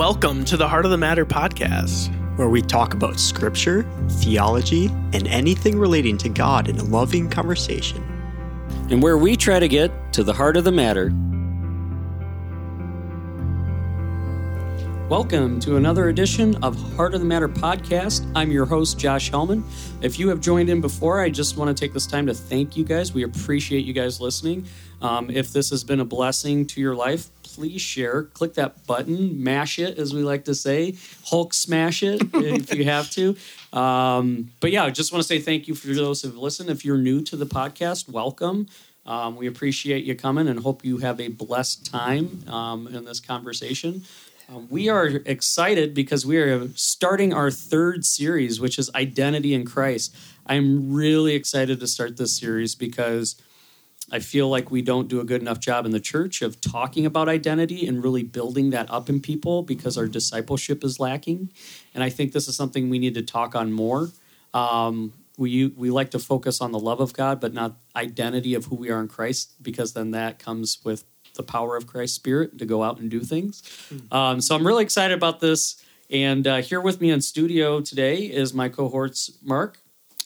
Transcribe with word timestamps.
Welcome 0.00 0.46
to 0.46 0.56
the 0.56 0.66
Heart 0.66 0.86
of 0.86 0.92
the 0.92 0.96
Matter 0.96 1.26
podcast. 1.26 2.08
where 2.38 2.48
we 2.48 2.62
talk 2.62 2.94
about 2.94 3.20
scripture, 3.20 3.82
theology, 4.08 4.86
and 5.12 5.26
anything 5.26 5.78
relating 5.78 6.16
to 6.16 6.30
God 6.30 6.70
in 6.70 6.78
a 6.78 6.84
loving 6.84 7.28
conversation. 7.28 8.02
and 8.88 9.02
where 9.02 9.18
we 9.18 9.36
try 9.36 9.58
to 9.58 9.68
get 9.68 9.92
to 10.14 10.22
the 10.24 10.32
heart 10.32 10.56
of 10.56 10.64
the 10.64 10.72
matter. 10.72 11.12
Welcome 15.10 15.60
to 15.60 15.76
another 15.76 16.08
edition 16.08 16.54
of 16.64 16.80
Heart 16.96 17.12
of 17.12 17.20
the 17.20 17.26
Matter 17.26 17.48
podcast. 17.48 18.26
I'm 18.34 18.50
your 18.50 18.64
host, 18.64 18.98
Josh 18.98 19.30
Hellman. 19.30 19.62
If 20.00 20.18
you 20.18 20.30
have 20.30 20.40
joined 20.40 20.70
in 20.70 20.80
before, 20.80 21.20
I 21.20 21.28
just 21.28 21.58
want 21.58 21.76
to 21.76 21.78
take 21.78 21.92
this 21.92 22.06
time 22.06 22.26
to 22.26 22.32
thank 22.32 22.74
you 22.74 22.84
guys. 22.84 23.12
We 23.12 23.24
appreciate 23.24 23.84
you 23.84 23.92
guys 23.92 24.18
listening. 24.18 24.64
Um, 25.02 25.28
if 25.28 25.52
this 25.52 25.68
has 25.70 25.84
been 25.84 26.00
a 26.00 26.04
blessing 26.06 26.66
to 26.68 26.80
your 26.80 26.94
life, 26.94 27.28
please 27.54 27.80
share. 27.80 28.24
Click 28.24 28.54
that 28.54 28.86
button, 28.86 29.42
mash 29.42 29.78
it, 29.78 29.98
as 29.98 30.14
we 30.14 30.22
like 30.22 30.44
to 30.44 30.54
say, 30.54 30.96
Hulk 31.26 31.52
smash 31.52 32.02
it 32.02 32.22
if 32.34 32.74
you 32.74 32.84
have 32.84 33.10
to. 33.10 33.36
Um, 33.72 34.50
but 34.60 34.70
yeah, 34.70 34.84
I 34.84 34.90
just 34.90 35.12
want 35.12 35.22
to 35.22 35.28
say 35.28 35.38
thank 35.38 35.68
you 35.68 35.74
for 35.74 35.88
those 35.88 36.22
who've 36.22 36.36
listened. 36.36 36.70
If 36.70 36.84
you're 36.84 36.98
new 36.98 37.22
to 37.22 37.36
the 37.36 37.46
podcast, 37.46 38.08
welcome. 38.08 38.66
Um, 39.06 39.36
we 39.36 39.46
appreciate 39.46 40.04
you 40.04 40.14
coming 40.14 40.48
and 40.48 40.60
hope 40.60 40.84
you 40.84 40.98
have 40.98 41.20
a 41.20 41.28
blessed 41.28 41.90
time 41.90 42.44
um, 42.48 42.86
in 42.86 43.04
this 43.04 43.18
conversation. 43.18 44.02
Um, 44.48 44.66
we 44.68 44.88
are 44.88 45.06
excited 45.06 45.94
because 45.94 46.26
we 46.26 46.36
are 46.38 46.68
starting 46.74 47.32
our 47.32 47.50
third 47.50 48.04
series, 48.04 48.60
which 48.60 48.78
is 48.78 48.90
Identity 48.94 49.54
in 49.54 49.64
Christ. 49.64 50.14
I'm 50.46 50.92
really 50.92 51.34
excited 51.34 51.80
to 51.80 51.86
start 51.86 52.16
this 52.16 52.36
series 52.36 52.74
because 52.74 53.40
I 54.12 54.18
feel 54.18 54.48
like 54.48 54.70
we 54.70 54.82
don't 54.82 55.08
do 55.08 55.20
a 55.20 55.24
good 55.24 55.40
enough 55.40 55.60
job 55.60 55.86
in 55.86 55.92
the 55.92 56.00
church 56.00 56.42
of 56.42 56.60
talking 56.60 57.06
about 57.06 57.28
identity 57.28 57.86
and 57.86 58.02
really 58.02 58.22
building 58.22 58.70
that 58.70 58.90
up 58.90 59.08
in 59.08 59.20
people 59.20 59.62
because 59.62 59.96
our 59.96 60.06
discipleship 60.06 60.82
is 60.82 60.98
lacking. 60.98 61.50
And 61.94 62.02
I 62.02 62.10
think 62.10 62.32
this 62.32 62.48
is 62.48 62.56
something 62.56 62.90
we 62.90 62.98
need 62.98 63.14
to 63.14 63.22
talk 63.22 63.54
on 63.54 63.72
more. 63.72 64.10
Um, 64.52 65.12
we 65.38 65.68
we 65.68 65.90
like 65.90 66.10
to 66.10 66.18
focus 66.18 66.60
on 66.60 66.72
the 66.72 66.78
love 66.78 67.00
of 67.00 67.12
God, 67.12 67.40
but 67.40 67.54
not 67.54 67.76
identity 67.96 68.54
of 68.54 68.66
who 68.66 68.76
we 68.76 68.90
are 68.90 69.00
in 69.00 69.08
Christ, 69.08 69.54
because 69.62 69.92
then 69.94 70.10
that 70.10 70.38
comes 70.38 70.78
with 70.84 71.04
the 71.34 71.42
power 71.42 71.76
of 71.76 71.86
Christ's 71.86 72.16
Spirit 72.16 72.58
to 72.58 72.66
go 72.66 72.82
out 72.82 72.98
and 72.98 73.08
do 73.10 73.20
things. 73.20 73.62
Um, 74.10 74.40
so 74.40 74.54
I'm 74.56 74.66
really 74.66 74.82
excited 74.82 75.16
about 75.16 75.40
this. 75.40 75.82
And 76.10 76.46
uh, 76.46 76.56
here 76.56 76.80
with 76.80 77.00
me 77.00 77.10
in 77.10 77.20
studio 77.22 77.80
today 77.80 78.16
is 78.24 78.52
my 78.52 78.68
cohorts, 78.68 79.30
Mark. 79.42 79.78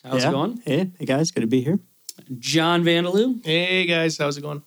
How's 0.02 0.22
Yeah. 0.22 0.30
it 0.30 0.32
going? 0.32 0.62
Hey, 0.64 0.90
hey 0.98 1.04
guys, 1.04 1.30
good 1.30 1.42
to 1.42 1.46
be 1.46 1.60
here. 1.60 1.78
John 2.38 2.82
Vandaloo 2.84 3.44
Hey 3.44 3.86
guys, 3.86 4.18
how's 4.18 4.36
it 4.36 4.42
going? 4.42 4.62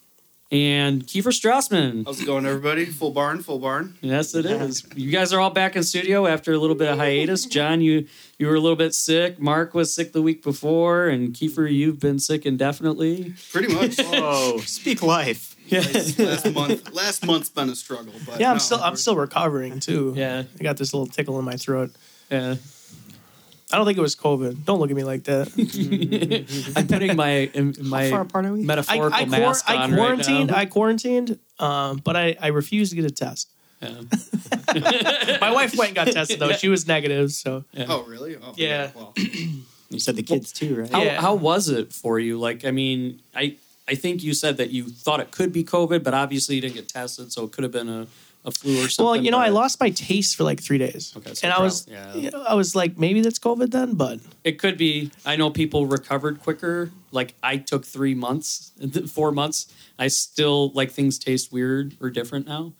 and 0.49 1.05
Kiefer 1.05 1.33
Strassman. 1.37 2.05
How's 2.05 2.21
it 2.21 2.25
going, 2.25 2.45
everybody? 2.45 2.85
Full 2.85 3.11
barn, 3.11 3.43
full 3.43 3.59
barn. 3.59 3.97
Yes, 3.99 4.33
it 4.33 4.45
is. 4.45 4.81
You 4.95 5.11
guys 5.11 5.33
are 5.33 5.41
all 5.41 5.49
back 5.49 5.75
in 5.75 5.83
studio 5.83 6.25
after 6.25 6.53
a 6.53 6.57
little 6.57 6.75
bit 6.77 6.87
of 6.87 6.97
hiatus. 6.97 7.45
John, 7.45 7.81
you 7.81 8.07
you 8.39 8.47
were 8.47 8.55
a 8.55 8.59
little 8.61 8.77
bit 8.77 8.93
sick. 8.95 9.39
Mark 9.41 9.73
was 9.73 9.93
sick 9.93 10.13
the 10.13 10.21
week 10.21 10.41
before, 10.41 11.07
and 11.09 11.33
Kiefer, 11.33 11.69
you've 11.69 11.99
been 11.99 12.17
sick 12.17 12.45
indefinitely. 12.45 13.33
Pretty 13.51 13.73
much. 13.73 13.99
Oh, 14.13 14.59
speak 14.59 15.01
life. 15.03 15.53
Yeah, 15.67 15.79
last 15.81 16.53
month, 16.53 16.93
last 16.93 17.25
month's 17.25 17.49
been 17.49 17.69
a 17.69 17.75
struggle, 17.75 18.13
but 18.25 18.39
Yeah, 18.39 18.51
I'm 18.51 18.55
no, 18.55 18.59
still 18.59 18.79
I'm 18.79 18.95
still 18.95 19.17
recovering 19.17 19.81
too. 19.81 20.13
yeah, 20.15 20.43
I 20.57 20.63
got 20.63 20.77
this 20.77 20.93
little 20.93 21.07
tickle 21.07 21.37
in 21.39 21.43
my 21.43 21.57
throat. 21.57 21.91
yeah. 22.31 22.55
I 23.71 23.77
don't 23.77 23.85
think 23.85 23.97
it 23.97 24.01
was 24.01 24.15
COVID. 24.15 24.63
Don't 24.65 24.79
look 24.79 24.89
at 24.89 24.95
me 24.95 25.03
like 25.03 25.23
that. 25.25 25.47
I'm 26.75 26.87
putting 26.87 27.15
my 27.17 27.49
my 27.81 28.03
How 28.05 28.09
far 28.11 28.21
apart 28.21 28.45
are 28.45 28.53
we? 28.53 28.61
I, 28.61 28.65
metaphorical 28.65 29.13
I, 29.19 29.25
quar- 29.25 29.39
mask 29.39 29.69
I 29.69 29.75
on 29.77 29.93
quarantined. 29.93 30.51
right 30.51 30.59
I 30.59 30.65
quarantined, 30.65 31.39
um, 31.59 31.97
but 31.97 32.15
I, 32.15 32.35
I 32.39 32.47
refused 32.47 32.91
to 32.91 32.95
get 32.95 33.05
a 33.05 33.13
test. 33.13 33.49
Yeah. 33.81 33.89
My 35.41 35.51
wife 35.51 35.75
went 35.77 35.89
and 35.89 35.95
got 35.95 36.07
tested 36.07 36.39
though. 36.39 36.51
She 36.53 36.67
was 36.69 36.87
negative. 36.87 37.31
So 37.31 37.63
Oh, 37.77 38.03
really? 38.05 38.35
Oh, 38.37 38.53
Yeah. 38.55 38.89
Well, 38.95 39.13
You 39.89 39.99
said 39.99 40.15
the 40.17 40.23
kids 40.23 40.51
too, 40.51 40.81
right? 40.81 40.89
How, 40.91 41.01
Yeah. 41.03 41.21
how 41.21 41.35
was 41.35 41.69
it 41.69 41.93
for 41.93 42.19
you? 42.19 42.37
Like, 42.39 42.65
I 42.65 42.71
mean, 42.71 43.21
I 43.35 43.55
I 43.87 43.95
think 43.95 44.21
you 44.23 44.33
said 44.33 44.57
that 44.57 44.69
you 44.71 44.89
thought 44.89 45.19
it 45.21 45.31
could 45.31 45.53
be 45.53 45.63
COVID, 45.63 46.03
but 46.03 46.13
obviously 46.13 46.55
you 46.55 46.61
didn't 46.61 46.75
get 46.75 46.89
tested, 46.89 47.31
so 47.31 47.45
it 47.45 47.51
could 47.53 47.63
have 47.63 47.71
been 47.71 47.87
a, 47.87 48.07
a 48.47 48.51
flu 48.51 48.73
or 48.83 48.87
something. 48.89 49.05
well, 49.05 49.15
you 49.15 49.29
know, 49.29 49.37
I 49.37 49.49
lost 49.49 49.79
my 49.79 49.91
taste 49.91 50.35
for 50.37 50.43
like 50.43 50.59
three 50.59 50.79
days, 50.79 51.13
Okay, 51.17 51.33
so 51.35 51.45
and 51.45 51.53
I 51.53 51.61
was 51.61 51.85
yeah. 51.87 52.15
you 52.15 52.31
know, 52.31 52.41
I 52.43 52.55
was 52.55 52.75
like 52.75 52.97
maybe 52.97 53.21
that's 53.21 53.37
COVID 53.39 53.69
then, 53.71 53.93
but 53.93 54.19
It 54.43 54.57
could 54.57 54.77
be. 54.77 55.11
I 55.25 55.35
know 55.35 55.49
people 55.51 55.85
recovered 55.85 56.39
quicker. 56.41 56.91
Like 57.11 57.35
I 57.43 57.57
took 57.57 57.85
three 57.85 58.15
months, 58.15 58.71
four 59.13 59.31
months. 59.31 59.67
I 59.99 60.07
still 60.07 60.71
like 60.73 60.91
things 60.91 61.19
taste 61.19 61.51
weird 61.51 61.95
or 62.01 62.09
different 62.09 62.47
now. 62.47 62.73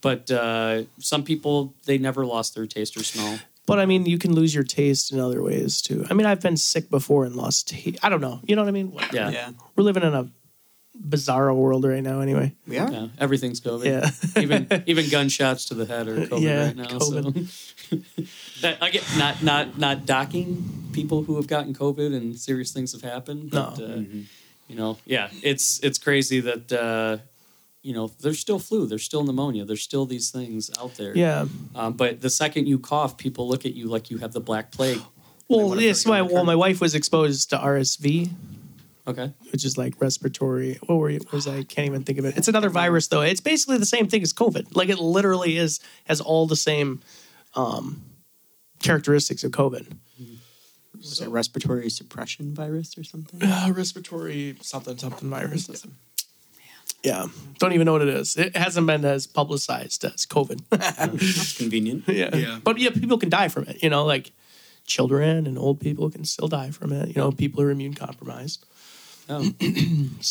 But 0.00 0.30
uh, 0.30 0.84
some 1.00 1.24
people 1.24 1.74
they 1.86 1.98
never 1.98 2.24
lost 2.24 2.54
their 2.54 2.66
taste 2.66 2.96
or 2.96 3.02
smell. 3.02 3.40
But 3.66 3.78
I 3.80 3.86
mean, 3.86 4.04
you 4.06 4.18
can 4.18 4.32
lose 4.34 4.54
your 4.54 4.62
taste 4.62 5.10
in 5.10 5.18
other 5.18 5.42
ways 5.42 5.80
too. 5.82 6.04
I 6.10 6.14
mean, 6.14 6.26
I've 6.26 6.40
been 6.40 6.56
sick 6.58 6.90
before 6.90 7.24
and 7.24 7.34
lost. 7.34 7.68
taste. 7.68 7.98
I 8.02 8.08
don't 8.10 8.20
know. 8.20 8.38
You 8.46 8.54
know 8.56 8.62
what 8.62 8.68
I 8.68 8.72
mean? 8.72 8.92
Whatever. 8.92 9.16
Yeah, 9.16 9.30
yeah, 9.30 9.50
We're 9.74 9.84
living 9.84 10.02
in 10.04 10.14
a 10.14 10.28
bizarro 10.96 11.54
world 11.56 11.84
right 11.84 12.02
now. 12.02 12.20
Anyway, 12.20 12.54
we 12.66 12.78
are. 12.78 12.90
yeah. 12.90 13.08
Everything's 13.18 13.60
COVID. 13.60 13.84
yeah. 13.84 14.10
even 14.42 14.66
even 14.86 15.08
gunshots 15.10 15.66
to 15.66 15.74
the 15.74 15.86
head 15.86 16.08
are 16.08 16.26
COVID 16.26 16.40
Yeah, 16.42 16.66
right 16.66 16.76
now. 16.76 16.84
COVID. 16.86 17.48
So 17.48 17.96
that, 18.62 18.78
I 18.82 18.90
get 18.90 19.04
not 19.18 19.42
not 19.42 19.78
not 19.78 20.06
docking 20.06 20.62
people 20.92 21.22
who 21.24 21.36
have 21.36 21.46
gotten 21.46 21.74
COVID 21.74 22.14
and 22.16 22.36
serious 22.38 22.72
things 22.72 22.92
have 22.92 23.02
happened. 23.02 23.50
But, 23.50 23.78
No. 23.78 23.84
uh, 23.84 24.02
you 24.68 24.76
know, 24.76 24.96
yeah, 25.04 25.28
it's 25.42 25.78
it's 25.80 25.98
crazy 25.98 26.40
that 26.40 26.72
uh, 26.72 27.18
you 27.82 27.92
know 27.92 28.10
there's 28.20 28.38
still 28.38 28.58
flu, 28.58 28.86
there's 28.86 29.04
still 29.04 29.24
pneumonia, 29.24 29.64
there's 29.64 29.82
still 29.82 30.06
these 30.06 30.30
things 30.30 30.70
out 30.80 30.94
there. 30.96 31.14
yeah. 31.16 31.44
Um, 31.74 31.92
but 31.94 32.20
the 32.22 32.30
second 32.30 32.66
you 32.66 32.78
cough, 32.78 33.18
people 33.18 33.46
look 33.48 33.66
at 33.66 33.74
you 33.74 33.88
like 33.88 34.10
you 34.10 34.18
have 34.18 34.32
the 34.32 34.40
black 34.40 34.70
plague. 34.70 35.02
Well, 35.48 35.68
wanna 35.68 35.82
yes. 35.82 36.06
My 36.06 36.22
well, 36.22 36.44
my 36.44 36.54
wife 36.54 36.80
was 36.80 36.94
exposed 36.94 37.50
to 37.50 37.58
RSV, 37.58 38.30
Okay. 39.06 39.32
which 39.52 39.64
is 39.66 39.76
like 39.76 40.00
respiratory. 40.00 40.78
What 40.86 40.96
were 40.96 41.10
you? 41.10 41.18
what 41.18 41.32
Was 41.32 41.46
I 41.46 41.62
can't 41.62 41.86
even 41.86 42.04
think 42.04 42.18
of 42.18 42.24
it. 42.24 42.38
It's 42.38 42.48
another 42.48 42.70
virus 42.70 43.08
though. 43.08 43.20
It's 43.20 43.40
basically 43.40 43.76
the 43.78 43.86
same 43.86 44.08
thing 44.08 44.22
as 44.22 44.32
COVID. 44.32 44.74
Like 44.74 44.88
it 44.88 44.98
literally 44.98 45.58
is 45.58 45.80
has 46.06 46.20
all 46.20 46.46
the 46.46 46.56
same 46.56 47.02
um, 47.54 48.02
characteristics 48.82 49.44
of 49.44 49.52
COVID. 49.52 49.96
Was 50.96 51.20
it 51.20 51.28
respiratory 51.28 51.90
suppression 51.90 52.54
virus 52.54 52.96
or 52.96 53.04
something? 53.04 53.42
Uh, 53.42 53.72
respiratory 53.74 54.56
something 54.62 54.96
something 54.96 55.28
virus. 55.28 55.68
Yeah, 57.02 57.26
don't 57.58 57.74
even 57.74 57.84
know 57.84 57.92
what 57.92 58.02
it 58.02 58.08
is. 58.08 58.36
It 58.38 58.56
hasn't 58.56 58.86
been 58.86 59.04
as 59.04 59.26
publicized 59.26 60.04
as 60.04 60.24
COVID. 60.24 60.62
That's 60.70 61.58
convenient. 61.58 62.04
yeah. 62.08 62.34
Yeah. 62.34 62.58
but 62.64 62.78
yeah, 62.78 62.90
people 62.90 63.18
can 63.18 63.28
die 63.28 63.48
from 63.48 63.64
it. 63.64 63.82
You 63.82 63.90
know, 63.90 64.06
like 64.06 64.32
children 64.86 65.46
and 65.46 65.58
old 65.58 65.80
people 65.80 66.10
can 66.10 66.24
still 66.24 66.48
die 66.48 66.70
from 66.70 66.92
it. 66.92 67.08
You 67.08 67.14
know, 67.16 67.32
people 67.32 67.62
who 67.62 67.68
are 67.68 67.70
immune 67.70 67.92
compromised. 67.92 68.64
Oh. 69.28 69.50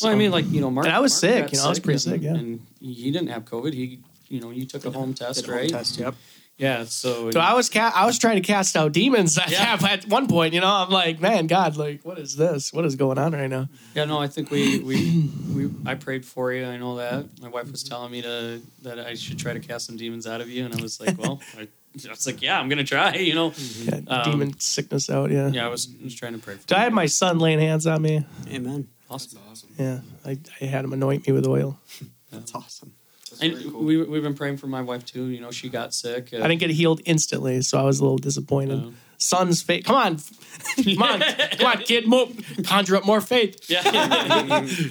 well, 0.04 0.12
I 0.12 0.16
mean, 0.16 0.32
like 0.32 0.50
you 0.50 0.62
know, 0.62 0.70
Mark. 0.70 0.86
And 0.86 0.96
I 0.96 1.00
was 1.00 1.12
Mark 1.24 1.34
sick, 1.36 1.52
you 1.54 1.58
know, 1.60 1.66
I 1.66 1.70
was 1.70 1.80
pretty 1.80 1.94
and, 1.96 2.02
sick, 2.02 2.22
yeah. 2.22 2.36
And 2.36 2.66
he 2.80 3.12
didn't 3.12 3.30
have 3.30 3.46
COVID. 3.46 3.74
He, 3.74 4.00
you 4.30 4.40
know, 4.40 4.52
you 4.52 4.66
took 4.66 4.86
a 4.86 4.92
home 4.92 5.14
test, 5.14 5.42
Did 5.42 5.50
a 5.50 5.52
home 5.54 5.62
right? 5.62 5.70
test, 5.70 5.98
yep. 5.98 6.16
Yeah. 6.58 6.86
So, 6.86 7.32
So 7.32 7.40
I 7.40 7.54
was 7.54 7.70
ca- 7.70 7.92
I 7.96 8.06
was 8.06 8.20
trying 8.20 8.36
to 8.36 8.42
cast 8.42 8.78
out 8.78 8.92
demons 8.92 9.38
at, 9.40 9.50
Yeah. 9.50 9.78
at 9.82 10.06
one 10.08 10.28
point. 10.28 10.54
You 10.54 10.62
know, 10.62 10.68
I'm 10.68 10.90
like, 10.90 11.20
man, 11.20 11.48
God, 11.48 11.78
like, 11.78 12.06
what 12.06 12.20
is 12.20 12.36
this? 12.36 12.72
What 12.72 12.86
is 12.86 12.96
going 12.96 13.18
on 13.18 13.34
right 13.34 13.50
now? 13.50 13.70
Yeah, 13.96 14.06
no, 14.06 14.20
I 14.20 14.28
think 14.28 14.52
we 14.52 14.80
we 14.80 15.30
we 15.56 15.70
I 15.86 15.96
prayed 15.96 16.26
for 16.26 16.54
you. 16.54 16.66
I 16.66 16.78
know 16.78 16.98
that. 16.98 17.26
My 17.42 17.50
wife 17.50 17.72
was 17.72 17.84
telling 17.84 18.12
me 18.12 18.22
to 18.22 18.62
that 18.84 19.00
I 19.00 19.16
should 19.16 19.40
try 19.40 19.54
to 19.54 19.60
cast 19.60 19.88
some 19.88 19.98
demons 19.98 20.28
out 20.28 20.42
of 20.42 20.50
you, 20.50 20.64
and 20.66 20.74
I 20.74 20.82
was 20.82 21.00
like, 21.00 21.18
well, 21.18 21.42
I, 21.58 21.68
I 22.06 22.10
was 22.10 22.26
like, 22.26 22.42
yeah, 22.42 22.60
I'm 22.60 22.70
gonna 22.70 22.84
try. 22.84 23.16
You 23.16 23.36
know, 23.36 23.54
Yeah, 23.84 24.00
Um, 24.08 24.32
demon 24.32 24.60
sickness 24.60 25.10
out. 25.10 25.32
Yeah. 25.32 25.50
yeah, 25.50 25.66
I 25.66 25.70
was, 25.70 25.88
I 26.00 26.04
was 26.04 26.16
trying 26.16 26.34
to 26.34 26.40
pray 26.40 26.56
for. 26.56 26.68
So 26.68 26.76
I 26.76 26.80
you. 26.80 26.84
had 26.86 26.94
my 26.94 27.06
son 27.06 27.40
laying 27.40 27.60
hands 27.60 27.86
on 27.88 28.02
me. 28.02 28.26
Amen. 28.52 28.88
awesome. 29.10 29.40
that's 29.48 29.64
awesome. 29.64 29.70
Yeah, 29.78 30.00
I, 30.26 30.38
I 30.62 30.66
had 30.66 30.86
him 30.86 30.94
anoint 30.94 31.28
me 31.28 31.34
with 31.34 31.46
oil. 31.48 31.80
That's 32.32 32.56
awesome. 32.56 32.94
That's 33.30 33.42
And 33.44 33.72
cool. 33.72 33.84
we 33.84 33.98
we've 34.04 34.24
been 34.24 34.34
praying 34.34 34.58
for 34.58 34.66
my 34.66 34.82
wife 34.82 35.06
too. 35.06 35.26
You 35.28 35.40
know, 35.40 35.52
she 35.52 35.70
got 35.70 35.94
sick. 35.94 36.34
Uh, 36.34 36.38
I 36.44 36.48
didn't 36.48 36.60
get 36.62 36.72
healed 36.72 37.00
instantly, 37.06 37.62
so 37.62 37.78
I 37.78 37.84
was 37.84 38.00
a 38.00 38.04
little 38.04 38.18
disappointed. 38.18 38.82
Oh. 38.84 38.94
Son's 39.20 39.62
faith. 39.62 39.86
Come 39.86 39.96
on, 39.96 40.18
come 40.84 41.04
on, 41.04 41.20
come 41.22 41.66
on, 41.68 41.78
kid. 41.84 42.08
More, 42.08 42.28
conjure 42.66 42.96
up 42.96 43.06
more 43.06 43.22
faith. 43.22 43.70
Yeah. 43.70 43.84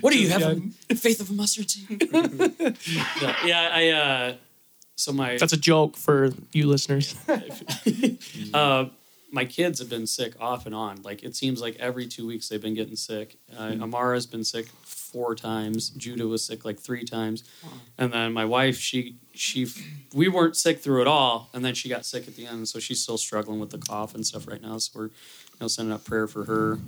what 0.00 0.12
do 0.12 0.18
you 0.20 0.28
have? 0.30 0.42
a 0.88 0.94
Faith 0.94 1.20
of 1.20 1.30
a 1.30 1.32
mustard 1.32 1.68
seed. 1.68 2.08
yeah, 2.12 3.36
yeah, 3.44 3.70
I. 3.72 3.88
uh 3.88 4.34
So 5.02 5.12
my 5.12 5.36
That's 5.36 5.52
a 5.52 5.56
joke 5.56 5.96
for 5.96 6.30
you 6.52 6.68
listeners. 6.68 7.16
uh, 8.54 8.86
my 9.32 9.44
kids 9.44 9.80
have 9.80 9.88
been 9.88 10.06
sick 10.06 10.34
off 10.40 10.64
and 10.64 10.74
on. 10.74 11.02
Like 11.02 11.24
it 11.24 11.34
seems 11.34 11.60
like 11.60 11.76
every 11.80 12.06
two 12.06 12.24
weeks 12.24 12.48
they've 12.48 12.62
been 12.62 12.74
getting 12.74 12.94
sick. 12.94 13.36
Uh, 13.56 13.74
Amara's 13.80 14.26
been 14.26 14.44
sick 14.44 14.66
four 14.84 15.34
times. 15.34 15.90
Judah 15.90 16.28
was 16.28 16.44
sick 16.44 16.64
like 16.64 16.78
three 16.78 17.04
times, 17.04 17.42
and 17.98 18.12
then 18.12 18.32
my 18.32 18.44
wife 18.44 18.78
she 18.78 19.16
she 19.34 19.66
we 20.14 20.28
weren't 20.28 20.56
sick 20.56 20.80
through 20.80 21.00
it 21.00 21.08
all, 21.08 21.50
and 21.52 21.64
then 21.64 21.74
she 21.74 21.88
got 21.88 22.04
sick 22.06 22.28
at 22.28 22.36
the 22.36 22.46
end, 22.46 22.68
so 22.68 22.78
she's 22.78 23.02
still 23.02 23.18
struggling 23.18 23.58
with 23.58 23.70
the 23.70 23.78
cough 23.78 24.14
and 24.14 24.24
stuff 24.24 24.46
right 24.46 24.62
now. 24.62 24.78
So 24.78 24.92
we're 24.94 25.06
you 25.06 25.10
know 25.60 25.68
sending 25.68 25.92
up 25.92 26.04
prayer 26.04 26.28
for 26.28 26.44
her. 26.44 26.78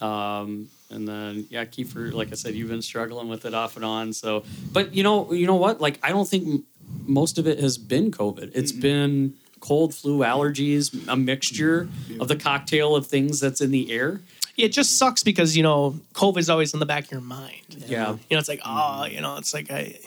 Um, 0.00 0.68
and 0.90 1.06
then 1.06 1.46
yeah, 1.50 1.64
Kiefer, 1.64 2.12
like 2.12 2.28
I 2.32 2.34
said, 2.34 2.54
you've 2.54 2.70
been 2.70 2.82
struggling 2.82 3.28
with 3.28 3.44
it 3.44 3.54
off 3.54 3.76
and 3.76 3.84
on. 3.84 4.12
So, 4.12 4.44
but 4.72 4.94
you 4.94 5.02
know, 5.02 5.32
you 5.32 5.46
know 5.46 5.56
what? 5.56 5.80
Like 5.80 5.98
I 6.02 6.10
don't 6.10 6.26
think 6.26 6.46
m- 6.46 6.64
most 7.10 7.38
of 7.38 7.46
it 7.46 7.58
has 7.58 7.76
been 7.76 8.10
COVID. 8.10 8.52
It's 8.54 8.72
mm-hmm. 8.72 8.80
been 8.80 9.34
cold, 9.60 9.94
flu, 9.94 10.20
allergies, 10.20 11.06
a 11.08 11.16
mixture 11.16 11.88
of 12.18 12.28
the 12.28 12.36
cocktail 12.36 12.96
of 12.96 13.06
things 13.06 13.40
that's 13.40 13.60
in 13.60 13.70
the 13.70 13.92
air. 13.92 14.20
It 14.56 14.70
just 14.70 14.98
sucks 14.98 15.22
because 15.22 15.56
you 15.56 15.62
know 15.62 16.00
COVID 16.14 16.38
is 16.38 16.50
always 16.50 16.74
in 16.74 16.80
the 16.80 16.86
back 16.86 17.04
of 17.04 17.10
your 17.12 17.20
mind. 17.20 17.84
Yeah. 17.86 18.12
You 18.12 18.36
know, 18.36 18.38
it's 18.38 18.48
like 18.48 18.60
oh, 18.64 19.04
you 19.04 19.20
know, 19.20 19.36
it's 19.36 19.54
like 19.54 19.70
I, 19.70 19.98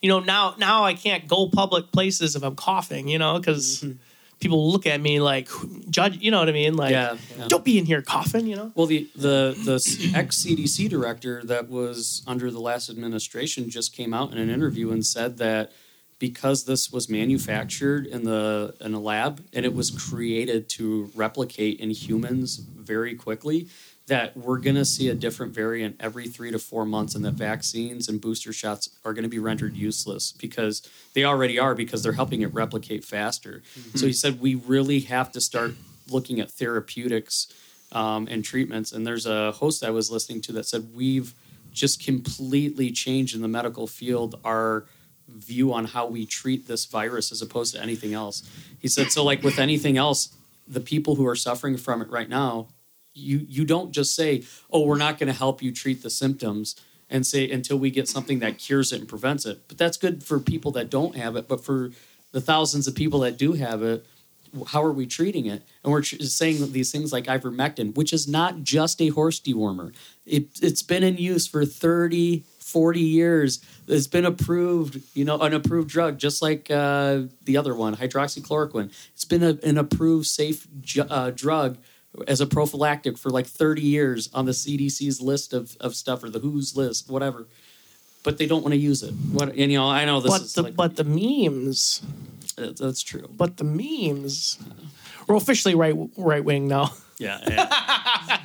you 0.00 0.08
know, 0.08 0.20
now 0.20 0.54
now 0.58 0.84
I 0.84 0.94
can't 0.94 1.26
go 1.28 1.48
public 1.48 1.92
places 1.92 2.36
if 2.36 2.42
I'm 2.42 2.56
coughing. 2.56 3.08
You 3.08 3.18
know, 3.18 3.38
because 3.38 3.80
mm-hmm. 3.80 3.98
people 4.40 4.70
look 4.70 4.86
at 4.86 5.00
me 5.00 5.20
like 5.20 5.48
judge. 5.90 6.18
You 6.18 6.30
know 6.30 6.38
what 6.38 6.48
I 6.48 6.52
mean? 6.52 6.74
Like, 6.74 6.92
Yeah, 6.92 7.16
yeah. 7.36 7.48
don't 7.48 7.64
be 7.64 7.78
in 7.78 7.84
here 7.84 8.00
coughing. 8.00 8.46
You 8.46 8.56
know. 8.56 8.72
Well, 8.74 8.86
the 8.86 9.10
the 9.14 9.54
the 9.62 10.12
ex 10.14 10.42
CDC 10.42 10.88
director 10.88 11.42
that 11.44 11.68
was 11.68 12.22
under 12.26 12.50
the 12.50 12.60
last 12.60 12.88
administration 12.88 13.68
just 13.68 13.94
came 13.94 14.14
out 14.14 14.32
in 14.32 14.38
an 14.38 14.48
interview 14.48 14.90
and 14.90 15.04
said 15.04 15.36
that 15.38 15.72
because 16.22 16.66
this 16.66 16.92
was 16.92 17.08
manufactured 17.08 18.06
in 18.06 18.22
the 18.22 18.72
in 18.80 18.94
a 18.94 19.00
lab 19.00 19.44
and 19.52 19.66
it 19.66 19.74
was 19.74 19.90
created 19.90 20.68
to 20.68 21.10
replicate 21.16 21.80
in 21.80 21.90
humans 21.90 22.58
very 22.58 23.16
quickly, 23.16 23.66
that 24.06 24.36
we're 24.36 24.58
going 24.58 24.76
to 24.76 24.84
see 24.84 25.08
a 25.08 25.16
different 25.16 25.52
variant 25.52 25.96
every 25.98 26.28
three 26.28 26.52
to 26.52 26.60
four 26.60 26.86
months, 26.86 27.16
and 27.16 27.24
that 27.24 27.32
vaccines 27.32 28.08
and 28.08 28.20
booster 28.20 28.52
shots 28.52 28.90
are 29.04 29.12
going 29.12 29.24
to 29.24 29.28
be 29.28 29.40
rendered 29.40 29.74
useless 29.76 30.30
because 30.30 30.88
they 31.12 31.24
already 31.24 31.58
are 31.58 31.74
because 31.74 32.04
they're 32.04 32.12
helping 32.12 32.42
it 32.42 32.54
replicate 32.54 33.04
faster. 33.04 33.60
So 33.96 34.06
he 34.06 34.12
said 34.12 34.40
we 34.40 34.54
really 34.54 35.00
have 35.00 35.32
to 35.32 35.40
start 35.40 35.72
looking 36.08 36.38
at 36.38 36.52
therapeutics 36.52 37.52
um, 37.90 38.28
and 38.30 38.44
treatments. 38.44 38.92
And 38.92 39.04
there's 39.04 39.26
a 39.26 39.50
host 39.50 39.82
I 39.82 39.90
was 39.90 40.08
listening 40.08 40.40
to 40.42 40.52
that 40.52 40.66
said 40.66 40.94
we've 40.94 41.34
just 41.72 42.04
completely 42.04 42.92
changed 42.92 43.34
in 43.34 43.42
the 43.42 43.48
medical 43.48 43.88
field 43.88 44.38
our 44.44 44.84
view 45.28 45.72
on 45.72 45.86
how 45.86 46.06
we 46.06 46.26
treat 46.26 46.66
this 46.66 46.84
virus 46.84 47.32
as 47.32 47.42
opposed 47.42 47.74
to 47.74 47.82
anything 47.82 48.14
else. 48.14 48.42
He 48.78 48.88
said 48.88 49.12
so 49.12 49.24
like 49.24 49.42
with 49.42 49.58
anything 49.58 49.96
else, 49.96 50.34
the 50.66 50.80
people 50.80 51.16
who 51.16 51.26
are 51.26 51.36
suffering 51.36 51.76
from 51.76 52.02
it 52.02 52.10
right 52.10 52.28
now, 52.28 52.68
you 53.14 53.44
you 53.48 53.64
don't 53.64 53.92
just 53.92 54.14
say, 54.14 54.44
"Oh, 54.70 54.86
we're 54.86 54.96
not 54.96 55.18
going 55.18 55.26
to 55.26 55.38
help 55.38 55.62
you 55.62 55.72
treat 55.72 56.02
the 56.02 56.10
symptoms." 56.10 56.76
And 57.10 57.26
say 57.26 57.50
until 57.50 57.78
we 57.78 57.90
get 57.90 58.08
something 58.08 58.38
that 58.38 58.56
cures 58.56 58.90
it 58.90 59.00
and 59.00 59.06
prevents 59.06 59.44
it. 59.44 59.68
But 59.68 59.76
that's 59.76 59.98
good 59.98 60.24
for 60.24 60.40
people 60.40 60.70
that 60.70 60.88
don't 60.88 61.14
have 61.14 61.36
it. 61.36 61.46
But 61.46 61.62
for 61.62 61.90
the 62.30 62.40
thousands 62.40 62.88
of 62.88 62.94
people 62.94 63.20
that 63.20 63.36
do 63.36 63.52
have 63.52 63.82
it, 63.82 64.06
how 64.68 64.82
are 64.82 64.92
we 64.92 65.06
treating 65.06 65.46
it? 65.46 65.62
And 65.82 65.92
we're 65.92 66.02
saying 66.02 66.72
these 66.72 66.90
things 66.90 67.12
like 67.12 67.24
ivermectin, 67.24 67.94
which 67.94 68.12
is 68.12 68.28
not 68.28 68.62
just 68.62 69.00
a 69.00 69.08
horse 69.08 69.40
dewormer. 69.40 69.94
It, 70.26 70.48
it's 70.60 70.82
been 70.82 71.02
in 71.02 71.16
use 71.16 71.46
for 71.46 71.64
30, 71.64 72.44
40 72.62 73.00
years. 73.00 73.60
It's 73.88 74.06
been 74.06 74.24
approved, 74.24 75.00
you 75.14 75.24
know, 75.24 75.38
an 75.40 75.52
approved 75.52 75.88
drug, 75.90 76.18
just 76.18 76.40
like 76.42 76.70
uh, 76.70 77.22
the 77.44 77.56
other 77.56 77.74
one, 77.74 77.96
hydroxychloroquine. 77.96 78.90
It's 79.14 79.24
been 79.24 79.42
a, 79.42 79.58
an 79.62 79.78
approved, 79.78 80.26
safe 80.26 80.66
ju- 80.80 81.02
uh, 81.08 81.30
drug 81.30 81.78
as 82.28 82.40
a 82.40 82.46
prophylactic 82.46 83.16
for 83.18 83.30
like 83.30 83.46
30 83.46 83.82
years 83.82 84.28
on 84.34 84.44
the 84.44 84.52
CDC's 84.52 85.20
list 85.20 85.52
of, 85.52 85.76
of 85.80 85.94
stuff 85.96 86.22
or 86.22 86.30
the 86.30 86.38
WHO's 86.38 86.76
list, 86.76 87.10
whatever. 87.10 87.46
But 88.22 88.38
they 88.38 88.46
don't 88.46 88.62
want 88.62 88.72
to 88.72 88.78
use 88.78 89.02
it. 89.02 89.12
What 89.32 89.48
and 89.48 89.72
you 89.72 89.78
know, 89.78 89.88
I 89.88 90.04
know 90.04 90.20
this 90.20 90.30
But 90.30 90.42
is 90.42 90.52
the 90.54 90.62
like, 90.62 90.76
but 90.76 90.94
the 90.96 91.02
memes, 91.04 92.02
uh, 92.56 92.70
that's 92.78 93.02
true. 93.02 93.28
but 93.36 93.56
the 93.56 93.64
memes. 93.64 94.58
We're 95.26 95.34
officially 95.36 95.74
right 95.74 95.94
right 96.16 96.44
wing 96.44 96.68
now. 96.68 96.92
Yeah, 97.22 97.38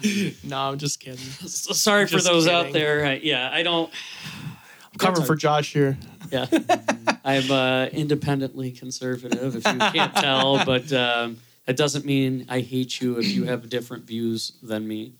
yeah. 0.03 0.29
no, 0.43 0.57
I'm 0.57 0.77
just 0.77 0.99
kidding. 0.99 1.17
So 1.17 1.73
sorry 1.73 2.05
for 2.05 2.13
Just 2.13 2.27
those 2.27 2.47
out 2.47 2.73
there. 2.73 3.05
I, 3.05 3.13
yeah, 3.15 3.49
I 3.51 3.63
don't. 3.63 3.91
I'm 4.93 4.97
covering 4.99 5.25
for 5.25 5.35
Josh 5.35 5.73
here. 5.73 5.97
Yeah, 6.31 6.45
I'm 7.25 7.49
uh, 7.49 7.85
independently 7.87 8.71
conservative. 8.71 9.55
If 9.55 9.65
you 9.73 9.79
can't 9.79 10.13
tell, 10.13 10.63
but 10.65 10.93
um, 10.93 11.37
that 11.65 11.75
doesn't 11.75 12.05
mean 12.05 12.45
I 12.49 12.59
hate 12.59 13.01
you 13.01 13.17
if 13.17 13.33
you 13.33 13.45
have 13.45 13.67
different 13.67 14.05
views 14.05 14.53
than 14.61 14.87
me. 14.87 15.13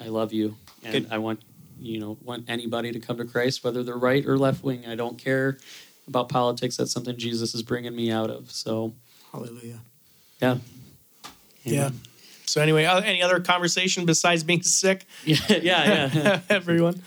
I 0.00 0.08
love 0.08 0.32
you, 0.32 0.56
and 0.82 0.92
Good. 0.92 1.08
I 1.10 1.18
want 1.18 1.42
you 1.78 2.00
know 2.00 2.16
want 2.22 2.48
anybody 2.48 2.92
to 2.92 2.98
come 2.98 3.18
to 3.18 3.26
Christ, 3.26 3.62
whether 3.62 3.82
they're 3.82 3.96
right 3.96 4.24
or 4.24 4.38
left 4.38 4.64
wing. 4.64 4.86
I 4.86 4.94
don't 4.94 5.18
care 5.18 5.58
about 6.08 6.30
politics. 6.30 6.78
That's 6.78 6.92
something 6.92 7.18
Jesus 7.18 7.54
is 7.54 7.62
bringing 7.62 7.94
me 7.94 8.10
out 8.10 8.30
of. 8.30 8.50
So 8.50 8.94
Hallelujah. 9.32 9.80
yeah, 10.40 10.56
Yeah. 11.64 11.90
So 12.46 12.60
anyway, 12.62 12.84
uh, 12.84 13.00
any 13.00 13.22
other 13.22 13.40
conversation 13.40 14.06
besides 14.06 14.44
being 14.44 14.62
sick, 14.62 15.04
yeah, 15.24 15.36
yeah, 15.48 16.10
yeah. 16.14 16.40
everyone? 16.50 17.02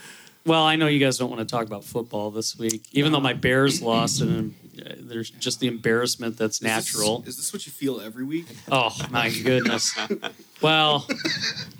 Well, 0.46 0.62
I 0.62 0.76
know 0.76 0.86
you 0.86 0.98
guys 0.98 1.18
don't 1.18 1.28
want 1.30 1.40
to 1.40 1.44
talk 1.46 1.66
about 1.66 1.84
football 1.84 2.30
this 2.30 2.58
week, 2.58 2.82
even 2.92 3.12
though 3.12 3.20
my 3.20 3.34
Bears 3.34 3.82
lost, 3.82 4.22
and 4.22 4.54
uh, 4.80 4.94
there's 4.98 5.28
just 5.30 5.60
the 5.60 5.66
embarrassment 5.66 6.38
that's 6.38 6.56
Is 6.56 6.60
this- 6.60 6.68
natural. 6.94 7.24
Is 7.26 7.36
this 7.36 7.52
what 7.52 7.66
you 7.66 7.72
feel 7.72 8.00
every 8.00 8.24
week? 8.24 8.46
Oh 8.72 8.94
my 9.10 9.28
goodness! 9.30 9.94
Well, 10.62 11.06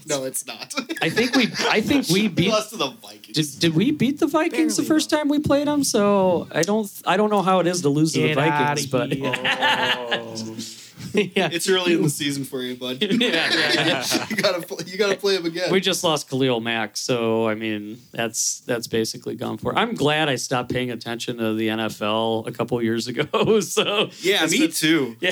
No, 0.07 0.25
it's 0.25 0.47
not. 0.47 0.75
I 1.03 1.09
think 1.11 1.35
we, 1.37 1.49
I 1.69 1.81
think 1.81 2.09
we 2.09 2.23
we 2.23 2.29
beat. 2.29 2.51
lost 2.51 2.71
to 2.71 2.77
the 2.77 2.89
Vikings. 2.91 3.35
Did, 3.57 3.61
did 3.61 3.75
we 3.75 3.91
beat 3.93 4.21
the 4.21 4.27
Vikings 4.27 4.77
the 4.77 4.83
Barely, 4.83 4.89
first 4.89 5.11
time 5.11 5.29
we 5.29 5.39
played 5.39 5.67
them? 5.67 5.83
So 5.85 6.47
I 6.53 6.63
don't, 6.63 6.91
I 7.07 7.17
don't 7.17 7.31
know 7.31 7.43
how 7.43 7.61
it 7.61 7.67
is 7.67 7.81
to 7.83 7.89
lose 7.91 8.13
to 8.13 8.21
the 8.23 8.35
Vikings, 8.35 8.87
but 8.87 9.13
here. 9.13 9.33
yeah. 11.15 11.49
It's 11.53 11.69
early 11.69 11.95
in 11.95 12.03
the 12.03 12.11
season 12.11 12.45
for 12.45 12.63
you, 12.63 12.77
bud. 12.77 12.99
yeah, 13.03 13.17
yeah, 13.19 13.73
yeah. 13.87 14.27
you 14.31 14.37
gotta 14.37 14.63
pl- 14.67 14.83
you 14.87 14.99
gotta 14.99 15.17
play 15.17 15.37
him 15.37 15.47
again. 15.47 15.71
we 15.73 15.81
just 15.81 16.05
lost 16.05 16.29
Khalil 16.29 16.61
Mack, 16.61 16.97
so 16.97 17.49
I 17.49 17.55
mean 17.55 17.99
that's 18.13 18.61
that's 18.61 18.87
basically 18.87 19.35
gone 19.35 19.59
for. 19.59 19.77
I'm 19.77 19.95
glad 19.95 20.29
I 20.29 20.37
stopped 20.37 20.71
paying 20.73 20.91
attention 20.91 21.39
to 21.39 21.55
the 21.55 21.69
NFL 21.69 22.47
a 22.47 22.53
couple 22.53 22.81
years 22.83 23.09
ago. 23.09 23.61
So 23.61 24.11
yeah, 24.21 24.47
me 24.47 24.59
been- 24.61 24.71
too. 24.71 25.17
Yeah. 25.21 25.31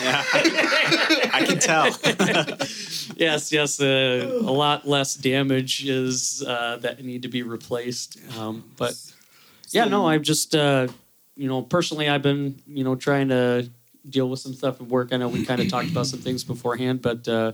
Yeah, 0.00 0.22
I 1.32 1.44
can 1.46 1.58
tell. 1.58 1.86
yes, 3.16 3.52
yes, 3.52 3.80
uh, 3.80 4.40
a 4.42 4.52
lot 4.52 4.86
less 4.86 5.14
damage 5.14 5.84
is 5.86 6.42
uh, 6.46 6.78
that 6.80 7.04
need 7.04 7.22
to 7.22 7.28
be 7.28 7.42
replaced. 7.42 8.18
Um, 8.38 8.64
but 8.76 8.94
yeah, 9.70 9.84
no, 9.86 10.06
I've 10.06 10.22
just 10.22 10.54
uh, 10.54 10.88
you 11.36 11.48
know 11.48 11.62
personally, 11.62 12.08
I've 12.08 12.22
been 12.22 12.60
you 12.66 12.84
know 12.84 12.96
trying 12.96 13.28
to 13.28 13.68
deal 14.08 14.28
with 14.28 14.40
some 14.40 14.54
stuff 14.54 14.80
at 14.80 14.86
work. 14.86 15.12
I 15.12 15.16
know 15.16 15.28
we 15.28 15.44
kind 15.44 15.60
of 15.60 15.68
talked 15.68 15.90
about 15.90 16.06
some 16.06 16.20
things 16.20 16.44
beforehand, 16.44 17.02
but 17.02 17.26
uh, 17.28 17.52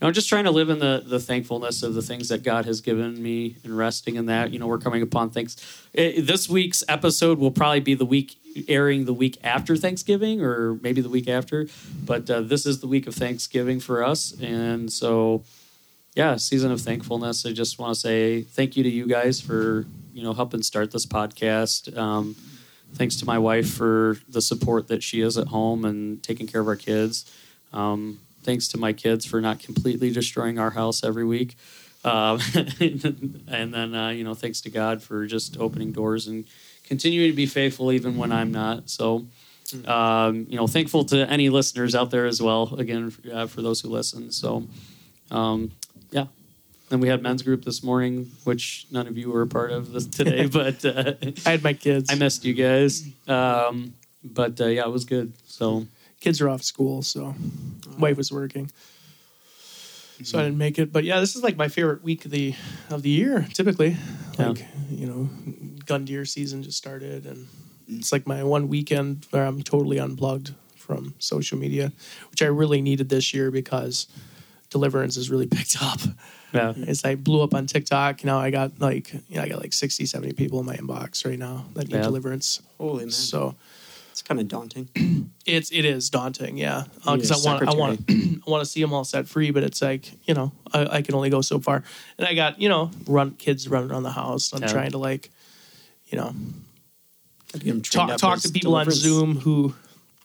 you 0.00 0.06
know, 0.06 0.12
just 0.12 0.28
trying 0.28 0.44
to 0.44 0.50
live 0.50 0.68
in 0.68 0.78
the 0.78 1.02
the 1.04 1.20
thankfulness 1.20 1.82
of 1.82 1.94
the 1.94 2.02
things 2.02 2.28
that 2.28 2.42
God 2.42 2.64
has 2.64 2.80
given 2.80 3.22
me 3.22 3.56
and 3.64 3.76
resting 3.76 4.16
in 4.16 4.26
that. 4.26 4.50
You 4.50 4.58
know, 4.58 4.66
we're 4.66 4.78
coming 4.78 5.02
upon 5.02 5.30
things. 5.30 5.56
Eh, 5.94 6.20
this 6.20 6.48
week's 6.48 6.82
episode 6.88 7.38
will 7.38 7.52
probably 7.52 7.80
be 7.80 7.94
the 7.94 8.06
week 8.06 8.36
airing 8.68 9.04
the 9.04 9.14
week 9.14 9.38
after 9.42 9.76
Thanksgiving, 9.76 10.42
or 10.42 10.74
maybe 10.82 11.00
the 11.00 11.08
week 11.08 11.28
after. 11.28 11.68
But 12.04 12.28
uh, 12.28 12.40
this 12.40 12.66
is 12.66 12.80
the 12.80 12.86
week 12.86 13.06
of 13.06 13.14
Thanksgiving 13.14 13.80
for 13.80 14.04
us, 14.04 14.34
and 14.40 14.92
so 14.92 15.44
yeah, 16.14 16.36
season 16.36 16.70
of 16.70 16.80
thankfulness. 16.80 17.46
I 17.46 17.52
just 17.52 17.78
want 17.78 17.94
to 17.94 18.00
say 18.00 18.42
thank 18.42 18.76
you 18.76 18.82
to 18.82 18.90
you 18.90 19.06
guys 19.06 19.40
for 19.40 19.86
you 20.12 20.22
know 20.22 20.32
helping 20.32 20.62
start 20.62 20.90
this 20.90 21.06
podcast. 21.06 21.96
Um, 21.96 22.36
thanks 22.94 23.16
to 23.16 23.26
my 23.26 23.38
wife 23.38 23.72
for 23.72 24.18
the 24.28 24.42
support 24.42 24.88
that 24.88 25.02
she 25.02 25.20
is 25.20 25.38
at 25.38 25.48
home 25.48 25.84
and 25.84 26.22
taking 26.22 26.46
care 26.46 26.60
of 26.60 26.68
our 26.68 26.76
kids. 26.76 27.30
Um, 27.72 28.20
thanks 28.42 28.68
to 28.68 28.78
my 28.78 28.92
kids 28.92 29.24
for 29.24 29.40
not 29.40 29.60
completely 29.60 30.10
destroying 30.10 30.58
our 30.58 30.70
house 30.70 31.02
every 31.04 31.24
week. 31.24 31.56
Um, 32.04 32.40
and 32.80 33.72
then, 33.72 33.94
uh, 33.94 34.08
you 34.10 34.24
know, 34.24 34.34
thanks 34.34 34.60
to 34.62 34.70
God 34.70 35.02
for 35.02 35.26
just 35.26 35.58
opening 35.58 35.92
doors 35.92 36.26
and 36.26 36.44
continuing 36.84 37.30
to 37.30 37.36
be 37.36 37.46
faithful 37.46 37.92
even 37.92 38.16
when 38.16 38.32
I'm 38.32 38.50
not. 38.50 38.90
So, 38.90 39.26
um, 39.86 40.46
you 40.48 40.56
know, 40.56 40.66
thankful 40.66 41.04
to 41.06 41.30
any 41.30 41.48
listeners 41.48 41.94
out 41.94 42.10
there 42.10 42.26
as 42.26 42.42
well, 42.42 42.74
again, 42.76 43.12
uh, 43.32 43.46
for 43.46 43.62
those 43.62 43.80
who 43.80 43.88
listen. 43.88 44.32
So, 44.32 44.66
um. 45.30 45.72
Then 46.92 47.00
we 47.00 47.08
had 47.08 47.22
men's 47.22 47.40
group 47.40 47.64
this 47.64 47.82
morning, 47.82 48.30
which 48.44 48.86
none 48.90 49.06
of 49.06 49.16
you 49.16 49.30
were 49.30 49.40
a 49.40 49.46
part 49.46 49.70
of 49.72 49.92
this 49.92 50.04
today, 50.18 50.44
but 50.44 50.84
uh, 50.84 51.14
I 51.46 51.52
had 51.52 51.64
my 51.64 51.72
kids. 51.72 52.12
I 52.12 52.16
missed 52.16 52.44
you 52.44 52.52
guys. 52.52 53.08
Um, 53.26 53.94
but 54.22 54.60
uh, 54.60 54.66
yeah, 54.66 54.82
it 54.82 54.90
was 54.90 55.06
good. 55.06 55.32
So 55.46 55.86
kids 56.20 56.42
are 56.42 56.50
off 56.50 56.62
school, 56.62 57.00
so 57.00 57.34
wife 57.98 58.18
was 58.18 58.30
working. 58.30 58.70
So 60.22 60.38
I 60.38 60.42
didn't 60.42 60.58
make 60.58 60.78
it, 60.78 60.92
but 60.92 61.04
yeah, 61.04 61.18
this 61.18 61.34
is 61.34 61.42
like 61.42 61.56
my 61.56 61.68
favorite 61.68 62.04
week 62.04 62.26
of 62.26 62.30
the 62.30 62.54
of 62.90 63.00
the 63.00 63.08
year. 63.08 63.46
Typically, 63.54 63.96
Yeah. 64.38 64.48
like 64.50 64.66
you 64.90 65.06
know, 65.06 65.30
gun 65.86 66.04
deer 66.04 66.26
season 66.26 66.62
just 66.62 66.76
started, 66.76 67.24
and 67.24 67.48
it's 67.88 68.12
like 68.12 68.26
my 68.26 68.44
one 68.44 68.68
weekend 68.68 69.26
where 69.30 69.46
I'm 69.46 69.62
totally 69.62 69.98
unplugged 69.98 70.52
from 70.76 71.14
social 71.18 71.56
media, 71.56 71.90
which 72.30 72.42
I 72.42 72.46
really 72.48 72.82
needed 72.82 73.08
this 73.08 73.32
year 73.32 73.50
because 73.50 74.08
Deliverance 74.68 75.14
has 75.16 75.30
really 75.30 75.46
picked 75.56 75.78
up. 75.82 76.00
Yeah, 76.52 76.72
It's 76.76 77.04
like 77.04 77.22
blew 77.24 77.42
up 77.42 77.54
on 77.54 77.66
TikTok. 77.66 78.24
Now 78.24 78.38
I 78.38 78.50
got 78.50 78.80
like 78.80 79.12
you 79.12 79.36
know, 79.36 79.42
I 79.42 79.48
got 79.48 79.60
like 79.60 79.72
60, 79.72 80.06
70 80.06 80.32
people 80.34 80.60
in 80.60 80.66
my 80.66 80.76
inbox 80.76 81.24
right 81.26 81.38
now 81.38 81.66
that 81.74 81.88
need 81.88 81.96
Yeah. 81.96 82.02
Deliverance. 82.02 82.60
Holy 82.78 83.04
man. 83.04 83.10
So 83.10 83.54
It's 84.10 84.22
kind 84.22 84.38
of 84.40 84.48
daunting. 84.48 84.88
it's 85.46 85.70
it 85.72 85.84
is 85.84 86.10
daunting, 86.10 86.56
yeah. 86.58 86.84
Uh, 87.06 87.12
need 87.16 87.22
Because 87.22 87.46
I 87.46 87.50
want 87.50 87.68
I 87.68 87.74
want 87.74 88.00
I 88.46 88.50
want 88.50 88.62
to 88.64 88.70
see 88.70 88.80
them 88.82 88.92
all 88.92 89.04
set 89.04 89.26
free, 89.28 89.50
but 89.50 89.62
it's 89.62 89.80
like 89.80 90.12
you 90.28 90.34
know 90.34 90.52
I, 90.72 90.98
I 90.98 91.02
can 91.02 91.14
only 91.14 91.30
go 91.30 91.40
so 91.40 91.58
far, 91.60 91.82
and 92.18 92.26
I 92.28 92.34
got 92.34 92.60
you 92.60 92.68
know 92.68 92.90
run 93.06 93.30
kids 93.32 93.68
running 93.68 93.90
around 93.90 94.02
the 94.02 94.10
house. 94.10 94.52
I'm 94.52 94.60
Yeah. 94.62 94.68
trying 94.68 94.90
to 94.90 94.98
like, 94.98 95.30
you 96.08 96.18
know, 96.18 96.34
Get 97.54 97.62
him 97.64 97.80
talk 97.82 98.16
talk 98.18 98.40
to 98.40 98.50
people 98.50 98.74
on. 98.74 98.90
Zoom 98.90 99.36
who 99.36 99.74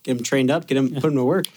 Get 0.04 0.16
them 0.18 0.24
trained 0.24 0.52
up. 0.52 0.68
Get 0.68 0.76
them 0.76 0.90
put 0.94 1.06
him 1.06 1.16
to 1.16 1.24
work. 1.24 1.48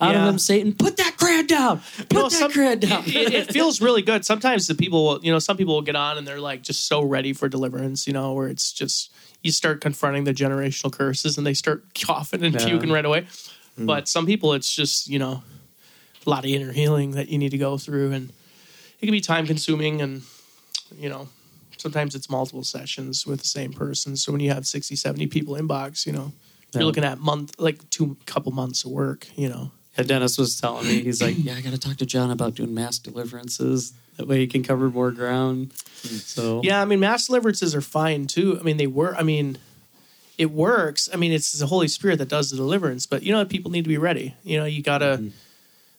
Out 0.00 0.12
Yeah. 0.12 0.20
of 0.20 0.24
them, 0.26 0.38
Satan. 0.38 0.72
Put 0.74 0.96
that 0.96 1.03
crowd 1.34 1.46
down. 1.46 1.82
Put 1.96 2.12
You 2.12 2.18
know, 2.18 2.28
that 2.28 2.32
some- 2.32 2.52
crowd 2.52 2.80
down. 2.80 3.04
it, 3.06 3.34
it 3.34 3.52
feels 3.52 3.80
really 3.80 4.02
good. 4.02 4.24
Sometimes 4.24 4.66
the 4.66 4.74
people, 4.74 5.04
will, 5.04 5.24
you 5.24 5.32
know, 5.32 5.38
some 5.38 5.56
people 5.56 5.74
will 5.74 5.82
get 5.82 5.96
on 5.96 6.18
and 6.18 6.26
they're 6.26 6.40
like 6.40 6.62
just 6.62 6.86
so 6.86 7.02
ready 7.02 7.32
for 7.32 7.48
deliverance, 7.48 8.06
you 8.06 8.12
know, 8.12 8.32
where 8.32 8.48
it's 8.48 8.72
just 8.72 9.10
you 9.42 9.52
start 9.52 9.80
confronting 9.80 10.24
the 10.24 10.32
generational 10.34 10.90
curses 10.92 11.36
and 11.36 11.46
they 11.46 11.54
start 11.54 11.84
coughing 12.06 12.42
and 12.44 12.54
Yeah. 12.54 12.66
puking 12.66 12.90
right 12.90 13.04
away. 13.04 13.26
Hmm. 13.76 13.86
But 13.86 14.08
some 14.08 14.24
people, 14.26 14.52
it's 14.54 14.72
just 14.72 15.08
you 15.08 15.18
know 15.18 15.42
a 16.26 16.30
lot 16.30 16.44
of 16.44 16.50
inner 16.50 16.72
healing 16.72 17.10
that 17.12 17.28
you 17.28 17.38
need 17.38 17.50
to 17.50 17.58
go 17.58 17.76
through, 17.76 18.12
and 18.12 18.30
it 19.00 19.06
can 19.06 19.10
be 19.12 19.20
time 19.20 19.46
consuming, 19.46 20.00
and 20.00 20.22
you 20.96 21.08
know 21.08 21.28
sometimes 21.76 22.14
it's 22.14 22.30
multiple 22.30 22.62
sessions 22.64 23.26
with 23.26 23.40
the 23.40 23.46
same 23.46 23.72
person. 23.72 24.16
So 24.16 24.32
when 24.32 24.40
you 24.40 24.50
have 24.50 24.66
60, 24.66 24.94
70 24.96 25.26
people 25.26 25.54
inbox, 25.54 26.06
you 26.06 26.12
know. 26.12 26.32
Yeah. 26.72 26.80
You're 26.80 26.86
looking 26.86 27.04
at 27.04 27.18
month, 27.18 27.54
like 27.58 27.88
two 27.90 28.16
couple 28.26 28.50
months 28.52 28.84
of 28.84 28.90
work, 28.92 29.26
you 29.36 29.48
know. 29.48 29.70
Dennis 30.02 30.36
was 30.38 30.60
telling 30.60 30.86
me, 30.86 31.02
he's 31.02 31.22
like, 31.22 31.36
yeah, 31.38 31.54
I 31.54 31.60
got 31.60 31.72
to 31.72 31.78
talk 31.78 31.96
to 31.98 32.06
John 32.06 32.30
about 32.30 32.54
doing 32.54 32.74
mass 32.74 32.98
deliverances. 32.98 33.92
That 34.16 34.26
way 34.26 34.38
he 34.38 34.46
can 34.46 34.62
cover 34.62 34.90
more 34.90 35.10
ground. 35.10 35.72
So 35.72 36.60
Yeah, 36.62 36.80
I 36.80 36.84
mean, 36.84 37.00
mass 37.00 37.26
deliverances 37.26 37.74
are 37.74 37.80
fine 37.80 38.26
too. 38.26 38.58
I 38.58 38.62
mean, 38.62 38.76
they 38.76 38.86
were. 38.86 39.14
I 39.16 39.22
mean, 39.22 39.58
it 40.38 40.50
works. 40.50 41.08
I 41.12 41.16
mean, 41.16 41.32
it's 41.32 41.52
the 41.52 41.66
Holy 41.66 41.88
Spirit 41.88 42.18
that 42.18 42.28
does 42.28 42.50
the 42.50 42.56
deliverance, 42.56 43.06
but 43.06 43.22
you 43.22 43.32
know, 43.32 43.44
people 43.44 43.70
need 43.70 43.84
to 43.84 43.88
be 43.88 43.98
ready. 43.98 44.34
You 44.42 44.58
know, 44.58 44.64
you 44.64 44.82
gotta. 44.82 45.18
Mm-hmm. 45.18 45.28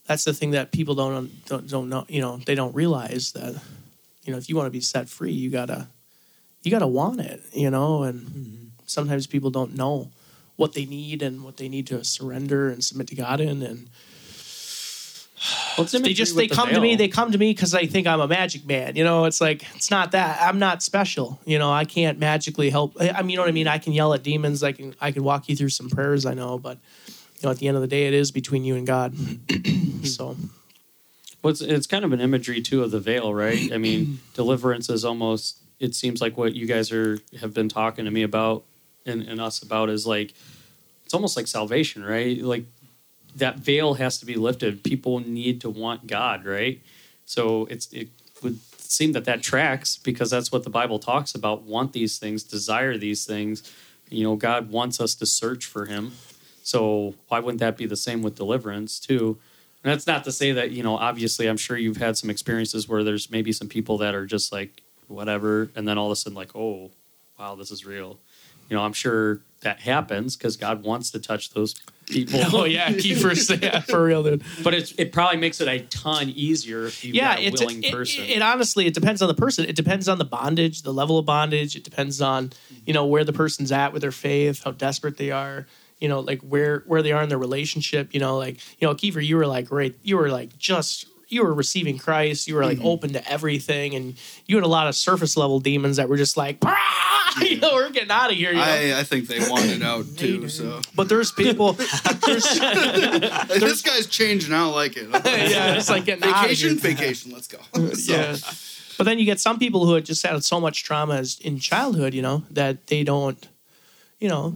That's 0.07 0.23
the 0.23 0.33
thing 0.33 0.51
that 0.51 0.71
people 0.71 0.95
don't 0.95 1.45
don't 1.45 1.67
don't 1.67 1.89
know. 1.89 2.05
You 2.07 2.21
know, 2.21 2.37
they 2.37 2.55
don't 2.55 2.75
realize 2.75 3.31
that. 3.33 3.61
You 4.23 4.31
know, 4.31 4.37
if 4.37 4.49
you 4.49 4.55
want 4.55 4.67
to 4.67 4.71
be 4.71 4.81
set 4.81 5.07
free, 5.07 5.31
you 5.31 5.49
gotta, 5.49 5.87
you 6.63 6.71
gotta 6.71 6.87
want 6.87 7.19
it. 7.19 7.41
You 7.53 7.69
know, 7.69 8.03
and 8.03 8.21
mm-hmm. 8.21 8.65
sometimes 8.85 9.27
people 9.27 9.51
don't 9.51 9.75
know 9.75 10.11
what 10.55 10.73
they 10.73 10.85
need 10.85 11.21
and 11.21 11.43
what 11.43 11.57
they 11.57 11.67
need 11.67 11.87
to 11.87 12.03
surrender 12.03 12.69
and 12.69 12.83
submit 12.83 13.07
to 13.07 13.15
God 13.15 13.41
in, 13.41 13.61
and 13.61 13.89
they 16.03 16.13
just 16.13 16.35
they 16.35 16.47
the 16.47 16.55
come 16.55 16.69
to 16.69 16.79
me 16.79 16.95
they 16.95 17.07
come 17.07 17.31
to 17.31 17.37
me 17.37 17.51
because 17.51 17.71
they 17.71 17.85
think 17.85 18.07
i'm 18.07 18.21
a 18.21 18.27
magic 18.27 18.65
man 18.65 18.95
you 18.95 19.03
know? 19.03 19.25
It's 19.25 19.41
like 19.41 19.63
it's 19.75 19.91
not 19.91 20.11
that 20.11 20.41
i'm 20.41 20.59
not 20.59 20.81
special 20.81 21.39
you 21.45 21.59
know? 21.59 21.71
I 21.71 21.85
can't 21.85 22.17
magically 22.17 22.69
help 22.69 22.95
i 22.99 23.09
I 23.09 23.21
mean 23.21 23.31
you 23.31 23.35
know 23.35 23.43
what 23.43 23.49
i 23.49 23.51
mean? 23.51 23.67
I 23.67 23.77
can 23.77 23.93
yell 23.93 24.13
at 24.13 24.23
demons 24.23 24.63
i 24.63 24.71
can 24.71 24.95
i 25.01 25.11
can 25.11 25.23
walk 25.23 25.49
you 25.49 25.55
through 25.55 25.69
some 25.69 25.89
prayers 25.89 26.25
i 26.25 26.33
know 26.33 26.57
but 26.57 26.77
you 27.35 27.41
know 27.43 27.51
at 27.51 27.57
the 27.57 27.67
end 27.67 27.75
of 27.75 27.81
the 27.81 27.87
day 27.87 28.07
it 28.07 28.13
is 28.13 28.31
between 28.31 28.63
you 28.63 28.75
and 28.75 28.87
god. 28.87 29.13
So. 30.05 30.37
Well, 31.41 31.51
it's, 31.51 31.61
it's 31.61 31.87
kind 31.87 32.05
of 32.05 32.13
an 32.13 32.21
imagery 32.21 32.61
too 32.61 32.83
of 32.83 32.91
the 32.91 32.99
veil, 32.99 33.33
right? 33.33 33.71
I 33.71 33.77
mean, 33.77 34.19
deliverance 34.33 34.89
is 34.89 35.03
almost. 35.03 35.57
It 35.79 35.95
seems 35.95 36.21
like 36.21 36.37
what 36.37 36.53
you 36.55 36.67
guys 36.67 36.91
are 36.91 37.19
have 37.41 37.53
been 37.53 37.69
talking 37.69 38.05
to 38.05 38.11
me 38.11 38.23
about 38.23 38.63
and, 39.05 39.21
and 39.23 39.39
us 39.39 39.61
about 39.61 39.89
is 39.89 40.05
like 40.05 40.33
it's 41.03 41.13
almost 41.13 41.37
like 41.37 41.47
salvation, 41.47 42.03
right? 42.03 42.41
Like 42.41 42.65
that 43.35 43.59
veil 43.59 43.95
has 43.95 44.17
to 44.19 44.25
be 44.25 44.35
lifted. 44.35 44.83
People 44.83 45.19
need 45.19 45.61
to 45.61 45.69
want 45.69 46.07
God, 46.07 46.45
right? 46.45 46.81
So 47.25 47.65
it's 47.65 47.91
it 47.91 48.09
would 48.41 48.59
seem 48.77 49.11
that 49.13 49.25
that 49.25 49.41
tracks 49.41 49.97
because 49.97 50.29
that's 50.29 50.51
what 50.51 50.63
the 50.63 50.69
Bible 50.69 50.99
talks 50.99 51.35
about. 51.35 51.63
Want 51.63 51.93
these 51.93 52.17
things, 52.17 52.43
desire 52.43 52.97
these 52.97 53.25
things. 53.25 53.71
You 54.09 54.23
know, 54.23 54.35
God 54.35 54.69
wants 54.69 54.99
us 54.99 55.15
to 55.15 55.25
search 55.25 55.65
for 55.65 55.85
Him. 55.85 56.13
So 56.63 57.15
why 57.27 57.39
wouldn't 57.39 57.59
that 57.59 57.77
be 57.77 57.85
the 57.85 57.95
same 57.95 58.21
with 58.21 58.35
deliverance 58.35 58.99
too? 58.99 59.37
And 59.83 59.91
that's 59.91 60.07
not 60.07 60.23
to 60.23 60.31
say 60.31 60.51
that, 60.51 60.71
you 60.71 60.81
know, 60.81 60.97
obviously 60.97 61.47
I'm 61.47 61.57
sure 61.57 61.77
you've 61.77 61.97
had 61.97 62.17
some 62.17 62.29
experiences 62.31 62.87
where 62.87 63.03
there's 63.03 63.29
maybe 63.29 63.51
some 63.51 63.67
people 63.67 63.99
that 63.99 64.15
are 64.15 64.25
just 64.25 64.51
like 64.51 64.81
whatever 65.07 65.69
and 65.75 65.87
then 65.87 65.99
all 65.99 66.07
of 66.07 66.11
a 66.11 66.15
sudden 66.15 66.35
like, 66.35 66.55
"Oh, 66.55 66.89
wow, 67.37 67.53
this 67.53 67.69
is 67.69 67.85
real." 67.85 68.17
You 68.69 68.77
know, 68.77 68.83
I'm 68.83 68.93
sure 68.93 69.41
that 69.65 69.79
happens 69.79 70.37
because 70.37 70.57
God 70.57 70.83
wants 70.83 71.11
to 71.11 71.19
touch 71.19 71.49
those 71.51 71.75
people. 72.05 72.39
oh 72.53 72.65
yeah 72.65 72.89
Kiefer, 72.89 73.61
yeah 73.63 73.79
for 73.79 74.03
real 74.03 74.23
dude 74.23 74.43
But 74.63 74.75
it's, 74.75 74.93
it 74.93 75.11
probably 75.11 75.37
makes 75.37 75.59
it 75.59 75.67
a 75.67 75.79
ton 75.87 76.29
easier 76.29 76.85
if 76.85 77.03
you've 77.03 77.15
yeah 77.15 77.35
got 77.35 77.39
a 77.39 77.47
it's 77.47 77.61
willing 77.61 77.83
it, 77.83 77.91
person. 77.91 78.23
It, 78.23 78.29
it 78.29 78.41
honestly 78.41 78.85
it 78.85 78.93
depends 78.93 79.23
on 79.23 79.27
the 79.27 79.33
person 79.33 79.65
it 79.65 79.75
depends 79.75 80.07
on 80.07 80.19
the 80.19 80.25
bondage 80.25 80.83
the 80.83 80.93
level 80.93 81.17
of 81.17 81.25
bondage 81.25 81.75
it 81.75 81.83
depends 81.83 82.21
on 82.21 82.51
you 82.85 82.93
know 82.93 83.05
where 83.07 83.23
the 83.23 83.33
person's 83.33 83.71
at 83.71 83.91
with 83.91 84.03
their 84.03 84.11
faith 84.11 84.63
how 84.63 84.71
desperate 84.71 85.17
they 85.17 85.31
are 85.31 85.65
you 85.99 86.07
know 86.07 86.19
like 86.19 86.41
where 86.41 86.83
where 86.85 87.01
they 87.01 87.11
are 87.11 87.23
in 87.23 87.29
their 87.29 87.39
relationship 87.39 88.13
you 88.13 88.19
know 88.19 88.37
like 88.37 88.59
you 88.79 88.87
know 88.87 88.93
Kiefer 88.93 89.25
you 89.25 89.35
were 89.37 89.47
like 89.47 89.71
right 89.71 89.95
you 90.03 90.17
were 90.17 90.29
like 90.29 90.55
just 90.59 91.07
you 91.27 91.43
were 91.43 91.53
receiving 91.53 91.97
Christ 91.97 92.47
you 92.47 92.55
were 92.55 92.65
like 92.65 92.77
mm-hmm. 92.77 92.87
open 92.87 93.13
to 93.13 93.31
everything 93.31 93.95
and 93.95 94.15
you 94.45 94.55
had 94.55 94.63
a 94.63 94.69
lot 94.69 94.87
of 94.87 94.95
surface 94.95 95.37
level 95.37 95.59
demons 95.59 95.97
that 95.97 96.09
were 96.09 96.17
just 96.17 96.37
like 96.37 96.59
"Brah!" 96.59 96.75
you 97.41 97.59
know 97.59 97.73
we're 97.73 97.89
getting 97.89 98.11
out 98.11 98.31
of 98.31 98.37
here 98.37 98.51
you 98.51 98.57
know? 98.57 98.63
I, 98.63 98.99
I 98.99 99.03
think 99.03 99.27
they 99.27 99.39
want 99.49 99.65
it 99.65 99.81
out 99.81 100.05
too. 100.17 100.47
So 100.49 100.81
but 100.95 101.09
there's 101.09 101.31
people 101.31 101.73
there's, 102.25 102.59
this 103.59 103.81
guy's 103.81 104.07
changing. 104.07 104.53
I 104.53 104.59
don't 104.59 104.73
like 104.73 104.97
it. 104.97 105.09
yeah 105.25 105.75
it's 105.75 105.89
like 105.89 106.05
getting 106.05 106.23
out 106.23 106.49
of 106.49 106.51
here. 106.51 106.73
vacation, 106.75 106.77
vacation. 106.77 107.31
Let's 107.31 107.47
go. 107.47 107.59
So, 107.93 108.13
yeah. 108.13 108.37
But 108.97 109.03
then 109.03 109.19
you 109.19 109.25
get 109.25 109.39
some 109.39 109.59
people 109.59 109.85
who 109.85 109.93
had 109.93 110.05
just 110.05 110.25
had 110.25 110.43
so 110.43 110.59
much 110.59 110.83
trauma 110.83 111.23
in 111.41 111.59
childhood, 111.59 112.13
you 112.13 112.21
know, 112.21 112.43
that 112.51 112.87
they 112.87 113.03
don't, 113.03 113.47
you 114.19 114.29
know, 114.29 114.55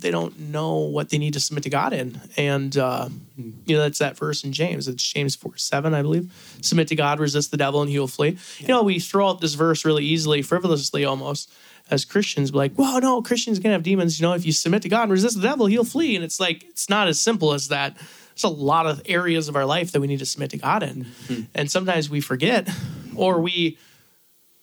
they 0.00 0.10
don't 0.10 0.38
know 0.38 0.76
what 0.76 1.10
they 1.10 1.18
need 1.18 1.34
to 1.34 1.40
submit 1.40 1.64
to 1.64 1.70
God 1.70 1.92
in. 1.92 2.20
And, 2.36 2.76
uh, 2.76 3.08
you 3.36 3.76
know, 3.76 3.82
that's 3.82 3.98
that 3.98 4.16
verse 4.16 4.44
in 4.44 4.52
James. 4.52 4.88
It's 4.88 5.12
James 5.12 5.36
4 5.36 5.56
7, 5.56 5.94
I 5.94 6.02
believe. 6.02 6.32
Submit 6.62 6.88
to 6.88 6.96
God, 6.96 7.20
resist 7.20 7.50
the 7.50 7.56
devil, 7.56 7.80
and 7.80 7.90
he 7.90 7.98
will 7.98 8.08
flee. 8.08 8.38
You 8.58 8.68
know, 8.68 8.82
we 8.82 8.98
throw 8.98 9.28
out 9.28 9.40
this 9.40 9.54
verse 9.54 9.84
really 9.84 10.04
easily, 10.04 10.42
frivolously 10.42 11.04
almost, 11.04 11.52
as 11.90 12.04
Christians. 12.04 12.54
Like, 12.54 12.72
well, 12.76 13.00
no, 13.00 13.22
Christians 13.22 13.58
can 13.58 13.70
have 13.70 13.82
demons. 13.82 14.20
You 14.20 14.26
know, 14.26 14.34
if 14.34 14.46
you 14.46 14.52
submit 14.52 14.82
to 14.82 14.88
God 14.88 15.04
and 15.04 15.12
resist 15.12 15.36
the 15.36 15.42
devil, 15.42 15.66
he'll 15.66 15.84
flee. 15.84 16.14
And 16.16 16.24
it's 16.24 16.40
like, 16.40 16.64
it's 16.64 16.88
not 16.88 17.08
as 17.08 17.20
simple 17.20 17.52
as 17.52 17.68
that. 17.68 17.96
There's 17.96 18.44
a 18.44 18.48
lot 18.48 18.86
of 18.86 19.02
areas 19.06 19.48
of 19.48 19.56
our 19.56 19.66
life 19.66 19.92
that 19.92 20.00
we 20.00 20.06
need 20.06 20.20
to 20.20 20.26
submit 20.26 20.50
to 20.50 20.58
God 20.58 20.82
in. 20.82 21.06
And 21.54 21.70
sometimes 21.70 22.08
we 22.08 22.20
forget 22.20 22.68
or 23.16 23.40
we 23.40 23.76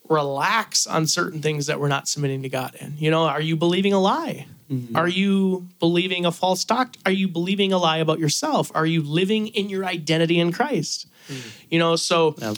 relax 0.10 0.88
on 0.88 1.06
certain 1.06 1.42
things 1.42 1.68
that 1.68 1.80
we're 1.80 1.90
not 1.90 2.08
submitting 2.08 2.42
to 2.44 2.50
God 2.50 2.76
in. 2.80 2.96
You 2.98 3.12
know, 3.12 3.26
are 3.26 3.42
you 3.42 3.56
believing 3.56 3.94
a 3.94 4.00
lie? 4.00 4.48
Mm-hmm. 4.72 4.96
Are 4.98 5.08
you 5.08 5.68
believing 5.80 6.26
a 6.26 6.32
false 6.32 6.66
doc? 6.66 6.96
Are 7.06 7.12
you 7.12 7.28
believing 7.28 7.72
a 7.72 7.78
lie 7.78 7.98
about 7.98 8.20
yourself? 8.20 8.72
Are 8.76 8.86
you 8.86 9.02
living 9.02 9.48
in 9.48 9.70
your 9.70 9.86
identity 9.86 10.40
in 10.40 10.52
Christ? 10.52 11.08
Mm-hmm. 11.30 11.50
You 11.70 11.80
know, 11.80 11.96
so 11.96 12.36
Yeah. 12.38 12.54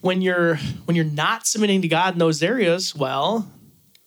when 0.00 0.22
you're 0.22 0.56
when 0.84 0.94
you're 0.94 1.04
not 1.04 1.46
submitting 1.46 1.82
to 1.82 1.88
God 1.88 2.12
in 2.14 2.18
those 2.18 2.42
areas, 2.42 2.94
well, 2.94 3.50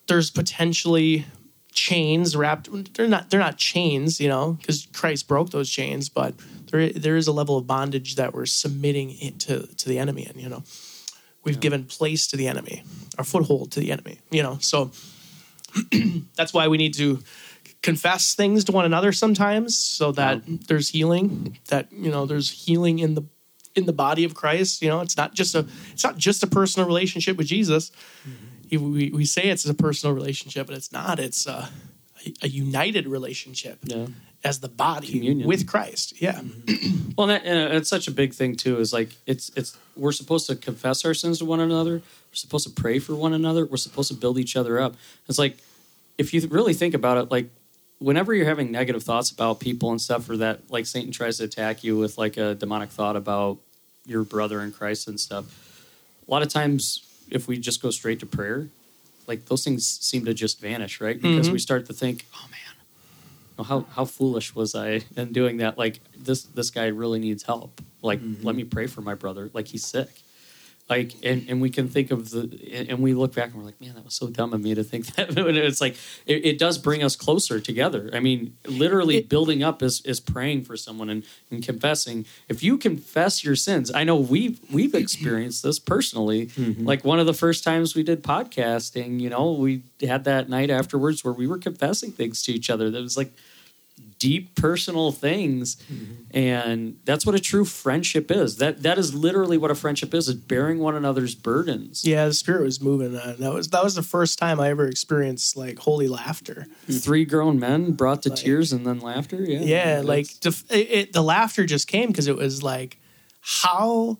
there's 0.07 0.29
potentially 0.31 1.25
chains 1.71 2.35
wrapped 2.35 2.67
they're 2.95 3.07
not 3.07 3.29
they're 3.29 3.39
not 3.39 3.57
chains, 3.57 4.19
you 4.19 4.27
know, 4.29 4.53
because 4.53 4.87
Christ 4.93 5.27
broke 5.27 5.49
those 5.51 5.69
chains, 5.69 6.09
but 6.09 6.33
there 6.71 6.89
there 6.89 7.15
is 7.17 7.27
a 7.27 7.31
level 7.33 7.57
of 7.57 7.67
bondage 7.67 8.15
that 8.15 8.33
we're 8.33 8.45
submitting 8.45 9.11
it 9.21 9.39
to 9.41 9.67
to 9.75 9.89
the 9.89 9.99
enemy 9.99 10.25
and 10.25 10.41
you 10.41 10.49
know. 10.49 10.63
We've 11.41 11.59
given 11.59 11.85
place 11.85 12.27
to 12.27 12.37
the 12.37 12.47
enemy, 12.47 12.83
our 13.17 13.23
foothold 13.23 13.71
to 13.71 13.79
the 13.79 13.91
enemy, 13.93 14.19
you 14.29 14.43
know. 14.43 14.57
So 14.61 14.91
that's 16.35 16.53
why 16.53 16.67
we 16.67 16.77
need 16.77 16.93
to 16.95 17.19
confess 17.81 18.35
things 18.35 18.65
to 18.65 18.71
one 18.71 18.85
another 18.85 19.11
sometimes 19.11 19.77
so 19.77 20.11
that 20.11 20.41
there's 20.67 20.89
healing 20.89 21.57
that 21.69 21.91
you 21.91 22.11
know 22.11 22.25
there's 22.25 22.49
healing 22.49 22.99
in 22.99 23.15
the 23.15 23.23
in 23.75 23.85
the 23.85 23.93
body 23.93 24.23
of 24.23 24.33
christ. 24.33 24.81
You 24.81 24.89
know 24.89 25.01
it's 25.01 25.17
not 25.17 25.33
just 25.33 25.55
a 25.55 25.65
it's 25.91 26.03
not 26.03 26.17
just 26.17 26.43
a 26.43 26.47
personal 26.47 26.87
relationship 26.87 27.37
with 27.37 27.47
jesus. 27.47 27.91
Mm-hmm. 28.27 28.93
we, 28.93 29.09
we 29.11 29.25
say 29.25 29.43
it's 29.43 29.65
a 29.65 29.73
personal 29.73 30.15
relationship 30.15 30.67
but 30.67 30.75
it's 30.75 30.91
not. 30.91 31.19
It's 31.19 31.47
a, 31.47 31.69
a 32.41 32.49
united 32.49 33.07
relationship. 33.07 33.79
Yeah. 33.83 34.07
As 34.43 34.59
the 34.59 34.69
body 34.69 35.11
Communion. 35.11 35.47
with 35.47 35.67
christ 35.67 36.21
yeah 36.21 36.39
mm-hmm. 36.39 36.99
Well, 37.19 37.29
and, 37.29 37.43
that, 37.43 37.45
and 37.45 37.73
it's 37.73 37.89
such 37.89 38.07
a 38.07 38.11
big 38.11 38.33
thing 38.33 38.55
too. 38.55 38.79
Is 38.79 38.93
like 38.93 39.09
it's 39.25 39.51
it's 39.57 39.77
we're 39.97 40.13
supposed 40.13 40.47
to 40.47 40.55
confess 40.55 41.03
our 41.03 41.13
sins 41.13 41.39
to 41.39 41.45
one 41.45 41.59
another. 41.59 41.95
We're 41.95 42.33
supposed 42.33 42.65
to 42.65 42.73
pray 42.81 42.99
for 42.99 43.13
one 43.13 43.33
another. 43.33 43.65
We're 43.65 43.75
supposed 43.75 44.07
to 44.07 44.13
build 44.13 44.39
each 44.39 44.55
other 44.55 44.79
up. 44.79 44.95
It's 45.27 45.37
like 45.37 45.57
if 46.17 46.33
you 46.33 46.47
really 46.47 46.73
think 46.73 46.93
about 46.93 47.17
it, 47.17 47.29
like 47.29 47.49
whenever 47.97 48.33
you're 48.33 48.45
having 48.45 48.71
negative 48.71 49.03
thoughts 49.03 49.31
about 49.31 49.59
people 49.59 49.91
and 49.91 49.99
stuff, 49.99 50.29
or 50.29 50.37
that 50.37 50.71
like 50.71 50.85
Satan 50.85 51.11
tries 51.11 51.39
to 51.39 51.43
attack 51.43 51.83
you 51.83 51.97
with 51.97 52.17
like 52.17 52.37
a 52.37 52.55
demonic 52.55 52.89
thought 52.89 53.17
about 53.17 53.57
your 54.05 54.23
brother 54.23 54.61
in 54.61 54.71
Christ 54.71 55.09
and 55.09 55.19
stuff. 55.19 55.43
A 56.25 56.31
lot 56.31 56.41
of 56.41 56.47
times, 56.47 57.05
if 57.29 57.49
we 57.49 57.57
just 57.57 57.81
go 57.81 57.91
straight 57.91 58.21
to 58.21 58.25
prayer, 58.25 58.69
like 59.27 59.43
those 59.47 59.65
things 59.65 59.85
seem 59.85 60.23
to 60.23 60.33
just 60.33 60.61
vanish, 60.61 61.01
right? 61.01 61.21
Because 61.21 61.47
mm-hmm. 61.47 61.51
we 61.53 61.59
start 61.59 61.85
to 61.87 61.93
think, 61.93 62.25
oh 62.33 62.47
man, 62.49 62.58
well, 63.59 63.65
how 63.65 63.85
how 63.91 64.05
foolish 64.05 64.55
was 64.55 64.73
I 64.73 65.01
in 65.17 65.33
doing 65.33 65.57
that? 65.57 65.77
Like 65.77 65.99
this 66.17 66.43
this 66.43 66.71
guy 66.71 66.87
really 66.87 67.19
needs 67.19 67.43
help. 67.43 67.81
Like 68.01 68.21
mm-hmm. 68.21 68.45
let 68.45 68.55
me 68.55 68.63
pray 68.63 68.87
for 68.87 69.01
my 69.01 69.15
brother. 69.15 69.51
Like 69.53 69.67
he's 69.67 69.85
sick. 69.85 70.09
Like, 70.89 71.13
and, 71.21 71.47
and 71.47 71.61
we 71.61 71.69
can 71.69 71.87
think 71.87 72.09
of 72.09 72.31
the, 72.31 72.87
and 72.89 72.97
we 72.99 73.13
look 73.13 73.35
back 73.35 73.51
and 73.51 73.57
we're 73.57 73.63
like, 73.63 73.79
man, 73.79 73.93
that 73.93 74.03
was 74.03 74.15
so 74.15 74.25
dumb 74.25 74.53
of 74.53 74.61
me 74.61 74.73
to 74.73 74.83
think 74.83 75.05
that. 75.15 75.37
And 75.37 75.55
it's 75.55 75.79
like, 75.79 75.95
it, 76.25 76.43
it 76.43 76.57
does 76.57 76.79
bring 76.79 77.03
us 77.03 77.15
closer 77.15 77.59
together. 77.59 78.09
I 78.11 78.19
mean, 78.19 78.57
literally 78.65 79.17
It- 79.17 79.29
building 79.29 79.61
up 79.61 79.83
is, 79.83 80.01
is 80.03 80.19
praying 80.19 80.63
for 80.63 80.75
someone 80.75 81.11
and, 81.11 81.23
and 81.51 81.63
confessing. 81.63 82.25
If 82.47 82.63
you 82.63 82.79
confess 82.79 83.43
your 83.43 83.55
sins, 83.55 83.91
I 83.93 84.03
know 84.03 84.15
we've, 84.15 84.59
we've 84.73 84.95
experienced 84.95 85.61
this 85.61 85.77
personally. 85.77 86.47
Mm-hmm. 86.47 86.87
Like 86.87 87.05
one 87.05 87.19
of 87.19 87.27
the 87.27 87.35
first 87.35 87.63
times 87.63 87.93
we 87.93 88.01
did 88.01 88.23
podcasting, 88.23 89.19
you 89.19 89.29
know, 89.29 89.51
we 89.51 89.83
had 90.01 90.23
that 90.23 90.49
night 90.49 90.71
afterwards 90.71 91.23
where 91.23 91.33
we 91.33 91.45
were 91.45 91.59
confessing 91.59 92.11
things 92.11 92.41
to 92.43 92.51
each 92.51 92.71
other. 92.71 92.89
That 92.89 93.01
was 93.03 93.15
like, 93.15 93.31
deep 94.19 94.53
personal 94.55 95.11
things. 95.11 95.77
Mm-hmm. 95.91 96.13
And 96.37 96.99
that's 97.05 97.25
what 97.25 97.33
a 97.33 97.39
true 97.39 97.65
friendship 97.65 98.29
is. 98.29 98.57
That 98.57 98.83
that 98.83 98.99
is 98.99 99.15
literally 99.15 99.57
what 99.57 99.71
a 99.71 99.75
friendship 99.75 100.13
is 100.13 100.27
is 100.27 100.35
bearing 100.35 100.79
one 100.79 100.95
another's 100.95 101.33
burdens. 101.33 102.05
Yeah, 102.05 102.25
the 102.27 102.33
spirit 102.33 102.63
was 102.63 102.79
moving. 102.81 103.17
On. 103.17 103.37
That 103.37 103.53
was 103.53 103.69
that 103.69 103.83
was 103.83 103.95
the 103.95 104.03
first 104.03 104.37
time 104.37 104.59
I 104.59 104.69
ever 104.69 104.85
experienced 104.87 105.57
like 105.57 105.79
holy 105.79 106.07
laughter. 106.07 106.67
Mm-hmm. 106.83 106.99
three 106.99 107.25
grown 107.25 107.59
men 107.59 107.93
brought 107.93 108.21
to 108.23 108.29
Like- 108.29 108.39
tears 108.39 108.71
and 108.71 108.85
then 108.85 108.99
laughter? 108.99 109.37
Yeah 109.41 109.61
Yeah, 109.61 110.01
like 110.03 110.27
to, 110.41 110.49
it, 110.69 110.91
it, 110.91 111.13
the 111.13 111.23
laughter 111.23 111.65
just 111.65 111.87
came 111.87 112.07
because 112.09 112.27
it 112.27 112.35
was 112.35 112.61
like 112.61 112.99
how 113.41 114.17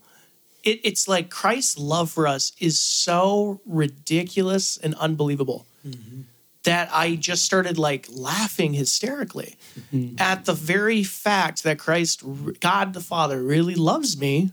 it, 0.63 0.79
it's 0.83 1.07
like 1.07 1.29
Christ's 1.29 1.77
love 1.77 2.09
for 2.09 2.25
us 2.27 2.53
is 2.59 2.79
so 2.79 3.61
ridiculous 3.65 4.77
and 4.77 4.95
unbelievable 4.95 5.65
mm-hmm. 5.85 6.21
That 6.69 6.89
I 6.93 7.15
just 7.15 7.45
started 7.45 7.79
like 7.79 8.07
laughing 8.11 8.73
hysterically 8.73 9.57
mm-hmm. 9.91 10.15
at 10.19 10.45
the 10.45 10.53
very 10.53 11.03
fact 11.03 11.63
that 11.63 11.79
Christ, 11.79 12.23
God 12.59 12.93
the 12.93 13.01
Father, 13.01 13.41
really 13.41 13.73
loves 13.73 14.19
me 14.19 14.51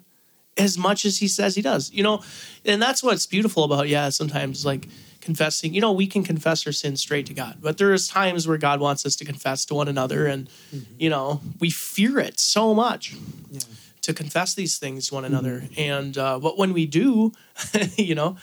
as 0.57 0.79
much 0.79 1.05
as 1.05 1.19
He 1.19 1.29
says 1.29 1.57
He 1.57 1.63
does. 1.63 1.93
You 1.93 2.03
know, 2.03 2.23
and 2.65 2.81
that's 2.81 3.03
what's 3.03 3.27
beautiful 3.27 3.65
about 3.65 3.89
yeah. 3.89 4.09
Sometimes 4.09 4.65
like 4.65 4.89
confessing, 5.21 5.75
you 5.75 5.81
know, 5.81 5.93
we 5.93 6.07
can 6.07 6.23
confess 6.23 6.67
our 6.67 6.73
sins 6.73 7.03
straight 7.03 7.27
to 7.27 7.35
God, 7.35 7.59
but 7.61 7.77
there 7.77 7.93
is 7.93 8.09
times 8.09 8.49
where 8.49 8.57
God 8.57 8.81
wants 8.81 9.05
us 9.05 9.17
to 9.17 9.25
confess 9.27 9.67
to 9.67 9.75
one 9.75 9.89
another, 9.89 10.27
and 10.27 10.49
mm-hmm. 10.75 10.95
you 10.99 11.11
know, 11.11 11.43
we 11.61 11.69
fear 11.69 12.19
it 12.19 12.41
so 12.41 12.73
much 12.73 13.15
to 14.01 14.15
confess 14.15 14.55
these 14.55 14.79
things 14.79 15.09
to 15.09 15.15
one 15.15 15.25
mm-hmm. 15.25 15.35
another. 15.35 15.65
And 15.77 16.17
uh, 16.17 16.39
but 16.39 16.57
when 16.57 16.73
we 16.73 16.87
do, 16.87 17.33
you 17.97 18.15
know, 18.15 18.37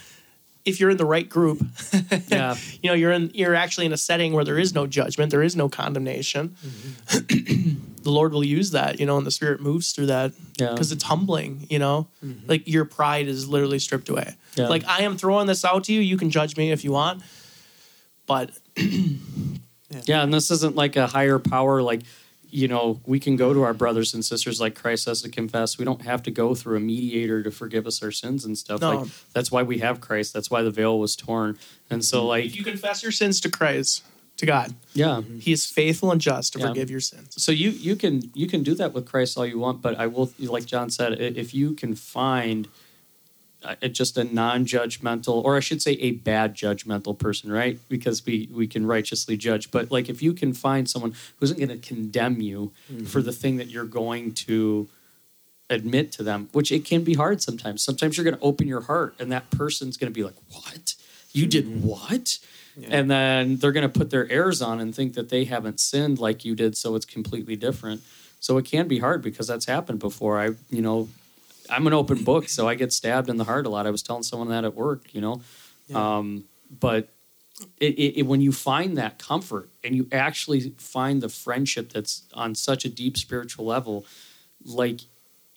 if 0.65 0.79
you're 0.79 0.89
in 0.89 0.97
the 0.97 1.05
right 1.05 1.27
group, 1.27 1.65
yeah 2.27 2.55
you 2.81 2.89
know, 2.89 2.93
you're 2.93 3.11
in 3.11 3.31
you're 3.33 3.55
actually 3.55 3.85
in 3.85 3.93
a 3.93 3.97
setting 3.97 4.33
where 4.33 4.45
there 4.45 4.57
is 4.57 4.73
no 4.73 4.87
judgment, 4.87 5.31
there 5.31 5.43
is 5.43 5.55
no 5.55 5.69
condemnation. 5.69 6.55
Mm-hmm. 6.65 7.75
the 8.03 8.09
Lord 8.09 8.33
will 8.33 8.43
use 8.43 8.71
that, 8.71 8.99
you 8.99 9.05
know, 9.05 9.17
and 9.17 9.25
the 9.25 9.31
Spirit 9.31 9.61
moves 9.61 9.91
through 9.91 10.07
that 10.07 10.33
Yeah. 10.57 10.71
because 10.71 10.91
it's 10.91 11.03
humbling. 11.03 11.67
You 11.69 11.79
know, 11.79 12.07
mm-hmm. 12.23 12.47
like 12.49 12.67
your 12.67 12.85
pride 12.85 13.27
is 13.27 13.47
literally 13.47 13.79
stripped 13.79 14.09
away. 14.09 14.35
Yeah. 14.55 14.67
Like 14.67 14.85
I 14.87 15.03
am 15.03 15.17
throwing 15.17 15.47
this 15.47 15.65
out 15.65 15.85
to 15.85 15.93
you. 15.93 15.99
You 15.99 16.17
can 16.17 16.29
judge 16.29 16.57
me 16.57 16.71
if 16.71 16.83
you 16.83 16.91
want, 16.91 17.23
but 18.25 18.51
yeah 20.05 20.23
and 20.23 20.33
this 20.33 20.49
isn't 20.49 20.75
like 20.75 20.95
a 20.95 21.05
higher 21.05 21.37
power 21.37 21.81
like 21.83 22.01
you 22.53 22.67
know 22.67 23.01
we 23.05 23.19
can 23.19 23.35
go 23.35 23.53
to 23.53 23.63
our 23.63 23.73
brothers 23.73 24.13
and 24.13 24.23
sisters 24.23 24.61
like 24.61 24.75
christ 24.75 25.05
has 25.05 25.21
to 25.23 25.29
confess. 25.29 25.77
We 25.77 25.85
don't 25.85 26.03
have 26.03 26.21
to 26.23 26.31
go 26.31 26.53
through 26.53 26.77
a 26.77 26.79
mediator 26.79 27.41
to 27.41 27.51
forgive 27.51 27.87
us 27.87 28.03
our 28.03 28.11
sins 28.11 28.45
and 28.45 28.57
stuff. 28.57 28.81
No. 28.81 28.99
like 28.99 29.09
that's 29.33 29.51
why 29.51 29.63
we 29.63 29.79
have 29.79 29.99
christ. 29.99 30.33
That's 30.33 30.51
why 30.51 30.61
the 30.61 30.71
veil 30.71 30.99
was 30.99 31.15
torn. 31.15 31.57
And 31.89 32.05
so 32.05 32.19
mm-hmm. 32.19 32.27
like 32.27 32.45
if 32.45 32.55
you 32.55 32.63
confess 32.63 33.01
your 33.01 33.11
sins 33.11 33.41
to 33.41 33.49
Christ, 33.49 34.03
to 34.37 34.45
God, 34.45 34.75
yeah. 34.93 35.21
Mm-hmm. 35.21 35.39
He 35.39 35.51
is 35.51 35.65
faithful 35.65 36.11
and 36.11 36.21
just 36.21 36.53
to 36.53 36.59
Yeah. 36.59 36.67
forgive 36.67 36.89
your 36.91 36.99
sins. 36.99 37.33
so 37.37 37.51
you 37.51 37.71
you 37.71 37.95
can 37.95 38.31
you 38.33 38.47
can 38.47 38.61
do 38.61 38.75
that 38.75 38.93
with 38.93 39.05
Christ 39.05 39.37
all 39.37 39.45
you 39.45 39.59
want, 39.59 39.81
but 39.81 39.97
I 39.97 40.07
will 40.07 40.31
like 40.39 40.65
John 40.65 40.89
said, 40.91 41.19
if 41.19 41.53
you 41.53 41.73
can 41.73 41.95
find 41.95 42.67
just 43.91 44.17
a 44.17 44.23
non-judgmental, 44.23 45.43
or 45.43 45.55
I 45.55 45.59
should 45.59 45.81
say, 45.81 45.93
a 45.93 46.11
bad 46.11 46.55
judgmental 46.55 47.17
person, 47.17 47.51
right? 47.51 47.79
Because 47.89 48.25
we 48.25 48.49
we 48.51 48.67
can 48.67 48.85
righteously 48.85 49.37
judge, 49.37 49.71
but 49.71 49.91
like 49.91 50.09
if 50.09 50.21
you 50.21 50.33
can 50.33 50.53
find 50.53 50.89
someone 50.89 51.11
who 51.11 51.43
isn't 51.43 51.57
going 51.57 51.69
to 51.69 51.77
condemn 51.77 52.41
you 52.41 52.71
mm-hmm. 52.91 53.05
for 53.05 53.21
the 53.21 53.31
thing 53.31 53.57
that 53.57 53.67
you're 53.67 53.85
going 53.85 54.33
to 54.33 54.87
admit 55.69 56.11
to 56.13 56.23
them, 56.23 56.49
which 56.51 56.71
it 56.71 56.85
can 56.85 57.03
be 57.03 57.13
hard 57.13 57.41
sometimes. 57.41 57.83
Sometimes 57.83 58.17
you're 58.17 58.23
going 58.23 58.37
to 58.37 58.43
open 58.43 58.67
your 58.67 58.81
heart, 58.81 59.15
and 59.19 59.31
that 59.31 59.49
person's 59.51 59.97
going 59.97 60.11
to 60.11 60.15
be 60.15 60.23
like, 60.23 60.35
"What? 60.51 60.95
You 61.31 61.47
did 61.47 61.65
mm-hmm. 61.65 61.87
what?" 61.87 62.39
And 62.89 63.09
then 63.09 63.57
they're 63.57 63.71
going 63.71 63.89
to 63.89 63.99
put 63.99 64.09
their 64.09 64.29
airs 64.31 64.61
on 64.61 64.79
and 64.79 64.95
think 64.95 65.13
that 65.13 65.29
they 65.29 65.45
haven't 65.45 65.79
sinned 65.79 66.17
like 66.17 66.43
you 66.43 66.55
did, 66.55 66.75
so 66.75 66.95
it's 66.95 67.05
completely 67.05 67.55
different. 67.55 68.01
So 68.39 68.57
it 68.57 68.65
can 68.65 68.87
be 68.87 68.99
hard 68.99 69.21
because 69.21 69.47
that's 69.47 69.65
happened 69.65 69.99
before. 69.99 70.39
I, 70.39 70.51
you 70.69 70.81
know, 70.81 71.07
I'm 71.69 71.87
an 71.87 71.93
open 71.93 72.23
book, 72.23 72.49
so 72.49 72.67
I 72.67 72.75
get 72.75 72.91
stabbed 72.93 73.29
in 73.29 73.37
the 73.37 73.43
heart 73.45 73.65
a 73.65 73.69
lot. 73.69 73.87
I 73.87 73.91
was 73.91 74.03
telling 74.03 74.23
someone 74.23 74.49
that 74.49 74.65
at 74.65 74.75
work, 74.75 75.13
you 75.13 75.21
know, 75.21 75.41
um, 75.93 76.45
but 76.79 77.09
it, 77.79 77.93
it, 77.95 78.19
it, 78.19 78.21
when 78.23 78.41
you 78.41 78.51
find 78.51 78.97
that 78.97 79.19
comfort 79.19 79.69
and 79.83 79.95
you 79.95 80.07
actually 80.11 80.73
find 80.77 81.21
the 81.21 81.29
friendship 81.29 81.93
that's 81.93 82.23
on 82.33 82.55
such 82.55 82.85
a 82.85 82.89
deep 82.89 83.17
spiritual 83.17 83.65
level, 83.65 84.05
like 84.65 85.01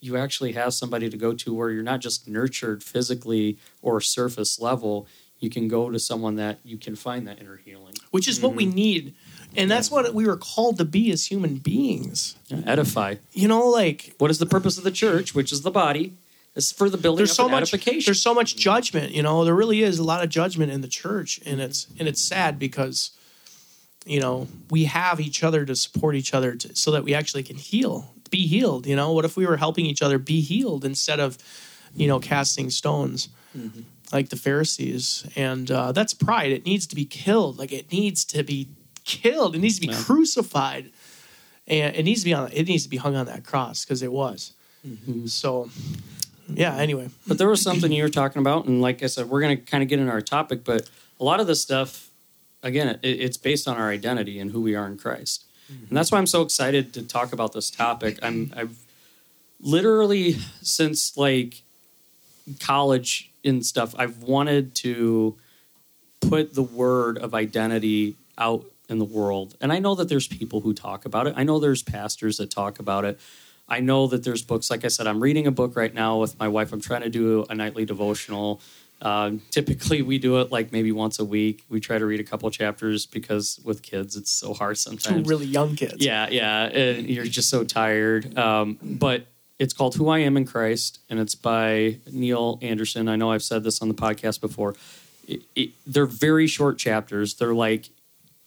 you 0.01 0.16
actually 0.16 0.53
have 0.53 0.75
somebody 0.75 1.09
to 1.09 1.16
go 1.16 1.33
to 1.33 1.55
where 1.55 1.71
you're 1.71 1.83
not 1.83 2.01
just 2.01 2.29
nurtured 2.29 2.83
physically 2.83 3.59
or 3.83 4.01
surface 4.01 4.61
level. 4.61 5.07
You 5.38 5.51
can 5.51 5.69
go 5.69 5.90
to 5.90 5.99
someone 5.99 6.37
that 6.37 6.61
you 6.64 6.77
can 6.77 6.97
find 6.97 7.27
that 7.27 7.40
inner 7.40 7.57
healing. 7.57 7.95
Which 8.11 8.29
is 8.29 8.40
what 8.40 8.55
we 8.55 8.66
need, 8.66 9.14
and 9.57 9.71
that's 9.71 9.90
what 9.90 10.12
we 10.14 10.27
were 10.27 10.37
called 10.37 10.79
to 10.79 10.85
be 10.85 11.11
as 11.11 11.27
human 11.27 11.57
beings. 11.57 12.37
Yeah, 12.49 12.62
edify. 12.66 13.16
You 13.33 13.49
know, 13.49 13.69
like 13.69 14.14
What 14.19 14.31
is 14.31 14.38
the 14.38 14.47
purpose 14.47 14.79
of 14.79 14.85
the 14.85 14.90
church, 14.90 15.35
which 15.35 15.53
is 15.53 15.62
the 15.62 15.71
body? 15.71 16.14
It's 16.55 16.73
for 16.73 16.88
the 16.88 16.97
building 16.97 17.19
there's 17.19 17.35
so 17.35 17.49
much 17.49 17.71
there's 18.07 18.23
so 18.23 18.33
much 18.33 18.57
judgment 18.57 19.12
you 19.12 19.23
know 19.23 19.45
there 19.45 19.55
really 19.55 19.83
is 19.83 19.99
a 19.99 20.03
lot 20.05 20.25
of 20.25 20.31
judgment 20.31 20.73
in 20.73 20.81
the 20.81 20.88
church 20.88 21.38
and 21.45 21.61
it's 21.61 21.87
and 21.99 22.09
it's 22.09 22.23
sad 22.23 22.59
because 22.59 23.11
you 24.07 24.21
know 24.21 24.49
we 24.71 24.85
have 24.85 25.21
each 25.21 25.45
other 25.45 25.66
to 25.66 25.77
support 25.77 26.14
each 26.14 26.33
other 26.33 26.55
to, 26.57 26.75
so 26.75 26.90
that 26.92 27.05
we 27.05 27.12
actually 27.12 27.42
can 27.42 27.57
heal 27.57 28.14
be 28.31 28.47
healed 28.47 28.87
you 28.87 28.97
know 28.97 29.12
what 29.12 29.27
if 29.27 29.37
we 29.37 29.45
were 29.45 29.59
helping 29.59 29.85
each 29.85 30.01
other 30.01 30.19
be 30.19 30.40
healed 30.40 30.83
instead 30.83 31.21
of 31.21 31.37
you 31.95 32.09
know 32.09 32.19
casting 32.19 32.71
stones 32.71 33.29
like 34.11 34.31
the 34.31 34.37
pharisees 34.37 35.27
and 35.37 35.71
uh, 35.71 35.92
that's 35.92 36.14
pride 36.14 36.53
it 36.53 36.64
needs 36.64 36.87
to 36.87 36.95
be 36.97 37.05
killed 37.05 37.59
like 37.59 37.71
it 37.71 37.92
needs 37.92 38.25
to 38.25 38.42
be 38.42 38.66
killed 39.07 39.55
it 39.55 39.59
needs 39.61 39.77
to 39.77 39.87
be 39.87 39.92
Yeah. 39.92 40.03
crucified 40.03 40.90
and 41.66 41.97
it 41.97 42.03
needs 42.05 42.21
to 42.21 42.27
be 42.27 42.35
on 42.35 42.51
it 42.53 42.66
needs 42.69 42.83
to 42.83 42.90
be 42.90 42.99
hung 42.99 43.16
on 43.16 43.27
that 43.27 43.45
cross 43.45 43.85
because 43.85 44.03
it 44.03 44.12
was 44.12 44.53
mm-hmm. 44.87 45.27
so 45.27 45.71
yeah 46.49 46.77
anyway 46.77 47.09
But 47.27 47.38
there 47.38 47.49
was 47.49 47.62
something 47.62 47.90
you 47.90 48.03
were 48.03 48.09
talking 48.09 48.40
about, 48.40 48.66
and 48.66 48.81
like 48.81 49.03
I 49.03 49.07
said, 49.07 49.29
we're 49.29 49.40
going 49.40 49.57
to 49.57 49.62
kind 49.62 49.83
of 49.83 49.88
get 49.88 49.99
into 49.99 50.12
our 50.12 50.21
topic. 50.21 50.62
But 50.64 50.88
a 51.19 51.25
lot 51.25 51.40
of 51.40 51.49
this 51.49 51.61
stuff, 51.61 52.11
again, 52.62 52.88
it, 52.88 53.01
it's 53.03 53.37
based 53.37 53.66
on 53.66 53.77
our 53.77 53.90
identity 53.90 54.38
and 54.38 54.53
who 54.53 54.61
we 54.61 54.77
are 54.77 54.87
in 54.87 54.97
Christ, 54.97 55.45
mm-hmm. 55.73 55.87
and 55.88 55.97
that's 55.97 56.12
why 56.12 56.19
I'm 56.19 56.27
so 56.27 56.42
excited 56.42 56.92
to 56.95 57.03
talk 57.03 57.33
about 57.33 57.53
this 57.53 57.71
topic. 57.71 58.19
I'm 58.23 58.53
I've 58.57 58.77
literally 59.61 60.37
since 60.62 61.16
like 61.16 61.62
college 62.61 63.33
and 63.45 63.64
stuff, 63.64 63.95
I've 63.99 64.23
wanted 64.23 64.75
to 64.77 65.37
put 66.21 66.55
the 66.55 66.62
word 66.62 67.19
of 67.19 67.35
identity 67.35 68.16
out 68.38 68.64
in 68.88 68.99
the 68.99 69.05
world. 69.05 69.57
And 69.61 69.72
I 69.72 69.79
know 69.79 69.94
that 69.94 70.09
there's 70.09 70.29
people 70.29 70.61
who 70.61 70.72
talk 70.72 71.05
about 71.05 71.27
it. 71.27 71.35
I 71.37 71.42
know 71.44 71.59
there's 71.59 71.83
pastors 71.83 72.37
that 72.38 72.51
talk 72.51 72.79
about 72.79 73.05
it. 73.05 73.18
I 73.68 73.81
know 73.81 74.07
that 74.07 74.22
there's 74.25 74.42
books. 74.42 74.70
Like 74.70 74.85
I 74.85 74.88
said, 74.88 75.07
I'm 75.07 75.20
reading 75.20 75.46
a 75.46 75.51
book 75.51 75.75
right 75.77 75.92
now 75.92 76.18
with 76.18 76.38
my 76.38 76.49
wife. 76.49 76.72
I'm 76.72 76.81
trying 76.81 77.03
to 77.03 77.11
do 77.11 77.44
a 77.51 77.55
nightly 77.55 77.85
devotional. 77.85 78.61
Um, 79.03 79.42
typically, 79.51 80.03
we 80.03 80.18
do 80.18 80.40
it 80.40 80.51
like 80.51 80.72
maybe 80.72 80.92
once 80.92 81.18
a 81.18 81.25
week. 81.25 81.64
We 81.68 81.81
try 81.81 81.99
to 81.99 82.07
read 82.07 82.20
a 82.20 82.25
couple 82.25 82.51
chapters 82.51 83.07
because 83.07 83.61
with 83.64 83.83
kids, 83.83 84.16
it's 84.16 84.31
so 84.31 84.55
hard 84.55 84.77
two 84.77 84.81
sometimes. 84.81 85.29
really 85.29 85.46
young 85.46 85.77
kids 85.77 85.96
Yeah, 85.99 86.29
yeah. 86.29 86.70
uh, 86.75 87.01
you're 87.01 87.25
just 87.25 87.51
so 87.51 87.64
tired. 87.64 88.38
Um, 88.38 88.79
but 88.83 89.27
it's 89.59 89.75
called 89.75 89.96
Who 89.96 90.09
I 90.09 90.20
Am 90.20 90.37
in 90.37 90.46
Christ, 90.46 91.01
and 91.11 91.18
it's 91.18 91.35
by 91.35 91.99
Neil 92.11 92.59
Anderson. 92.62 93.09
I 93.09 93.16
know 93.16 93.33
I've 93.33 93.42
said 93.42 93.64
this 93.64 93.83
on 93.83 93.88
the 93.88 93.94
podcast 93.94 94.40
before. 94.40 94.75
It, 95.27 95.42
it, 95.55 95.70
they're 95.87 96.07
very 96.07 96.46
short 96.46 96.79
chapters. 96.79 97.35
They're 97.35 97.55
like, 97.55 97.90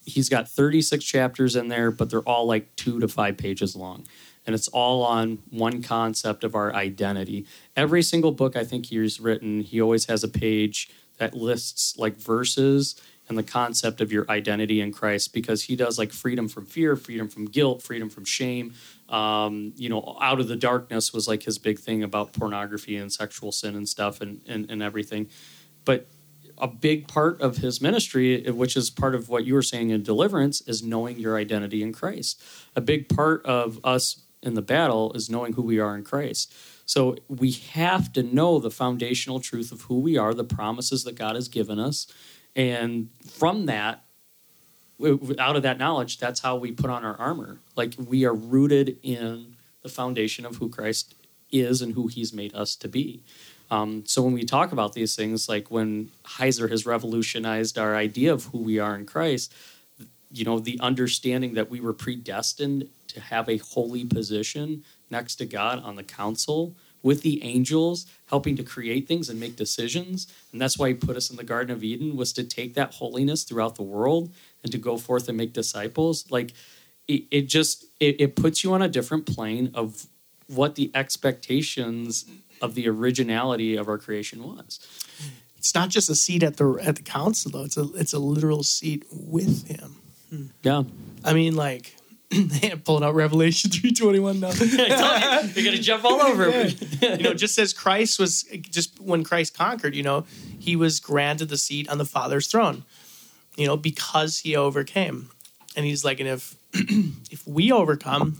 he's 0.05 0.29
got 0.29 0.49
36 0.49 1.03
chapters 1.03 1.55
in 1.55 1.67
there, 1.67 1.91
but 1.91 2.09
they're 2.09 2.21
all 2.21 2.45
like 2.45 2.75
two 2.75 2.99
to 2.99 3.07
five 3.07 3.37
pages 3.37 3.75
long. 3.75 4.05
And 4.45 4.55
it's 4.55 4.67
all 4.69 5.03
on 5.03 5.39
one 5.49 5.83
concept 5.83 6.43
of 6.43 6.55
our 6.55 6.73
identity. 6.73 7.45
Every 7.75 8.01
single 8.01 8.31
book 8.31 8.55
I 8.55 8.63
think 8.63 8.87
he's 8.87 9.19
written, 9.19 9.61
he 9.61 9.81
always 9.81 10.05
has 10.05 10.23
a 10.23 10.27
page 10.27 10.89
that 11.17 11.35
lists 11.35 11.97
like 11.97 12.15
verses 12.15 12.99
and 13.27 13.37
the 13.37 13.43
concept 13.43 14.01
of 14.01 14.11
your 14.11 14.25
identity 14.29 14.81
in 14.81 14.91
Christ 14.91 15.33
because 15.33 15.63
he 15.63 15.75
does 15.75 15.99
like 15.99 16.11
freedom 16.11 16.47
from 16.47 16.65
fear, 16.65 16.95
freedom 16.95 17.27
from 17.27 17.45
guilt, 17.45 17.83
freedom 17.83 18.09
from 18.09 18.25
shame. 18.25 18.73
Um, 19.07 19.73
you 19.75 19.87
know, 19.87 20.17
out 20.19 20.39
of 20.39 20.47
the 20.47 20.55
darkness 20.55 21.13
was 21.13 21.27
like 21.27 21.43
his 21.43 21.59
big 21.59 21.77
thing 21.77 22.01
about 22.01 22.33
pornography 22.33 22.97
and 22.97 23.13
sexual 23.13 23.51
sin 23.51 23.75
and 23.75 23.87
stuff 23.87 24.19
and, 24.19 24.41
and, 24.47 24.69
and 24.71 24.81
everything. 24.81 25.29
But 25.85 26.07
a 26.59 26.67
big 26.67 27.07
part 27.07 27.41
of 27.41 27.57
his 27.57 27.81
ministry, 27.81 28.49
which 28.49 28.75
is 28.75 28.89
part 28.89 29.15
of 29.15 29.29
what 29.29 29.45
you 29.45 29.53
were 29.53 29.61
saying 29.61 29.89
in 29.89 30.03
deliverance, 30.03 30.61
is 30.61 30.83
knowing 30.83 31.19
your 31.19 31.37
identity 31.37 31.81
in 31.81 31.93
Christ. 31.93 32.41
A 32.75 32.81
big 32.81 33.09
part 33.09 33.45
of 33.45 33.79
us 33.83 34.21
in 34.41 34.53
the 34.53 34.61
battle 34.61 35.11
is 35.13 35.29
knowing 35.29 35.53
who 35.53 35.61
we 35.61 35.79
are 35.79 35.95
in 35.95 36.03
Christ. 36.03 36.53
So 36.85 37.17
we 37.27 37.51
have 37.51 38.11
to 38.13 38.23
know 38.23 38.59
the 38.59 38.71
foundational 38.71 39.39
truth 39.39 39.71
of 39.71 39.83
who 39.83 39.99
we 39.99 40.17
are, 40.17 40.33
the 40.33 40.43
promises 40.43 41.03
that 41.03 41.15
God 41.15 41.35
has 41.35 41.47
given 41.47 41.79
us, 41.79 42.07
and 42.55 43.09
from 43.25 43.67
that, 43.67 44.03
out 45.37 45.55
of 45.55 45.63
that 45.63 45.77
knowledge, 45.77 46.17
that's 46.17 46.41
how 46.41 46.55
we 46.57 46.71
put 46.71 46.89
on 46.89 47.05
our 47.05 47.15
armor. 47.17 47.59
Like 47.75 47.93
we 47.97 48.25
are 48.25 48.33
rooted 48.33 48.97
in 49.01 49.55
the 49.81 49.89
foundation 49.89 50.45
of 50.45 50.57
who 50.57 50.67
Christ 50.67 51.15
is 51.51 51.81
and 51.81 51.93
who 51.93 52.07
He's 52.07 52.33
made 52.33 52.53
us 52.53 52.75
to 52.77 52.87
be. 52.87 53.23
Um, 53.71 54.03
so 54.05 54.21
when 54.21 54.33
we 54.33 54.43
talk 54.43 54.71
about 54.71 54.93
these 54.93 55.15
things, 55.15 55.47
like 55.47 55.69
when 55.69 56.09
Heiser 56.23 56.69
has 56.69 56.85
revolutionized 56.85 57.77
our 57.77 57.95
idea 57.95 58.33
of 58.33 58.45
who 58.45 58.59
we 58.59 58.79
are 58.79 58.95
in 58.95 59.05
Christ, 59.05 59.53
you 60.31 60.45
know, 60.45 60.59
the 60.59 60.79
understanding 60.79 61.53
that 61.55 61.69
we 61.69 61.79
were 61.79 61.93
predestined 61.93 62.89
to 63.07 63.19
have 63.19 63.49
a 63.49 63.57
holy 63.57 64.05
position 64.05 64.83
next 65.09 65.35
to 65.35 65.45
God 65.45 65.83
on 65.83 65.95
the 65.95 66.03
council 66.03 66.75
with 67.01 67.21
the 67.21 67.41
angels, 67.43 68.05
helping 68.27 68.55
to 68.57 68.63
create 68.63 69.07
things 69.07 69.29
and 69.29 69.39
make 69.39 69.55
decisions. 69.55 70.31
And 70.51 70.61
that's 70.61 70.77
why 70.77 70.89
he 70.89 70.93
put 70.93 71.15
us 71.15 71.29
in 71.29 71.37
the 71.37 71.43
Garden 71.43 71.75
of 71.75 71.83
Eden 71.83 72.15
was 72.15 72.33
to 72.33 72.43
take 72.43 72.73
that 72.73 72.95
holiness 72.95 73.43
throughout 73.43 73.75
the 73.75 73.83
world 73.83 74.33
and 74.63 74.71
to 74.71 74.77
go 74.77 74.97
forth 74.97 75.27
and 75.29 75.37
make 75.37 75.53
disciples. 75.53 76.29
Like 76.29 76.53
it, 77.07 77.23
it 77.31 77.41
just 77.43 77.85
it, 77.99 78.19
it 78.19 78.35
puts 78.35 78.63
you 78.63 78.73
on 78.73 78.81
a 78.81 78.89
different 78.89 79.25
plane 79.25 79.71
of 79.73 80.07
what 80.47 80.75
the 80.75 80.91
expectations 80.93 82.25
of 82.61 82.75
the 82.75 82.87
originality 82.87 83.75
of 83.75 83.87
our 83.87 83.97
creation 83.97 84.43
was. 84.43 84.79
It's 85.57 85.75
not 85.75 85.89
just 85.89 86.09
a 86.09 86.15
seat 86.15 86.43
at 86.43 86.57
the 86.57 86.79
at 86.81 86.95
the 86.95 87.01
council 87.01 87.51
though. 87.51 87.65
It's 87.65 87.77
a 87.77 87.83
it's 87.95 88.13
a 88.13 88.19
literal 88.19 88.63
seat 88.63 89.05
with 89.11 89.67
him. 89.67 89.95
Yeah. 90.63 90.83
I 91.25 91.33
mean, 91.33 91.55
like 91.55 91.95
pulling 92.85 93.03
out 93.03 93.15
Revelation 93.15 93.69
three 93.73 93.91
twenty 93.91 94.19
one 94.19 94.39
now. 94.39 94.51
You're 94.59 95.65
gonna 95.65 95.77
jump 95.77 96.05
all 96.05 96.21
over 96.21 96.49
me. 96.49 96.77
you 97.01 97.17
know, 97.17 97.33
just 97.33 97.57
as 97.59 97.73
Christ 97.73 98.19
was 98.19 98.43
just 98.61 98.99
when 99.01 99.23
Christ 99.23 99.57
conquered, 99.57 99.95
you 99.95 100.03
know, 100.03 100.25
he 100.59 100.75
was 100.75 100.99
granted 100.99 101.49
the 101.49 101.57
seat 101.57 101.89
on 101.89 101.97
the 101.97 102.05
Father's 102.05 102.47
throne. 102.47 102.85
You 103.57 103.67
know, 103.67 103.75
because 103.75 104.39
he 104.39 104.55
overcame. 104.55 105.29
And 105.75 105.85
he's 105.85 106.05
like, 106.05 106.19
and 106.19 106.29
if 106.29 106.55
if 106.73 107.45
we 107.45 107.71
overcome, 107.71 108.39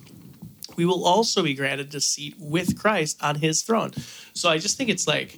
we 0.80 0.86
will 0.86 1.04
also 1.04 1.44
be 1.44 1.54
granted 1.54 1.94
a 1.94 2.00
seat 2.00 2.36
with 2.39 2.80
Christ 2.80 3.22
on 3.22 3.36
his 3.36 3.63
throne. 3.63 3.92
So 4.32 4.50
I 4.50 4.60
just 4.60 4.78
think 4.78 4.89
it's 4.89 5.10
like, 5.10 5.38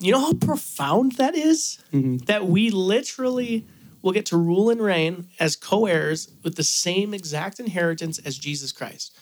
you 0.00 0.10
know 0.10 0.18
how 0.18 0.32
profound 0.32 1.12
that 1.12 1.36
is? 1.36 1.78
Mm-hmm. 1.92 2.16
That 2.26 2.48
we 2.48 2.70
literally 2.70 3.64
will 4.02 4.10
get 4.10 4.26
to 4.26 4.36
rule 4.36 4.68
and 4.68 4.80
reign 4.80 5.28
as 5.38 5.54
co 5.54 5.86
heirs 5.86 6.32
with 6.42 6.56
the 6.56 6.64
same 6.64 7.14
exact 7.14 7.60
inheritance 7.60 8.18
as 8.18 8.36
Jesus 8.36 8.72
Christ. 8.72 9.16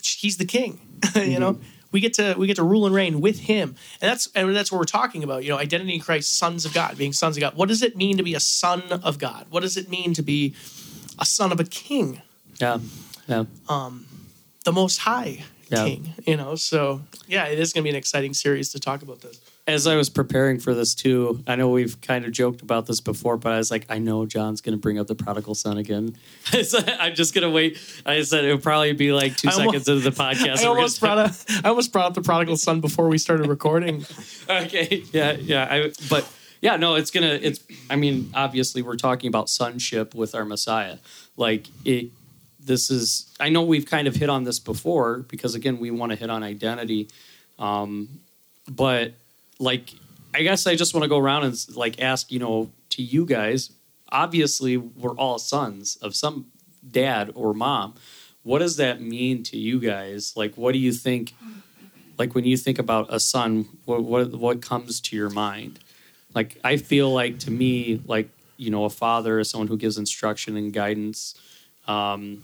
He's 0.00 0.36
the 0.36 0.44
king, 0.44 0.78
you 1.02 1.10
mm-hmm. 1.10 1.40
know? 1.40 1.60
We 1.90 1.98
get 1.98 2.14
to 2.14 2.36
we 2.38 2.46
get 2.46 2.56
to 2.56 2.62
rule 2.62 2.86
and 2.86 2.94
reign 2.94 3.20
with 3.20 3.40
him, 3.40 3.74
and 4.00 4.10
that's 4.10 4.28
and 4.36 4.54
that's 4.54 4.70
what 4.70 4.78
we're 4.78 4.84
talking 4.84 5.24
about. 5.24 5.42
You 5.42 5.50
know, 5.50 5.58
identity 5.58 5.94
in 5.94 6.00
Christ, 6.00 6.38
sons 6.38 6.64
of 6.64 6.72
God, 6.72 6.96
being 6.96 7.12
sons 7.12 7.36
of 7.36 7.42
God. 7.42 7.54
What 7.54 7.68
does 7.68 7.82
it 7.82 7.96
mean 7.96 8.16
to 8.16 8.22
be 8.22 8.34
a 8.34 8.40
son 8.40 8.82
of 9.02 9.18
God? 9.18 9.46
What 9.50 9.60
does 9.60 9.76
it 9.76 9.90
mean 9.90 10.14
to 10.14 10.22
be 10.22 10.54
a 11.18 11.26
son 11.26 11.52
of 11.52 11.60
a 11.60 11.64
king? 11.64 12.22
Yeah. 12.58 12.78
Yeah. 13.28 13.44
Um, 13.68 14.06
the 14.62 14.72
most 14.72 14.98
high 14.98 15.44
Yeah. 15.68 15.84
king 15.86 16.14
you 16.26 16.36
know 16.36 16.54
so 16.54 17.00
yeah 17.26 17.46
it 17.46 17.58
is 17.58 17.72
going 17.72 17.82
to 17.82 17.84
be 17.84 17.90
an 17.90 17.96
exciting 17.96 18.34
series 18.34 18.70
to 18.72 18.80
talk 18.80 19.02
about 19.02 19.20
this 19.20 19.40
as 19.64 19.86
I 19.86 19.94
was 19.94 20.10
preparing 20.10 20.58
for 20.58 20.74
this 20.74 20.92
too, 20.92 21.44
I 21.46 21.54
know 21.54 21.68
we've 21.68 22.00
kind 22.00 22.24
of 22.24 22.32
joked 22.32 22.62
about 22.62 22.86
this 22.86 23.00
before, 23.00 23.36
but 23.36 23.52
I 23.52 23.58
was 23.58 23.70
like, 23.70 23.86
I 23.88 23.98
know 23.98 24.26
John's 24.26 24.60
going 24.60 24.76
to 24.76 24.76
bring 24.82 24.98
up 24.98 25.06
the 25.06 25.14
prodigal 25.14 25.54
son 25.54 25.78
again. 25.78 26.16
So 26.64 26.80
I'm 26.98 27.14
just 27.14 27.32
going 27.32 27.44
to 27.44 27.50
wait. 27.50 27.78
I 28.04 28.22
said 28.22 28.44
it 28.44 28.52
would 28.52 28.64
probably 28.64 28.92
be 28.92 29.12
like 29.12 29.36
two 29.36 29.48
I 29.48 29.52
almost- 29.52 29.84
seconds 29.86 29.88
into 29.88 30.10
the 30.10 30.16
podcast. 30.20 30.58
I 30.64 30.66
almost 30.66 30.98
brought 31.00 31.18
up 31.18 31.32
I 31.64 31.68
almost 31.68 31.92
brought 31.92 32.06
up 32.06 32.14
the 32.14 32.22
prodigal 32.22 32.56
son 32.56 32.80
before 32.80 33.06
we 33.08 33.18
started 33.18 33.46
recording 33.46 34.04
okay 34.50 35.04
yeah 35.12 35.32
yeah 35.34 35.68
I, 35.70 35.92
but 36.10 36.28
yeah 36.60 36.74
no 36.76 36.96
it's 36.96 37.12
gonna 37.12 37.38
it's 37.40 37.60
i 37.88 37.94
mean 37.94 38.30
obviously 38.34 38.82
we're 38.82 38.96
talking 38.96 39.28
about 39.28 39.48
sonship 39.48 40.12
with 40.12 40.34
our 40.34 40.44
messiah 40.44 40.96
like 41.36 41.68
it 41.84 42.10
this 42.64 42.90
is 42.90 43.34
i 43.40 43.48
know 43.48 43.62
we've 43.62 43.86
kind 43.86 44.06
of 44.08 44.14
hit 44.14 44.28
on 44.28 44.44
this 44.44 44.58
before 44.58 45.18
because 45.28 45.54
again 45.54 45.78
we 45.78 45.90
want 45.90 46.10
to 46.10 46.16
hit 46.16 46.30
on 46.30 46.42
identity 46.42 47.08
um 47.58 48.20
but 48.68 49.12
like 49.58 49.92
i 50.34 50.42
guess 50.42 50.66
i 50.66 50.74
just 50.74 50.94
want 50.94 51.02
to 51.02 51.08
go 51.08 51.18
around 51.18 51.44
and 51.44 51.56
like 51.74 52.00
ask 52.00 52.30
you 52.30 52.38
know 52.38 52.70
to 52.88 53.02
you 53.02 53.24
guys 53.26 53.70
obviously 54.12 54.76
we're 54.76 55.16
all 55.16 55.38
sons 55.38 55.96
of 55.96 56.14
some 56.14 56.46
dad 56.88 57.32
or 57.34 57.54
mom. 57.54 57.94
What 58.42 58.58
does 58.58 58.76
that 58.76 59.00
mean 59.00 59.42
to 59.44 59.56
you 59.56 59.80
guys? 59.80 60.34
Like 60.36 60.56
what 60.56 60.72
do 60.72 60.78
you 60.78 60.92
think 60.92 61.34
like 62.18 62.34
when 62.34 62.44
you 62.44 62.56
think 62.56 62.78
about 62.78 63.12
a 63.12 63.18
son 63.18 63.66
what 63.86 64.04
what, 64.04 64.32
what 64.32 64.62
comes 64.62 65.00
to 65.00 65.16
your 65.16 65.30
mind? 65.30 65.80
Like 66.34 66.58
i 66.62 66.76
feel 66.76 67.12
like 67.12 67.38
to 67.40 67.50
me 67.50 68.00
like 68.06 68.28
you 68.56 68.70
know 68.70 68.84
a 68.84 68.90
father 68.90 69.38
is 69.38 69.50
someone 69.50 69.68
who 69.68 69.76
gives 69.76 69.98
instruction 69.98 70.56
and 70.56 70.72
guidance 70.72 71.34
um 71.88 72.42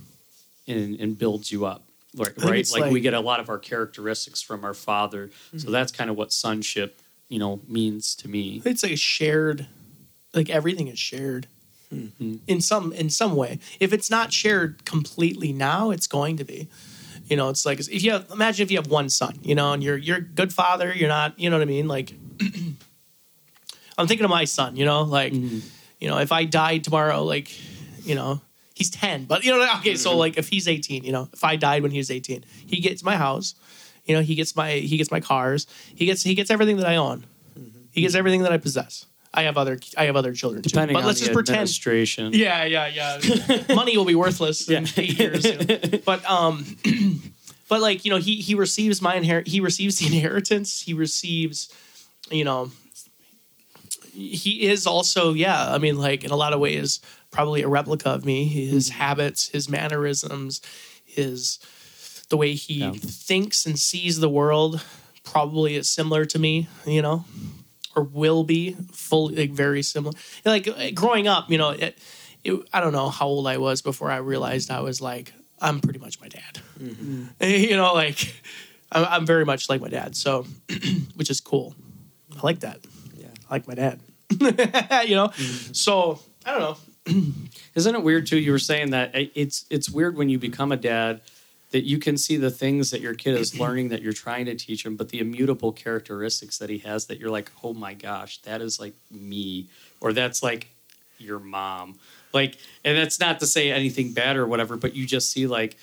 and, 0.69 1.01
and 1.01 1.19
builds 1.19 1.51
you 1.51 1.67
up 1.67 1.89
like, 2.15 2.35
right? 2.39 2.59
it's 2.59 2.73
like, 2.73 2.91
we 2.91 3.01
get 3.01 3.15
a 3.15 3.21
lot 3.21 3.41
of 3.41 3.49
our 3.49 3.59
characteristics 3.59 4.41
from 4.41 4.65
our 4.65 4.75
father. 4.75 5.31
So 5.53 5.59
mm-hmm. 5.59 5.73
that's 5.73 5.93
kind 5.93 6.11
of 6.11 6.17
what 6.17 6.33
sonship 6.33 7.01
you 7.29 7.39
know 7.39 7.61
means 7.69 8.15
to 8.17 8.29
me. 8.29 8.63
It's 8.65 8.83
like 8.83 8.93
a 8.93 8.97
shared 8.97 9.67
like 10.33 10.49
everything 10.51 10.89
is 10.89 10.99
shared. 10.99 11.47
Mm-hmm. 11.93 12.37
In 12.47 12.61
some 12.61 12.93
in 12.93 13.11
some 13.11 13.37
way. 13.37 13.59
If 13.81 13.93
it's 13.93 14.11
not 14.11 14.33
shared 14.33 14.85
completely 14.85 15.53
now 15.53 15.91
it's 15.91 16.07
going 16.07 16.37
to 16.39 16.45
be. 16.45 16.69
You 17.27 17.37
know 17.37 17.51
it's 17.51 17.67
like 17.67 17.81
if 17.81 18.03
you 18.03 18.13
have 18.13 18.31
imagine 18.31 18.65
if 18.65 18.71
you 18.71 18.79
have 18.79 18.89
one 18.89 19.11
son 19.11 19.39
you 19.43 19.55
know 19.55 19.75
and 19.75 19.83
you're 19.83 19.97
you're 19.97 20.17
a 20.17 20.23
good 20.23 20.53
father 20.53 20.93
you're 20.95 21.09
not 21.09 21.39
you 21.39 21.51
know 21.51 21.57
what 21.59 21.63
i 21.63 21.67
mean? 21.67 21.89
Like 21.89 22.13
i'm 23.99 24.07
thinking 24.07 24.25
of 24.25 24.31
my 24.31 24.45
son 24.45 24.77
you 24.77 24.87
know? 24.87 25.03
Like 25.03 25.35
mm-hmm. 25.35 25.59
you 25.99 26.09
know 26.09 26.19
if 26.19 26.33
i 26.33 26.45
died 26.45 26.85
tomorrow 26.85 27.23
like 27.23 27.51
you 28.07 28.15
know 28.15 28.41
he's 28.79 28.91
10 28.91 29.25
but 29.25 29.45
you 29.45 29.51
know 29.51 29.61
okay 29.79 29.97
so 29.97 30.17
like 30.17 30.39
if 30.39 30.49
he's 30.49 30.69
18 30.69 31.05
you 31.05 31.13
know 31.13 31.29
if 31.33 31.43
i 31.43 31.57
died 31.57 31.83
when 31.83 31.91
he 31.91 31.99
was 31.99 32.11
18 32.11 32.45
he 32.67 32.81
gets 32.81 33.03
my 33.03 33.17
house 33.17 33.55
you 34.05 34.15
know 34.15 34.23
he 34.23 34.35
gets 34.35 34.55
my 34.55 34.73
he 34.73 34.97
gets 34.97 35.11
my 35.11 35.21
cars 35.21 35.67
he 35.95 36.07
gets 36.07 36.23
he 36.23 36.35
gets 36.35 36.51
everything 36.51 36.77
that 36.79 36.87
i 36.87 36.97
own 36.97 37.27
he 37.91 38.01
gets 38.03 38.15
everything 38.15 38.43
that 38.43 38.53
i 38.53 38.57
possess 38.57 39.07
i 39.35 39.43
have 39.43 39.59
other 39.59 39.79
i 39.97 40.05
have 40.05 40.17
other 40.17 40.33
children 40.33 40.63
too. 40.63 40.71
depending 40.71 40.95
but 40.95 41.01
on 41.01 41.07
let's 41.07 41.21
the 41.21 41.27
just 41.27 41.35
pretend 41.35 41.57
administration 41.57 42.33
yeah, 42.33 42.65
yeah, 42.65 42.87
yeah. 42.87 43.65
Money 43.75 43.97
will 43.97 44.05
be 44.05 44.15
worthless 44.15 44.69
in 44.71 44.87
eight 44.97 45.19
years. 45.19 45.45
you 45.45 45.57
know. 45.59 45.99
But 46.05 46.25
um, 46.25 46.65
but 47.69 47.81
like 47.81 48.05
you 48.05 48.11
know, 48.11 48.17
he 48.19 48.37
he 48.37 48.55
receives 48.55 49.03
my 49.03 49.15
inherit. 49.15 49.47
He 49.49 49.61
receives 49.61 49.99
the 49.99 50.07
inheritance. 50.07 50.81
He 50.83 50.95
receives, 50.95 51.69
you 52.31 52.45
know, 52.45 52.71
he 54.13 54.67
is 54.67 54.87
also 54.87 55.33
yeah. 55.35 55.75
I 55.75 55.79
mean, 55.79 55.99
like 55.99 56.25
in 56.25 56.31
a 56.31 56.37
lot 56.37 56.53
of 56.53 56.61
ways, 56.61 57.01
probably 57.31 57.63
a 57.63 57.69
replica 57.69 58.11
of 58.11 58.25
me. 58.25 58.47
His 58.47 58.89
hmm. 58.89 58.99
habits, 58.99 59.49
his 59.49 59.69
mannerisms, 59.69 60.61
his 61.05 61.59
the 62.29 62.37
way 62.37 62.55
he 62.55 62.81
Yeah. 62.81 62.93
thinks 62.93 63.65
and 63.65 63.79
sees 63.79 64.21
the 64.21 64.29
world 64.29 64.85
probably 65.25 65.77
is 65.77 65.91
similar 65.91 66.25
to 66.27 66.39
me. 66.39 66.69
You 66.87 67.03
know, 67.03 67.25
or 67.97 68.03
will 68.03 68.45
be 68.45 68.77
fully 68.93 69.35
like 69.37 69.51
very 69.51 69.83
similar. 69.83 70.15
Like 70.45 70.95
growing 70.95 71.27
up, 71.27 71.51
you 71.51 71.59
know, 71.59 71.71
it, 71.71 71.99
it, 72.45 72.55
I 72.73 72.81
don't 72.81 72.93
know 72.93 73.09
how 73.09 73.27
old 73.27 73.47
I 73.47 73.59
was 73.59 73.83
before 73.83 74.11
I 74.11 74.19
realized 74.19 74.71
I 74.71 74.81
was 74.81 75.01
like 75.01 75.33
I'm 75.61 75.81
pretty 75.81 75.99
much 75.99 76.21
my 76.21 76.29
dad. 76.29 76.61
Mm-hmm. 76.79 77.25
You 77.45 77.77
know, 77.77 77.95
like 77.95 78.35
I'm, 78.93 79.05
I'm 79.05 79.27
very 79.27 79.45
much 79.45 79.69
like 79.69 79.81
my 79.81 79.89
dad. 79.89 80.17
So, 80.17 80.47
which 81.15 81.31
is 81.31 81.41
cool. 81.41 81.75
I 82.37 82.41
like 82.43 82.61
that. 82.61 82.79
Yeah. 83.17 83.27
I 83.49 83.55
like 83.55 83.69
my 83.69 83.75
dad. 83.75 84.01
you 84.31 84.41
know, 84.41 85.29
mm-hmm. 85.29 85.73
so 85.73 86.21
I 86.45 86.53
don't 86.53 86.61
know. 86.61 86.77
Isn't 87.75 87.95
it 87.95 88.03
weird 88.03 88.27
too? 88.27 88.39
You 88.39 88.53
were 88.53 88.59
saying 88.59 88.91
that 88.91 89.11
it's 89.15 89.65
it's 89.71 89.89
weird 89.91 90.17
when 90.17 90.29
you 90.29 90.39
become 90.39 90.73
a 90.73 90.77
dad 90.77 91.21
that 91.71 91.85
you 91.85 91.99
can 91.99 92.17
see 92.17 92.37
the 92.39 92.51
things 92.51 92.91
that 92.93 93.01
your 93.01 93.15
kid 93.15 93.35
is 93.39 93.59
learning 93.61 93.89
that 93.91 94.01
you're 94.03 94.13
trying 94.13 94.47
to 94.47 94.55
teach 94.55 94.85
him, 94.87 94.97
but 94.97 95.11
the 95.11 95.21
immutable 95.21 95.71
characteristics 95.73 96.59
that 96.59 96.71
he 96.71 96.79
has 96.79 97.07
that 97.07 97.19
you're 97.19 97.31
like, 97.31 97.51
oh 97.63 97.75
my 97.75 97.93
gosh, 97.95 98.39
that 98.43 98.61
is 98.63 98.81
like 98.81 98.95
me, 99.11 99.67
or 100.01 100.13
that's 100.13 100.43
like 100.43 100.69
your 101.19 101.39
mom, 101.39 101.99
like, 102.33 102.57
and 102.85 102.97
that's 102.97 103.19
not 103.21 103.41
to 103.41 103.47
say 103.47 103.71
anything 103.73 104.13
bad 104.13 104.37
or 104.37 104.47
whatever, 104.47 104.77
but 104.77 104.95
you 104.97 105.05
just 105.05 105.31
see 105.31 105.47
like, 105.47 105.77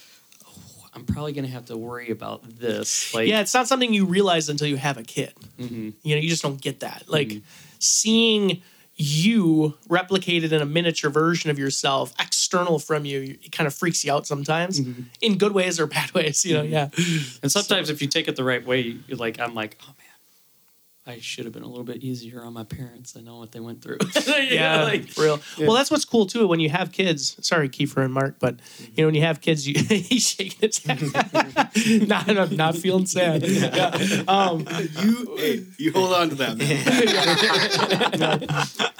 oh, 0.47 0.87
I'm 0.95 1.05
probably 1.05 1.33
gonna 1.33 1.49
have 1.49 1.65
to 1.65 1.77
worry 1.77 2.09
about 2.09 2.41
this, 2.57 3.13
like, 3.13 3.27
yeah, 3.27 3.41
it's 3.41 3.53
not 3.53 3.67
something 3.67 3.93
you 3.93 4.05
realize 4.05 4.49
until 4.49 4.67
you 4.67 4.77
have 4.77 4.97
a 4.97 5.03
kid. 5.03 5.33
mhm. 5.59 5.93
You 6.01 6.15
know, 6.15 6.21
you 6.21 6.29
just 6.29 6.41
don't 6.41 6.59
get 6.59 6.79
that. 6.79 7.03
Like 7.07 7.41
seeing 7.79 8.61
you 8.95 9.77
replicated 9.89 10.51
in 10.51 10.61
a 10.61 10.65
miniature 10.65 11.09
version 11.09 11.49
of 11.49 11.59
yourself, 11.59 12.13
external 12.19 12.79
from 12.79 13.05
you, 13.05 13.37
it 13.43 13.51
kind 13.51 13.67
of 13.67 13.73
freaks 13.73 14.05
you 14.05 14.13
out 14.13 14.25
sometimes, 14.25 14.79
mm-hmm. 14.79 15.03
in 15.21 15.37
good 15.37 15.51
ways 15.51 15.79
or 15.79 15.87
bad 15.87 16.11
ways. 16.13 16.45
You 16.45 16.55
know, 16.55 16.63
mm-hmm. 16.63 16.73
yeah. 16.73 17.39
and 17.43 17.51
sometimes 17.51 17.89
if 17.89 18.01
you 18.01 18.07
take 18.07 18.27
it 18.27 18.35
the 18.35 18.43
right 18.43 18.65
way, 18.65 18.97
you're 19.07 19.17
like, 19.17 19.39
I'm 19.39 19.53
like, 19.53 19.77
oh 19.83 19.93
man. 19.97 20.04
I 21.07 21.19
should 21.19 21.45
have 21.45 21.53
been 21.53 21.61
a 21.61 21.67
little 21.67 21.83
bit 21.83 21.97
easier 21.97 22.43
on 22.43 22.53
my 22.53 22.63
parents. 22.63 23.15
I 23.15 23.21
know 23.21 23.37
what 23.37 23.51
they 23.51 23.59
went 23.59 23.79
through. 23.83 23.99
yeah, 24.27 24.81
like, 24.83 25.07
for 25.07 25.23
real. 25.23 25.39
Well, 25.59 25.73
that's 25.73 25.91
what's 25.91 26.03
cool 26.03 26.25
too. 26.25 26.47
When 26.47 26.59
you 26.59 26.69
have 26.69 26.91
kids, 26.91 27.37
sorry, 27.45 27.69
Kiefer 27.69 28.03
and 28.03 28.11
Mark, 28.11 28.37
but 28.39 28.59
you 28.79 29.03
know 29.03 29.05
when 29.05 29.13
you 29.13 29.21
have 29.21 29.39
kids, 29.39 29.67
you 29.67 29.75
he's 29.87 30.27
shaking 30.27 30.57
his 30.61 30.79
head, 30.83 31.01
not 32.07 32.27
not, 32.27 32.51
not 32.51 32.75
feeling 32.75 33.05
sad. 33.05 33.43
Yeah. 33.47 34.23
Um, 34.27 34.65
You, 35.03 35.67
you 35.77 35.91
hold 35.91 36.13
on 36.13 36.29
to 36.29 36.35
that, 36.35 36.57
man. 36.57 38.43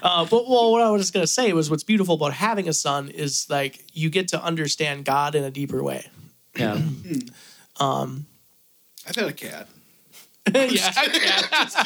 uh, 0.04 0.26
but 0.26 0.48
well, 0.48 0.72
what 0.72 0.82
I 0.82 0.90
was 0.92 1.02
just 1.02 1.14
gonna 1.14 1.26
say 1.26 1.54
was 1.54 1.72
what's 1.72 1.84
beautiful 1.84 2.16
about 2.16 2.34
having 2.34 2.68
a 2.70 2.74
son 2.74 3.10
is 3.10 3.48
like 3.50 3.84
you 3.94 4.12
get 4.12 4.28
to 4.30 4.44
understand 4.44 5.06
God 5.06 5.34
in 5.34 5.44
a 5.44 5.50
deeper 5.52 5.82
way. 5.84 6.06
yeah. 6.56 6.80
um, 7.80 8.28
I've 9.08 9.16
had 9.16 9.28
a 9.28 9.34
cat. 9.34 9.70
yeah, 10.54 10.92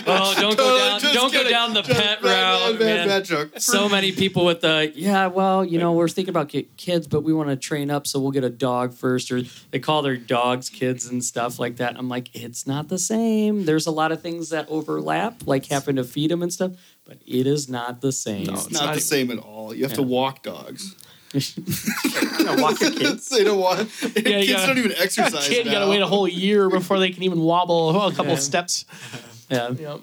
Oh, 0.05 0.35
don't 0.39 0.57
go 0.57 0.77
down! 0.77 0.99
Just 0.99 1.13
Don't 1.13 1.31
go 1.31 1.47
down 1.49 1.73
the 1.73 1.81
Just 1.81 1.97
pet 1.99 2.21
bad, 2.21 2.23
route, 2.23 2.71
bad, 2.73 2.79
bad, 2.79 2.85
man. 2.85 3.07
bad 3.07 3.25
joke. 3.25 3.51
so 3.57 3.87
many 3.87 4.11
people 4.11 4.43
with 4.43 4.59
the 4.61 4.91
yeah 4.95 5.27
well 5.27 5.63
you 5.63 5.79
know 5.79 5.93
we're 5.93 6.09
thinking 6.09 6.29
about 6.31 6.49
get 6.49 6.75
kids 6.75 7.07
but 7.07 7.21
we 7.21 7.33
want 7.33 7.47
to 7.49 7.55
train 7.55 7.89
up 7.89 8.05
so 8.05 8.19
we'll 8.19 8.31
get 8.31 8.43
a 8.43 8.49
dog 8.49 8.93
first 8.93 9.31
or 9.31 9.41
they 9.71 9.79
call 9.79 10.01
their 10.01 10.17
dogs 10.17 10.67
kids 10.69 11.07
and 11.07 11.23
stuff 11.23 11.57
like 11.57 11.77
that 11.77 11.97
i'm 11.97 12.09
like 12.09 12.29
it's 12.35 12.67
not 12.67 12.89
the 12.89 12.99
same 12.99 13.63
there's 13.65 13.87
a 13.87 13.91
lot 13.91 14.11
of 14.11 14.21
things 14.21 14.49
that 14.49 14.67
overlap 14.69 15.35
like 15.47 15.65
having 15.67 15.95
to 15.95 16.03
feed 16.03 16.29
them 16.29 16.41
and 16.43 16.51
stuff 16.51 16.71
but 17.05 17.17
it 17.25 17.47
is 17.47 17.69
not 17.69 18.01
the 18.01 18.11
same 18.11 18.43
No, 18.45 18.53
It's 18.53 18.65
It's 18.65 18.73
not, 18.73 18.79
not 18.81 18.85
the 18.87 18.97
even- 18.97 19.01
same 19.01 19.31
at 19.31 19.39
all. 19.39 19.73
You 19.73 19.83
have 19.83 19.93
to 19.93 20.03
walk 20.03 20.43
dogs. 20.43 20.95
No, 21.33 22.55
walk 22.61 22.79
your 22.81 22.91
kids. 22.91 23.29
they 23.29 23.43
don't 23.43 23.59
want. 23.59 23.79
you 24.01 24.09
kids 24.11 24.51
gotta- 24.51 24.67
don't 24.67 24.77
even 24.77 24.93
exercise. 24.97 25.47
kid, 25.47 25.65
you 25.65 25.71
gotta 25.71 25.89
wait 25.89 26.01
a 26.01 26.07
whole 26.07 26.27
year 26.27 26.69
before 26.69 26.99
they 26.99 27.11
can 27.11 27.23
even 27.23 27.39
wobble 27.41 27.89
a 28.07 28.11
couple 28.13 28.33
Yeah. 28.33 28.39
steps. 28.39 28.85
yeah 29.49 29.69
You 29.69 30.01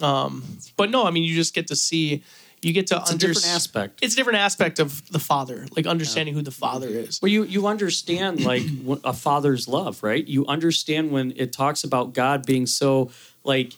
know? 0.00 0.06
um, 0.06 0.42
but 0.76 0.90
no, 0.90 1.06
I 1.06 1.10
mean 1.10 1.22
you 1.24 1.34
just 1.34 1.54
get 1.54 1.68
to 1.68 1.76
see, 1.76 2.22
you 2.62 2.72
get 2.72 2.88
to 2.88 2.96
it's 2.96 3.10
a 3.10 3.14
different 3.18 3.36
understand. 3.36 3.56
aspect 3.56 3.98
It's 4.02 4.14
a 4.14 4.16
different 4.16 4.38
aspect 4.38 4.78
of 4.78 5.10
the 5.10 5.18
father, 5.18 5.66
like 5.76 5.86
understanding 5.86 6.34
who 6.34 6.42
the 6.42 6.50
father 6.50 6.88
is. 6.88 7.20
Well, 7.22 7.30
you 7.30 7.44
you 7.44 7.66
understand 7.66 8.44
like 8.44 8.62
a 9.04 9.12
father's 9.14 9.66
love, 9.68 10.02
right? 10.02 10.26
You 10.26 10.44
understand 10.46 11.10
when 11.10 11.32
it 11.36 11.52
talks 11.52 11.84
about 11.84 12.12
God 12.12 12.44
being 12.44 12.66
so 12.66 13.10
like 13.44 13.72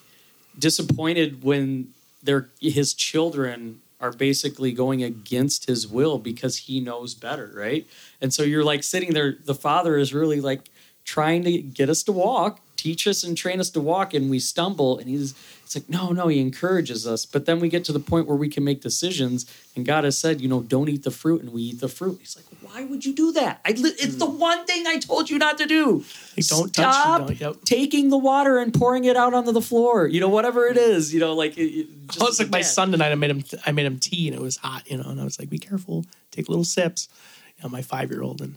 disappointed 0.58 1.44
when 1.44 1.88
their 2.24 2.48
his 2.60 2.92
children 2.94 3.80
are 4.02 4.12
basically 4.12 4.72
going 4.72 5.02
against 5.02 5.66
his 5.66 5.86
will 5.86 6.18
because 6.18 6.58
he 6.58 6.80
knows 6.80 7.14
better, 7.14 7.52
right? 7.54 7.86
And 8.20 8.34
so 8.34 8.42
you're 8.42 8.64
like 8.64 8.82
sitting 8.82 9.14
there. 9.14 9.36
The 9.44 9.54
father 9.54 9.96
is 9.96 10.12
really 10.12 10.40
like 10.40 10.70
trying 11.04 11.44
to 11.44 11.62
get 11.62 11.88
us 11.88 12.02
to 12.02 12.12
walk, 12.12 12.60
teach 12.76 13.06
us 13.06 13.22
and 13.22 13.36
train 13.36 13.60
us 13.60 13.70
to 13.70 13.80
walk, 13.80 14.12
and 14.12 14.28
we 14.28 14.40
stumble. 14.40 14.98
And 14.98 15.08
he's 15.08 15.34
it's 15.74 15.88
like 15.88 15.88
no, 15.88 16.10
no. 16.10 16.28
He 16.28 16.40
encourages 16.40 17.06
us, 17.06 17.24
but 17.24 17.46
then 17.46 17.58
we 17.58 17.68
get 17.68 17.84
to 17.86 17.92
the 17.92 18.00
point 18.00 18.26
where 18.26 18.36
we 18.36 18.48
can 18.48 18.62
make 18.62 18.82
decisions. 18.82 19.46
And 19.74 19.86
God 19.86 20.04
has 20.04 20.18
said, 20.18 20.40
you 20.40 20.48
know, 20.48 20.60
don't 20.60 20.88
eat 20.88 21.02
the 21.02 21.10
fruit, 21.10 21.42
and 21.42 21.52
we 21.52 21.62
eat 21.62 21.80
the 21.80 21.88
fruit. 21.88 22.18
He's 22.20 22.36
like, 22.36 22.44
why 22.60 22.84
would 22.84 23.04
you 23.04 23.14
do 23.14 23.32
that? 23.32 23.60
Li- 23.66 23.94
it's 23.98 24.16
the 24.16 24.26
hmm. 24.26 24.38
one 24.38 24.66
thing 24.66 24.86
I 24.86 24.98
told 24.98 25.30
you 25.30 25.38
not 25.38 25.56
to 25.58 25.66
do. 25.66 26.04
Like, 26.36 26.46
don't 26.46 26.74
touch- 26.74 26.94
Stop 26.94 27.26
don't- 27.26 27.40
yep. 27.40 27.56
taking 27.64 28.10
the 28.10 28.18
water 28.18 28.58
and 28.58 28.74
pouring 28.74 29.04
it 29.04 29.16
out 29.16 29.32
onto 29.32 29.52
the 29.52 29.62
floor. 29.62 30.06
You 30.06 30.20
know, 30.20 30.28
whatever 30.28 30.66
it 30.66 30.76
is. 30.76 31.14
You 31.14 31.20
know, 31.20 31.34
like 31.34 31.56
it, 31.56 31.62
it 31.62 32.06
just 32.08 32.20
Oh, 32.20 32.26
it's 32.26 32.34
as 32.34 32.40
a 32.40 32.42
like 32.44 32.52
my 32.52 32.62
son 32.62 32.92
tonight. 32.92 33.12
I 33.12 33.14
made 33.14 33.30
him. 33.30 33.44
I 33.64 33.72
made 33.72 33.86
him 33.86 33.98
tea, 33.98 34.28
and 34.28 34.36
it 34.36 34.42
was 34.42 34.58
hot. 34.58 34.90
You 34.90 34.98
know, 34.98 35.08
and 35.08 35.20
I 35.20 35.24
was 35.24 35.38
like, 35.38 35.48
"Be 35.48 35.58
careful. 35.58 36.04
Take 36.30 36.48
little 36.48 36.64
sips." 36.64 37.08
You 37.56 37.64
know, 37.64 37.70
my 37.70 37.80
five 37.80 38.10
year 38.10 38.22
old, 38.22 38.42
and 38.42 38.56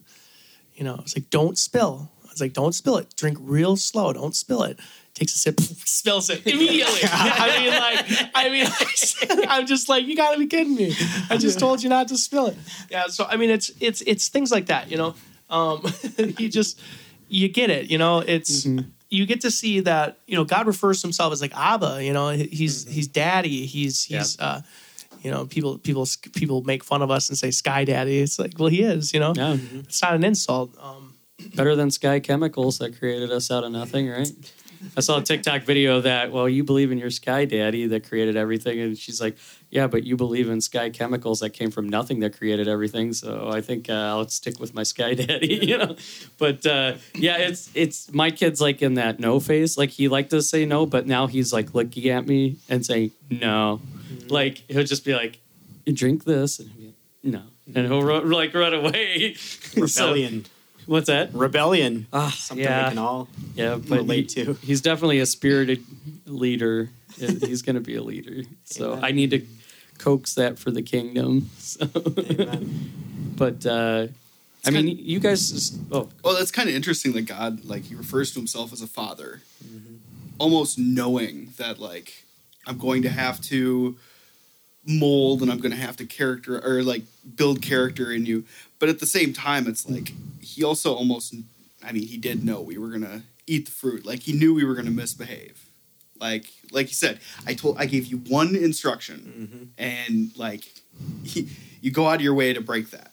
you 0.74 0.84
know, 0.84 0.96
I 0.96 1.02
was 1.02 1.16
like, 1.16 1.30
"Don't 1.30 1.58
spill." 1.58 2.12
I 2.26 2.30
was 2.30 2.42
like, 2.42 2.52
"Don't 2.52 2.76
spill 2.76 2.98
it. 2.98 3.16
Drink 3.16 3.38
real 3.40 3.78
slow. 3.78 4.12
Don't 4.12 4.36
spill 4.36 4.64
it." 4.64 4.80
Takes 5.16 5.34
a 5.34 5.38
sip, 5.38 5.60
spills 5.86 6.30
it 6.30 6.46
immediately. 6.46 7.00
I 7.04 7.60
mean, 7.60 7.74
like, 7.74 8.32
I 8.36 8.50
mean, 8.50 9.48
I'm 9.50 9.66
just 9.66 9.88
like, 9.88 10.06
you 10.06 10.16
gotta 10.16 10.38
be 10.38 10.46
kidding 10.46 10.76
me. 10.76 10.94
I 11.30 11.38
just 11.38 11.58
told 11.58 11.82
you 11.82 11.90
not 11.90 12.10
to 12.10 12.18
spill 12.18 12.48
it. 12.48 12.58
Yeah. 12.90 13.08
So 13.08 13.26
I 13.26 13.38
mean, 13.38 13.50
it's 13.50 13.72
it's 13.80 14.02
it's 14.02 14.28
things 14.28 14.52
like 14.52 14.66
that. 14.68 14.92
You 14.92 14.98
know, 14.98 15.16
um, 15.50 15.86
you 16.38 16.50
just 16.50 16.82
you 17.30 17.48
get 17.48 17.70
it. 17.70 17.90
You 17.90 17.98
know, 17.98 18.20
it's 18.20 18.66
you 19.10 19.26
get 19.26 19.42
to 19.42 19.52
see 19.52 19.80
that 19.82 20.18
you 20.28 20.36
know 20.36 20.44
God 20.44 20.68
refers 20.68 21.02
to 21.02 21.08
himself 21.08 21.32
as 21.32 21.42
like 21.42 21.56
Abba. 21.56 22.04
You 22.04 22.12
know, 22.12 22.30
he's 22.30 22.86
he's 22.86 23.08
daddy. 23.08 23.66
He's 23.66 24.04
he's 24.04 24.38
uh, 24.40 24.62
you 25.22 25.32
know 25.32 25.46
people 25.46 25.78
people 25.78 26.06
people 26.34 26.62
make 26.64 26.84
fun 26.84 27.02
of 27.02 27.10
us 27.10 27.30
and 27.30 27.38
say 27.38 27.52
Sky 27.52 27.86
Daddy. 27.86 28.20
It's 28.20 28.38
like 28.38 28.60
well 28.60 28.70
he 28.70 28.82
is. 28.84 29.14
You 29.14 29.22
know, 29.22 29.34
Yeah, 29.34 29.58
it's 29.80 30.02
not 30.02 30.14
an 30.14 30.26
insult. 30.26 30.76
Um, 30.78 31.14
better 31.56 31.76
than 31.76 31.90
Sky 31.92 32.20
Chemicals 32.20 32.80
that 32.80 32.98
created 33.00 33.32
us 33.32 33.50
out 33.52 33.64
of 33.64 33.72
nothing, 33.72 34.10
right? 34.10 34.30
I 34.98 35.02
saw 35.02 35.18
a 35.18 35.22
TikTok 35.22 35.64
video 35.64 36.02
that, 36.02 36.32
well, 36.32 36.48
you 36.48 36.64
believe 36.64 36.92
in 36.92 36.98
your 36.98 37.10
Sky 37.10 37.46
Daddy 37.46 37.88
that 37.88 38.08
created 38.08 38.36
everything, 38.38 38.80
and 38.80 38.98
she's 38.98 39.20
like, 39.20 39.38
yeah, 39.70 39.88
but 39.88 40.04
you 40.04 40.16
believe 40.16 40.50
in 40.50 40.62
Sky 40.62 40.90
Chemicals 40.90 41.40
that 41.42 41.50
came 41.52 41.70
from 41.72 41.90
nothing 41.90 42.20
that 42.22 42.38
created 42.38 42.68
everything. 42.68 43.12
So 43.14 43.50
I 43.52 43.62
think 43.62 43.90
uh, 43.90 43.94
I'll 43.94 44.28
stick 44.30 44.60
with 44.60 44.74
my 44.74 44.84
Sky 44.84 45.14
Daddy, 45.22 45.56
you 45.62 45.78
know. 45.78 45.96
But 46.38 46.66
uh, 46.66 46.94
yeah, 47.14 47.38
it's 47.38 47.70
it's 47.74 48.12
my 48.14 48.32
kid's 48.32 48.62
like 48.62 48.82
in 48.82 48.94
that 48.96 49.20
no 49.20 49.40
phase. 49.40 49.78
Like 49.78 49.90
he 49.90 50.08
liked 50.08 50.30
to 50.32 50.42
say 50.42 50.66
no, 50.66 50.86
but 50.86 51.08
now 51.08 51.28
he's 51.28 51.52
like 51.52 51.74
looking 51.74 52.08
at 52.10 52.26
me 52.26 52.58
and 52.70 52.86
saying 52.86 53.12
no. 53.30 53.82
Like 54.30 54.64
he'll 54.70 54.84
just 54.86 55.04
be 55.04 55.14
like, 55.14 55.40
drink 55.92 56.24
this, 56.24 56.60
and 56.60 56.70
he'll 56.70 56.80
be 56.80 56.86
like, 56.88 56.96
no, 57.24 57.42
and 57.76 57.88
he'll 57.88 58.26
like 58.28 58.54
run 58.54 58.74
away. 58.74 59.36
So- 59.88 60.06
Rebellion. 60.14 60.46
What's 60.86 61.08
that? 61.08 61.34
Rebellion. 61.34 62.08
Ah, 62.14 62.30
Something 62.38 62.66
yeah. 62.66 62.84
we 62.86 62.90
can 62.90 62.98
all 62.98 63.28
Yeah, 63.56 63.76
but 63.76 63.98
relate 64.00 64.32
he- 64.34 64.46
to. 64.46 64.54
he's 64.62 64.82
definitely 64.82 65.20
a 65.20 65.26
spirited 65.26 65.84
leader. 66.26 66.90
He's 67.18 67.62
going 67.62 67.76
to 67.76 67.82
be 67.82 67.96
a 67.96 68.04
leader. 68.04 68.44
So 68.66 68.92
Amen. 68.94 69.04
I 69.06 69.12
need 69.12 69.32
to 69.32 69.42
coax 69.98 70.34
that 70.36 70.60
for 70.60 70.72
the 70.72 70.82
kingdom. 70.82 71.50
So, 71.60 71.88
Amen. 71.96 72.92
but 73.38 73.66
uh, 73.66 74.08
I 74.66 74.70
mean, 74.72 74.88
you 74.88 75.20
guys. 75.20 75.78
Oh, 75.92 76.10
Well, 76.24 76.36
that's 76.36 76.52
kind 76.52 76.70
of 76.70 76.76
interesting 76.76 77.14
that 77.14 77.24
God, 77.24 77.66
like, 77.66 77.84
he 77.84 77.96
refers 77.96 78.32
to 78.34 78.40
himself 78.40 78.72
as 78.74 78.82
a 78.82 78.88
father, 78.88 79.42
Mm-hmm. 79.66 79.96
almost 80.40 80.78
knowing 80.80 81.54
that, 81.58 81.80
like, 81.80 82.24
I'm 82.68 82.78
going 82.78 83.02
to 83.04 83.10
have 83.10 83.40
to 83.42 83.96
mold 84.88 85.42
and 85.42 85.52
I'm 85.52 85.60
going 85.60 85.72
to 85.72 85.78
have 85.78 85.98
to 85.98 86.06
character 86.06 86.60
or 86.64 86.84
like 86.84 87.02
build 87.36 87.62
character 87.62 88.12
in 88.12 88.26
you. 88.28 88.44
But 88.80 88.90
at 88.90 89.00
the 89.00 89.06
same 89.06 89.34
time, 89.34 89.68
it's 89.68 89.90
like 89.90 90.12
he 90.42 90.64
also 90.64 90.94
almost, 90.94 91.34
I 91.84 91.92
mean, 91.92 92.08
he 92.08 92.18
did 92.18 92.44
know 92.44 92.62
we 92.62 92.78
were 92.78 92.90
going 92.90 93.02
to 93.02 93.22
eat 93.48 93.66
the 93.66 93.72
fruit. 93.72 94.06
Like, 94.06 94.22
he 94.22 94.34
knew 94.34 94.54
we 94.54 94.66
were 94.66 94.74
going 94.74 94.86
to 94.86 94.92
misbehave. 94.92 95.66
Like, 96.20 96.46
like 96.72 96.88
you 96.88 96.94
said, 96.94 97.20
I 97.46 97.54
told, 97.54 97.78
I 97.78 97.86
gave 97.86 98.06
you 98.06 98.18
one 98.18 98.56
instruction, 98.56 99.50
mm-hmm. 99.52 99.64
and 99.78 100.32
like, 100.38 100.64
he, 101.24 101.50
you 101.82 101.92
go 101.92 102.08
out 102.08 102.16
of 102.16 102.22
your 102.22 102.34
way 102.34 102.54
to 102.54 102.62
break 102.62 102.92
that. 102.92 103.12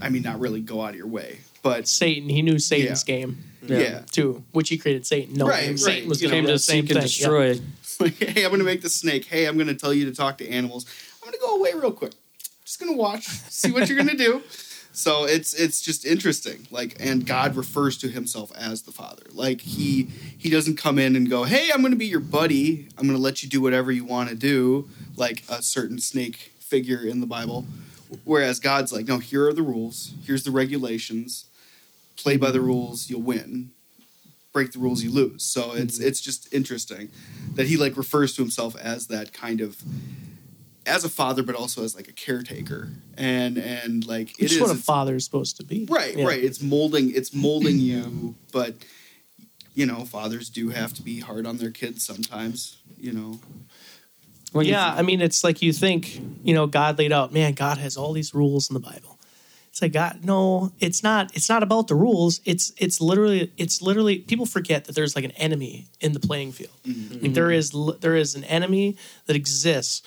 I 0.00 0.10
mean, 0.10 0.22
not 0.22 0.38
really 0.38 0.60
go 0.60 0.82
out 0.82 0.90
of 0.90 0.96
your 0.96 1.06
way, 1.06 1.38
but 1.62 1.88
Satan, 1.88 2.28
he 2.28 2.42
knew 2.42 2.58
Satan's 2.58 3.04
game 3.04 3.42
Yeah. 3.62 3.78
yeah. 3.78 3.98
too, 4.10 4.42
which 4.52 4.68
he 4.68 4.76
created 4.76 5.06
Satan. 5.06 5.34
No, 5.34 5.46
Right, 5.46 5.78
Satan 5.78 6.02
right. 6.02 6.08
was 6.08 6.20
You 6.20 6.28
came 6.28 6.42
do 6.42 6.48
to 6.48 6.52
the 6.54 6.58
same 6.58 6.86
seek 6.86 6.90
and 6.90 7.00
thing. 7.00 7.08
destroy. 7.08 7.60
like, 8.00 8.14
hey, 8.18 8.44
I'm 8.44 8.50
going 8.50 8.58
to 8.58 8.64
make 8.64 8.82
the 8.82 8.90
snake. 8.90 9.24
Hey, 9.26 9.46
I'm 9.46 9.54
going 9.54 9.68
to 9.68 9.74
tell 9.74 9.94
you 9.94 10.04
to 10.06 10.14
talk 10.14 10.38
to 10.38 10.48
animals. 10.48 10.86
I'm 11.22 11.30
going 11.30 11.32
to 11.32 11.38
go 11.38 11.56
away 11.56 11.72
real 11.74 11.92
quick. 11.92 12.12
Just 12.64 12.80
going 12.80 12.92
to 12.92 12.98
watch, 12.98 13.26
see 13.26 13.70
what 13.70 13.88
you're 13.88 13.96
going 13.96 14.10
to 14.10 14.16
do. 14.16 14.42
So 14.92 15.24
it's 15.24 15.54
it's 15.54 15.80
just 15.80 16.04
interesting. 16.04 16.66
Like, 16.70 16.96
and 17.00 17.26
God 17.26 17.56
refers 17.56 17.96
to 17.98 18.08
Himself 18.08 18.52
as 18.56 18.82
the 18.82 18.92
Father. 18.92 19.22
Like 19.32 19.62
he 19.62 20.04
he 20.36 20.50
doesn't 20.50 20.76
come 20.76 20.98
in 20.98 21.16
and 21.16 21.28
go, 21.28 21.44
hey, 21.44 21.70
I'm 21.72 21.80
going 21.80 21.92
to 21.92 21.98
be 21.98 22.06
your 22.06 22.20
buddy. 22.20 22.88
I'm 22.98 23.06
going 23.06 23.16
to 23.16 23.22
let 23.22 23.42
you 23.42 23.48
do 23.48 23.60
whatever 23.60 23.90
you 23.90 24.04
want 24.04 24.28
to 24.28 24.34
do, 24.34 24.88
like 25.16 25.44
a 25.48 25.62
certain 25.62 25.98
snake 25.98 26.52
figure 26.58 27.04
in 27.04 27.20
the 27.20 27.26
Bible. 27.26 27.64
Whereas 28.24 28.60
God's 28.60 28.92
like, 28.92 29.08
no, 29.08 29.18
here 29.18 29.48
are 29.48 29.52
the 29.54 29.62
rules. 29.62 30.12
Here's 30.26 30.44
the 30.44 30.50
regulations. 30.50 31.46
Play 32.16 32.36
by 32.36 32.50
the 32.50 32.60
rules, 32.60 33.08
you'll 33.08 33.22
win. 33.22 33.70
Break 34.52 34.72
the 34.72 34.78
rules, 34.78 35.02
you 35.02 35.10
lose. 35.10 35.42
So 35.42 35.72
it's 35.72 35.98
mm-hmm. 35.98 36.08
it's 36.08 36.20
just 36.20 36.52
interesting 36.52 37.08
that 37.54 37.66
he 37.66 37.78
like 37.78 37.96
refers 37.96 38.34
to 38.36 38.42
himself 38.42 38.76
as 38.76 39.06
that 39.06 39.32
kind 39.32 39.62
of 39.62 39.82
as 40.86 41.04
a 41.04 41.08
father, 41.08 41.42
but 41.42 41.54
also 41.54 41.84
as 41.84 41.94
like 41.94 42.08
a 42.08 42.12
caretaker, 42.12 42.88
and 43.16 43.56
and 43.58 44.06
like 44.06 44.30
it 44.32 44.42
Which 44.42 44.50
is 44.52 44.56
is 44.56 44.60
what 44.60 44.68
a 44.70 44.72
it's- 44.72 44.84
father 44.84 45.16
is 45.16 45.24
supposed 45.24 45.56
to 45.58 45.64
be. 45.64 45.86
right, 45.90 46.16
Yeah. 46.16 46.24
right. 46.26 46.42
It's 46.42 46.60
molding, 46.62 47.14
it's 47.14 47.32
molding 47.34 47.78
you, 47.78 48.34
but 48.52 48.74
you 49.74 49.86
know, 49.86 50.04
fathers 50.04 50.50
do 50.50 50.68
have 50.70 50.92
to 50.94 51.02
be 51.02 51.20
hard 51.20 51.46
on 51.46 51.56
their 51.58 51.70
kids 51.70 52.04
sometimes. 52.04 52.76
You 53.00 53.12
know, 53.12 53.40
When 54.52 54.66
you- 54.66 54.72
yeah, 54.72 54.92
I 54.92 55.02
mean, 55.02 55.20
it's 55.22 55.42
like 55.42 55.62
you 55.62 55.72
think, 55.72 56.20
you 56.44 56.52
know, 56.52 56.66
God 56.66 56.98
laid 56.98 57.10
out, 57.12 57.32
man, 57.32 57.54
God 57.54 57.78
has 57.78 57.96
all 57.96 58.12
these 58.12 58.34
rules 58.34 58.68
in 58.68 58.74
the 58.74 58.80
Bible. 58.80 59.18
It's 59.70 59.80
like 59.80 59.92
God, 59.94 60.20
no, 60.24 60.70
it's 60.80 61.02
not. 61.02 61.34
It's 61.34 61.48
not 61.48 61.62
about 61.62 61.88
the 61.88 61.94
rules. 61.94 62.42
It's 62.44 62.72
it's 62.76 63.00
literally 63.00 63.50
it's 63.56 63.80
literally 63.80 64.18
people 64.18 64.44
forget 64.44 64.84
that 64.84 64.94
there's 64.94 65.16
like 65.16 65.24
an 65.24 65.30
enemy 65.30 65.86
in 66.02 66.12
the 66.12 66.20
playing 66.20 66.52
field. 66.52 66.76
Mm-hmm. 66.86 67.22
Like 67.22 67.32
there 67.32 67.50
is 67.50 67.72
there 68.00 68.14
is 68.14 68.34
an 68.34 68.44
enemy 68.44 68.96
that 69.24 69.34
exists, 69.36 70.02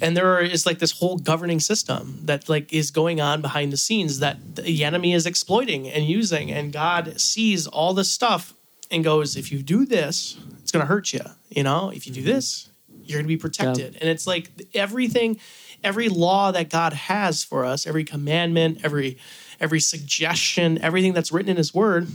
and 0.00 0.16
there 0.16 0.40
is 0.40 0.66
like 0.66 0.78
this 0.78 0.92
whole 0.92 1.16
governing 1.16 1.60
system 1.60 2.20
that 2.24 2.48
like 2.48 2.72
is 2.72 2.90
going 2.90 3.20
on 3.20 3.40
behind 3.42 3.72
the 3.72 3.76
scenes 3.76 4.18
that 4.18 4.56
the 4.56 4.84
enemy 4.84 5.12
is 5.12 5.26
exploiting 5.26 5.88
and 5.88 6.04
using, 6.04 6.50
and 6.50 6.72
God 6.72 7.20
sees 7.20 7.66
all 7.66 7.94
this 7.94 8.10
stuff 8.10 8.54
and 8.90 9.02
goes, 9.02 9.36
if 9.36 9.50
you 9.50 9.62
do 9.62 9.86
this, 9.86 10.36
it's 10.60 10.70
going 10.70 10.82
to 10.82 10.86
hurt 10.86 11.12
you. 11.12 11.20
You 11.50 11.62
know, 11.62 11.90
if 11.90 12.06
you 12.06 12.12
do 12.12 12.20
mm-hmm. 12.20 12.30
this, 12.30 12.68
you're 13.04 13.18
going 13.18 13.24
to 13.24 13.28
be 13.28 13.36
protected. 13.36 13.96
And 14.00 14.08
it's 14.08 14.26
like 14.26 14.50
everything, 14.74 15.38
every 15.82 16.08
law 16.08 16.52
that 16.52 16.68
God 16.70 16.92
has 16.92 17.42
for 17.42 17.64
us, 17.64 17.86
every 17.86 18.04
commandment, 18.04 18.80
every 18.84 19.18
every 19.60 19.80
suggestion, 19.80 20.78
everything 20.82 21.12
that's 21.12 21.30
written 21.30 21.50
in 21.50 21.56
His 21.56 21.72
Word, 21.72 22.08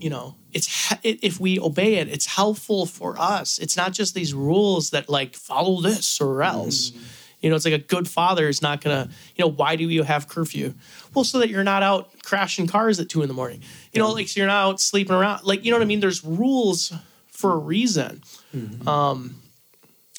you 0.00 0.10
know, 0.10 0.36
it's 0.52 0.94
if 1.02 1.38
we 1.38 1.60
obey 1.60 1.96
it, 1.96 2.08
it's 2.08 2.26
helpful 2.26 2.86
for 2.86 3.18
us. 3.18 3.58
It's 3.58 3.76
not 3.76 3.92
just 3.92 4.14
these 4.14 4.34
rules 4.34 4.90
that 4.90 5.08
like 5.08 5.36
follow 5.36 5.80
this 5.80 6.20
or 6.20 6.42
else. 6.42 6.90
Mm-hmm. 6.90 7.04
You 7.42 7.48
know, 7.50 7.56
it's 7.56 7.64
like 7.64 7.74
a 7.74 7.78
good 7.78 8.06
father 8.08 8.48
is 8.48 8.60
not 8.60 8.80
gonna. 8.82 9.08
You 9.36 9.44
know, 9.44 9.50
why 9.50 9.76
do 9.76 9.88
you 9.88 10.02
have 10.02 10.28
curfew? 10.28 10.74
Well, 11.14 11.24
so 11.24 11.38
that 11.38 11.48
you're 11.48 11.64
not 11.64 11.82
out 11.82 12.10
crashing 12.22 12.66
cars 12.66 13.00
at 13.00 13.08
two 13.08 13.22
in 13.22 13.28
the 13.28 13.34
morning. 13.34 13.62
You 13.92 14.00
know, 14.00 14.10
like 14.12 14.28
so 14.28 14.40
you're 14.40 14.46
not 14.46 14.66
out 14.68 14.80
sleeping 14.80 15.14
around. 15.14 15.44
Like 15.44 15.64
you 15.64 15.70
know 15.70 15.78
what 15.78 15.82
I 15.82 15.86
mean? 15.86 16.00
There's 16.00 16.24
rules 16.24 16.92
for 17.28 17.52
a 17.52 17.56
reason. 17.56 18.22
Mm-hmm. 18.54 18.86
Um, 18.86 19.36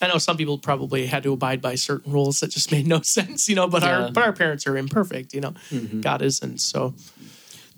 I 0.01 0.07
know 0.07 0.17
some 0.17 0.35
people 0.35 0.57
probably 0.57 1.05
had 1.05 1.21
to 1.23 1.33
abide 1.33 1.61
by 1.61 1.75
certain 1.75 2.11
rules 2.11 2.39
that 2.39 2.49
just 2.49 2.71
made 2.71 2.87
no 2.87 3.01
sense. 3.03 3.47
You 3.47 3.55
know, 3.55 3.67
but 3.67 3.83
Yeah. 3.83 4.05
our 4.05 4.11
but 4.11 4.23
our 4.23 4.33
parents 4.33 4.65
are 4.65 4.75
imperfect. 4.75 5.33
You 5.33 5.41
know, 5.41 5.53
mm-hmm. 5.69 6.01
God 6.01 6.23
isn't. 6.23 6.59
So 6.59 6.95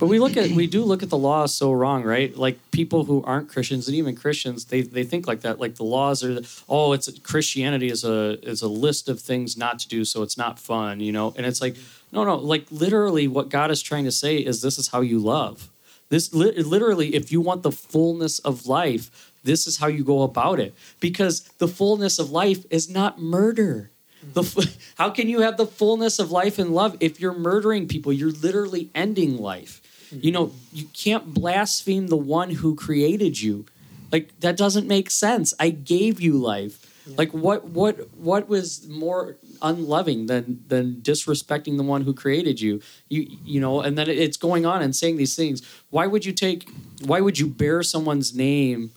But 0.04 0.10
we 0.10 0.20
look 0.20 0.36
at 0.36 0.50
we 0.50 0.68
do 0.68 0.84
look 0.92 1.02
at 1.02 1.10
the 1.10 1.18
law 1.18 1.46
so 1.46 1.72
wrong, 1.72 2.04
right? 2.04 2.36
Like 2.36 2.60
people 2.72 3.06
who 3.06 3.24
aren't 3.24 3.48
Christians 3.48 3.88
and 3.88 3.96
even 3.96 4.18
Christians, 4.18 4.66
they 4.66 4.82
they 4.82 5.06
think 5.06 5.28
like 5.28 5.42
that. 5.42 5.62
Like 5.62 5.76
the 5.76 5.86
laws 5.86 6.26
are, 6.26 6.42
oh, 6.68 6.92
it's 6.92 7.08
Christianity 7.20 7.88
is 7.88 8.04
a 8.04 8.38
is 8.46 8.62
a 8.62 8.68
list 8.68 9.08
of 9.08 9.22
things 9.22 9.56
not 9.56 9.80
to 9.80 9.88
do, 9.88 10.04
so 10.04 10.22
it's 10.22 10.38
not 10.38 10.60
fun, 10.60 11.00
you 11.00 11.14
know. 11.14 11.34
And 11.38 11.46
it's 11.46 11.62
like, 11.62 11.78
no, 12.12 12.26
no, 12.26 12.36
like 12.36 12.66
literally, 12.70 13.30
what 13.30 13.48
God 13.48 13.72
is 13.72 13.82
trying 13.82 14.04
to 14.04 14.12
say 14.12 14.40
is 14.40 14.62
this 14.62 14.78
is 14.78 14.90
how 14.90 15.00
you 15.00 15.20
love. 15.20 15.70
This 16.10 16.34
li- 16.34 16.52
literally, 16.52 17.16
if 17.16 17.32
you 17.32 17.40
want 17.40 17.64
the 17.64 17.72
fullness 17.72 18.40
of 18.40 18.66
life, 18.68 19.32
this 19.46 19.68
is 19.68 19.78
how 19.78 19.88
you 19.88 20.04
go 20.04 20.24
about 20.24 20.60
it. 20.60 20.76
Because 21.00 21.44
the 21.60 21.68
fullness 21.70 22.20
of 22.20 22.30
life 22.30 22.66
is 22.70 22.90
not 22.90 23.22
murder. 23.22 23.90
The 24.34 24.42
f- 24.42 24.78
how 24.98 25.12
can 25.12 25.30
you 25.30 25.40
have 25.40 25.56
the 25.56 25.66
fullness 25.66 26.20
of 26.20 26.30
life 26.30 26.60
and 26.60 26.72
love 26.72 26.98
if 27.00 27.22
you're 27.22 27.34
murdering 27.34 27.88
people? 27.88 28.12
You're 28.12 28.32
literally 28.32 28.90
ending 28.94 29.38
life. 29.38 29.80
You 30.22 30.32
know, 30.32 30.52
you 30.72 30.86
can't 30.94 31.34
blaspheme 31.34 32.08
the 32.08 32.18
one 32.18 32.52
who 32.52 32.76
created 32.76 33.42
you. 33.42 33.66
Like 34.12 34.40
that 34.42 34.58
doesn't 34.58 34.88
make 34.88 35.10
sense. 35.10 35.54
I 35.60 35.70
gave 35.70 36.22
you 36.22 36.34
life. 36.34 36.90
Like 37.18 37.34
what 37.34 37.66
what 37.66 38.10
what 38.16 38.48
was 38.48 38.88
more 38.88 39.36
unloving 39.62 40.28
than 40.28 40.64
than 40.68 40.96
disrespecting 41.02 41.76
the 41.78 41.84
one 41.84 42.04
who 42.04 42.14
created 42.14 42.62
you? 42.62 42.82
You 43.10 43.28
you 43.44 43.60
know, 43.60 43.82
and 43.82 43.98
then 43.98 44.10
it's 44.10 44.38
going 44.38 44.66
on 44.66 44.82
and 44.82 44.96
saying 44.96 45.18
these 45.18 45.36
things. 45.36 45.62
Why 45.90 46.08
would 46.08 46.26
you 46.26 46.32
take 46.32 46.70
why 47.04 47.20
would 47.20 47.40
you 47.40 47.48
bear 47.48 47.84
someone's 47.84 48.34
name 48.34 48.92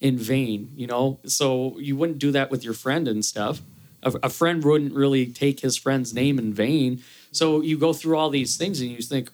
in 0.00 0.18
vain, 0.18 0.72
you 0.74 0.86
know? 0.86 1.20
So 1.24 1.78
you 1.78 1.96
wouldn't 1.96 2.18
do 2.18 2.32
that 2.32 2.50
with 2.50 2.64
your 2.64 2.74
friend 2.74 3.06
and 3.06 3.24
stuff. 3.24 3.60
A, 4.02 4.12
a 4.24 4.28
friend 4.28 4.64
wouldn't 4.64 4.94
really 4.94 5.26
take 5.26 5.60
his 5.60 5.76
friend's 5.76 6.12
name 6.12 6.38
in 6.40 6.52
vain. 6.52 7.02
So 7.30 7.60
you 7.62 7.78
go 7.78 7.92
through 7.92 8.16
all 8.16 8.30
these 8.30 8.56
things 8.56 8.80
and 8.80 8.90
you 8.90 9.00
think, 9.00 9.30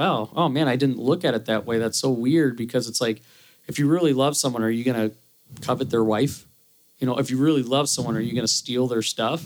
wow, 0.00 0.30
oh 0.34 0.48
man, 0.48 0.66
I 0.66 0.76
didn't 0.76 0.98
look 0.98 1.26
at 1.26 1.34
it 1.34 1.44
that 1.44 1.66
way. 1.66 1.78
That's 1.78 1.98
so 1.98 2.08
weird 2.08 2.56
because 2.56 2.88
it's 2.88 3.02
like, 3.02 3.20
if 3.66 3.78
you 3.78 3.86
really 3.86 4.14
love 4.14 4.34
someone, 4.34 4.62
are 4.62 4.70
you 4.70 4.82
going 4.82 5.10
to 5.10 5.14
covet 5.60 5.90
their 5.90 6.02
wife? 6.02 6.46
You 7.00 7.06
know, 7.06 7.18
if 7.18 7.30
you 7.30 7.36
really 7.36 7.62
love 7.62 7.86
someone, 7.86 8.16
are 8.16 8.20
you 8.20 8.32
going 8.32 8.46
to 8.46 8.48
steal 8.48 8.86
their 8.86 9.02
stuff? 9.02 9.44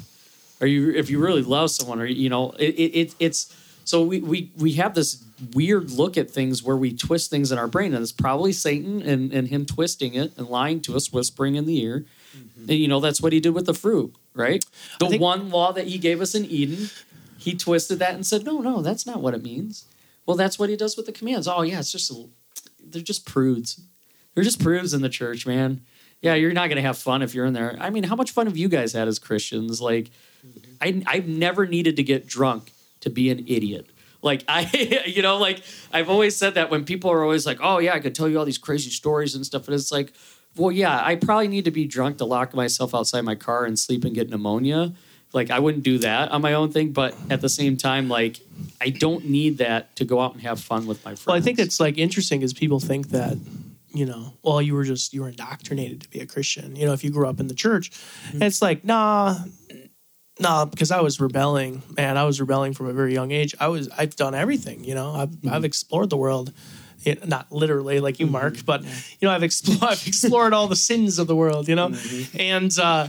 Are 0.61 0.69
you, 0.69 0.93
if 0.93 1.11
you 1.11 1.19
really 1.19 1.43
love 1.43 1.73
someone, 1.73 2.01
are 2.01 2.07
you, 2.07 2.29
know, 2.29 2.53
it, 2.53 2.75
it, 2.77 2.99
it 3.01 3.15
it's, 3.19 3.53
so 3.85 4.05
we, 4.05 4.21
we, 4.21 4.53
we 4.57 4.75
have 4.75 4.95
this 4.95 5.25
weird 5.55 5.91
look 5.91 6.17
at 6.17 6.31
things 6.31 6.63
where 6.63 6.77
we 6.77 6.95
twist 6.95 7.31
things 7.31 7.51
in 7.51 7.59
our 7.59 7.67
brain, 7.67 7.93
and 7.93 8.01
it's 8.01 8.13
probably 8.13 8.53
Satan 8.53 9.03
and, 9.03 9.33
and 9.33 9.49
him 9.49 9.67
twisting 9.67 10.15
it 10.15 10.39
and 10.39 10.47
lying 10.47 10.81
to 10.83 10.95
us, 10.95 11.13
whispering 11.13 11.57
in 11.57 11.67
the 11.67 11.83
ear. 11.83 12.07
Mm-hmm. 12.37 12.71
And, 12.71 12.79
you 12.79 12.87
know, 12.87 13.01
that's 13.01 13.21
what 13.21 13.33
he 13.33 13.41
did 13.41 13.55
with 13.55 13.67
the 13.67 13.75
fruit, 13.75 14.15
right? 14.35 14.65
The 15.01 15.09
think- 15.09 15.21
one 15.21 15.51
law 15.51 15.73
that 15.73 15.89
he 15.89 15.99
gave 15.99 16.21
us 16.21 16.37
in 16.37 16.45
Eden, 16.45 16.91
he 17.39 17.57
twisted 17.57 17.99
that 17.99 18.15
and 18.15 18.25
said, 18.25 18.45
no, 18.45 18.61
no, 18.61 18.83
that's 18.83 19.05
not 19.05 19.21
what 19.21 19.35
it 19.35 19.43
means. 19.43 19.85
Well, 20.27 20.37
that's 20.37 20.59
what 20.59 20.71
he 20.71 20.77
does 20.77 20.97
with 20.97 21.07
the 21.07 21.13
commands. 21.13 21.47
Oh, 21.47 21.63
yeah, 21.63 21.79
it's 21.79 21.93
just, 21.93 22.11
a, 22.11 22.27
they're 22.83 23.03
just 23.03 23.27
prudes. 23.27 23.81
They're 24.35 24.45
just 24.45 24.61
prudes 24.61 24.95
in 24.95 25.03
the 25.03 25.09
church, 25.09 25.47
man. 25.47 25.83
Yeah, 26.21 26.35
you're 26.35 26.53
not 26.53 26.69
going 26.69 26.77
to 26.77 26.83
have 26.83 26.97
fun 26.97 27.23
if 27.23 27.35
you're 27.35 27.45
in 27.45 27.53
there. 27.53 27.77
I 27.79 27.91
mean, 27.91 28.05
how 28.05 28.17
much 28.17 28.31
fun 28.31 28.47
have 28.47 28.57
you 28.57 28.69
guys 28.69 28.93
had 28.93 29.09
as 29.09 29.19
Christians? 29.19 29.81
Like, 29.81 30.11
I, 30.81 31.03
I've 31.07 31.29
never 31.29 31.67
needed 31.67 31.97
to 31.97 32.03
get 32.03 32.27
drunk 32.27 32.73
to 33.01 33.11
be 33.11 33.31
an 33.31 33.45
idiot. 33.47 33.91
Like 34.23 34.43
I, 34.49 35.03
you 35.07 35.23
know, 35.23 35.37
like 35.37 35.63
I've 35.93 36.09
always 36.09 36.35
said 36.35 36.55
that 36.55 36.71
when 36.71 36.85
people 36.85 37.11
are 37.11 37.23
always 37.23 37.47
like, 37.47 37.59
"Oh 37.63 37.79
yeah, 37.79 37.95
I 37.95 38.01
could 38.01 38.15
tell 38.15 38.29
you 38.29 38.39
all 38.39 38.45
these 38.45 38.59
crazy 38.59 38.91
stories 38.91 39.35
and 39.35 39.45
stuff," 39.45 39.69
and 39.69 39.75
it's 39.75 39.93
like, 39.93 40.15
well, 40.57 40.73
yeah, 40.73 41.01
I 41.05 41.17
probably 41.17 41.49
need 41.49 41.65
to 41.67 41.71
be 41.71 41.85
drunk 41.85 42.19
to 42.19 42.25
lock 42.25 42.55
myself 42.55 42.95
outside 42.95 43.23
my 43.23 43.35
car 43.35 43.65
and 43.65 43.79
sleep 43.79 44.05
and 44.05 44.15
get 44.15 44.31
pneumonia. 44.31 44.95
Like 45.35 45.51
I 45.51 45.59
wouldn't 45.59 45.83
do 45.83 45.99
that 45.99 46.31
on 46.31 46.41
my 46.41 46.55
own 46.55 46.71
thing, 46.71 46.93
but 46.93 47.15
at 47.29 47.41
the 47.41 47.49
same 47.49 47.77
time, 47.77 48.09
like 48.09 48.41
I 48.81 48.91
don't 48.91 49.27
need 49.27 49.59
that 49.59 49.97
to 49.97 50.05
go 50.05 50.21
out 50.21 50.35
and 50.35 50.43
have 50.43 50.61
fun 50.61 50.87
with 50.87 51.05
my 51.05 51.11
friends. 51.11 51.27
Well, 51.27 51.37
I 51.37 51.41
think 51.41 51.59
it's 51.59 51.81
like 51.81 51.99
interesting 51.99 52.41
because 52.41 52.53
people 52.53 52.79
think 52.79 53.09
that, 53.09 53.37
you 53.93 54.07
know, 54.07 54.35
well, 54.43 54.63
you 54.63 54.75
were 54.75 54.85
just 54.85 55.13
you 55.13 55.23
were 55.23 55.29
indoctrinated 55.29 56.03
to 56.03 56.09
be 56.09 56.21
a 56.21 56.27
Christian. 56.27 56.77
You 56.77 56.87
know, 56.87 56.93
if 56.93 57.03
you 57.03 57.11
grew 57.11 57.27
up 57.27 57.41
in 57.41 57.49
the 57.49 57.55
church, 57.55 57.91
and 58.33 58.43
it's 58.43 58.63
like, 58.63 58.85
nah, 58.85 59.39
nah, 60.39 60.67
because 60.67 60.93
I 60.93 61.01
was 61.01 61.21
rebelling, 61.21 61.83
man. 61.97 62.17
I 62.17 62.25
was 62.25 62.41
rebelling 62.41 62.73
from 62.73 62.87
a 62.87 62.93
very 62.93 63.13
young 63.13 63.33
age. 63.33 63.55
I 63.59 63.69
was 63.69 63.89
I've 63.99 64.15
done 64.15 64.35
everything. 64.35 64.85
You 64.85 64.95
know, 64.95 65.15
I've 65.15 65.31
mm-hmm. 65.31 65.53
I've 65.53 65.65
explored 65.65 66.11
the 66.11 66.17
world. 66.17 66.53
It, 67.05 67.29
not 67.29 67.53
literally 67.53 68.01
like 68.01 68.19
you, 68.19 68.27
mm-hmm. 68.27 68.33
Mark, 68.33 68.65
but 68.65 68.83
you 68.83 69.29
know, 69.29 69.31
I've 69.31 69.43
explored 69.43 69.83
I've 69.83 70.07
explored 70.07 70.53
all 70.53 70.69
the 70.69 70.77
sins 70.77 71.19
of 71.19 71.27
the 71.27 71.37
world. 71.37 71.69
You 71.69 71.75
know, 71.75 71.93
and. 72.39 72.79
uh 72.79 73.09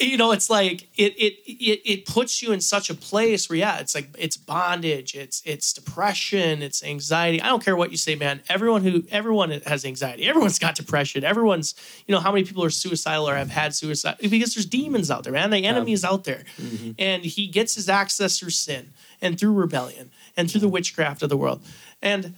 you 0.00 0.16
know 0.16 0.32
it's 0.32 0.48
like 0.48 0.88
it, 0.96 1.12
it 1.18 1.34
it 1.46 1.82
it 1.84 2.06
puts 2.06 2.42
you 2.42 2.52
in 2.52 2.60
such 2.60 2.88
a 2.88 2.94
place 2.94 3.48
where 3.48 3.58
yeah 3.58 3.78
it's 3.78 3.94
like 3.94 4.08
it's 4.18 4.36
bondage 4.36 5.14
it's 5.14 5.42
it's 5.44 5.72
depression 5.72 6.62
it's 6.62 6.82
anxiety. 6.82 7.40
I 7.40 7.48
don't 7.48 7.62
care 7.62 7.76
what 7.76 7.90
you 7.90 7.96
say 7.96 8.14
man. 8.14 8.40
Everyone 8.48 8.82
who 8.82 9.04
everyone 9.10 9.50
has 9.50 9.84
anxiety. 9.84 10.26
Everyone's 10.26 10.58
got 10.58 10.74
depression. 10.74 11.22
Everyone's 11.22 11.74
you 12.06 12.14
know 12.14 12.20
how 12.20 12.32
many 12.32 12.44
people 12.44 12.64
are 12.64 12.70
suicidal 12.70 13.28
or 13.28 13.34
have 13.34 13.50
had 13.50 13.74
suicide? 13.74 14.16
Because 14.20 14.54
there's 14.54 14.66
demons 14.66 15.10
out 15.10 15.24
there 15.24 15.32
man. 15.32 15.50
The 15.50 15.64
enemy 15.66 15.92
is 15.92 16.04
out 16.04 16.24
there. 16.24 16.44
Mm-hmm. 16.56 16.92
And 16.98 17.24
he 17.24 17.46
gets 17.46 17.74
his 17.74 17.88
access 17.88 18.38
through 18.38 18.50
sin 18.50 18.90
and 19.20 19.38
through 19.38 19.52
rebellion 19.52 20.10
and 20.36 20.50
through 20.50 20.62
the 20.62 20.68
witchcraft 20.68 21.22
of 21.22 21.28
the 21.28 21.36
world. 21.36 21.62
And 22.00 22.34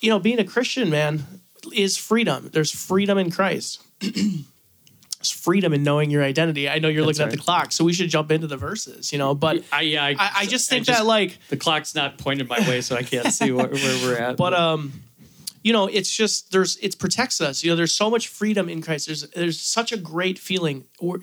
you 0.00 0.10
know 0.10 0.20
being 0.20 0.38
a 0.38 0.44
christian 0.44 0.90
man 0.90 1.24
is 1.72 1.96
freedom. 1.96 2.50
There's 2.52 2.70
freedom 2.70 3.18
in 3.18 3.30
christ 3.30 3.82
freedom 5.22 5.72
in 5.72 5.82
knowing 5.82 6.10
your 6.10 6.22
identity. 6.22 6.68
I 6.68 6.78
know 6.78 6.88
you're 6.88 7.04
That's 7.04 7.18
looking 7.18 7.32
at 7.32 7.36
the 7.36 7.42
clock, 7.42 7.72
so 7.72 7.84
we 7.84 7.92
should 7.92 8.08
jump 8.08 8.30
into 8.30 8.46
the 8.46 8.56
verses, 8.56 9.12
you 9.12 9.18
know. 9.18 9.34
But 9.34 9.64
I, 9.72 9.82
yeah, 9.82 10.04
I, 10.04 10.10
I, 10.18 10.30
I 10.36 10.46
just 10.46 10.70
think 10.70 10.86
that 10.86 11.04
like, 11.04 11.38
the 11.48 11.56
clock's 11.56 11.94
not 11.94 12.18
pointed 12.18 12.48
my 12.48 12.60
way, 12.60 12.80
so 12.80 12.96
I 12.96 13.02
can't 13.02 13.32
see 13.32 13.52
where, 13.52 13.68
where 13.68 14.02
we're 14.02 14.16
at. 14.16 14.36
but 14.36 14.54
um, 14.54 14.92
you 15.62 15.72
know, 15.72 15.86
it's 15.86 16.14
just 16.14 16.52
there's 16.52 16.76
it 16.78 16.98
protects 16.98 17.40
us. 17.40 17.62
You 17.62 17.70
know, 17.70 17.76
there's 17.76 17.94
so 17.94 18.08
much 18.10 18.28
freedom 18.28 18.68
in 18.68 18.80
Christ. 18.82 19.06
There's 19.06 19.28
there's 19.30 19.60
such 19.60 19.92
a 19.92 19.96
great 19.96 20.38
feeling. 20.38 20.84
Where 21.00 21.20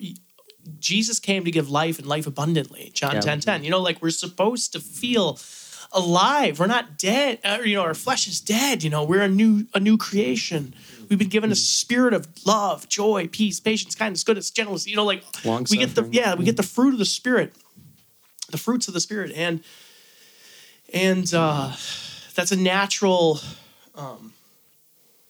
Jesus 0.79 1.19
came 1.19 1.45
to 1.45 1.51
give 1.51 1.69
life 1.69 1.97
and 1.97 2.07
life 2.07 2.27
abundantly. 2.27 2.91
John 2.93 3.15
Yeah. 3.15 3.21
ten 3.21 3.39
ten. 3.39 3.63
You 3.63 3.71
know, 3.71 3.81
like 3.81 4.01
we're 4.01 4.10
supposed 4.10 4.73
to 4.73 4.79
feel 4.79 5.39
alive. 5.91 6.60
We're 6.60 6.67
not 6.67 6.97
dead. 6.97 7.39
Uh, 7.43 7.60
you 7.63 7.75
know, 7.75 7.83
our 7.83 7.93
flesh 7.93 8.27
is 8.27 8.41
dead. 8.41 8.83
You 8.83 8.89
know, 8.89 9.03
we're 9.03 9.21
a 9.21 9.29
new 9.29 9.65
a 9.73 9.79
new 9.79 9.97
creation. 9.97 10.75
We've 11.09 11.19
been 11.19 11.29
given 11.29 11.51
a 11.51 11.55
spirit 11.55 12.13
of 12.13 12.27
love, 12.45 12.87
joy, 12.89 13.27
peace, 13.31 13.59
patience, 13.59 13.95
kindness, 13.95 14.23
goodness, 14.23 14.51
gentleness. 14.51 14.87
You 14.87 14.95
know, 14.95 15.05
like 15.05 15.23
we 15.69 15.77
get 15.77 15.95
the 15.95 16.07
yeah, 16.11 16.35
we 16.35 16.43
get 16.43 16.57
the 16.57 16.63
fruit 16.63 16.93
of 16.93 16.99
the 16.99 17.05
spirit, 17.05 17.53
the 18.49 18.57
fruits 18.57 18.87
of 18.87 18.93
the 18.93 18.99
spirit, 18.99 19.31
and 19.35 19.63
and 20.93 21.33
uh, 21.33 21.73
that's 22.35 22.51
a 22.51 22.55
natural, 22.55 23.39
um, 23.95 24.33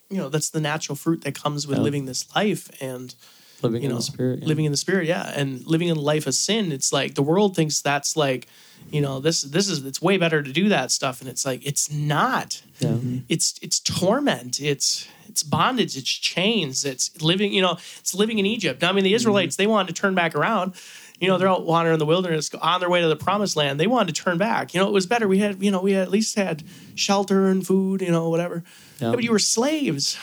you 0.09 0.17
know, 0.17 0.29
that's 0.29 0.49
the 0.49 0.61
natural 0.61 0.95
fruit 0.95 1.21
that 1.21 1.35
comes 1.35 1.67
with 1.67 1.77
Yeah. 1.77 1.83
living 1.83 2.05
this 2.05 2.33
life 2.35 2.69
and 2.81 3.13
living 3.62 3.82
you 3.82 3.88
in 3.88 3.91
know, 3.91 3.98
the 3.98 4.04
spirit, 4.04 4.39
yeah. 4.39 4.48
living 4.48 4.65
in 4.65 4.72
the 4.72 4.78
spirit, 4.78 5.08
yeah, 5.08 5.32
and 5.36 5.65
living 5.65 5.88
in 5.88 5.98
life 5.98 6.28
of 6.28 6.34
sin. 6.34 6.72
It's 6.72 6.93
like 6.93 7.15
the 7.15 7.24
world 7.24 7.56
thinks 7.56 7.82
that's 7.82 8.15
like, 8.15 8.48
you 8.91 9.02
know, 9.02 9.20
this 9.20 9.41
this 9.41 9.67
is 9.67 9.84
it's 9.86 10.02
way 10.02 10.17
better 10.17 10.41
to 10.41 10.52
do 10.52 10.70
that 10.70 10.91
stuff, 10.91 11.22
and 11.22 11.30
it's 11.30 11.46
like 11.46 11.65
it's 11.65 11.91
not. 11.91 12.62
Yeah. 12.80 12.89
Mm-hmm. 12.89 13.17
It's 13.30 13.60
it's 13.62 13.80
torment. 13.80 14.60
It's 14.60 15.08
it's 15.28 15.43
bondage. 15.43 15.98
It's 15.98 16.10
chains. 16.10 16.86
It's 16.86 17.22
living. 17.22 17.54
You 17.54 17.62
know, 17.62 17.78
it's 18.00 18.13
living 18.13 18.39
in 18.39 18.46
Egypt. 18.46 18.84
I 18.84 18.91
mean, 18.91 19.04
the 19.04 19.10
mm-hmm. 19.10 19.15
Israelites 19.15 19.56
they 19.56 19.67
wanted 19.67 19.96
to 19.96 20.02
turn 20.02 20.15
back 20.15 20.36
around. 20.36 20.74
You 21.20 21.28
know, 21.28 21.39
they're 21.39 21.48
out 21.48 21.65
wandering 21.65 21.93
in 21.93 22.00
the 22.00 22.06
wilderness 22.06 22.54
on 22.54 22.80
their 22.80 22.91
way 22.91 23.02
to 23.02 23.08
the 23.08 23.15
promised 23.15 23.56
land. 23.56 23.80
They 23.80 23.88
wanted 23.88 24.13
to 24.13 24.22
turn 24.22 24.38
back. 24.38 24.76
You 24.76 24.80
know, 24.80 24.88
it 24.88 24.93
was 24.93 25.08
better. 25.08 25.28
We 25.28 25.39
had, 25.39 25.63
you 25.63 25.72
know, 25.72 25.82
we 25.82 25.96
at 25.96 26.12
least 26.12 26.36
had 26.36 26.62
shelter 26.93 27.48
and 27.48 27.65
food, 27.65 28.02
you 28.02 28.12
know, 28.12 28.30
whatever. 28.30 28.63
Yeah. 29.00 29.08
Yeah, 29.10 29.15
but 29.15 29.24
you 29.24 29.32
were 29.32 29.39
slaves. 29.39 30.17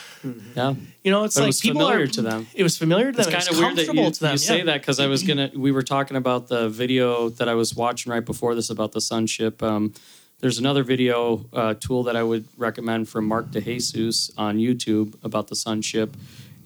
Yeah. 0.57 0.75
You 1.03 1.11
know, 1.11 1.25
it's 1.25 1.35
But 1.35 1.41
it 1.41 1.43
like 1.45 1.49
was 1.49 1.61
people 1.61 1.81
familiar 1.81 2.05
are, 2.05 2.07
to 2.09 2.23
them. 2.23 2.47
It 2.55 2.63
was 2.63 2.79
familiar 2.79 3.13
to 3.13 3.17
them. 3.17 3.21
It's 3.21 3.29
It 3.29 3.33
kind 3.33 3.49
of 3.49 3.59
weird 3.59 3.77
that 3.77 3.87
comfortable 3.87 4.05
you, 4.05 4.11
to 4.13 4.21
them. 4.21 4.33
you 4.33 4.39
say 4.39 4.63
that 4.63 4.81
because 4.81 5.01
I 5.01 5.07
was 5.07 5.23
gonna. 5.23 5.51
We 5.55 5.73
were 5.73 5.83
talking 5.83 6.17
about 6.17 6.49
the 6.49 6.69
video 6.69 7.29
that 7.31 7.49
I 7.49 7.55
was 7.55 7.75
watching 7.75 8.11
right 8.13 8.25
before 8.25 8.55
this 8.55 8.71
about 8.71 8.93
the 8.93 9.01
sonship. 9.01 9.63
Um, 9.63 9.93
there's 10.41 10.59
another 10.59 10.83
video 10.83 11.45
uh, 11.53 11.75
tool 11.75 12.03
that 12.05 12.17
I 12.17 12.23
would 12.23 12.47
recommend 12.57 13.09
from 13.09 13.27
Mark 13.27 13.51
DeJesus 13.51 14.31
on 14.37 14.59
YouTube 14.59 15.15
about 15.23 15.49
the 15.49 15.57
sonship, 15.57 16.17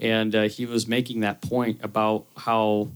and 0.01 0.35
uh, 0.35 0.43
he 0.49 0.67
was 0.67 0.87
making 0.89 1.21
that 1.21 1.43
point 1.43 1.79
about 1.83 2.25
how 2.37 2.89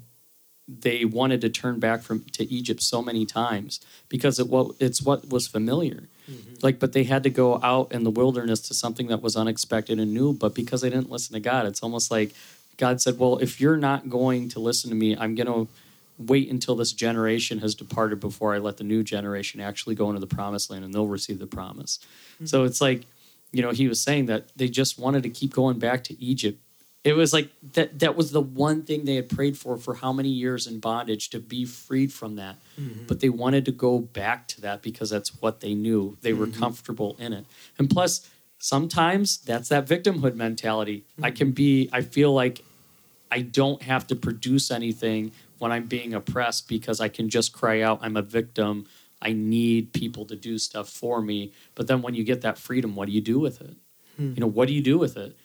they 0.68 1.04
wanted 1.04 1.40
to 1.42 1.48
turn 1.50 1.78
back 1.80 2.02
from 2.02 2.24
to 2.32 2.44
Egypt 2.50 2.82
so 2.82 3.02
many 3.02 3.26
times 3.26 3.80
because 4.08 4.38
it 4.38 4.48
what 4.48 4.74
it's 4.80 5.02
what 5.02 5.28
was 5.28 5.46
familiar. 5.46 6.08
Mm-hmm. 6.30 6.54
Like, 6.62 6.78
but 6.78 6.92
they 6.92 7.04
had 7.04 7.22
to 7.24 7.30
go 7.30 7.60
out 7.62 7.92
in 7.92 8.04
the 8.04 8.10
wilderness 8.10 8.60
to 8.68 8.74
something 8.74 9.08
that 9.08 9.22
was 9.22 9.36
unexpected 9.36 9.98
and 9.98 10.14
new. 10.14 10.32
But 10.32 10.54
because 10.54 10.80
they 10.80 10.90
didn't 10.90 11.10
listen 11.10 11.34
to 11.34 11.40
God, 11.40 11.66
it's 11.66 11.82
almost 11.82 12.10
like 12.10 12.32
God 12.76 13.00
said, 13.00 13.18
"Well, 13.18 13.38
if 13.38 13.60
you're 13.60 13.76
not 13.76 14.08
going 14.08 14.48
to 14.50 14.60
listen 14.60 14.90
to 14.90 14.96
me, 14.96 15.16
I'm 15.16 15.34
going 15.34 15.46
to 15.46 15.68
wait 16.18 16.50
until 16.50 16.76
this 16.76 16.92
generation 16.92 17.58
has 17.58 17.74
departed 17.74 18.20
before 18.20 18.54
I 18.54 18.58
let 18.58 18.76
the 18.76 18.84
new 18.84 19.02
generation 19.02 19.60
actually 19.60 19.94
go 19.94 20.08
into 20.08 20.20
the 20.20 20.26
promised 20.26 20.70
land, 20.70 20.84
and 20.84 20.94
they'll 20.94 21.06
receive 21.06 21.38
the 21.38 21.46
promise." 21.46 21.98
Mm-hmm. 22.34 22.46
So 22.46 22.64
it's 22.64 22.80
like, 22.80 23.06
you 23.50 23.62
know, 23.62 23.70
he 23.70 23.88
was 23.88 24.00
saying 24.00 24.26
that 24.26 24.48
they 24.56 24.68
just 24.68 24.98
wanted 24.98 25.22
to 25.24 25.30
keep 25.30 25.52
going 25.52 25.78
back 25.78 26.04
to 26.04 26.22
Egypt 26.22 26.60
it 27.04 27.14
was 27.14 27.32
like 27.32 27.50
that 27.72 27.98
that 27.98 28.16
was 28.16 28.30
the 28.30 28.40
one 28.40 28.82
thing 28.82 29.04
they 29.04 29.16
had 29.16 29.28
prayed 29.28 29.58
for 29.58 29.76
for 29.76 29.94
how 29.94 30.12
many 30.12 30.28
years 30.28 30.66
in 30.66 30.78
bondage 30.78 31.30
to 31.30 31.40
be 31.40 31.64
freed 31.64 32.12
from 32.12 32.36
that. 32.36 32.56
Mm-hmm. 32.80 33.06
But 33.06 33.20
they 33.20 33.28
wanted 33.28 33.64
to 33.66 33.72
go 33.72 33.98
back 33.98 34.46
to 34.48 34.60
that 34.60 34.82
because 34.82 35.10
that's 35.10 35.40
what 35.40 35.60
they 35.60 35.74
knew. 35.74 36.16
They 36.20 36.32
were 36.32 36.46
mm-hmm. 36.46 36.60
comfortable 36.60 37.16
in 37.18 37.32
it. 37.32 37.44
And 37.78 37.90
plus 37.90 38.28
sometimes 38.58 39.38
that's 39.38 39.68
that 39.70 39.86
victimhood 39.86 40.36
mentality. 40.36 41.04
I 41.18 41.28
mm-hmm. 41.30 41.36
can 41.36 41.50
be 41.50 41.90
i 41.92 42.02
feel 42.02 42.32
like 42.32 42.64
i 43.32 43.40
don't 43.40 43.82
have 43.82 44.06
to 44.06 44.14
produce 44.14 44.70
anything 44.70 45.32
when 45.58 45.72
i'm 45.72 45.86
being 45.86 46.14
oppressed 46.14 46.68
because 46.68 47.00
i 47.00 47.08
can 47.08 47.28
just 47.28 47.52
cry 47.52 47.80
out 47.82 47.98
i'm 48.02 48.16
a 48.16 48.22
victim. 48.22 48.86
I 49.24 49.32
need 49.32 49.92
people 49.92 50.24
to 50.26 50.34
do 50.34 50.58
stuff 50.58 50.88
for 50.88 51.22
me. 51.22 51.52
But 51.76 51.86
then 51.86 52.02
when 52.02 52.14
you 52.14 52.24
get 52.24 52.40
that 52.42 52.58
freedom 52.58 52.94
what 52.94 53.06
do 53.06 53.12
you 53.12 53.20
do 53.20 53.40
with 53.40 53.60
it? 53.60 53.74
Hmm. 54.16 54.34
You 54.34 54.40
know 54.40 54.46
what 54.46 54.68
do 54.68 54.74
you 54.74 54.82
do 54.82 54.98
with 54.98 55.16
it 55.16 55.36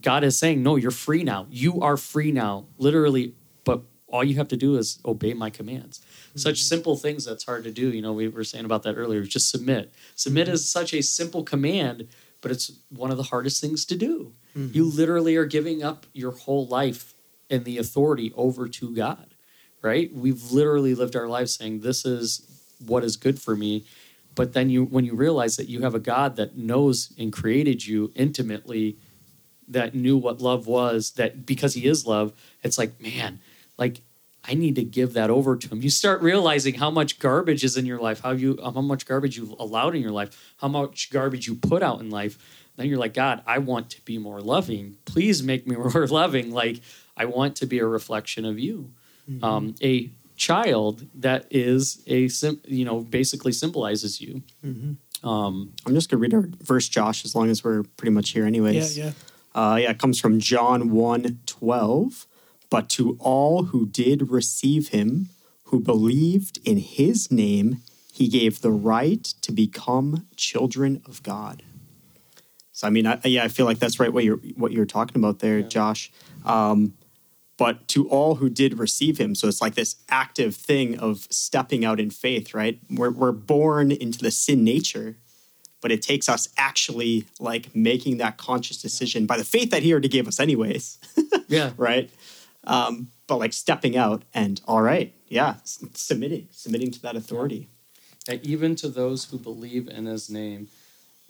God 0.00 0.24
is 0.24 0.38
saying, 0.38 0.62
No, 0.62 0.76
you're 0.76 0.90
free 0.90 1.24
now. 1.24 1.46
You 1.50 1.80
are 1.80 1.96
free 1.96 2.32
now, 2.32 2.66
literally. 2.78 3.34
But 3.64 3.82
all 4.08 4.24
you 4.24 4.36
have 4.36 4.48
to 4.48 4.56
do 4.56 4.76
is 4.76 5.00
obey 5.04 5.34
my 5.34 5.50
commands. 5.50 5.98
Mm-hmm. 5.98 6.38
Such 6.38 6.62
simple 6.62 6.96
things 6.96 7.24
that's 7.24 7.44
hard 7.44 7.64
to 7.64 7.70
do. 7.70 7.90
You 7.90 8.02
know, 8.02 8.12
we 8.12 8.28
were 8.28 8.44
saying 8.44 8.64
about 8.64 8.82
that 8.84 8.96
earlier. 8.96 9.22
Just 9.22 9.50
submit. 9.50 9.92
Submit 10.14 10.48
is 10.48 10.68
such 10.68 10.94
a 10.94 11.02
simple 11.02 11.42
command, 11.42 12.08
but 12.40 12.50
it's 12.50 12.72
one 12.90 13.10
of 13.10 13.16
the 13.16 13.24
hardest 13.24 13.60
things 13.60 13.84
to 13.86 13.96
do. 13.96 14.32
Mm-hmm. 14.56 14.76
You 14.76 14.84
literally 14.84 15.36
are 15.36 15.46
giving 15.46 15.82
up 15.82 16.06
your 16.12 16.32
whole 16.32 16.66
life 16.66 17.14
and 17.50 17.64
the 17.64 17.78
authority 17.78 18.32
over 18.36 18.68
to 18.68 18.94
God, 18.94 19.34
right? 19.82 20.12
We've 20.14 20.50
literally 20.50 20.94
lived 20.94 21.16
our 21.16 21.28
lives 21.28 21.56
saying, 21.56 21.80
This 21.80 22.04
is 22.04 22.44
what 22.84 23.04
is 23.04 23.16
good 23.16 23.40
for 23.40 23.56
me. 23.56 23.84
But 24.34 24.52
then 24.52 24.70
you, 24.70 24.84
when 24.84 25.04
you 25.04 25.14
realize 25.14 25.56
that 25.56 25.68
you 25.68 25.82
have 25.82 25.96
a 25.96 26.00
God 26.00 26.36
that 26.36 26.56
knows 26.56 27.12
and 27.18 27.32
created 27.32 27.84
you 27.84 28.12
intimately, 28.14 28.96
that 29.68 29.94
knew 29.94 30.16
what 30.16 30.40
love 30.40 30.66
was 30.66 31.12
that 31.12 31.44
because 31.46 31.74
he 31.74 31.86
is 31.86 32.06
love 32.06 32.32
it's 32.62 32.78
like 32.78 33.00
man 33.00 33.38
like 33.76 34.00
i 34.44 34.54
need 34.54 34.74
to 34.76 34.82
give 34.84 35.12
that 35.12 35.30
over 35.30 35.56
to 35.56 35.68
him. 35.68 35.82
You 35.82 35.90
start 35.90 36.22
realizing 36.22 36.74
how 36.74 36.90
much 36.90 37.18
garbage 37.18 37.64
is 37.64 37.76
in 37.76 37.84
your 37.86 38.00
life 38.00 38.20
how 38.20 38.30
you 38.32 38.58
how 38.62 38.80
much 38.80 39.04
garbage 39.06 39.36
you've 39.36 39.54
allowed 39.58 39.94
in 39.94 40.02
your 40.02 40.12
life 40.12 40.54
how 40.58 40.68
much 40.68 41.10
garbage 41.10 41.46
you 41.46 41.54
put 41.54 41.82
out 41.82 42.00
in 42.00 42.08
life. 42.10 42.38
Then 42.76 42.86
you're 42.88 42.98
like 42.98 43.14
god 43.14 43.42
i 43.46 43.58
want 43.58 43.90
to 43.90 44.04
be 44.04 44.16
more 44.18 44.40
loving. 44.40 44.96
Please 45.04 45.42
make 45.42 45.66
me 45.66 45.76
more 45.84 46.06
loving. 46.06 46.50
Like 46.52 46.80
i 47.16 47.24
want 47.24 47.56
to 47.56 47.66
be 47.66 47.78
a 47.80 47.86
reflection 47.86 48.44
of 48.44 48.58
you. 48.58 48.92
Um, 49.42 49.74
a 49.82 50.10
child 50.36 51.04
that 51.16 51.46
is 51.50 52.02
a 52.06 52.28
sim- 52.28 52.62
you 52.66 52.84
know 52.84 53.00
basically 53.00 53.52
symbolizes 53.52 54.20
you. 54.20 54.42
Um, 55.24 55.72
I'm 55.84 55.94
just 55.94 56.08
going 56.10 56.18
to 56.18 56.22
read 56.22 56.34
our 56.34 56.48
verse, 56.64 56.88
Josh, 56.88 57.24
as 57.24 57.34
long 57.34 57.50
as 57.50 57.64
we're 57.64 57.82
pretty 57.96 58.12
much 58.12 58.30
here, 58.30 58.46
anyways. 58.46 58.96
Yeah, 58.96 59.06
yeah. 59.06 59.12
Uh, 59.54 59.78
yeah, 59.80 59.90
it 59.90 59.98
comes 59.98 60.20
from 60.20 60.38
John 60.38 60.90
1 60.90 61.40
12. 61.46 62.26
But 62.70 62.88
to 62.90 63.16
all 63.18 63.64
who 63.64 63.86
did 63.86 64.30
receive 64.30 64.88
him, 64.88 65.30
who 65.64 65.80
believed 65.80 66.58
in 66.64 66.78
his 66.78 67.30
name, 67.30 67.82
he 68.12 68.28
gave 68.28 68.60
the 68.60 68.70
right 68.70 69.22
to 69.42 69.52
become 69.52 70.26
children 70.36 71.02
of 71.06 71.22
God. 71.22 71.62
So 72.72 72.86
I 72.86 72.90
mean, 72.90 73.06
I, 73.06 73.18
yeah, 73.24 73.44
I 73.44 73.48
feel 73.48 73.66
like 73.66 73.78
that's 73.78 73.98
right 73.98 74.12
what 74.12 74.24
you're 74.24 74.36
what 74.56 74.72
you're 74.72 74.86
talking 74.86 75.16
about 75.16 75.40
there, 75.40 75.62
Josh. 75.62 76.12
Um, 76.44 76.94
but 77.56 77.88
to 77.88 78.08
all 78.08 78.36
who 78.36 78.48
did 78.48 78.78
receive 78.78 79.18
him, 79.18 79.34
so 79.34 79.48
it's 79.48 79.60
like 79.60 79.74
this 79.74 79.96
active 80.08 80.54
thing 80.54 80.96
of 80.98 81.26
stepping 81.28 81.84
out 81.84 81.98
in 81.98 82.10
faith, 82.10 82.54
right? 82.54 82.78
We're 82.88 83.10
we're 83.10 83.32
born 83.32 83.90
into 83.90 84.20
the 84.20 84.30
sin 84.30 84.62
nature, 84.62 85.16
but 85.80 85.92
it 85.92 86.02
takes 86.02 86.28
us 86.28 86.48
actually 86.56 87.24
like 87.40 87.74
making 87.74 88.18
that 88.18 88.36
conscious 88.36 88.80
decision 88.82 89.26
by 89.26 89.36
the 89.36 89.44
faith 89.44 89.70
that 89.70 89.82
he 89.82 89.92
already 89.92 90.08
gave 90.08 90.26
us, 90.28 90.40
anyways, 90.40 90.98
yeah 91.48 91.70
right? 91.76 92.10
Um, 92.64 93.08
but 93.26 93.36
like 93.36 93.52
stepping 93.52 93.96
out 93.96 94.22
and 94.34 94.60
all 94.66 94.82
right, 94.82 95.14
yeah, 95.28 95.56
submitting, 95.94 96.48
submitting 96.50 96.90
to 96.92 97.02
that 97.02 97.16
authority. 97.16 97.68
that 98.26 98.44
even 98.44 98.74
to 98.76 98.88
those 98.88 99.24
who 99.26 99.38
believe 99.38 99.88
in 99.88 100.06
his 100.06 100.28
name. 100.28 100.68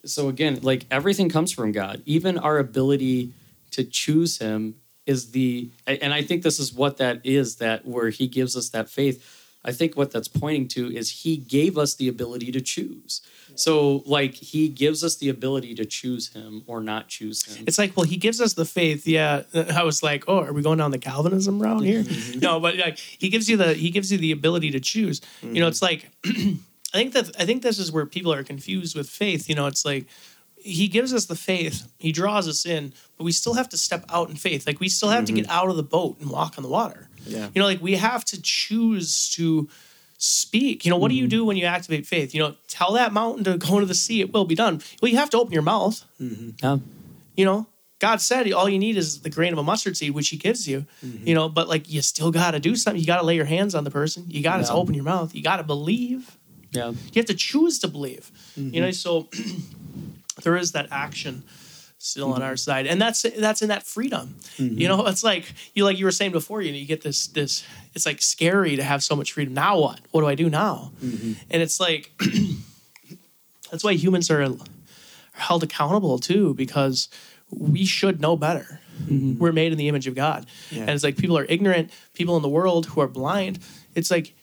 So 0.04 0.28
again, 0.28 0.60
like 0.62 0.86
everything 0.90 1.28
comes 1.28 1.52
from 1.52 1.72
God. 1.72 2.02
Even 2.06 2.38
our 2.38 2.58
ability 2.58 3.32
to 3.72 3.84
choose 3.84 4.38
him 4.38 4.76
is 5.06 5.30
the 5.30 5.70
and 5.86 6.12
I 6.12 6.22
think 6.22 6.42
this 6.42 6.58
is 6.60 6.72
what 6.72 6.98
that 6.98 7.20
is 7.24 7.56
that 7.56 7.86
where 7.86 8.10
he 8.10 8.26
gives 8.26 8.56
us 8.56 8.68
that 8.70 8.88
faith. 8.88 9.37
I 9.64 9.72
think 9.72 9.96
what 9.96 10.10
that's 10.10 10.28
pointing 10.28 10.68
to 10.68 10.90
is 10.90 11.10
he 11.22 11.36
gave 11.36 11.76
us 11.76 11.94
the 11.94 12.08
ability 12.08 12.52
to 12.52 12.60
choose. 12.60 13.20
So 13.56 14.04
like 14.06 14.34
he 14.34 14.68
gives 14.68 15.02
us 15.02 15.16
the 15.16 15.28
ability 15.28 15.74
to 15.74 15.84
choose 15.84 16.28
him 16.28 16.62
or 16.66 16.80
not 16.80 17.08
choose 17.08 17.44
him. 17.44 17.64
It's 17.66 17.76
like, 17.76 17.96
well, 17.96 18.06
he 18.06 18.16
gives 18.16 18.40
us 18.40 18.54
the 18.54 18.64
faith. 18.64 19.06
Yeah, 19.06 19.42
I 19.74 19.82
was 19.82 20.02
like, 20.02 20.24
oh, 20.28 20.44
are 20.44 20.52
we 20.52 20.62
going 20.62 20.78
down 20.78 20.92
the 20.92 20.98
Calvinism 20.98 21.60
route 21.60 21.82
here? 21.82 22.02
Mm-hmm. 22.02 22.12
Mm-hmm. 22.12 22.40
no, 22.40 22.60
but 22.60 22.76
like, 22.76 22.98
he 22.98 23.28
gives 23.28 23.48
you 23.48 23.56
the 23.56 23.74
he 23.74 23.90
gives 23.90 24.12
you 24.12 24.18
the 24.18 24.32
ability 24.32 24.70
to 24.70 24.80
choose. 24.80 25.20
You 25.42 25.48
know, 25.48 25.60
mm-hmm. 25.60 25.68
it's 25.68 25.82
like, 25.82 26.08
I 26.24 26.98
think 26.98 27.12
that 27.14 27.30
I 27.38 27.44
think 27.44 27.62
this 27.62 27.78
is 27.78 27.90
where 27.90 28.06
people 28.06 28.32
are 28.32 28.44
confused 28.44 28.96
with 28.96 29.08
faith. 29.08 29.48
You 29.48 29.56
know, 29.56 29.66
it's 29.66 29.84
like 29.84 30.06
he 30.60 30.88
gives 30.88 31.14
us 31.14 31.26
the 31.26 31.36
faith, 31.36 31.90
he 31.98 32.12
draws 32.12 32.48
us 32.48 32.66
in, 32.66 32.92
but 33.16 33.24
we 33.24 33.32
still 33.32 33.54
have 33.54 33.68
to 33.70 33.76
step 33.76 34.04
out 34.08 34.28
in 34.28 34.36
faith. 34.36 34.66
Like 34.66 34.80
we 34.80 34.88
still 34.88 35.08
have 35.08 35.24
to 35.26 35.32
get 35.32 35.48
out 35.48 35.68
of 35.68 35.76
the 35.76 35.82
boat 35.82 36.18
and 36.20 36.30
walk 36.30 36.58
on 36.58 36.62
the 36.62 36.68
water. 36.68 37.08
Yeah. 37.28 37.48
You 37.54 37.60
know, 37.60 37.66
like 37.66 37.82
we 37.82 37.96
have 37.96 38.24
to 38.26 38.40
choose 38.40 39.30
to 39.30 39.68
speak. 40.18 40.84
You 40.84 40.90
know, 40.90 40.98
what 40.98 41.08
do 41.08 41.14
you 41.14 41.24
mm-hmm. 41.24 41.30
do 41.30 41.44
when 41.44 41.56
you 41.56 41.64
activate 41.64 42.06
faith? 42.06 42.34
You 42.34 42.40
know, 42.42 42.54
tell 42.66 42.92
that 42.94 43.12
mountain 43.12 43.44
to 43.44 43.56
go 43.56 43.74
into 43.74 43.86
the 43.86 43.94
sea, 43.94 44.20
it 44.20 44.32
will 44.32 44.44
be 44.44 44.54
done. 44.54 44.80
Well, 45.00 45.10
you 45.10 45.18
have 45.18 45.30
to 45.30 45.38
open 45.38 45.52
your 45.52 45.62
mouth. 45.62 46.04
Mm-hmm. 46.20 46.50
Yeah. 46.62 46.78
You 47.36 47.44
know, 47.44 47.66
God 48.00 48.20
said 48.20 48.50
all 48.52 48.68
you 48.68 48.78
need 48.78 48.96
is 48.96 49.20
the 49.20 49.30
grain 49.30 49.52
of 49.52 49.58
a 49.58 49.62
mustard 49.62 49.96
seed, 49.96 50.12
which 50.12 50.28
He 50.28 50.36
gives 50.36 50.66
you. 50.68 50.86
Mm-hmm. 51.04 51.26
You 51.26 51.34
know, 51.34 51.48
but 51.48 51.68
like 51.68 51.88
you 51.88 52.02
still 52.02 52.30
got 52.30 52.52
to 52.52 52.60
do 52.60 52.76
something. 52.76 53.00
You 53.00 53.06
got 53.06 53.20
to 53.20 53.26
lay 53.26 53.36
your 53.36 53.44
hands 53.44 53.74
on 53.74 53.84
the 53.84 53.90
person. 53.90 54.24
You 54.28 54.42
got 54.42 54.58
to 54.58 54.64
Yeah. 54.64 54.72
open 54.72 54.94
your 54.94 55.04
mouth. 55.04 55.34
You 55.34 55.42
got 55.42 55.56
to 55.56 55.62
believe. 55.64 56.36
Yeah. 56.70 56.90
You 56.90 57.12
have 57.16 57.26
to 57.26 57.34
choose 57.34 57.78
to 57.80 57.88
believe. 57.88 58.30
You 58.56 58.80
know, 58.80 58.90
so 58.90 59.28
there 60.42 60.56
is 60.56 60.72
that 60.72 60.88
action 60.90 61.44
still 61.98 62.32
on 62.32 62.42
our 62.42 62.50
mm-hmm. 62.50 62.56
side, 62.56 62.86
and 62.86 63.00
that's 63.00 63.22
that's 63.22 63.60
in 63.60 63.68
that 63.68 63.82
freedom. 63.82 64.36
You 64.56 64.70
mm-hmm. 64.70 64.82
know, 64.84 65.06
it's 65.06 65.24
like 65.24 65.52
you 65.74 65.84
like 65.84 65.98
you 65.98 66.04
were 66.04 66.12
saying 66.12 66.32
before. 66.32 66.62
You 66.62 66.72
know, 66.72 66.78
you 66.78 66.86
get 66.86 67.02
this 67.02 67.26
this. 67.26 67.66
It's 67.94 68.06
like 68.06 68.22
scary 68.22 68.76
to 68.76 68.82
have 68.82 69.02
so 69.02 69.16
much 69.16 69.32
freedom. 69.32 69.54
Now 69.54 69.78
what? 69.78 70.00
What 70.12 70.22
do 70.22 70.28
I 70.28 70.34
do 70.34 70.48
now? 70.48 70.92
Mm-hmm. 71.02 71.32
And 71.50 71.62
it's 71.62 71.80
like 71.80 72.12
that's 73.70 73.84
why 73.84 73.92
humans 73.94 74.30
are 74.30 74.48
held 75.32 75.62
accountable 75.62 76.18
too, 76.18 76.54
because 76.54 77.08
we 77.50 77.84
should 77.84 78.20
know 78.20 78.36
better. 78.36 78.80
We're 79.08 79.52
made 79.52 79.70
in 79.70 79.78
the 79.78 79.86
image 79.86 80.08
of 80.08 80.16
God, 80.16 80.46
Yeah. 80.72 80.80
and 80.80 80.90
it's 80.90 81.04
like 81.04 81.16
people 81.16 81.38
are 81.38 81.44
ignorant. 81.44 81.92
People 82.14 82.36
in 82.36 82.42
the 82.42 82.48
world 82.48 82.86
who 82.86 83.00
are 83.00 83.06
blind. 83.06 83.60
It's 83.94 84.10
like 84.10 84.34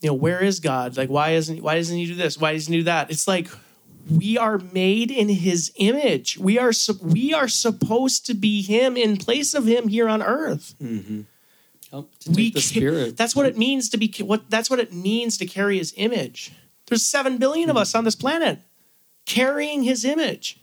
you 0.00 0.08
know 0.08 0.14
where 0.14 0.42
is 0.42 0.60
god 0.60 0.96
like 0.96 1.08
why 1.08 1.30
isn't 1.30 1.62
why 1.62 1.76
doesn't 1.76 1.96
he 1.96 2.06
do 2.06 2.14
this 2.14 2.38
why 2.38 2.52
doesn't 2.52 2.72
he 2.72 2.80
do 2.80 2.84
that 2.84 3.10
it's 3.10 3.26
like 3.26 3.48
we 4.10 4.38
are 4.38 4.58
made 4.72 5.10
in 5.10 5.28
his 5.28 5.72
image. 5.76 6.38
We 6.38 6.58
are 6.58 6.72
we 7.02 7.34
are 7.34 7.48
supposed 7.48 8.26
to 8.26 8.34
be 8.34 8.62
him 8.62 8.96
in 8.96 9.16
place 9.16 9.54
of 9.54 9.66
him 9.66 9.88
here 9.88 10.08
on 10.08 10.22
earth. 10.22 10.74
Mm-hmm. 10.80 11.22
To 11.90 12.06
take 12.24 12.36
we 12.36 12.50
the 12.50 12.60
spirit. 12.60 13.16
that's 13.16 13.34
what 13.34 13.46
it 13.46 13.56
means 13.56 13.88
to 13.90 13.96
be 13.96 14.12
what 14.18 14.50
that's 14.50 14.68
what 14.68 14.80
it 14.80 14.92
means 14.92 15.38
to 15.38 15.46
carry 15.46 15.78
his 15.78 15.94
image. 15.96 16.52
There's 16.86 17.04
7 17.04 17.38
billion 17.38 17.70
of 17.70 17.76
hmm. 17.76 17.82
us 17.82 17.94
on 17.94 18.04
this 18.04 18.14
planet 18.14 18.60
carrying 19.24 19.82
his 19.82 20.04
image. 20.04 20.60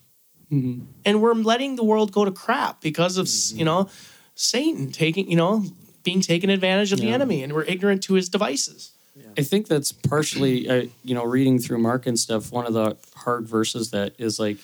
Mhm. 0.51 0.85
and 1.03 1.21
we're 1.21 1.33
letting 1.33 1.77
the 1.77 1.83
world 1.83 2.11
go 2.11 2.25
to 2.25 2.31
crap 2.31 2.79
because 2.81 3.17
of 3.17 3.25
mm-hmm. 3.25 3.59
you 3.59 3.65
know 3.65 3.89
satan 4.35 4.91
taking 4.91 5.29
you 5.29 5.37
know 5.37 5.63
being 6.03 6.21
taken 6.21 6.49
advantage 6.49 6.91
of 6.91 6.99
the 6.99 7.09
enemy 7.09 7.41
and 7.41 7.53
we're 7.53 7.63
ignorant 7.63 8.03
to 8.03 8.13
his 8.13 8.29
devices 8.29 8.92
I 9.37 9.43
think 9.43 9.67
that's 9.67 9.91
partially, 9.91 10.67
uh, 10.69 10.85
you 11.03 11.13
know, 11.13 11.23
reading 11.23 11.59
through 11.59 11.79
Mark 11.79 12.07
and 12.07 12.17
stuff. 12.17 12.51
One 12.51 12.65
of 12.65 12.73
the 12.73 12.97
hard 13.15 13.47
verses 13.47 13.91
that 13.91 14.13
is 14.17 14.39
like, 14.39 14.57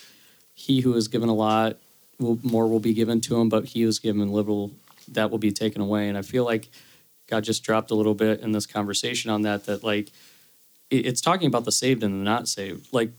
"He 0.55 0.81
who 0.81 0.95
is 0.95 1.07
given 1.07 1.29
a 1.29 1.35
lot, 1.35 1.77
will 2.19 2.39
more 2.43 2.67
will 2.67 2.79
be 2.79 2.93
given 2.93 3.21
to 3.21 3.39
him, 3.39 3.49
but 3.49 3.65
he 3.65 3.83
who 3.83 3.87
is 3.87 3.99
given 3.99 4.31
little, 4.31 4.71
that 5.07 5.29
will 5.29 5.37
be 5.37 5.51
taken 5.51 5.81
away." 5.81 6.09
And 6.09 6.17
I 6.17 6.23
feel 6.23 6.45
like 6.45 6.69
God 7.27 7.43
just 7.43 7.63
dropped 7.63 7.91
a 7.91 7.95
little 7.95 8.15
bit 8.15 8.41
in 8.41 8.51
this 8.51 8.65
conversation 8.65 9.29
on 9.29 9.43
that. 9.43 9.65
That 9.65 9.83
like, 9.83 10.11
it, 10.89 11.05
it's 11.05 11.21
talking 11.21 11.47
about 11.47 11.65
the 11.65 11.71
saved 11.71 12.03
and 12.03 12.13
the 12.19 12.23
not 12.23 12.47
saved. 12.47 12.91
Like, 12.91 13.11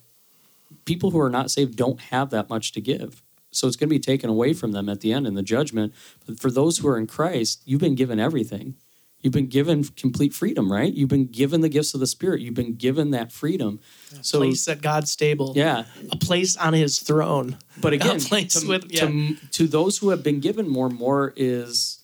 people 0.84 1.10
who 1.10 1.20
are 1.20 1.30
not 1.30 1.50
saved 1.50 1.76
don't 1.76 2.00
have 2.00 2.30
that 2.30 2.48
much 2.48 2.72
to 2.72 2.80
give. 2.80 3.22
So 3.52 3.66
it's 3.66 3.76
going 3.76 3.88
to 3.88 3.94
be 3.94 4.00
taken 4.00 4.30
away 4.30 4.52
from 4.52 4.72
them 4.72 4.88
at 4.88 5.00
the 5.00 5.12
end 5.12 5.26
in 5.26 5.34
the 5.34 5.42
judgment. 5.42 5.92
But 6.26 6.38
for 6.38 6.50
those 6.50 6.78
who 6.78 6.88
are 6.88 6.98
in 6.98 7.08
Christ, 7.08 7.62
you've 7.64 7.80
been 7.80 7.96
given 7.96 8.20
everything. 8.20 8.74
You've 9.20 9.32
been 9.34 9.48
given 9.48 9.84
complete 9.84 10.32
freedom, 10.32 10.72
right? 10.72 10.92
You've 10.92 11.10
been 11.10 11.26
given 11.26 11.60
the 11.60 11.68
gifts 11.68 11.92
of 11.92 12.00
the 12.00 12.06
Spirit. 12.06 12.40
You've 12.40 12.54
been 12.54 12.76
given 12.76 13.10
that 13.10 13.30
freedom. 13.32 13.80
So 14.22 14.38
place 14.38 14.66
at 14.66 14.80
God's 14.80 15.14
table. 15.14 15.52
yeah, 15.54 15.84
A 16.10 16.16
place 16.16 16.56
on 16.56 16.72
his 16.72 16.98
throne. 16.98 17.58
but 17.80 17.92
again, 17.92 18.16
A 18.16 18.20
place 18.20 18.54
to, 18.60 18.66
with 18.68 18.86
yeah, 18.90 19.06
to, 19.06 19.36
to 19.52 19.66
those 19.66 19.98
who 19.98 20.08
have 20.08 20.22
been 20.22 20.40
given 20.40 20.68
more, 20.68 20.88
more 20.88 21.34
is 21.36 22.02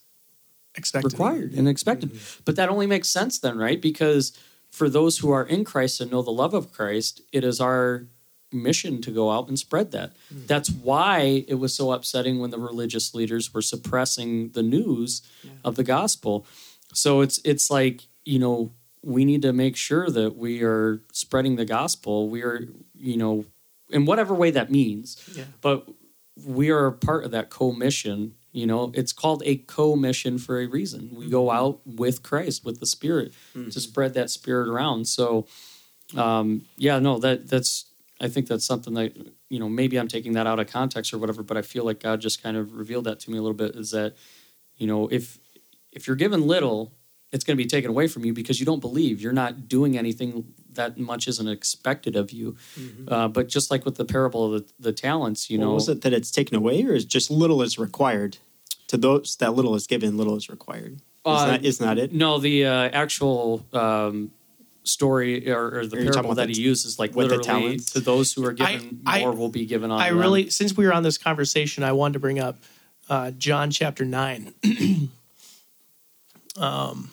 expected. 0.75 1.13
required 1.13 1.53
and 1.55 1.67
expected. 1.69 2.13
Mm-hmm. 2.13 2.43
But 2.45 2.57
that 2.57 2.69
only 2.69 2.87
makes 2.87 3.09
sense 3.09 3.39
then, 3.39 3.57
right? 3.57 3.81
Because 3.81 4.37
for 4.71 4.91
those 4.91 5.19
who 5.19 5.31
are 5.31 5.45
in 5.45 5.65
Christ 5.65 6.03
and 6.03 6.11
know 6.11 6.21
the 6.21 6.31
love 6.31 6.53
of 6.53 6.71
Christ, 6.71 7.23
it 7.33 7.45
is 7.45 7.61
our 7.63 8.09
mission 8.53 9.01
to 9.03 9.11
go 9.11 9.31
out 9.31 9.49
and 9.49 9.59
spread 9.59 9.91
that. 9.93 10.13
Mm. 10.33 10.47
That's 10.47 10.71
why 10.71 11.45
it 11.49 11.55
was 11.55 11.75
so 11.75 11.93
upsetting 11.93 12.39
when 12.41 12.51
the 12.51 12.59
religious 12.59 13.15
leaders 13.15 13.53
were 13.53 13.63
suppressing 13.63 14.51
the 14.51 14.63
news 14.63 15.23
of 15.65 15.77
the 15.77 15.83
gospel. 15.83 16.47
So 16.97 17.21
it's 17.21 17.39
it's 17.45 17.71
like, 17.71 18.03
you 18.25 18.39
know, 18.39 18.73
we 19.03 19.25
need 19.25 19.43
to 19.43 19.53
make 19.53 19.77
sure 19.77 20.11
that 20.11 20.37
we 20.37 20.63
are 20.63 21.03
spreading 21.13 21.57
the 21.57 21.65
gospel. 21.65 22.29
We 22.29 22.43
are, 22.43 22.69
you 22.95 23.17
know, 23.17 23.45
in 23.91 24.05
whatever 24.05 24.35
way 24.35 24.51
that 24.51 24.71
means. 24.71 25.23
Yeah. 25.35 25.45
But 25.61 25.89
we 26.45 26.71
are 26.71 26.87
a 26.87 26.93
part 26.93 27.25
of 27.25 27.31
that 27.31 27.51
co-mission 27.51 28.35
you 28.53 28.67
know 28.67 28.91
it's 28.95 29.13
called 29.13 29.43
a 29.45 29.57
co-mission 29.57 30.39
for 30.39 30.61
a 30.61 30.67
reason 30.67 31.11
we 31.15 31.29
go 31.29 31.51
out 31.51 31.81
with 31.87 32.23
christ 32.23 32.65
with 32.65 32.81
the 32.81 32.87
spirit 32.87 33.33
to 33.71 33.81
spread 33.81 34.15
that 34.15 34.31
spirit 34.31 34.69
around 34.69 35.07
so 35.07 35.47
um 36.17 36.63
yeah 36.77 36.99
no 36.99 37.19
that 37.19 37.49
that's 37.49 37.87
i 38.21 38.29
think 38.29 38.49
that's 38.49 38.65
something 38.67 38.95
that 38.95 39.17
you 39.49 39.59
know 39.59 39.69
maybe 39.69 39.99
i'm 39.99 40.09
taking 40.09 40.33
that 40.33 40.47
out 40.47 40.59
of 40.59 40.67
context 40.67 41.13
or 41.13 41.19
whatever 41.19 41.43
but 41.43 41.57
i 41.57 41.63
feel 41.63 41.85
like 41.85 42.01
god 42.01 42.21
just 42.21 42.43
kind 42.43 42.57
of 42.57 42.75
revealed 42.75 43.05
that 43.05 43.19
to 43.21 43.31
me 43.31 43.39
a 43.39 43.43
little 43.43 43.57
bit 43.57 43.75
is 43.77 43.91
that 43.91 44.15
you 44.77 44.87
know 44.87 45.09
if 45.09 45.39
if 45.97 46.07
you're 46.07 46.17
given 46.25 46.47
little 46.47 46.93
it's 47.33 47.43
going 47.45 47.57
to 47.59 47.63
be 47.63 47.69
taken 47.69 47.91
away 47.91 48.07
from 48.07 48.25
you 48.25 48.33
because 48.33 48.61
you 48.61 48.67
don't 48.67 48.81
believe 48.81 49.21
you're 49.21 49.33
not 49.45 49.67
doing 49.69 49.99
anything 49.99 50.31
that 50.75 50.97
much 50.97 51.27
isn't 51.27 51.49
expected 51.49 52.15
of 52.15 52.31
you 52.31 52.55
uh, 53.09 53.27
but 53.29 53.49
just 53.49 53.71
like 53.71 53.85
with 53.85 53.97
the 53.97 54.05
parable 54.05 54.43
of 54.47 54.53
the, 54.67 54.73
the 54.79 54.93
talents 54.93 55.51
you 55.51 55.59
Well, 55.59 55.69
know 55.69 55.75
was 55.75 55.89
it 55.89 56.03
that 56.03 56.13
it's 56.13 56.31
taken 56.31 56.57
away, 56.57 56.85
or 56.85 56.93
is 56.95 57.05
just 57.05 57.31
little 57.31 57.61
is 57.63 57.79
required? 57.79 58.39
To 58.89 58.97
those 58.97 59.35
that 59.39 59.53
little 59.55 59.75
is 59.75 59.87
given, 59.89 60.17
little 60.17 60.37
is 60.37 60.49
required. 60.49 61.01
Uh, 61.25 61.33
Isn't, 61.35 61.49
that, 61.51 61.65
isn't 61.65 61.87
that 61.89 61.99
it? 61.99 62.13
No, 62.13 62.39
the 62.39 62.67
uh, 62.67 62.73
actual 62.93 63.67
um, 63.73 64.31
story 64.85 65.51
or, 65.51 65.79
or 65.79 65.87
the 65.87 65.97
Are 65.97 66.01
you 66.01 66.07
talking 66.07 66.13
parable 66.13 66.31
about 66.33 66.37
that 66.43 66.47
the- 66.49 66.55
he 66.55 66.61
uses, 66.63 66.97
like 66.97 67.17
with 67.17 67.29
the 67.31 67.39
literally, 67.39 67.63
talents? 67.63 67.91
to 67.93 68.01
those 68.01 68.33
who 68.33 68.45
are 68.47 68.53
given 68.53 69.01
I- 69.05 69.21
more 69.21 69.33
will 69.33 69.49
be 69.49 69.67
given 69.67 69.91
on. 69.91 70.01
I 70.01 70.11
them. 70.11 70.19
really, 70.21 70.51
since 70.51 70.77
we 70.77 70.87
were 70.87 70.93
on 70.93 71.03
this 71.03 71.19
conversation, 71.19 71.83
I 71.83 71.93
wanted 71.93 72.13
to 72.13 72.19
bring 72.21 72.39
up 72.39 72.59
uh, 73.09 73.33
John 73.33 73.73
chapter 73.73 74.05
nine. 74.05 74.55
um, 76.59 77.11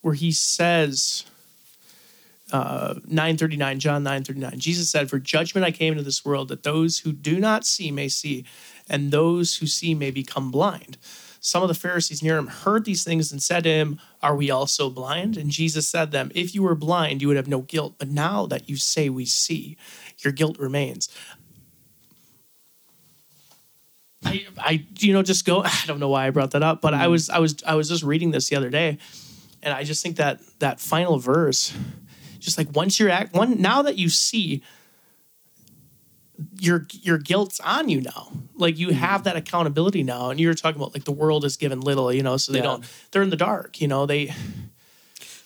where 0.00 0.14
he 0.14 0.32
says, 0.32 1.24
uh, 2.52 2.94
nine 3.06 3.36
thirty 3.36 3.56
nine, 3.56 3.78
John 3.78 4.02
nine 4.02 4.24
thirty 4.24 4.40
nine. 4.40 4.58
Jesus 4.58 4.88
said, 4.88 5.10
"For 5.10 5.18
judgment 5.18 5.66
I 5.66 5.70
came 5.70 5.92
into 5.92 6.04
this 6.04 6.24
world, 6.24 6.48
that 6.48 6.62
those 6.62 7.00
who 7.00 7.12
do 7.12 7.38
not 7.38 7.66
see 7.66 7.90
may 7.90 8.08
see, 8.08 8.44
and 8.88 9.10
those 9.10 9.56
who 9.56 9.66
see 9.66 9.94
may 9.94 10.10
become 10.10 10.50
blind." 10.50 10.96
Some 11.40 11.62
of 11.62 11.68
the 11.68 11.74
Pharisees 11.74 12.22
near 12.22 12.36
him 12.36 12.48
heard 12.48 12.84
these 12.84 13.04
things 13.04 13.30
and 13.30 13.42
said 13.42 13.64
to 13.64 13.70
him, 13.70 14.00
Are 14.22 14.34
we 14.34 14.50
also 14.50 14.90
blind? 14.90 15.36
And 15.36 15.50
Jesus 15.50 15.88
said 15.88 16.06
to 16.06 16.10
them, 16.10 16.32
If 16.34 16.54
you 16.54 16.62
were 16.62 16.74
blind, 16.74 17.22
you 17.22 17.28
would 17.28 17.36
have 17.36 17.48
no 17.48 17.60
guilt. 17.60 17.94
But 17.98 18.08
now 18.08 18.46
that 18.46 18.68
you 18.68 18.76
say 18.76 19.08
we 19.08 19.24
see, 19.24 19.76
your 20.18 20.32
guilt 20.32 20.58
remains. 20.58 21.08
I, 24.24 24.46
I, 24.58 24.86
you 24.98 25.12
know, 25.12 25.22
just 25.22 25.44
go. 25.44 25.62
I 25.64 25.82
don't 25.86 26.00
know 26.00 26.08
why 26.08 26.26
I 26.26 26.30
brought 26.30 26.52
that 26.52 26.62
up, 26.62 26.80
but 26.80 26.94
I 26.94 27.06
mm. 27.06 27.10
was, 27.10 27.30
I 27.30 27.38
was, 27.38 27.56
I 27.66 27.74
was 27.74 27.88
just 27.88 28.02
reading 28.02 28.30
this 28.30 28.48
the 28.48 28.56
other 28.56 28.70
day, 28.70 28.98
and 29.62 29.72
I 29.72 29.84
just 29.84 30.02
think 30.02 30.16
that 30.16 30.40
that 30.58 30.80
final 30.80 31.18
verse, 31.18 31.72
just 32.38 32.58
like 32.58 32.68
once 32.74 32.98
you're 32.98 33.10
at 33.10 33.32
one, 33.32 33.60
now 33.60 33.82
that 33.82 33.96
you 33.96 34.08
see, 34.08 34.62
your 36.58 36.86
your 36.90 37.18
guilt's 37.18 37.60
on 37.60 37.88
you 37.88 38.00
now. 38.00 38.32
Like 38.54 38.78
you 38.78 38.88
mm-hmm. 38.88 38.98
have 38.98 39.24
that 39.24 39.36
accountability 39.36 40.02
now, 40.02 40.30
and 40.30 40.38
you 40.40 40.48
were 40.48 40.54
talking 40.54 40.80
about 40.80 40.94
like 40.94 41.04
the 41.04 41.12
world 41.12 41.44
is 41.44 41.56
given 41.56 41.80
little, 41.80 42.12
you 42.12 42.22
know, 42.22 42.36
so 42.36 42.52
they 42.52 42.58
Yeah. 42.58 42.64
don't. 42.64 42.84
They're 43.10 43.22
in 43.22 43.30
the 43.30 43.36
dark, 43.36 43.80
you 43.80 43.88
know. 43.88 44.06
They 44.06 44.34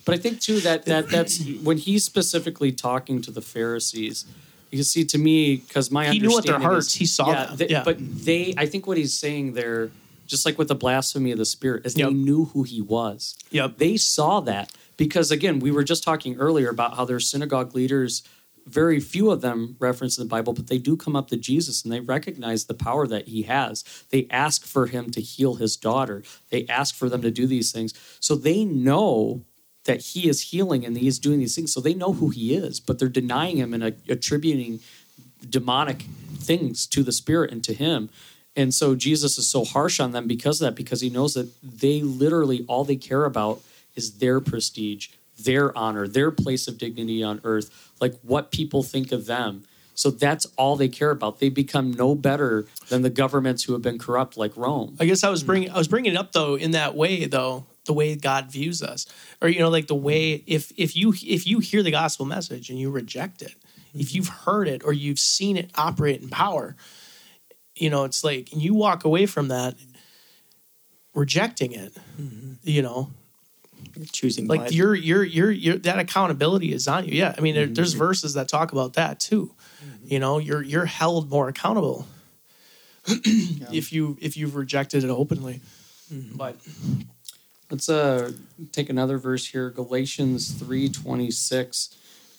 But 0.04 0.14
I 0.14 0.18
think 0.18 0.40
too 0.40 0.60
that 0.60 0.84
that 0.86 1.08
that's 1.08 1.42
when 1.62 1.78
he's 1.78 2.04
specifically 2.04 2.72
talking 2.72 3.22
to 3.22 3.30
the 3.30 3.42
Pharisees. 3.42 4.26
You 4.72 4.82
see 4.82 5.04
to 5.04 5.18
me 5.18 5.56
because 5.56 5.90
my 5.90 6.08
He 6.08 6.18
knew 6.18 6.30
what 6.30 6.46
their 6.46 6.58
hearts- 6.58 6.88
is- 6.88 6.94
he 6.94 7.06
saw 7.06 7.30
yeah, 7.30 7.46
them, 7.46 7.56
they- 7.58 7.68
yeah. 7.68 7.82
But 7.84 7.98
they, 8.00 8.54
I 8.56 8.66
think 8.66 8.86
what 8.86 8.96
he's 8.96 9.12
saying 9.12 9.52
there, 9.52 9.90
just 10.26 10.46
like 10.46 10.56
with 10.58 10.68
the 10.68 10.74
blasphemy 10.74 11.30
of 11.30 11.38
the 11.38 11.44
Spirit, 11.44 11.84
is 11.86 11.96
Yep. 11.96 12.08
they 12.08 12.14
knew 12.14 12.46
who 12.46 12.62
he 12.62 12.80
was. 12.80 13.36
Yep. 13.50 13.76
They 13.76 13.98
saw 13.98 14.40
that 14.40 14.72
because 14.96 15.30
again, 15.30 15.60
we 15.60 15.70
were 15.70 15.84
just 15.84 16.02
talking 16.02 16.36
earlier 16.36 16.70
about 16.70 16.96
how 16.96 17.04
their 17.04 17.20
synagogue 17.20 17.74
leaders. 17.74 18.22
Very 18.64 19.00
few 19.00 19.30
of 19.32 19.40
them 19.40 19.74
reference 19.80 20.16
in 20.16 20.24
the 20.24 20.28
Bible, 20.28 20.52
but 20.52 20.68
they 20.68 20.78
do 20.78 20.96
come 20.96 21.16
up 21.16 21.28
to 21.30 21.36
Jesus 21.36 21.82
and 21.82 21.92
they 21.92 21.98
recognize 22.00 22.64
the 22.66 22.74
power 22.74 23.08
that 23.08 23.26
he 23.28 23.42
has. 23.42 23.82
They 24.10 24.26
ask 24.30 24.64
for 24.64 24.86
him 24.86 25.10
to 25.10 25.20
heal 25.20 25.56
his 25.56 25.76
daughter. 25.76 26.22
They 26.50 26.64
ask 26.68 26.94
for 26.94 27.08
them 27.08 27.22
to 27.22 27.30
do 27.32 27.46
these 27.48 27.72
things. 27.72 27.92
So 28.20 28.36
they 28.36 28.64
know 28.64 29.44
that 29.84 30.00
he 30.00 30.28
is 30.28 30.50
healing 30.50 30.84
and 30.84 30.96
he 30.96 31.08
is 31.08 31.18
doing 31.18 31.40
these 31.40 31.54
things. 31.54 31.72
So 31.72 31.80
they 31.80 31.94
know 31.94 32.12
who 32.12 32.30
he 32.30 32.54
is, 32.54 32.80
but 32.80 32.98
they're 32.98 33.08
denying 33.08 33.56
him 33.56 33.74
and 33.74 33.82
uh, 33.82 33.90
attributing 34.08 34.80
demonic 35.48 36.02
things 36.36 36.86
to 36.86 37.02
the 37.02 37.12
spirit 37.12 37.50
and 37.50 37.62
to 37.64 37.74
him. 37.74 38.08
And 38.54 38.74
so 38.74 38.94
Jesus 38.94 39.38
is 39.38 39.48
so 39.48 39.64
harsh 39.64 39.98
on 39.98 40.12
them 40.12 40.26
because 40.26 40.60
of 40.60 40.66
that, 40.66 40.74
because 40.76 41.00
he 41.00 41.10
knows 41.10 41.34
that 41.34 41.50
they 41.62 42.02
literally 42.02 42.64
all 42.68 42.84
they 42.84 42.96
care 42.96 43.24
about 43.24 43.62
is 43.94 44.18
their 44.18 44.40
prestige, 44.40 45.08
their 45.38 45.76
honor, 45.76 46.06
their 46.06 46.30
place 46.30 46.68
of 46.68 46.78
dignity 46.78 47.22
on 47.22 47.40
earth, 47.44 47.92
like 48.00 48.14
what 48.22 48.50
people 48.50 48.82
think 48.82 49.10
of 49.10 49.26
them. 49.26 49.64
So 49.94 50.10
that's 50.10 50.46
all 50.56 50.76
they 50.76 50.88
care 50.88 51.10
about. 51.10 51.38
They 51.38 51.48
become 51.48 51.92
no 51.92 52.14
better 52.14 52.66
than 52.88 53.02
the 53.02 53.10
governments 53.10 53.64
who 53.64 53.72
have 53.74 53.82
been 53.82 53.98
corrupt, 53.98 54.36
like 54.36 54.56
Rome. 54.56 54.96
I 54.98 55.04
guess 55.04 55.22
I 55.22 55.28
was 55.28 55.42
bringing 55.42 55.70
I 55.70 55.76
was 55.78 55.88
bringing 55.88 56.12
it 56.12 56.16
up 56.16 56.32
though 56.32 56.54
in 56.54 56.70
that 56.72 56.94
way 56.94 57.26
though 57.26 57.66
the 57.84 57.92
way 57.92 58.14
God 58.14 58.50
views 58.50 58.82
us 58.82 59.06
or 59.40 59.48
you 59.48 59.58
know 59.58 59.68
like 59.68 59.86
the 59.86 59.94
way 59.94 60.38
mm-hmm. 60.38 60.44
if 60.46 60.72
if 60.76 60.96
you 60.96 61.14
if 61.24 61.46
you 61.46 61.58
hear 61.58 61.82
the 61.82 61.90
gospel 61.90 62.26
message 62.26 62.70
and 62.70 62.78
you 62.78 62.90
reject 62.90 63.42
it 63.42 63.54
if 63.94 64.08
mm-hmm. 64.08 64.16
you've 64.16 64.28
heard 64.28 64.68
it 64.68 64.82
or 64.84 64.92
you've 64.92 65.18
seen 65.18 65.56
it 65.56 65.70
operate 65.74 66.20
in 66.22 66.28
power 66.28 66.76
you 67.74 67.90
know 67.90 68.04
it's 68.04 68.22
like 68.22 68.52
and 68.52 68.62
you 68.62 68.74
walk 68.74 69.04
away 69.04 69.26
from 69.26 69.48
that 69.48 69.74
rejecting 71.14 71.72
it 71.72 71.92
mm-hmm. 72.20 72.52
you 72.62 72.82
know? 72.82 73.10
You're 73.96 74.06
choosing 74.06 74.46
like 74.46 74.60
life. 74.60 74.72
your 74.72 74.94
your 74.94 75.24
your 75.24 75.50
your 75.50 75.76
that 75.78 75.98
accountability 75.98 76.72
is 76.72 76.86
on 76.86 77.04
you. 77.04 77.14
Yeah 77.14 77.34
i 77.36 77.40
mean 77.40 77.54
there, 77.54 77.66
there's 77.66 77.94
verses 77.94 78.34
that 78.34 78.48
talk 78.48 78.72
about 78.72 78.94
that 78.94 79.18
too. 79.20 79.54
You 80.04 80.18
know 80.18 80.38
you're 80.38 80.62
you're 80.62 80.86
held 80.86 81.28
more 81.28 81.48
accountable 81.48 82.06
if 83.06 83.92
you 83.92 84.16
if 84.20 84.36
you've 84.36 84.54
rejected 84.54 85.04
it 85.04 85.10
openly. 85.10 85.60
But 86.36 86.56
Let's 87.72 87.88
uh, 87.88 88.32
take 88.70 88.90
another 88.90 89.16
verse 89.16 89.46
here, 89.46 89.70
Galatians 89.70 90.50
three 90.50 90.90
twenty 90.90 91.30
six. 91.30 91.96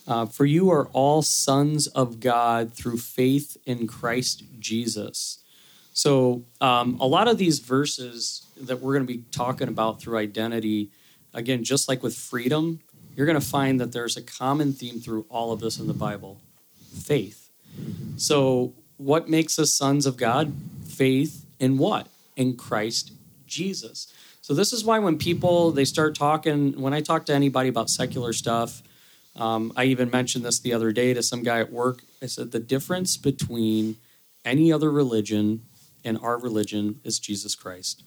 Uh, 0.08 0.28
For 0.28 0.46
you 0.46 0.70
are 0.70 0.90
all 0.94 1.24
sons 1.24 1.88
of 1.88 2.20
God 2.20 2.72
through 2.72 2.98
faith 2.98 3.58
in 3.66 3.88
Christ 3.88 4.44
Jesus. 4.60 5.40
So 5.92 6.44
um, 6.62 7.00
a 7.00 7.08
lot 7.08 7.28
of 7.28 7.40
these 7.40 7.58
verses 7.58 8.46
that 8.62 8.80
we're 8.80 8.94
going 8.94 9.08
to 9.08 9.12
be 9.12 9.24
talking 9.32 9.70
about 9.70 10.00
through 10.00 10.20
identity, 10.20 10.92
again, 11.34 11.64
just 11.64 11.90
like 11.90 12.04
with 12.04 12.16
freedom, 12.16 12.82
you're 13.16 13.26
going 13.26 13.40
to 13.40 13.46
find 13.46 13.80
that 13.80 13.92
there's 13.92 14.16
a 14.16 14.22
common 14.22 14.72
theme 14.72 15.00
through 15.00 15.26
all 15.30 15.52
of 15.52 15.62
this 15.62 15.80
in 15.80 15.88
the 15.88 15.96
Bible: 15.96 16.42
faith. 16.96 17.50
So 18.18 18.74
what 18.98 19.30
makes 19.30 19.58
us 19.58 19.74
sons 19.74 20.06
of 20.06 20.16
God? 20.16 20.54
Faith 20.88 21.44
in 21.60 21.80
what? 21.80 22.08
In 22.36 22.56
Christ 22.56 23.14
Jesus. 23.48 24.14
So 24.44 24.54
this 24.54 24.74
is 24.74 24.84
why 24.84 25.00
when 25.00 25.18
people 25.18 25.72
they 25.72 25.86
start 25.86 26.16
talking, 26.16 26.80
when 26.80 26.94
I 26.94 27.00
talk 27.00 27.26
to 27.28 27.34
anybody 27.34 27.70
about 27.70 27.90
secular 27.90 28.34
stuff, 28.34 28.84
um, 29.38 29.72
I 29.78 29.86
even 29.86 30.10
mentioned 30.10 30.44
this 30.44 30.60
the 30.60 30.74
other 30.74 30.92
day 30.92 31.14
to 31.14 31.24
some 31.24 31.44
guy 31.44 31.62
at 31.62 31.72
work. 31.72 32.04
I 32.22 32.26
said 32.26 32.52
the 32.52 32.60
difference 32.60 33.16
between 33.16 33.96
any 34.44 34.70
other 34.70 34.92
religion 34.92 35.62
and 36.04 36.20
our 36.22 36.38
religion 36.38 37.00
is 37.06 37.20
Jesus 37.20 37.56
Christ. 37.56 38.04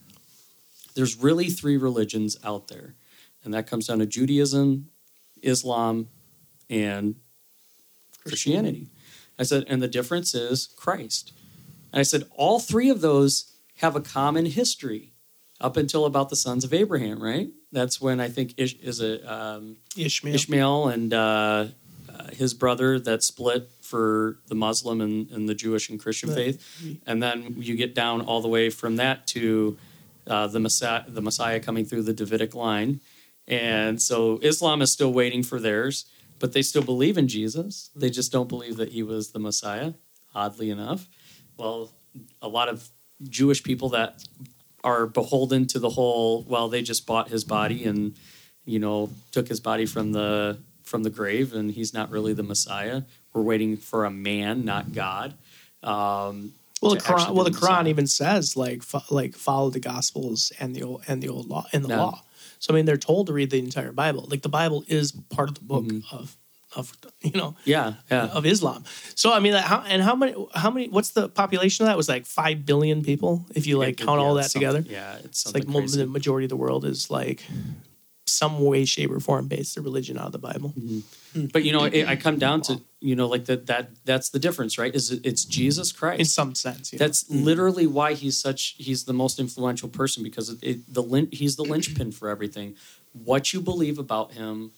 There's 0.94 1.16
really 1.16 1.48
three 1.48 1.78
religions 1.78 2.36
out 2.44 2.68
there, 2.68 2.96
and 3.42 3.54
that 3.54 3.66
comes 3.66 3.86
down 3.86 4.00
to 4.00 4.06
Judaism, 4.06 4.90
Islam, 5.40 6.08
and 6.68 7.14
Christianity. 8.24 8.88
I 9.38 9.44
said, 9.44 9.64
and 9.68 9.80
the 9.80 9.88
difference 9.88 10.34
is 10.34 10.66
Christ. 10.76 11.32
And 11.94 12.00
I 12.00 12.02
said, 12.02 12.24
all 12.32 12.60
three 12.60 12.90
of 12.90 13.00
those 13.00 13.52
have 13.76 13.96
a 13.96 14.02
common 14.02 14.44
history 14.44 15.14
up 15.60 15.76
until 15.76 16.04
about 16.04 16.28
the 16.28 16.36
sons 16.36 16.64
of 16.64 16.72
Abraham, 16.74 17.22
right? 17.22 17.48
That's 17.72 18.00
when 18.00 18.20
I 18.20 18.28
think 18.28 18.54
Ish, 18.56 18.74
is 18.74 19.00
it 19.00 19.26
um, 19.26 19.76
ishmael 19.96 20.34
Ishmael 20.34 20.88
and 20.88 21.14
uh, 21.14 21.66
uh, 22.12 22.26
his 22.32 22.54
brother 22.54 22.98
that 23.00 23.22
split 23.22 23.70
for 23.80 24.38
the 24.48 24.54
Muslim 24.54 25.00
and, 25.00 25.30
and 25.30 25.48
the 25.48 25.54
Jewish 25.54 25.88
and 25.88 25.98
Christian 26.00 26.28
Right. 26.30 26.36
faith, 26.56 27.00
and 27.06 27.22
then 27.22 27.54
you 27.58 27.76
get 27.76 27.94
down 27.94 28.20
all 28.22 28.40
the 28.40 28.48
way 28.48 28.70
from 28.70 28.96
that 28.96 29.26
to 29.28 29.76
uh, 30.26 30.46
the 30.48 30.58
Messiah, 30.60 31.04
the 31.08 31.22
Messiah 31.22 31.60
coming 31.60 31.84
through 31.84 32.02
the 32.02 32.12
Davidic 32.12 32.54
line, 32.54 33.00
and 33.46 34.00
so 34.02 34.38
Islam 34.42 34.82
is 34.82 34.90
still 34.92 35.12
waiting 35.12 35.42
for 35.42 35.60
theirs, 35.60 36.06
but 36.38 36.52
they 36.52 36.62
still 36.62 36.82
believe 36.82 37.16
in 37.16 37.28
Jesus. 37.28 37.90
They 37.94 38.10
just 38.10 38.32
don't 38.32 38.48
believe 38.48 38.76
that 38.76 38.90
he 38.90 39.02
was 39.02 39.30
the 39.30 39.38
Messiah. 39.38 39.92
Oddly 40.34 40.68
enough, 40.70 41.08
well, 41.56 41.92
a 42.42 42.48
lot 42.48 42.68
of 42.68 42.90
Jewish 43.22 43.62
people 43.62 43.88
that 43.90 44.22
are 44.86 45.06
beholden 45.06 45.66
to 45.66 45.78
the 45.78 45.90
whole. 45.90 46.42
Well, 46.48 46.68
they 46.68 46.80
just 46.80 47.06
bought 47.06 47.28
his 47.28 47.44
body 47.44 47.84
and 47.84 48.14
you 48.64 48.78
know 48.78 49.10
took 49.32 49.48
his 49.48 49.60
body 49.60 49.84
from 49.84 50.12
the 50.12 50.58
from 50.84 51.02
the 51.02 51.10
grave, 51.10 51.52
and 51.52 51.70
he's 51.70 51.92
not 51.92 52.10
really 52.10 52.32
the 52.32 52.42
Messiah. 52.44 53.02
We're 53.34 53.42
waiting 53.42 53.76
for 53.76 54.04
a 54.06 54.10
man, 54.10 54.64
not 54.64 54.92
God. 54.94 55.34
Um, 55.82 56.52
Well, 56.80 56.94
the 56.94 57.00
Quran, 57.00 57.34
well, 57.34 57.44
the. 57.44 57.50
Quran 57.50 57.88
even 57.88 58.06
says 58.06 58.56
like 58.56 58.82
fo- 58.82 59.02
like 59.10 59.34
follow 59.34 59.70
the 59.70 59.80
Gospels 59.80 60.52
and 60.60 60.74
the 60.76 60.82
old 60.82 61.02
and 61.08 61.22
the 61.22 61.28
old 61.28 61.48
law 61.48 61.64
and 61.72 61.84
the 61.84 61.88
Yeah. 61.88 62.00
law. 62.02 62.22
So 62.58 62.72
I 62.72 62.76
mean, 62.76 62.86
they're 62.86 62.96
told 62.96 63.26
to 63.26 63.32
read 63.32 63.50
the 63.50 63.58
entire 63.58 63.92
Bible. 63.92 64.26
Like 64.30 64.42
the 64.42 64.48
Bible 64.48 64.84
is 64.88 65.12
part 65.36 65.48
of 65.50 65.54
the 65.56 65.64
book 65.64 65.84
Mm-hmm. 65.84 66.14
of 66.16 66.36
of 66.76 66.92
you 67.22 67.32
know 67.32 67.56
yeah, 67.64 67.94
yeah. 68.10 68.26
of 68.26 68.46
Islam. 68.46 68.84
So 69.14 69.32
I 69.32 69.40
mean, 69.40 69.52
that- 69.52 69.64
how, 69.64 69.82
and 69.86 70.02
how 70.02 70.14
many 70.14 70.34
how 70.54 70.70
many? 70.70 70.88
What's 70.88 71.10
the 71.10 71.28
population 71.28 71.84
of 71.84 71.88
that? 71.88 71.94
It 71.94 71.96
was 71.96 72.08
like 72.08 72.26
five 72.26 72.64
billion 72.64 73.02
people 73.02 73.46
if 73.54 73.66
you 73.66 73.78
like 73.78 73.96
count 73.96 74.20
yeah, 74.20 74.26
all 74.26 74.34
that 74.34 74.50
together. 74.50 74.84
Yeah, 74.86 75.16
it's 75.24 75.46
It's 75.46 75.54
like 75.54 75.66
crazy. 75.66 75.98
the 75.98 76.06
majority 76.06 76.44
of 76.44 76.50
the 76.50 76.56
world 76.56 76.84
is 76.84 77.10
like 77.10 77.42
some 78.26 78.64
way, 78.64 78.84
shape, 78.84 79.10
or 79.10 79.20
form 79.20 79.48
based 79.48 79.76
their 79.76 79.84
religion 79.84 80.18
out 80.18 80.26
of 80.26 80.32
the 80.32 80.38
Bible. 80.38 80.74
Mm-hmm. 80.78 81.46
But 81.52 81.64
you 81.64 81.72
know, 81.72 81.84
it, 81.84 82.06
I 82.06 82.16
come 82.16 82.38
down 82.38 82.60
to 82.62 82.80
you 83.00 83.14
know, 83.14 83.28
like 83.28 83.44
that. 83.44 83.66
That 83.66 83.90
that's 84.04 84.30
the 84.30 84.38
difference, 84.38 84.78
right? 84.78 84.94
Is 84.94 85.12
it, 85.12 85.20
it's 85.24 85.44
Jesus 85.44 85.92
Christ? 85.92 86.18
In 86.18 86.26
some 86.26 86.54
sense? 86.54 86.90
That's 86.90 87.24
mm-hmm. 87.24 87.44
literally 87.44 87.86
why 87.86 88.14
he's 88.14 88.36
such. 88.36 88.74
He's 88.78 89.04
the 89.04 89.12
most 89.12 89.38
influential 89.38 89.88
person 89.88 90.22
because 90.22 90.50
it, 90.50 90.58
it, 90.62 90.94
the 90.94 91.28
he's 91.30 91.56
the 91.56 91.62
linchpin 91.62 92.12
for 92.12 92.28
everything. 92.28 92.74
What 93.12 93.52
you 93.52 93.60
believe 93.60 93.98
about 93.98 94.32
him, 94.32 94.72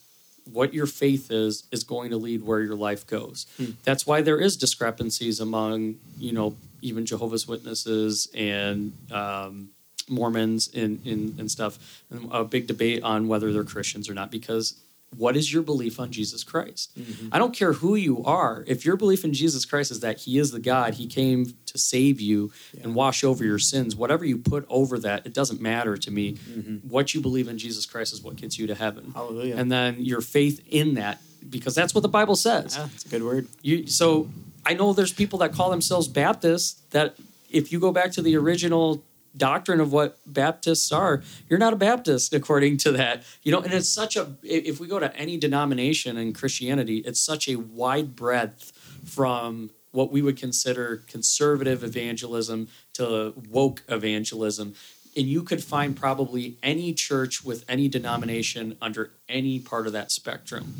what 0.53 0.73
your 0.73 0.85
faith 0.85 1.31
is, 1.31 1.63
is 1.71 1.83
going 1.83 2.09
to 2.11 2.17
lead 2.17 2.43
where 2.43 2.61
your 2.61 2.75
life 2.75 3.05
goes. 3.07 3.45
That's 3.83 4.05
why 4.07 4.21
there 4.21 4.39
is 4.39 4.57
discrepancies 4.57 5.39
among 5.39 5.95
you 6.17 6.31
know 6.31 6.55
even 6.81 7.05
Jehovah's 7.05 7.47
Witnesses 7.47 8.27
and 8.33 8.93
um, 9.11 9.69
Mormons 10.07 10.69
and, 10.73 11.05
and 11.05 11.39
and 11.39 11.51
stuff. 11.51 12.03
And 12.09 12.29
a 12.31 12.43
big 12.43 12.67
debate 12.67 13.03
on 13.03 13.27
whether 13.27 13.51
they're 13.53 13.63
Christians 13.63 14.09
or 14.09 14.13
not 14.13 14.31
because. 14.31 14.75
What 15.17 15.35
is 15.35 15.51
your 15.51 15.63
belief 15.63 15.99
on 15.99 16.11
Jesus 16.11 16.43
Christ? 16.43 16.97
Mm-hmm. 16.97 17.29
I 17.31 17.39
don't 17.39 17.55
care 17.55 17.73
who 17.73 17.95
you 17.95 18.23
are. 18.23 18.63
If 18.67 18.85
your 18.85 18.95
belief 18.95 19.25
in 19.25 19.33
Jesus 19.33 19.65
Christ 19.65 19.91
is 19.91 20.01
that 20.01 20.19
He 20.19 20.37
is 20.37 20.51
the 20.51 20.59
God, 20.59 20.93
He 20.95 21.07
came 21.07 21.53
to 21.65 21.77
save 21.77 22.21
you 22.21 22.51
and 22.81 22.95
wash 22.95 23.23
over 23.23 23.43
your 23.43 23.59
sins, 23.59 23.95
whatever 23.95 24.23
you 24.23 24.37
put 24.37 24.65
over 24.69 24.99
that, 24.99 25.25
it 25.25 25.33
doesn't 25.33 25.59
matter 25.59 25.97
to 25.97 26.11
me. 26.11 26.33
Mm-hmm. 26.33 26.87
What 26.87 27.13
you 27.13 27.21
believe 27.21 27.47
in 27.47 27.57
Jesus 27.57 27.85
Christ 27.85 28.13
is 28.13 28.21
what 28.21 28.35
gets 28.35 28.59
you 28.59 28.67
to 28.67 28.75
heaven. 28.75 29.11
Hallelujah. 29.13 29.55
And 29.57 29.71
then 29.71 29.97
your 29.99 30.21
faith 30.21 30.61
in 30.69 30.93
that, 30.95 31.19
because 31.49 31.75
that's 31.75 31.95
what 31.95 32.01
the 32.01 32.09
Bible 32.09 32.35
says. 32.35 32.77
Yeah, 32.77 32.87
it's 32.93 33.05
a 33.05 33.09
good 33.09 33.23
word. 33.23 33.47
You, 33.61 33.87
so 33.87 34.29
I 34.65 34.73
know 34.73 34.93
there's 34.93 35.13
people 35.13 35.39
that 35.39 35.53
call 35.53 35.69
themselves 35.69 36.07
Baptists 36.07 36.81
that 36.91 37.15
if 37.49 37.71
you 37.71 37.79
go 37.79 37.91
back 37.91 38.11
to 38.11 38.21
the 38.21 38.37
original 38.37 39.03
doctrine 39.35 39.79
of 39.79 39.91
what 39.91 40.17
Baptists 40.25 40.91
are, 40.91 41.23
you're 41.47 41.59
not 41.59 41.73
a 41.73 41.77
Baptist 41.77 42.33
according 42.33 42.77
to 42.77 42.91
that. 42.93 43.23
You 43.43 43.51
know, 43.51 43.59
and 43.59 43.73
it's 43.73 43.89
such 43.89 44.15
a 44.15 44.35
if 44.43 44.79
we 44.79 44.87
go 44.87 44.99
to 44.99 45.15
any 45.15 45.37
denomination 45.37 46.17
in 46.17 46.33
Christianity, 46.33 46.97
it's 46.99 47.21
such 47.21 47.47
a 47.47 47.55
wide 47.55 48.15
breadth 48.15 48.71
from 49.05 49.71
what 49.91 50.11
we 50.11 50.21
would 50.21 50.37
consider 50.37 51.03
conservative 51.07 51.83
evangelism 51.83 52.67
to 52.93 53.33
woke 53.49 53.83
evangelism. 53.87 54.75
And 55.17 55.25
you 55.25 55.41
could 55.41 55.63
find 55.63 55.97
probably 55.97 56.57
any 56.61 56.93
church 56.93 57.43
with 57.43 57.65
any 57.67 57.87
denomination 57.87 58.77
under 58.79 59.11
any 59.27 59.59
part 59.59 59.87
of 59.87 59.93
that 59.93 60.11
spectrum 60.11 60.75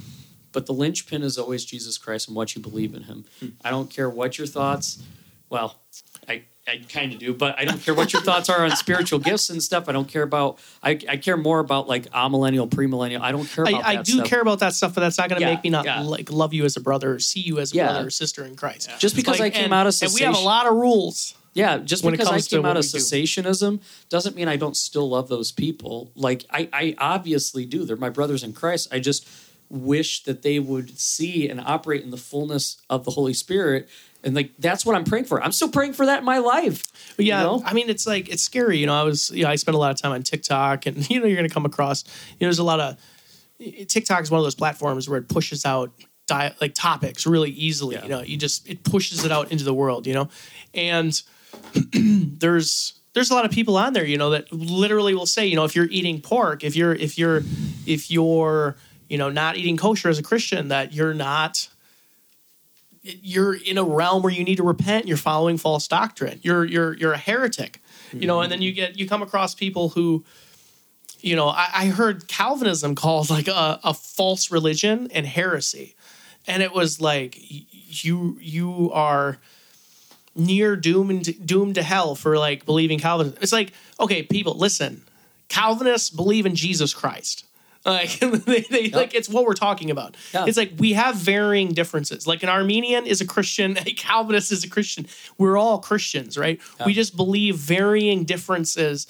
but 0.52 0.66
the 0.66 0.74
linchpin 0.74 1.22
is 1.22 1.38
always 1.38 1.66
Jesus 1.66 1.98
Christ 1.98 2.28
and 2.28 2.36
what 2.36 2.56
you 2.56 2.62
believe 2.62 2.96
in 2.96 3.04
Him. 3.04 3.26
Hmm. 3.40 3.48
I 3.64 3.70
don't 3.70 3.90
care 3.90 4.10
what 4.10 4.38
your 4.38 4.48
thoughts. 4.48 5.02
Well, 5.50 5.80
I, 6.70 6.74
I 6.74 6.82
kind 6.88 7.14
of 7.14 7.20
do, 7.20 7.34
but 7.34 7.58
I 7.58 7.66
don't 7.66 7.82
care 7.82 7.94
what 7.94 8.14
your 8.14 8.22
thoughts 8.22 8.50
are 8.50 8.64
on 8.64 8.76
spiritual 8.76 9.20
gifts 9.20 9.50
and 9.50 9.62
stuff. 9.62 9.90
I 9.90 9.92
don't 9.92 10.08
care 10.08 10.24
about. 10.24 10.60
I, 10.84 10.92
I 11.08 11.18
care 11.18 11.38
more 11.38 11.60
about 11.60 11.88
like 11.88 12.10
amillennial, 12.12 12.70
premillennial. 12.70 13.22
I 13.22 13.32
don't 13.32 13.46
care 13.48 13.66
I, 13.68 13.70
about. 13.72 13.86
I 13.86 13.96
that 13.98 14.06
do 14.06 14.14
stuff. 14.14 14.28
care 14.28 14.42
about 14.42 14.60
that 14.60 14.74
stuff, 14.74 14.96
but 14.96 15.02
that's 15.02 15.18
not 15.18 15.30
going 15.30 15.42
to 15.42 15.48
Yeah, 15.48 15.54
make 15.54 15.64
me 15.64 15.70
not 15.70 15.86
yeah. 15.86 16.02
like 16.02 16.32
love 16.32 16.54
you 16.54 16.66
as 16.66 16.78
a 16.78 16.82
brother 16.82 17.16
or 17.16 17.20
see 17.20 17.40
you 17.42 17.60
as 17.60 17.74
a 17.74 17.76
Yeah. 17.76 17.88
brother 17.88 18.08
or 18.08 18.10
sister 18.10 18.46
in 18.46 18.56
Christ. 18.56 18.90
Just 19.00 19.16
because 19.16 19.42
I 19.42 19.50
came 19.50 19.66
and, 19.66 19.74
out 19.74 19.88
of 19.88 19.96
and 20.02 20.14
we 20.14 20.22
have 20.22 20.36
a 20.36 20.40
lot 20.40 20.68
of 20.68 20.74
rules. 20.76 21.36
Yeah, 21.54 21.80
just 21.80 22.04
when 22.04 22.12
because 22.12 22.28
I 22.30 22.40
came 22.42 22.64
out 22.64 22.78
of 22.78 22.86
we 22.86 22.90
do. 22.92 22.98
cessationism 23.00 23.80
doesn't 24.10 24.36
mean 24.36 24.48
I 24.48 24.56
don't 24.56 24.78
still 24.78 25.10
love 25.10 25.30
those 25.30 25.52
people. 25.52 26.12
Like 26.16 26.46
I, 26.52 26.70
I 26.72 26.96
obviously 27.00 27.66
do. 27.66 27.86
They're 27.86 27.98
my 27.98 28.12
brothers 28.12 28.44
in 28.44 28.54
Christ. 28.54 28.88
I 28.94 29.00
just 29.00 29.28
wish 29.70 30.24
that 30.24 30.42
they 30.42 30.60
would 30.60 31.00
see 31.00 31.48
and 31.48 31.62
operate 31.62 32.04
in 32.04 32.10
the 32.10 32.18
fullness 32.18 32.82
of 32.90 33.06
the 33.06 33.12
Holy 33.12 33.34
Spirit. 33.34 33.88
And 34.24 34.36
like 34.36 34.52
that's 34.60 34.86
what 34.86 34.96
I'm 34.96 35.06
praying 35.06 35.26
for. 35.26 35.42
I'm 35.42 35.52
still 35.52 35.70
praying 35.70 35.94
for 35.94 36.06
that 36.06 36.20
in 36.20 36.26
my 36.26 36.40
life. 36.40 37.14
But 37.16 37.26
yeah, 37.26 37.40
You 37.40 37.48
know? 37.48 37.64
I 37.66 37.74
mean, 37.74 37.90
it's 37.90 38.06
like 38.06 38.30
it's 38.30 38.44
scary. 38.44 38.78
You 38.78 38.88
know, 38.88 38.96
I 39.00 39.04
was, 39.04 39.32
you 39.32 39.44
know, 39.44 39.50
I 39.50 39.56
spent 39.56 39.76
a 39.76 39.78
lot 39.78 39.92
of 39.92 40.02
time 40.02 40.12
on 40.12 40.24
TikTok, 40.24 40.86
and 40.86 41.10
you 41.10 41.20
know, 41.20 41.26
you're 41.26 41.38
going 41.38 41.48
to 41.48 41.54
come 41.54 41.66
across, 41.66 42.04
you 42.32 42.46
know, 42.46 42.48
there's 42.48 42.60
a 42.60 42.64
lot 42.64 42.80
of 42.80 42.98
TikTok 43.88 44.22
is 44.24 44.32
one 44.32 44.40
of 44.40 44.46
those 44.46 44.56
platforms 44.56 45.10
where 45.10 45.20
it 45.20 45.28
pushes 45.28 45.66
out 45.66 45.92
di- 46.28 46.54
like 46.62 46.74
topics 46.74 47.26
really 47.26 47.52
easily. 47.52 47.96
Yeah. 47.96 48.04
You 48.04 48.10
know, 48.10 48.22
you 48.22 48.38
just 48.38 48.68
it 48.68 48.84
pushes 48.84 49.24
it 49.24 49.32
out 49.32 49.52
into 49.52 49.64
the 49.64 49.74
world. 49.74 50.08
You 50.08 50.14
know, 50.16 50.30
and 50.74 51.22
there's 51.94 52.94
there's 53.14 53.32
a 53.32 53.34
lot 53.34 53.46
of 53.46 53.52
people 53.52 53.78
on 53.78 53.94
there, 53.94 54.06
you 54.06 54.18
know, 54.18 54.32
that 54.32 54.52
literally 54.52 55.14
will 55.14 55.26
say, 55.26 55.46
you 55.46 55.56
know, 55.56 55.66
if 55.66 55.76
you're 55.76 55.88
eating 55.90 56.22
pork, 56.22 56.64
if 56.64 56.76
you're 56.76 56.94
if 56.94 57.18
you're 57.18 57.42
if 57.86 58.12
you're 58.12 58.76
you 59.10 59.18
know 59.18 59.30
not 59.30 59.58
eating 59.58 59.76
kosher 59.76 60.08
as 60.08 60.18
a 60.18 60.24
Christian, 60.24 60.70
that 60.70 60.94
you're 60.94 61.14
not 61.14 61.68
you're 63.02 63.56
in 63.56 63.78
a 63.78 63.84
realm 63.84 64.24
where 64.24 64.34
you 64.34 64.44
need 64.44 64.58
to 64.58 64.64
repent. 64.64 65.08
You're 65.08 65.18
following 65.18 65.58
false 65.58 65.88
doctrine. 65.88 66.40
You're 66.44 66.66
you're 66.66 66.94
you're 66.94 67.14
a 67.14 67.18
heretic, 67.18 67.82
you 68.12 68.28
know. 68.28 68.42
And 68.42 68.52
then 68.52 68.62
you 68.62 68.72
get 68.72 68.98
you 68.98 69.08
come 69.08 69.22
across 69.22 69.56
people 69.56 69.90
who, 69.90 70.24
you 71.20 71.36
know, 71.36 71.48
I, 71.48 71.70
I 71.74 71.86
heard 71.88 72.28
Calvinism 72.28 72.96
called 72.96 73.30
like 73.30 73.48
a, 73.48 73.80
a 73.84 73.94
false 73.94 74.52
religion 74.52 75.10
and 75.12 75.26
heresy, 75.26 75.96
and 76.48 76.62
it 76.62 76.74
was 76.74 77.00
like 77.00 77.38
you 78.04 78.38
you 78.42 78.92
are 78.94 79.38
near 80.36 80.76
doomed 80.76 81.46
doomed 81.46 81.76
to 81.76 81.84
hell 81.84 82.16
for 82.16 82.38
like 82.38 82.66
believing 82.66 83.00
Calvinism. 83.00 83.38
It's 83.42 83.54
like 83.54 83.74
okay, 84.00 84.24
people, 84.24 84.56
listen. 84.56 85.04
Calvinists 85.48 86.12
believe 86.12 86.46
in 86.46 86.54
Jesus 86.54 86.94
Christ. 86.94 87.44
Like 87.92 88.20
they, 88.46 88.62
they 88.62 88.90
like 88.90 89.14
it's 89.16 89.30
what 89.30 89.46
we're 89.46 89.54
talking 89.54 89.92
about. 89.92 90.16
Yeah. 90.34 90.46
It's 90.46 90.58
like 90.58 90.74
we 90.78 90.94
have 90.94 91.16
varying 91.16 91.70
differences. 91.74 92.26
Like 92.28 92.44
an 92.44 92.50
Arminian 92.50 93.06
is 93.06 93.22
a 93.22 93.26
Christian, 93.28 93.78
a 93.86 93.94
Calvinist 93.94 94.52
is 94.52 94.64
a 94.64 94.70
Christian. 94.70 95.08
We're 95.38 95.58
all 95.58 95.80
Christians, 95.80 96.38
right? 96.38 96.60
We 96.86 96.94
just 96.94 97.16
believe 97.16 97.56
varying 97.56 98.24
differences 98.24 99.08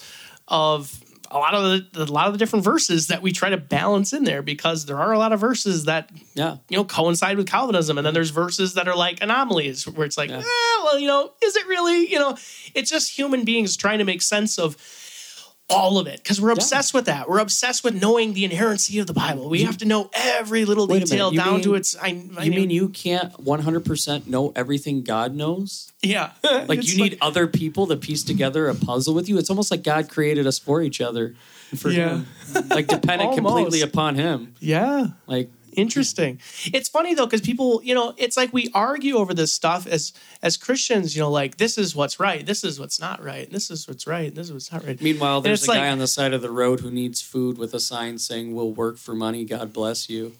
of 0.48 0.98
a 1.32 1.38
lot 1.38 1.54
of 1.54 1.62
the 1.92 2.02
a 2.02 2.04
lot 2.06 2.26
of 2.26 2.32
the 2.32 2.38
different 2.40 2.64
verses 2.64 3.06
that 3.06 3.22
we 3.22 3.30
try 3.30 3.50
to 3.50 3.56
balance 3.56 4.12
in 4.12 4.24
there 4.24 4.42
because 4.42 4.86
there 4.86 4.98
are 4.98 5.12
a 5.12 5.18
lot 5.18 5.32
of 5.32 5.38
verses 5.38 5.84
that 5.84 6.10
Yeah. 6.34 6.56
you 6.68 6.76
know 6.76 6.84
coincide 6.84 7.36
with 7.36 7.46
Calvinism, 7.46 7.98
and 7.98 8.04
then 8.06 8.14
there's 8.14 8.30
verses 8.30 8.74
that 8.74 8.88
are 8.88 8.96
like 8.96 9.22
anomalies 9.22 9.86
where 9.86 10.04
it's 10.04 10.18
like, 10.18 10.28
Yeah. 10.30 10.38
eh, 10.40 10.82
well, 10.82 10.98
you 10.98 11.06
know, 11.06 11.30
is 11.40 11.54
it 11.54 11.66
really? 11.68 12.10
You 12.10 12.18
know, 12.18 12.36
it's 12.74 12.90
just 12.90 13.16
human 13.16 13.44
beings 13.44 13.76
trying 13.76 13.98
to 13.98 14.04
make 14.04 14.22
sense 14.22 14.58
of 14.58 14.76
all 15.70 15.98
of 15.98 16.06
it 16.06 16.16
because 16.22 16.40
we're 16.40 16.50
obsessed 16.50 16.92
with 16.94 17.06
that. 17.06 17.28
We're 17.28 17.38
obsessed 17.40 17.84
with 17.84 18.00
knowing 18.00 18.34
the 18.34 18.44
inerrancy 18.44 18.98
of 18.98 19.06
the 19.06 19.12
Bible. 19.12 19.48
We 19.48 19.62
have 19.64 19.78
to 19.78 19.84
know 19.86 20.10
every 20.12 20.64
little 20.64 20.86
Wait 20.86 20.96
a 20.96 21.06
minute, 21.06 21.10
detail 21.10 21.30
down 21.30 21.54
mean- 21.54 21.62
to 21.62 21.74
its. 21.74 21.96
I, 21.96 22.22
I 22.38 22.44
You 22.44 22.50
mean 22.52 22.70
you 22.70 22.88
can't 22.88 23.32
100% 23.34 24.26
know 24.26 24.52
everything 24.56 25.02
God 25.02 25.34
knows? 25.34 25.92
Yeah, 26.02 26.32
Like 26.42 26.86
you 26.88 26.96
need 27.02 27.18
other 27.20 27.46
people 27.46 27.86
to 27.88 27.96
piece 27.96 28.24
together 28.24 28.68
a 28.68 28.74
puzzle 28.74 29.14
with 29.14 29.28
you? 29.28 29.38
It's 29.38 29.50
almost 29.50 29.70
like 29.70 29.82
God 29.82 30.08
created 30.08 30.46
us 30.46 30.58
for 30.58 30.82
each 30.82 31.00
other. 31.00 31.34
For 31.76 31.90
Yeah. 31.90 32.22
him. 32.54 32.68
Like 32.68 32.88
dependent 32.88 33.34
completely 33.36 33.80
upon 33.82 34.16
him. 34.16 34.54
yeah. 34.58 35.08
Like 35.26 35.50
Interesting. 35.72 36.40
It's 36.72 36.88
funny 36.88 37.14
though 37.14 37.26
because 37.26 37.40
people, 37.40 37.80
you 37.82 37.94
know, 37.94 38.14
it's 38.16 38.36
like 38.36 38.52
we 38.52 38.70
argue 38.74 39.16
over 39.16 39.34
this 39.34 39.52
stuff 39.52 39.86
as 39.86 40.12
as 40.42 40.56
Christians. 40.56 41.14
You 41.14 41.22
know, 41.22 41.30
like 41.30 41.56
this 41.56 41.78
is 41.78 41.94
what's 41.94 42.18
right, 42.20 42.44
this 42.44 42.64
is 42.64 42.80
what's 42.80 43.00
not 43.00 43.22
right, 43.22 43.50
this 43.50 43.70
is 43.70 43.86
what's 43.86 44.06
right, 44.06 44.34
this 44.34 44.48
is 44.48 44.52
what's 44.52 44.72
not 44.72 44.84
right. 44.86 45.00
Meanwhile, 45.00 45.40
there's 45.42 45.64
a 45.64 45.68
like- 45.68 45.80
guy 45.80 45.88
on 45.90 45.98
the 45.98 46.06
side 46.06 46.32
of 46.32 46.42
the 46.42 46.50
road 46.50 46.80
who 46.80 46.90
needs 46.90 47.20
food 47.20 47.58
with 47.58 47.74
a 47.74 47.80
sign 47.80 48.18
saying, 48.18 48.54
"We'll 48.54 48.72
work 48.72 48.96
for 48.98 49.14
money. 49.14 49.44
God 49.44 49.72
bless 49.72 50.08
you." 50.10 50.32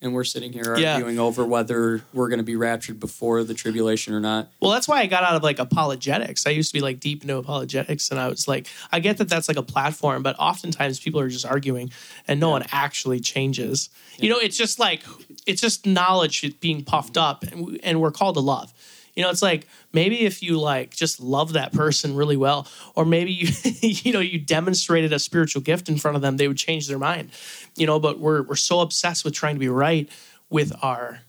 And 0.00 0.14
we're 0.14 0.24
sitting 0.24 0.52
here 0.52 0.76
Yeah. 0.78 0.94
arguing 0.94 1.18
over 1.18 1.44
whether 1.44 2.02
we're 2.12 2.28
going 2.28 2.38
to 2.38 2.44
be 2.44 2.56
raptured 2.56 3.00
before 3.00 3.42
the 3.42 3.54
tribulation 3.54 4.14
or 4.14 4.20
not. 4.20 4.48
Well, 4.60 4.70
that's 4.70 4.86
why 4.86 5.00
I 5.00 5.06
got 5.06 5.24
out 5.24 5.34
of 5.34 5.42
like 5.42 5.58
apologetics. 5.58 6.46
I 6.46 6.50
used 6.50 6.70
to 6.70 6.74
be 6.74 6.80
like 6.80 7.00
deep 7.00 7.22
into 7.22 7.36
apologetics, 7.36 8.10
and 8.10 8.20
I 8.20 8.28
was 8.28 8.46
like, 8.46 8.68
I 8.92 9.00
get 9.00 9.18
that 9.18 9.28
that's 9.28 9.48
like 9.48 9.56
a 9.56 9.62
platform, 9.62 10.22
but 10.22 10.36
oftentimes 10.38 11.00
people 11.00 11.20
are 11.20 11.28
just 11.28 11.44
arguing, 11.46 11.90
and 12.28 12.38
no 12.38 12.50
one 12.50 12.64
actually 12.70 13.20
changes. 13.20 13.90
You 14.18 14.30
know, 14.30 14.38
it's 14.38 14.56
just 14.56 14.78
like 14.78 15.02
it's 15.46 15.60
just 15.60 15.86
knowledge 15.86 16.60
being 16.60 16.84
puffed 16.84 17.16
up, 17.16 17.44
and 17.82 18.00
we're 18.00 18.12
called 18.12 18.36
to 18.36 18.40
love. 18.40 18.72
You 19.18 19.24
know, 19.24 19.30
it's 19.30 19.42
like 19.42 19.66
maybe 19.92 20.20
if 20.24 20.44
you 20.44 20.60
like 20.60 20.94
just 20.94 21.18
love 21.18 21.54
that 21.54 21.72
person 21.72 22.14
really 22.14 22.36
well, 22.36 22.68
or 22.94 23.04
maybe 23.04 23.32
you 23.32 23.48
you 23.82 24.12
know 24.12 24.20
you 24.20 24.38
demonstrated 24.38 25.12
a 25.12 25.18
spiritual 25.18 25.60
gift 25.60 25.88
in 25.88 25.98
front 25.98 26.14
of 26.14 26.22
them, 26.22 26.36
they 26.36 26.46
would 26.46 26.56
change 26.56 26.86
their 26.86 27.00
mind. 27.00 27.30
You 27.74 27.88
know, 27.88 27.98
but 27.98 28.20
we're 28.20 28.42
we're 28.42 28.54
so 28.54 28.78
obsessed 28.78 29.24
with 29.24 29.34
trying 29.34 29.56
to 29.56 29.58
be 29.58 29.68
right 29.68 30.08
with 30.50 30.72
our 30.82 31.22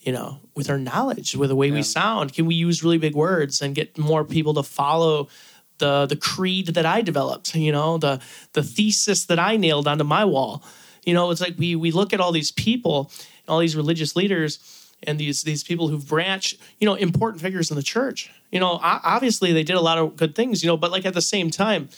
you 0.00 0.12
know, 0.12 0.40
with 0.54 0.68
our 0.68 0.76
knowledge, 0.76 1.34
with 1.34 1.48
the 1.48 1.56
way 1.56 1.68
Yeah. 1.68 1.74
we 1.74 1.82
sound? 1.82 2.34
Can 2.34 2.44
we 2.44 2.54
use 2.54 2.82
really 2.84 2.98
big 2.98 3.14
words 3.14 3.62
and 3.62 3.74
get 3.74 3.96
more 3.96 4.24
people 4.24 4.52
to 4.52 4.62
follow 4.62 5.28
the 5.78 6.04
the 6.04 6.16
creed 6.16 6.66
that 6.74 6.84
I 6.84 7.00
developed? 7.00 7.54
You 7.54 7.72
know, 7.72 7.96
the 7.96 8.20
the 8.52 8.62
thesis 8.62 9.24
that 9.24 9.38
I 9.38 9.56
nailed 9.56 9.88
onto 9.88 10.04
my 10.04 10.26
wall. 10.26 10.62
You 11.06 11.14
know, 11.14 11.30
it's 11.30 11.40
like 11.40 11.54
we 11.56 11.76
we 11.76 11.92
look 11.92 12.12
at 12.12 12.20
all 12.20 12.30
these 12.32 12.52
people, 12.52 13.10
all 13.48 13.60
these 13.60 13.74
religious 13.74 14.14
leaders, 14.16 14.58
and 15.06 15.18
these 15.18 15.42
these 15.42 15.64
people 15.64 15.88
who've 15.88 16.06
branched, 16.06 16.58
you 16.78 16.86
know, 16.86 16.94
important 16.94 17.42
figures 17.42 17.70
in 17.70 17.76
the 17.76 17.82
church. 17.82 18.30
You 18.50 18.60
know, 18.60 18.78
obviously 18.82 19.52
they 19.52 19.62
did 19.62 19.76
a 19.76 19.80
lot 19.80 19.98
of 19.98 20.16
good 20.16 20.34
things. 20.34 20.62
You 20.62 20.68
know, 20.68 20.76
but 20.76 20.90
like 20.90 21.06
at 21.06 21.14
the 21.14 21.22
same 21.22 21.50
time, 21.50 21.88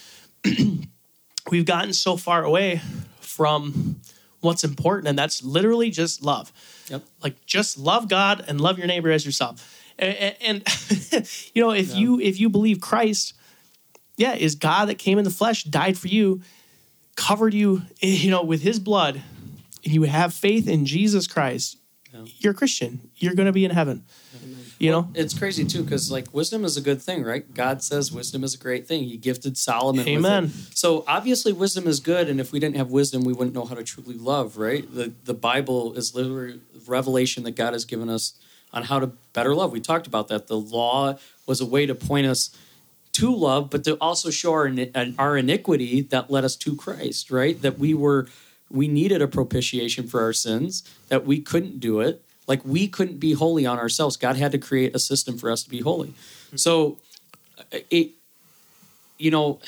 we've 1.51 1.67
gotten 1.67 1.93
so 1.93 2.17
far 2.17 2.45
away 2.45 2.81
from 3.21 4.01
what's 4.41 4.65
important, 4.65 5.09
and 5.09 5.19
that's 5.19 5.43
literally 5.43 5.91
just 5.91 6.23
love 6.23 6.53
Yep. 6.91 7.03
like 7.23 7.47
just 7.47 7.79
love 7.79 8.09
God 8.09 8.45
and 8.47 8.61
love 8.61 8.77
your 8.79 8.87
neighbor 8.87 9.11
as 9.11 9.25
yourself. 9.25 9.81
And, 9.99 10.37
and 10.41 10.63
you 11.55 11.63
know, 11.63 11.71
if 11.71 11.95
you 11.95 12.21
if 12.21 12.39
you 12.39 12.49
believe 12.51 12.81
Christ, 12.81 13.35
yeah, 14.17 14.35
is 14.35 14.55
God 14.55 14.87
that 14.87 14.97
came 14.99 15.19
in 15.19 15.25
the 15.25 15.31
flesh, 15.31 15.65
died 15.65 15.97
for 15.97 16.09
you, 16.09 16.43
covered 17.17 17.55
you, 17.55 17.83
eh, 18.03 18.09
you 18.09 18.31
know, 18.31 18.43
with 18.43 18.63
His 18.63 18.79
blood, 18.79 19.23
and 19.85 19.95
you 19.95 20.03
have 20.03 20.35
faith 20.35 20.69
in 20.69 20.85
Jesus 20.85 21.27
Christ, 21.27 21.79
Yeah. 22.15 22.25
you're 22.39 22.53
a 22.53 22.57
Christian. 22.57 23.11
You're 23.17 23.35
going 23.35 23.47
to 23.47 23.53
be 23.53 23.65
in 23.65 23.73
heaven. 23.73 24.05
You 24.79 24.91
know, 24.91 25.11
It's 25.15 25.37
crazy 25.37 25.65
too 25.65 25.83
because 25.83 26.11
like 26.11 26.33
wisdom 26.33 26.65
is 26.65 26.77
a 26.77 26.81
good 26.81 27.03
thing, 27.03 27.25
right? 27.25 27.53
God 27.55 27.83
says 27.83 28.13
wisdom 28.13 28.45
is 28.45 28.55
a 28.55 28.59
great 28.59 28.87
thing. 28.87 29.05
He 29.05 29.17
gifted 29.17 29.57
Solomon. 29.57 30.07
Amen. 30.07 30.45
With 30.45 30.73
it. 30.73 30.77
So 30.77 31.05
obviously 31.09 31.53
wisdom 31.53 31.87
is 31.87 32.01
good, 32.01 32.29
and 32.29 32.41
if 32.41 32.53
we 32.53 32.61
didn't 32.61 32.77
have 32.77 32.91
wisdom, 32.91 33.25
we 33.25 33.33
wouldn't 33.33 33.55
know 33.55 33.65
how 33.65 33.75
to 33.75 33.83
truly 33.85 34.17
love, 34.17 34.57
right? 34.59 34.85
The 34.93 35.13
the 35.25 35.35
Bible 35.35 35.95
is 35.95 36.15
literally 36.15 36.61
revelation 36.87 37.45
that 37.45 37.57
God 37.57 37.73
has 37.73 37.85
given 37.85 38.09
us 38.09 38.35
on 38.73 38.85
how 38.85 38.99
to 38.99 39.09
better 39.33 39.55
love. 39.55 39.73
We 39.73 39.81
talked 39.81 40.07
about 40.07 40.29
that. 40.29 40.47
The 40.49 40.59
law 40.59 41.17
was 41.47 41.61
a 41.61 41.67
way 41.67 41.87
to 41.87 41.95
point 41.95 42.27
us 42.27 42.51
to 43.13 43.35
love, 43.35 43.71
but 43.71 43.85
to 43.85 43.97
also 44.01 44.31
show 44.31 44.53
our 44.53 44.71
our 45.19 45.37
iniquity 45.37 46.03
that 46.03 46.31
led 46.31 46.45
us 46.45 46.57
to 46.57 46.77
Christ, 46.77 47.31
right? 47.31 47.61
That 47.63 47.79
we 47.79 47.95
were 47.95 48.27
we 48.75 48.89
needed 48.89 49.23
a 49.23 49.29
propitiation 49.29 50.07
for 50.07 50.21
our 50.21 50.33
sins, 50.33 50.83
that 51.09 51.25
we 51.25 51.41
couldn't 51.41 51.81
do 51.81 52.01
it. 52.01 52.23
Like 52.47 52.65
we 52.65 52.89
couldn't 52.89 53.21
be 53.21 53.33
holy 53.33 53.65
on 53.65 53.79
ourselves. 53.79 54.17
God 54.17 54.37
had 54.37 54.53
to 54.53 54.59
create 54.59 54.95
a 54.95 54.99
system 54.99 55.39
for 55.39 55.51
us 55.51 55.63
to 55.63 55.71
be 55.71 55.81
holy. 55.81 56.13
Hmm. 56.51 56.57
So 56.57 56.99
uh, 57.59 57.79
it 57.91 58.11
you 59.17 59.31
know, 59.31 59.61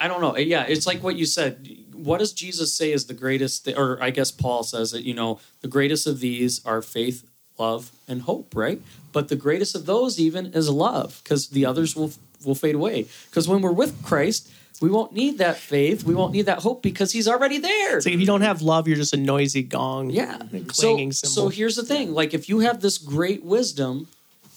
I 0.00 0.08
don't 0.08 0.20
know. 0.20 0.36
Yeah, 0.36 0.64
it's 0.66 0.86
like 0.86 1.02
what 1.02 1.16
you 1.16 1.26
said. 1.26 1.68
What 1.92 2.18
does 2.18 2.32
Jesus 2.32 2.74
say 2.74 2.90
is 2.90 3.06
the 3.06 3.14
greatest 3.14 3.68
or 3.68 4.02
I 4.02 4.10
guess 4.10 4.30
Paul 4.30 4.62
says 4.62 4.90
that, 4.92 5.04
you 5.04 5.14
know, 5.14 5.38
the 5.60 5.68
greatest 5.68 6.06
of 6.06 6.20
these 6.20 6.64
are 6.64 6.82
faith, 6.82 7.24
love, 7.58 7.92
and 8.08 8.22
hope, 8.22 8.56
right? 8.56 8.80
But 9.12 9.28
the 9.28 9.36
greatest 9.36 9.74
of 9.76 9.86
those 9.86 10.18
even 10.18 10.46
is 10.46 10.68
love 10.68 11.20
because 11.22 11.48
the 11.48 11.66
others 11.66 11.94
will 11.94 12.12
will 12.46 12.54
fade 12.54 12.74
away. 12.74 13.06
Because 13.30 13.48
when 13.48 13.62
we're 13.62 13.72
with 13.72 14.02
Christ, 14.02 14.50
we 14.80 14.90
won't 14.90 15.12
need 15.12 15.38
that 15.38 15.56
faith, 15.56 16.02
we 16.02 16.14
won't 16.14 16.32
need 16.32 16.46
that 16.46 16.58
hope 16.58 16.82
because 16.82 17.12
he's 17.12 17.28
already 17.28 17.58
there. 17.58 18.00
So 18.00 18.10
if 18.10 18.18
you 18.18 18.26
don't 18.26 18.40
have 18.40 18.62
love, 18.62 18.88
you're 18.88 18.96
just 18.96 19.14
a 19.14 19.16
noisy 19.16 19.62
gong. 19.62 20.10
Yeah. 20.10 20.40
and 20.40 20.74
So, 20.74 20.88
clanging 20.88 21.12
so 21.12 21.48
here's 21.48 21.76
the 21.76 21.84
thing: 21.84 22.12
like 22.12 22.34
if 22.34 22.48
you 22.48 22.60
have 22.60 22.80
this 22.80 22.98
great 22.98 23.44
wisdom, 23.44 24.08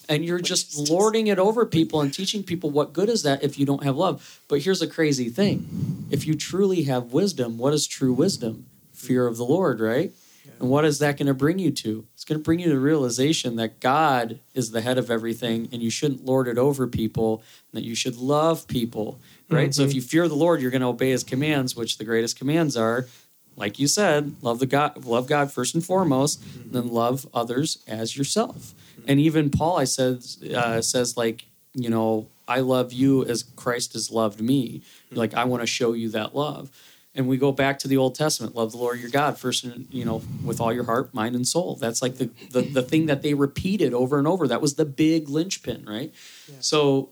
and 0.09 0.25
you're 0.25 0.39
just 0.39 0.77
lording 0.89 1.27
it 1.27 1.39
over 1.39 1.65
people 1.65 2.01
and 2.01 2.13
teaching 2.13 2.43
people, 2.43 2.69
what 2.71 2.93
good 2.93 3.09
is 3.09 3.23
that 3.23 3.43
if 3.43 3.59
you 3.59 3.65
don't 3.65 3.83
have 3.83 3.95
love? 3.95 4.41
But 4.47 4.61
here's 4.61 4.81
a 4.81 4.87
crazy 4.87 5.29
thing: 5.29 6.07
if 6.09 6.25
you 6.25 6.33
truly 6.33 6.83
have 6.83 7.13
wisdom, 7.13 7.57
what 7.59 7.73
is 7.73 7.85
true 7.85 8.13
wisdom? 8.13 8.65
Fear 8.93 9.27
of 9.27 9.37
the 9.37 9.45
Lord, 9.45 9.79
right? 9.79 10.11
And 10.59 10.69
what 10.69 10.85
is 10.85 10.99
that 10.99 11.17
going 11.17 11.27
to 11.27 11.33
bring 11.33 11.59
you 11.59 11.71
to? 11.71 12.05
It's 12.13 12.23
going 12.23 12.39
to 12.39 12.43
bring 12.43 12.59
you 12.59 12.65
to 12.65 12.71
the 12.71 12.79
realization 12.79 13.55
that 13.57 13.79
God 13.79 14.39
is 14.53 14.71
the 14.71 14.81
head 14.81 14.97
of 14.97 15.11
everything, 15.11 15.69
and 15.71 15.81
you 15.81 15.89
shouldn't 15.89 16.25
lord 16.25 16.47
it 16.47 16.57
over 16.57 16.87
people. 16.87 17.43
And 17.71 17.81
that 17.81 17.87
you 17.87 17.95
should 17.95 18.17
love 18.17 18.67
people, 18.67 19.19
right? 19.49 19.73
So 19.73 19.83
if 19.83 19.89
mm-hmm. 19.89 19.95
you 19.95 20.01
fear 20.01 20.27
the 20.27 20.35
Lord, 20.35 20.61
you're 20.61 20.71
going 20.71 20.81
to 20.81 20.87
obey 20.87 21.09
His 21.09 21.23
commands, 21.23 21.75
which 21.75 21.97
the 21.97 22.05
greatest 22.05 22.37
commands 22.37 22.77
are 22.77 23.07
like 23.55 23.79
you 23.79 23.87
said, 23.87 24.35
love 24.41 24.59
the 24.59 24.65
God, 24.65 25.05
love 25.05 25.27
God 25.27 25.51
first 25.51 25.75
and 25.75 25.85
foremost, 25.85 26.43
and 26.61 26.71
then 26.71 26.89
love 26.89 27.25
others 27.33 27.83
as 27.87 28.17
yourself. 28.17 28.73
Mm-hmm. 28.99 29.05
And 29.07 29.19
even 29.19 29.49
Paul, 29.49 29.77
I 29.77 29.85
said, 29.85 30.25
uh, 30.53 30.81
says 30.81 31.15
like, 31.15 31.45
you 31.73 31.89
know, 31.89 32.27
I 32.47 32.59
love 32.59 32.93
you 32.93 33.25
as 33.25 33.43
Christ 33.43 33.93
has 33.93 34.11
loved 34.11 34.41
me. 34.41 34.81
Like 35.11 35.33
I 35.33 35.45
want 35.45 35.61
to 35.61 35.67
show 35.67 35.93
you 35.93 36.09
that 36.09 36.35
love. 36.35 36.69
And 37.15 37.27
we 37.29 37.37
go 37.37 37.51
back 37.53 37.79
to 37.79 37.87
the 37.87 37.95
Old 37.97 38.13
Testament, 38.15 38.55
love 38.55 38.71
the 38.73 38.77
Lord 38.77 38.99
your 38.99 39.09
God 39.09 39.37
first, 39.37 39.63
and 39.63 39.87
you 39.89 40.03
know, 40.03 40.21
with 40.43 40.59
all 40.59 40.73
your 40.73 40.83
heart, 40.83 41.13
mind, 41.13 41.33
and 41.35 41.47
soul. 41.47 41.75
That's 41.77 42.01
like 42.01 42.15
the 42.17 42.29
the, 42.51 42.61
the 42.61 42.81
thing 42.81 43.05
that 43.05 43.21
they 43.21 43.33
repeated 43.33 43.93
over 43.93 44.17
and 44.19 44.27
over. 44.27 44.47
That 44.47 44.61
was 44.61 44.75
the 44.75 44.85
big 44.85 45.29
linchpin, 45.29 45.85
right? 45.85 46.13
So 46.59 47.09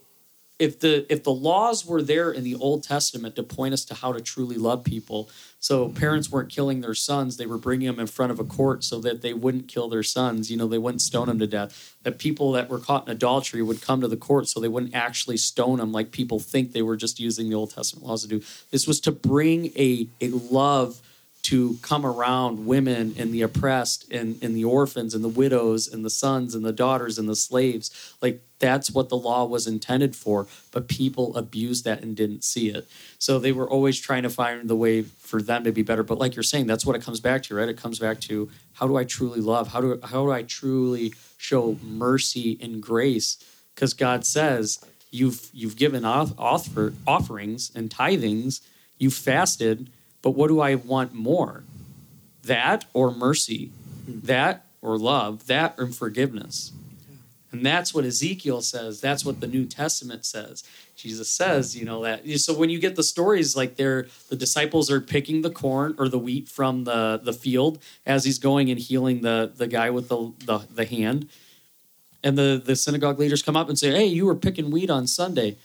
if 0.64 0.80
the 0.80 1.06
if 1.12 1.24
the 1.24 1.32
laws 1.32 1.86
were 1.86 2.02
there 2.02 2.32
in 2.32 2.46
the 2.46 2.56
Old 2.56 2.84
Testament 2.84 3.36
to 3.36 3.44
point 3.44 3.74
us 3.74 3.84
to 3.86 3.94
how 3.94 4.14
to 4.14 4.22
truly 4.22 4.56
love 4.56 4.86
people, 4.86 5.30
so 5.60 5.90
parents 5.90 6.32
weren't 6.32 6.50
killing 6.50 6.80
their 6.80 6.94
sons, 6.94 7.36
they 7.36 7.46
were 7.46 7.58
bringing 7.58 7.88
them 7.88 8.00
in 8.00 8.08
front 8.08 8.32
of 8.32 8.40
a 8.40 8.46
court 8.46 8.86
so 8.86 9.02
that 9.02 9.22
they 9.22 9.34
wouldn't 9.34 9.68
kill 9.68 9.90
their 9.90 10.04
sons. 10.04 10.50
You 10.50 10.56
know, 10.56 10.68
they 10.68 10.78
wouldn't 10.78 11.02
stone 11.02 11.28
them 11.28 11.40
to 11.40 11.48
death. 11.48 11.98
That 12.04 12.18
people 12.18 12.54
that 12.54 12.70
were 12.70 12.80
caught 12.80 13.06
in 13.06 13.12
adultery 13.12 13.62
would 13.62 13.82
come 13.82 14.00
to 14.00 14.08
the 14.08 14.16
court 14.16 14.48
so 14.48 14.62
they 14.62 14.70
wouldn't 14.70 14.96
actually 14.96 15.36
stone 15.36 15.80
them 15.80 15.92
like 15.92 16.12
people 16.12 16.40
think 16.40 16.72
they 16.72 16.82
were 16.82 16.96
just 16.96 17.20
using 17.20 17.50
the 17.50 17.56
Old 17.56 17.74
Testament 17.74 18.08
laws 18.08 18.22
to 18.22 18.30
do. 18.30 18.42
This 18.72 18.88
was 18.88 19.02
to 19.02 19.12
bring 19.12 19.66
a 19.76 20.08
a 20.22 20.30
love 20.30 21.02
to 21.44 21.78
come 21.82 22.06
around 22.06 22.66
women 22.66 23.14
and 23.18 23.34
the 23.34 23.42
oppressed 23.42 24.10
and, 24.10 24.42
and 24.42 24.56
the 24.56 24.64
orphans 24.64 25.14
and 25.14 25.24
the 25.24 25.30
widows 25.30 25.88
and 25.88 26.04
the 26.06 26.10
sons 26.10 26.56
and 26.56 26.64
the 26.64 26.72
daughters 26.72 27.20
and 27.20 27.28
the 27.28 27.36
slaves. 27.36 28.16
Like 28.22 28.42
that's 28.60 28.92
what 28.92 29.10
the 29.10 29.18
law 29.18 29.44
was 29.44 29.68
intended 29.68 30.16
for, 30.16 30.48
but 30.72 30.88
people 30.88 31.36
abused 31.36 31.84
that 31.84 32.02
and 32.02 32.16
didn't 32.16 32.46
see 32.46 32.70
it. 32.70 32.88
So 33.20 33.40
they 33.40 33.52
were 33.52 33.70
always 33.70 34.00
trying 34.00 34.24
to 34.24 34.30
find 34.30 34.70
the 34.70 34.76
way 34.76 35.02
for 35.02 35.42
them 35.42 35.66
to 35.66 35.74
be 35.74 35.82
better. 35.82 36.02
But 36.02 36.18
like 36.18 36.34
you're 36.34 36.44
saying, 36.44 36.68
that's 36.68 36.86
what 36.86 36.96
it 36.96 37.02
comes 37.02 37.20
back 37.20 37.44
to, 37.44 37.56
right? 37.56 37.68
It 37.68 37.78
comes 37.78 38.00
back 38.00 38.22
to 38.22 38.50
how 38.74 38.88
do 38.88 38.96
I 38.96 39.04
truly 39.04 39.42
love? 39.42 39.68
How 39.74 39.82
do 39.82 40.00
how 40.02 40.26
do 40.26 40.32
I 40.32 40.44
truly 40.44 41.14
show 41.38 41.78
mercy 41.84 42.58
and 42.62 42.82
grace? 42.82 43.38
Because 43.76 43.94
God 43.94 44.26
says 44.26 44.80
you've 45.12 45.50
you've 45.52 45.76
given 45.76 46.06
off, 46.06 46.32
offer, 46.38 46.94
offerings 47.06 47.70
and 47.76 47.90
tithings, 47.90 48.62
you 48.98 49.10
fasted, 49.12 49.90
but 50.24 50.32
what 50.32 50.48
do 50.48 50.60
I 50.60 50.74
want 50.74 51.14
more? 51.14 51.64
That 52.44 52.86
or 52.94 53.12
mercy? 53.12 53.68
Hmm. 54.06 54.22
That 54.24 54.66
or 54.82 54.98
love? 54.98 55.46
That 55.46 55.76
or 55.78 55.88
forgiveness? 55.88 56.72
And 57.54 57.64
that's 57.64 57.94
what 57.94 58.04
Ezekiel 58.04 58.62
says. 58.62 59.00
That's 59.00 59.24
what 59.24 59.40
the 59.40 59.46
New 59.46 59.66
Testament 59.66 60.26
says. 60.26 60.64
Jesus 60.96 61.30
says, 61.30 61.78
you 61.78 61.86
know, 61.86 62.02
that. 62.02 62.28
So 62.40 62.52
when 62.56 62.72
you 62.72 62.80
get 62.80 62.96
the 62.96 63.04
stories 63.04 63.56
like 63.56 63.76
they're, 63.76 64.08
the 64.30 64.36
disciples 64.36 64.90
are 64.90 65.00
picking 65.00 65.44
the 65.44 65.52
corn 65.52 65.94
or 66.00 66.10
the 66.10 66.18
wheat 66.18 66.50
from 66.50 66.86
the, 66.86 67.22
the 67.24 67.32
field 67.32 67.78
as 68.08 68.26
he's 68.26 68.40
going 68.40 68.72
and 68.72 68.80
healing 68.80 69.22
the, 69.22 69.52
the 69.56 69.68
guy 69.68 69.92
with 69.92 70.10
the, 70.10 70.34
the, 70.46 70.60
the 70.74 70.86
hand. 70.86 71.30
And 72.24 72.36
the, 72.36 72.60
the 72.64 72.76
synagogue 72.76 73.20
leaders 73.20 73.44
come 73.44 73.56
up 73.56 73.70
and 73.70 73.78
say, 73.78 73.92
Hey, 73.92 74.06
you 74.06 74.26
were 74.26 74.36
picking 74.36 74.72
wheat 74.72 74.90
on 74.90 75.06
Sunday. 75.06 75.58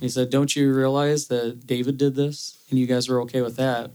He 0.00 0.08
said, 0.08 0.30
Don't 0.30 0.54
you 0.54 0.72
realize 0.72 1.28
that 1.28 1.66
David 1.66 1.96
did 1.98 2.14
this 2.14 2.62
and 2.70 2.78
you 2.78 2.86
guys 2.86 3.08
are 3.08 3.20
okay 3.22 3.42
with 3.42 3.56
that? 3.56 3.90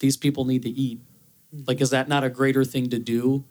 These 0.00 0.16
people 0.16 0.44
need 0.44 0.62
to 0.62 0.70
eat. 0.70 1.00
Like, 1.66 1.80
is 1.80 1.90
that 1.90 2.08
not 2.08 2.24
a 2.24 2.30
greater 2.30 2.64
thing 2.64 2.90
to 2.90 2.98
do? 2.98 3.44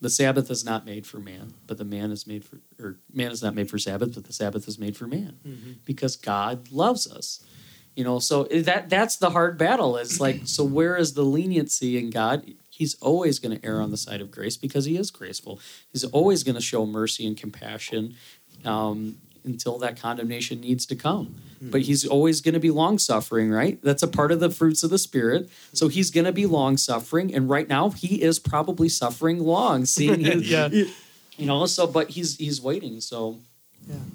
The 0.00 0.10
Sabbath 0.10 0.50
is 0.50 0.64
not 0.64 0.84
made 0.84 1.06
for 1.06 1.18
man, 1.18 1.54
but 1.66 1.78
the 1.78 1.84
man 1.84 2.10
is 2.10 2.26
made 2.26 2.44
for, 2.44 2.60
or 2.78 2.98
man 3.12 3.30
is 3.30 3.42
not 3.42 3.54
made 3.54 3.70
for 3.70 3.78
Sabbath, 3.78 4.14
but 4.14 4.24
the 4.24 4.32
Sabbath 4.32 4.68
is 4.68 4.78
made 4.78 4.96
for 4.96 5.06
man 5.06 5.38
because 5.84 6.16
God 6.16 6.70
loves 6.70 7.10
us. 7.10 7.44
You 7.96 8.02
know, 8.04 8.18
so 8.18 8.44
that 8.44 8.90
that's 8.90 9.16
the 9.16 9.30
hard 9.30 9.56
battle. 9.56 9.96
Is 9.96 10.20
like, 10.26 10.42
so 10.44 10.64
where 10.64 10.96
is 10.96 11.14
the 11.14 11.22
leniency 11.22 11.96
in 11.96 12.10
God? 12.10 12.52
He's 12.68 12.96
always 12.96 13.38
going 13.38 13.58
to 13.58 13.64
err 13.66 13.80
on 13.80 13.90
the 13.92 13.96
side 13.96 14.20
of 14.20 14.30
grace 14.30 14.56
because 14.56 14.84
he 14.84 14.96
is 14.96 15.10
graceful. 15.10 15.60
He's 15.92 16.04
always 16.04 16.42
going 16.42 16.56
to 16.56 16.60
show 16.60 16.84
mercy 16.84 17.24
and 17.26 17.36
compassion. 17.36 18.16
Um, 18.64 19.18
until 19.44 19.78
that 19.78 20.00
condemnation 20.00 20.60
needs 20.60 20.86
to 20.86 20.96
come. 20.96 21.34
Hmm. 21.60 21.70
But 21.70 21.82
he's 21.82 22.06
always 22.06 22.40
going 22.40 22.54
to 22.54 22.60
be 22.60 22.70
long 22.70 22.98
suffering, 22.98 23.50
right? 23.50 23.78
That's 23.82 24.02
a 24.02 24.08
part 24.08 24.32
of 24.32 24.40
the 24.40 24.50
fruits 24.50 24.82
of 24.82 24.90
the 24.90 24.98
spirit. 24.98 25.42
Hmm. 25.42 25.76
So 25.76 25.88
he's 25.88 26.10
going 26.10 26.24
to 26.24 26.32
be 26.32 26.46
long 26.46 26.76
suffering, 26.76 27.34
and 27.34 27.48
right 27.48 27.68
now 27.68 27.90
he 27.90 28.22
is 28.22 28.38
probably 28.38 28.88
suffering 28.88 29.38
long, 29.40 29.84
seeing 29.96 30.20
his, 30.20 30.50
Yeah. 30.50 30.68
you 30.68 31.46
know. 31.46 31.66
So, 31.66 31.86
but 31.86 32.10
he's 32.10 32.36
he's 32.36 32.60
waiting. 32.60 33.00
So, 33.00 33.38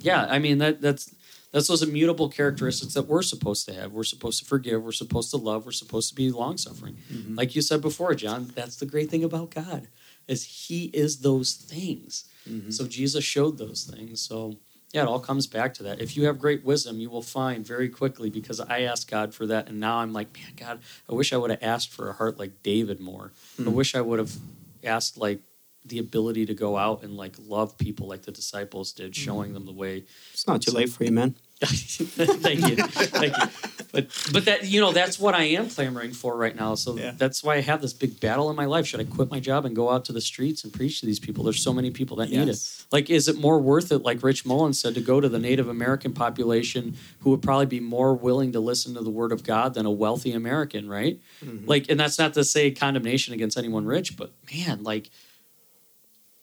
yeah, 0.01 0.25
I 0.29 0.39
mean 0.39 0.57
that 0.59 0.81
that's 0.81 1.13
that's 1.51 1.67
those 1.67 1.81
immutable 1.81 2.29
characteristics 2.29 2.93
that 2.93 3.07
we're 3.07 3.23
supposed 3.23 3.67
to 3.67 3.73
have. 3.73 3.91
We're 3.91 4.03
supposed 4.03 4.39
to 4.39 4.45
forgive. 4.45 4.83
We're 4.83 4.91
supposed 4.91 5.31
to 5.31 5.37
love. 5.37 5.65
We're 5.65 5.71
supposed 5.71 6.09
to 6.09 6.15
be 6.15 6.29
long 6.31 6.57
suffering. 6.57 6.97
Mm-hmm. 7.11 7.35
Like 7.35 7.55
you 7.55 7.61
said 7.61 7.81
before, 7.81 8.13
John, 8.13 8.51
that's 8.55 8.75
the 8.75 8.85
great 8.85 9.09
thing 9.09 9.23
about 9.23 9.49
God 9.49 9.87
is 10.29 10.45
He 10.67 10.85
is 10.93 11.17
those 11.17 11.53
things. 11.53 12.25
Mm-hmm. 12.47 12.69
So 12.69 12.87
Jesus 12.87 13.23
showed 13.25 13.57
those 13.57 13.83
things. 13.83 14.21
So 14.21 14.57
yeah, 14.91 15.03
it 15.03 15.07
all 15.07 15.19
comes 15.19 15.45
back 15.45 15.73
to 15.75 15.83
that. 15.83 16.01
If 16.01 16.17
you 16.17 16.25
have 16.25 16.39
great 16.39 16.63
wisdom, 16.63 16.99
you 16.99 17.09
will 17.09 17.21
find 17.21 17.65
very 17.65 17.89
quickly 17.89 18.29
because 18.29 18.59
I 18.59 18.81
asked 18.81 19.09
God 19.09 19.33
for 19.35 19.45
that, 19.47 19.67
and 19.67 19.79
now 19.79 19.97
I'm 19.97 20.13
like, 20.13 20.33
man, 20.33 20.53
God, 20.55 20.79
I 21.09 21.13
wish 21.13 21.31
I 21.31 21.37
would 21.37 21.51
have 21.51 21.61
asked 21.61 21.91
for 21.91 22.09
a 22.09 22.13
heart 22.13 22.39
like 22.39 22.63
David 22.63 22.99
more. 22.99 23.31
I 23.59 23.63
hmm. 23.63 23.73
wish 23.73 23.93
I 23.93 24.01
would 24.01 24.17
have 24.17 24.35
asked 24.83 25.17
like 25.17 25.41
the 25.85 25.99
ability 25.99 26.45
to 26.47 26.53
go 26.53 26.75
out 26.75 27.03
and 27.03 27.15
like 27.15 27.35
love 27.39 27.77
people 27.77 28.07
like 28.07 28.23
the 28.23 28.31
disciples 28.31 28.91
did, 28.91 29.15
showing 29.15 29.49
hmm. 29.49 29.55
them 29.55 29.65
the 29.65 29.73
way. 29.73 30.05
It's 30.33 30.47
not 30.47 30.61
too 30.63 30.71
late 30.71 30.89
for 30.89 31.03
you, 31.03 31.11
man. 31.11 31.35
Thank 31.65 32.69
you, 32.69 32.75
thank 32.77 33.35
you. 33.37 33.43
But 33.91 34.07
but 34.31 34.45
that 34.45 34.65
you 34.67 34.79
know 34.79 34.93
that's 34.93 35.19
what 35.19 35.35
I 35.35 35.43
am 35.43 35.69
clamoring 35.69 36.13
for 36.13 36.37
right 36.37 36.55
now. 36.55 36.75
So 36.75 36.95
Yeah. 36.95 37.11
that's 37.17 37.43
why 37.43 37.55
I 37.55 37.61
have 37.61 37.81
this 37.81 37.91
big 37.91 38.19
battle 38.21 38.49
in 38.49 38.55
my 38.55 38.63
life. 38.63 38.85
Should 38.87 39.01
I 39.01 39.03
quit 39.03 39.29
my 39.29 39.41
job 39.41 39.65
and 39.65 39.75
go 39.75 39.89
out 39.89 40.05
to 40.05 40.13
the 40.13 40.21
streets 40.21 40.63
and 40.63 40.71
preach 40.71 41.01
to 41.01 41.05
these 41.05 41.19
people? 41.19 41.43
There's 41.43 41.61
so 41.61 41.73
many 41.73 41.91
people 41.91 42.15
that 42.17 42.29
need 42.29 42.47
it. 42.47 42.57
Like, 42.93 43.09
is 43.09 43.27
it 43.27 43.37
more 43.37 43.59
worth 43.59 43.91
it, 43.91 44.03
like 44.03 44.23
Rich 44.23 44.45
Mullins 44.45 44.79
said, 44.79 44.95
to 44.95 45.01
go 45.01 45.19
to 45.19 45.27
the 45.27 45.39
Native 45.39 45.67
American 45.67 46.13
population 46.13 46.95
who 47.19 47.31
would 47.31 47.41
probably 47.41 47.65
be 47.65 47.81
more 47.81 48.13
willing 48.13 48.53
to 48.53 48.61
listen 48.61 48.93
to 48.93 49.01
the 49.01 49.09
word 49.09 49.33
of 49.33 49.43
God 49.43 49.73
than 49.73 49.85
a 49.85 49.91
wealthy 49.91 50.31
American, 50.31 50.87
right? 50.87 51.19
Mm-hmm. 51.43 51.67
Like, 51.67 51.89
and 51.89 51.99
that's 51.99 52.17
not 52.17 52.33
to 52.35 52.43
say 52.45 52.71
condemnation 52.71 53.33
against 53.33 53.57
anyone 53.57 53.85
rich, 53.85 54.15
but 54.15 54.31
man, 54.55 54.83
like, 54.83 55.09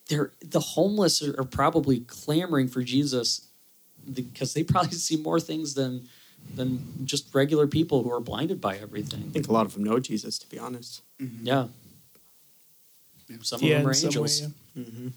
they're 0.09 0.33
the 0.45 0.61
homeless 0.61 1.23
are, 1.23 1.41
are 1.41 1.45
probably 1.45 2.01
clamoring 2.01 2.69
for 2.69 2.83
Jesus 2.83 3.45
because 4.13 4.55
they 4.55 4.63
probably 4.65 4.93
see 5.09 5.17
more 5.17 5.41
things 5.41 5.75
than 5.75 6.09
than 6.55 6.81
just 7.05 7.35
regular 7.35 7.67
people 7.67 8.03
who 8.05 8.13
are 8.13 8.21
blinded 8.21 8.61
by 8.61 8.77
everything. 8.77 9.25
I 9.29 9.33
think 9.33 9.49
a 9.49 9.53
lot 9.53 9.67
of 9.67 9.75
them 9.75 9.83
know 9.85 9.99
Jesus, 9.99 10.39
to 10.39 10.49
be 10.49 10.59
honest. 10.59 11.03
Yeah. 11.43 11.67
Some 13.43 13.57
of 13.57 13.63
Yeah, 13.63 13.79
them 13.79 13.87
are 13.89 13.91
in 13.91 13.95
some 13.97 14.09
way, 14.09 14.09
angels. 14.09 14.41
yeah. 14.41 14.83
Mm-hmm. 14.83 15.09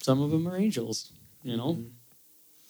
some 0.00 0.20
of 0.20 0.30
them 0.30 0.46
are 0.46 0.56
angels 0.56 1.10
you 1.42 1.56
know 1.56 1.78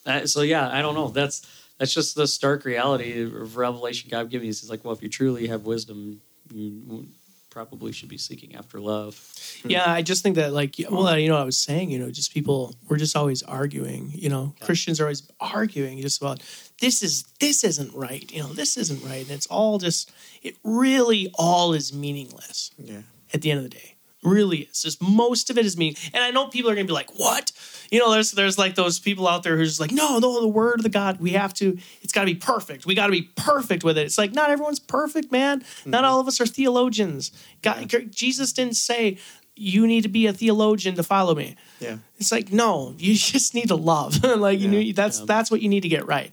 Uh, 0.06 0.24
so 0.26 0.40
yeah 0.42 0.68
i 0.70 0.80
don't 0.80 0.94
know 0.94 1.08
that's 1.08 1.42
that's 1.78 1.92
just 1.92 2.14
the 2.14 2.26
stark 2.28 2.64
reality 2.64 3.22
of 3.24 3.56
revelation 3.56 4.08
god 4.10 4.30
giving 4.30 4.48
us 4.48 4.60
he's 4.60 4.70
like 4.70 4.84
well 4.84 4.94
if 4.94 5.02
you 5.02 5.08
truly 5.08 5.48
have 5.48 5.62
wisdom 5.66 6.20
you 6.54 7.06
probably 7.52 7.92
should 7.92 8.08
be 8.08 8.16
seeking 8.18 8.54
after 8.56 8.80
love 8.80 9.14
hmm. 9.62 9.70
Yeah, 9.70 9.88
I 9.92 10.02
just 10.02 10.22
think 10.22 10.36
that 10.36 10.52
like 10.52 10.74
well, 10.90 11.18
you 11.18 11.28
know, 11.28 11.36
I 11.36 11.44
was 11.44 11.58
saying, 11.58 11.90
you 11.90 11.98
know, 11.98 12.10
just 12.10 12.32
people 12.32 12.74
we're 12.88 12.96
just 12.96 13.14
always 13.16 13.42
arguing. 13.42 14.10
You 14.14 14.30
know, 14.30 14.54
Christians 14.60 14.98
are 15.00 15.04
always 15.04 15.22
arguing 15.38 16.00
just 16.00 16.20
about 16.20 16.42
this 16.80 17.02
is 17.02 17.24
this 17.38 17.62
isn't 17.62 17.94
right. 17.94 18.30
You 18.32 18.42
know, 18.42 18.52
this 18.52 18.76
isn't 18.76 19.04
right, 19.04 19.22
and 19.22 19.30
it's 19.30 19.46
all 19.46 19.78
just 19.78 20.10
it 20.42 20.56
really 20.64 21.30
all 21.34 21.74
is 21.74 21.92
meaningless 21.92 22.70
Yeah. 22.78 23.02
at 23.34 23.42
the 23.42 23.50
end 23.50 23.58
of 23.58 23.64
the 23.64 23.70
day. 23.70 23.91
Really 24.22 24.58
is. 24.58 24.82
Just 24.82 25.02
most 25.02 25.50
of 25.50 25.58
it 25.58 25.66
is 25.66 25.76
meaning. 25.76 25.96
And 26.14 26.22
I 26.22 26.30
know 26.30 26.46
people 26.46 26.70
are 26.70 26.74
gonna 26.74 26.86
be 26.86 26.92
like, 26.92 27.18
"What?" 27.18 27.50
You 27.90 27.98
know, 27.98 28.12
there's 28.12 28.30
there's 28.30 28.56
like 28.56 28.76
those 28.76 29.00
people 29.00 29.26
out 29.26 29.42
there 29.42 29.56
who's 29.56 29.80
like, 29.80 29.90
"No, 29.90 30.18
no, 30.18 30.40
the 30.40 30.48
word 30.48 30.78
of 30.78 30.84
the 30.84 30.88
God, 30.88 31.20
we 31.20 31.30
have 31.30 31.52
to. 31.54 31.76
It's 32.02 32.12
got 32.12 32.22
to 32.22 32.26
be 32.26 32.36
perfect. 32.36 32.86
We 32.86 32.94
got 32.94 33.06
to 33.06 33.12
be 33.12 33.22
perfect 33.34 33.82
with 33.82 33.98
it." 33.98 34.02
It's 34.02 34.18
like 34.18 34.32
not 34.32 34.50
everyone's 34.50 34.78
perfect, 34.78 35.32
man. 35.32 35.64
Not 35.84 35.98
mm-hmm. 35.98 36.12
all 36.12 36.20
of 36.20 36.28
us 36.28 36.40
are 36.40 36.46
theologians. 36.46 37.32
God, 37.62 37.92
Jesus 38.10 38.52
didn't 38.52 38.76
say 38.76 39.18
you 39.54 39.86
need 39.86 40.02
to 40.02 40.08
be 40.08 40.26
a 40.26 40.32
theologian 40.32 40.94
to 40.94 41.02
follow 41.02 41.34
me. 41.34 41.56
Yeah. 41.80 41.98
It's 42.18 42.32
like 42.32 42.52
no, 42.52 42.94
you 42.98 43.14
just 43.16 43.54
need 43.54 43.68
to 43.68 43.76
love. 43.76 44.22
like 44.38 44.60
you 44.60 44.68
need 44.68 44.96
that's 44.96 45.20
that's 45.20 45.50
what 45.50 45.62
you 45.62 45.68
need 45.68 45.82
to 45.82 45.88
get 45.88 46.06
right. 46.06 46.32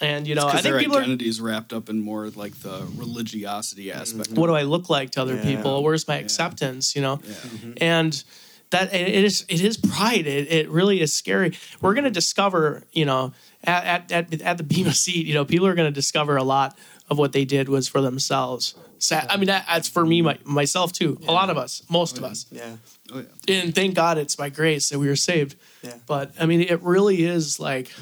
And 0.00 0.26
you 0.26 0.34
know, 0.34 0.46
I 0.46 0.52
think 0.52 0.62
their 0.64 0.78
people 0.78 0.96
are 0.96 1.00
identity 1.02 1.26
is 1.28 1.40
wrapped 1.40 1.72
up 1.72 1.88
in 1.88 2.00
more 2.00 2.28
like 2.28 2.54
the 2.60 2.86
religiosity 2.96 3.90
aspect. 3.92 4.30
what 4.32 4.48
do 4.48 4.54
I 4.54 4.62
look 4.62 4.90
like 4.90 5.12
to 5.12 5.22
other 5.22 5.36
Yeah. 5.36 5.44
people? 5.56 5.82
Where's 5.82 6.06
my 6.06 6.16
acceptance? 6.18 6.94
You 6.94 7.02
know, 7.02 7.20
Yeah. 7.24 7.32
Mm-hmm. 7.34 7.72
and 7.80 8.24
that 8.70 8.92
it 8.92 9.24
is 9.24 9.44
it 9.48 9.62
is 9.62 9.76
pride. 9.76 10.26
It, 10.26 10.50
it 10.52 10.68
really 10.68 11.00
is 11.00 11.14
scary. 11.14 11.56
We're 11.80 11.94
going 11.94 12.04
to 12.04 12.10
discover, 12.10 12.82
you 12.92 13.04
know, 13.04 13.32
at, 13.64 14.10
at 14.10 14.32
at 14.32 14.42
at 14.42 14.56
the 14.58 14.64
Bema 14.64 14.92
seat, 14.92 15.24
you 15.26 15.34
know, 15.34 15.44
people 15.44 15.66
are 15.66 15.74
going 15.74 15.88
to 15.88 15.94
discover 15.94 16.36
a 16.36 16.44
lot 16.44 16.76
of 17.08 17.16
what 17.16 17.32
they 17.32 17.44
did 17.44 17.68
was 17.68 17.88
for 17.88 18.00
themselves. 18.00 18.74
Sa- 18.98 19.22
I 19.28 19.36
mean, 19.36 19.46
that, 19.46 19.66
that's 19.68 19.88
for 19.88 20.04
me, 20.04 20.22
my, 20.22 20.38
myself 20.44 20.90
too. 20.92 21.20
A 21.28 21.32
lot 21.32 21.50
of 21.50 21.56
us, 21.58 21.82
most 21.88 22.18
of 22.18 22.24
oh, 22.24 22.28
us, 22.28 22.46
Yeah. 22.50 22.76
Oh 23.12 23.22
yeah. 23.46 23.62
and 23.62 23.74
thank 23.74 23.94
God 23.94 24.18
it's 24.18 24.34
by 24.34 24.48
grace 24.48 24.88
that 24.88 24.98
we 24.98 25.06
were 25.06 25.16
saved. 25.16 25.54
Yeah. 25.82 25.94
But 26.06 26.32
I 26.40 26.46
mean, 26.46 26.62
it 26.62 26.82
really 26.82 27.24
is 27.24 27.60
like, 27.60 27.92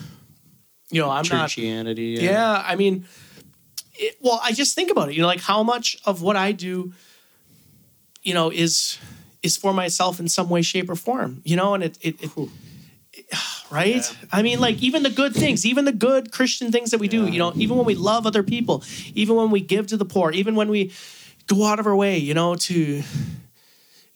you 0.91 1.01
know, 1.01 1.11
I'm 1.11 1.27
not. 1.29 1.51
churchianity 1.51 2.21
Yeah, 2.21 2.63
I 2.65 2.77
mean, 2.77 3.07
it, 3.95 4.17
well, 4.21 4.41
I 4.43 4.53
just 4.53 4.75
think 4.75 4.91
about 4.91 5.09
it. 5.09 5.15
You 5.15 5.23
know, 5.23 5.27
like 5.27 5.41
how 5.41 5.63
much 5.63 5.97
of 6.05 6.23
what 6.23 6.37
I 6.37 6.53
do, 6.53 6.93
you 8.23 8.35
know, 8.35 8.51
is 8.51 8.99
is 9.43 9.57
for 9.57 9.73
myself 9.73 10.21
in 10.21 10.29
some 10.29 10.49
way, 10.49 10.63
shape, 10.63 10.89
or 10.89 10.97
form. 10.97 11.43
You 11.45 11.57
know, 11.57 11.75
and 11.75 11.85
it, 11.85 11.99
it, 12.01 12.17
it 12.23 12.31
right. 13.71 14.17
I 14.33 14.43
mean, 14.43 14.61
like 14.61 14.83
even 14.83 15.03
the 15.03 15.11
good 15.11 15.35
things, 15.35 15.65
even 15.65 15.85
the 15.85 15.93
good 15.93 16.33
Christian 16.33 16.73
things 16.73 16.91
that 16.91 16.99
we 16.99 17.09
do. 17.09 17.27
You 17.27 17.39
know, 17.39 17.53
even 17.57 17.77
when 17.77 17.87
we 17.87 17.95
love 17.95 18.27
other 18.27 18.43
people, 18.43 18.83
even 19.15 19.37
when 19.37 19.51
we 19.51 19.61
give 19.61 19.87
to 19.89 19.97
the 19.97 20.05
poor, 20.05 20.31
even 20.33 20.55
when 20.55 20.69
we 20.69 20.93
go 21.47 21.65
out 21.67 21.79
of 21.79 21.87
our 21.87 21.97
way, 21.97 22.19
you 22.19 22.35
know, 22.35 22.55
to 22.55 23.03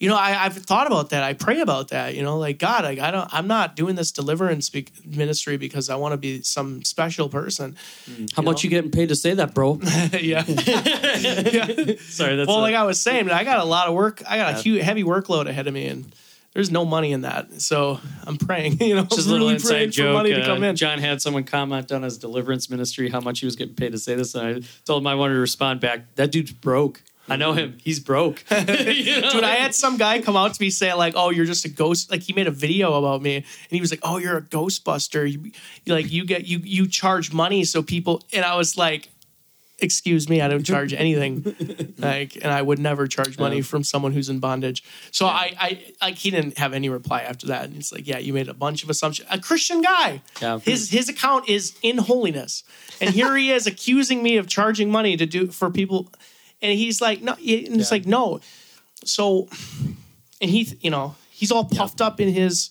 you 0.00 0.08
know, 0.08 0.16
I, 0.16 0.44
I've 0.44 0.56
thought 0.56 0.86
about 0.86 1.10
that. 1.10 1.24
I 1.24 1.32
pray 1.32 1.60
about 1.60 1.88
that. 1.88 2.14
You 2.14 2.22
know, 2.22 2.38
like 2.38 2.58
God, 2.58 2.84
like 2.84 2.98
I 3.00 3.10
don't, 3.10 3.28
I'm 3.34 3.48
not 3.48 3.74
doing 3.74 3.96
this 3.96 4.12
deliverance 4.12 4.70
be- 4.70 4.86
ministry 5.04 5.56
because 5.56 5.90
I 5.90 5.96
want 5.96 6.12
to 6.12 6.16
be 6.16 6.42
some 6.42 6.84
special 6.84 7.28
person. 7.28 7.76
how 8.36 8.42
much 8.42 8.62
you 8.62 8.70
getting 8.70 8.90
paid 8.92 9.08
to 9.08 9.16
say 9.16 9.34
that 9.34 9.54
bro 9.54 9.80
yeah. 10.12 10.44
yeah. 10.46 11.94
sorry 12.00 12.36
that's 12.36 12.48
Well, 12.48 12.58
a- 12.60 12.62
like 12.62 12.74
I 12.74 12.84
was 12.84 13.00
saying, 13.00 13.30
I 13.30 13.44
got 13.44 13.58
a 13.58 13.64
lot 13.64 13.88
of 13.88 13.94
work. 13.94 14.22
I 14.28 14.36
got 14.36 14.54
a 14.54 14.62
huge, 14.62 14.82
heavy 14.82 15.02
workload 15.04 15.48
ahead 15.48 15.66
of 15.66 15.74
me, 15.74 15.86
and 15.86 16.14
there's 16.52 16.70
no 16.70 16.84
money 16.84 17.12
in 17.12 17.22
that. 17.22 17.60
So 17.60 18.00
I'm 18.24 18.36
praying. 18.36 18.78
You 18.88 18.94
know, 18.94 19.04
just 19.04 19.26
a 19.26 19.30
really 19.32 19.40
little 19.40 19.48
inside 19.50 19.90
joke. 19.92 20.08
for 20.08 20.12
money 20.12 20.30
to 20.32 20.42
uh, 20.42 20.46
come 20.46 20.62
in. 20.64 20.76
John 20.76 20.98
had 20.98 21.20
someone 21.20 21.44
comment 21.44 21.90
on 21.92 22.02
his 22.02 22.18
deliverance 22.18 22.70
ministry 22.70 23.10
how 23.10 23.20
much 23.20 23.40
he 23.40 23.46
was 23.46 23.56
getting 23.56 23.74
paid 23.74 23.92
to 23.92 23.98
say 23.98 24.14
this, 24.14 24.34
and 24.34 24.46
I 24.64 24.68
told 24.84 25.02
him 25.02 25.06
I 25.08 25.14
wanted 25.14 25.34
to 25.34 25.40
respond 25.40 25.80
back. 25.80 26.14
That 26.14 26.30
dude's 26.32 26.52
broke. 26.52 27.02
I 27.28 27.36
know 27.36 27.52
him. 27.52 27.78
He's 27.82 28.00
broke. 28.00 28.42
You 28.50 28.56
know? 29.20 29.30
Dude, 29.30 29.44
I 29.44 29.56
had 29.56 29.74
some 29.74 29.96
guy 29.98 30.20
come 30.22 30.36
out 30.36 30.54
to 30.54 30.62
me 30.62 30.70
saying 30.70 30.96
like, 30.96 31.14
"Oh, 31.16 31.30
you're 31.30 31.46
just 31.46 31.64
a 31.64 31.68
ghost." 31.68 32.10
Like 32.10 32.22
he 32.22 32.32
made 32.32 32.46
a 32.46 32.50
video 32.52 32.94
about 32.94 33.22
me, 33.22 33.36
and 33.36 33.44
he 33.70 33.80
was 33.80 33.90
like, 33.90 34.00
"Oh, 34.02 34.18
you're 34.18 34.36
a 34.38 34.42
Ghostbuster. 34.42 35.30
You, 35.30 35.52
like 35.92 36.10
you 36.10 36.24
get 36.24 36.46
you 36.46 36.58
you 36.64 36.86
charge 36.88 37.32
money 37.32 37.64
so 37.64 37.82
people." 37.82 38.22
And 38.32 38.44
I 38.44 38.56
was 38.56 38.76
like, 38.78 39.08
"Excuse 39.80 40.28
me, 40.28 40.40
I 40.40 40.48
don't 40.48 40.64
charge 40.64 40.92
anything." 41.04 41.94
like, 41.98 42.36
and 42.36 42.46
I 42.46 42.62
would 42.62 42.78
never 42.78 43.06
charge 43.06 43.38
money 43.38 43.60
from 43.62 43.84
someone 43.84 44.12
who's 44.12 44.28
in 44.28 44.38
bondage. 44.40 44.82
So 45.10 45.26
I, 45.26 45.52
I 45.60 45.84
like 46.00 46.16
he 46.16 46.30
didn't 46.30 46.58
have 46.58 46.72
any 46.72 46.88
reply 46.88 47.20
after 47.22 47.46
that, 47.48 47.64
and 47.64 47.74
he's 47.74 47.92
like, 47.92 48.06
"Yeah, 48.08 48.18
you 48.18 48.32
made 48.32 48.48
a 48.48 48.54
bunch 48.54 48.82
of 48.82 48.90
assumptions." 48.90 49.28
A 49.30 49.38
Christian 49.38 49.82
guy, 49.82 50.22
Yeah. 50.40 50.58
his 50.60 50.90
his 50.90 51.08
account 51.08 51.48
is 51.48 51.76
in 51.82 51.98
holiness, 51.98 52.64
and 53.00 53.10
here 53.10 53.36
he 53.36 53.52
is 53.52 53.66
accusing 53.66 54.22
me 54.22 54.36
of 54.38 54.46
charging 54.48 54.90
money 54.90 55.16
to 55.16 55.26
do 55.26 55.48
for 55.48 55.70
people, 55.70 56.08
and 56.62 56.78
he's 56.78 57.00
like, 57.00 57.22
"No," 57.22 57.32
and 57.32 57.40
it's 57.40 57.90
Yeah. 57.90 57.94
like, 57.96 58.06
"No." 58.06 58.40
So, 59.04 59.48
and 60.40 60.50
he, 60.50 60.76
you 60.80 60.90
know, 60.90 61.14
he's 61.30 61.52
all 61.52 61.64
puffed 61.64 62.00
up 62.00 62.20
in 62.20 62.32
his. 62.32 62.70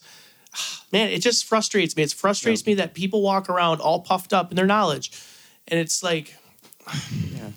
Man, 0.92 1.10
it 1.10 1.22
just 1.22 1.46
frustrates 1.46 1.96
me. 1.96 2.04
It 2.04 2.14
frustrates 2.14 2.66
me 2.66 2.74
that 2.76 2.94
people 2.94 3.22
walk 3.22 3.50
around 3.50 3.82
all 3.82 4.00
puffed 4.02 4.34
up 4.34 4.52
in 4.52 4.56
their 4.56 4.66
knowledge, 4.66 5.12
and 5.68 5.80
it's 5.80 6.02
like, 6.04 6.36
Yeah. 7.34 7.50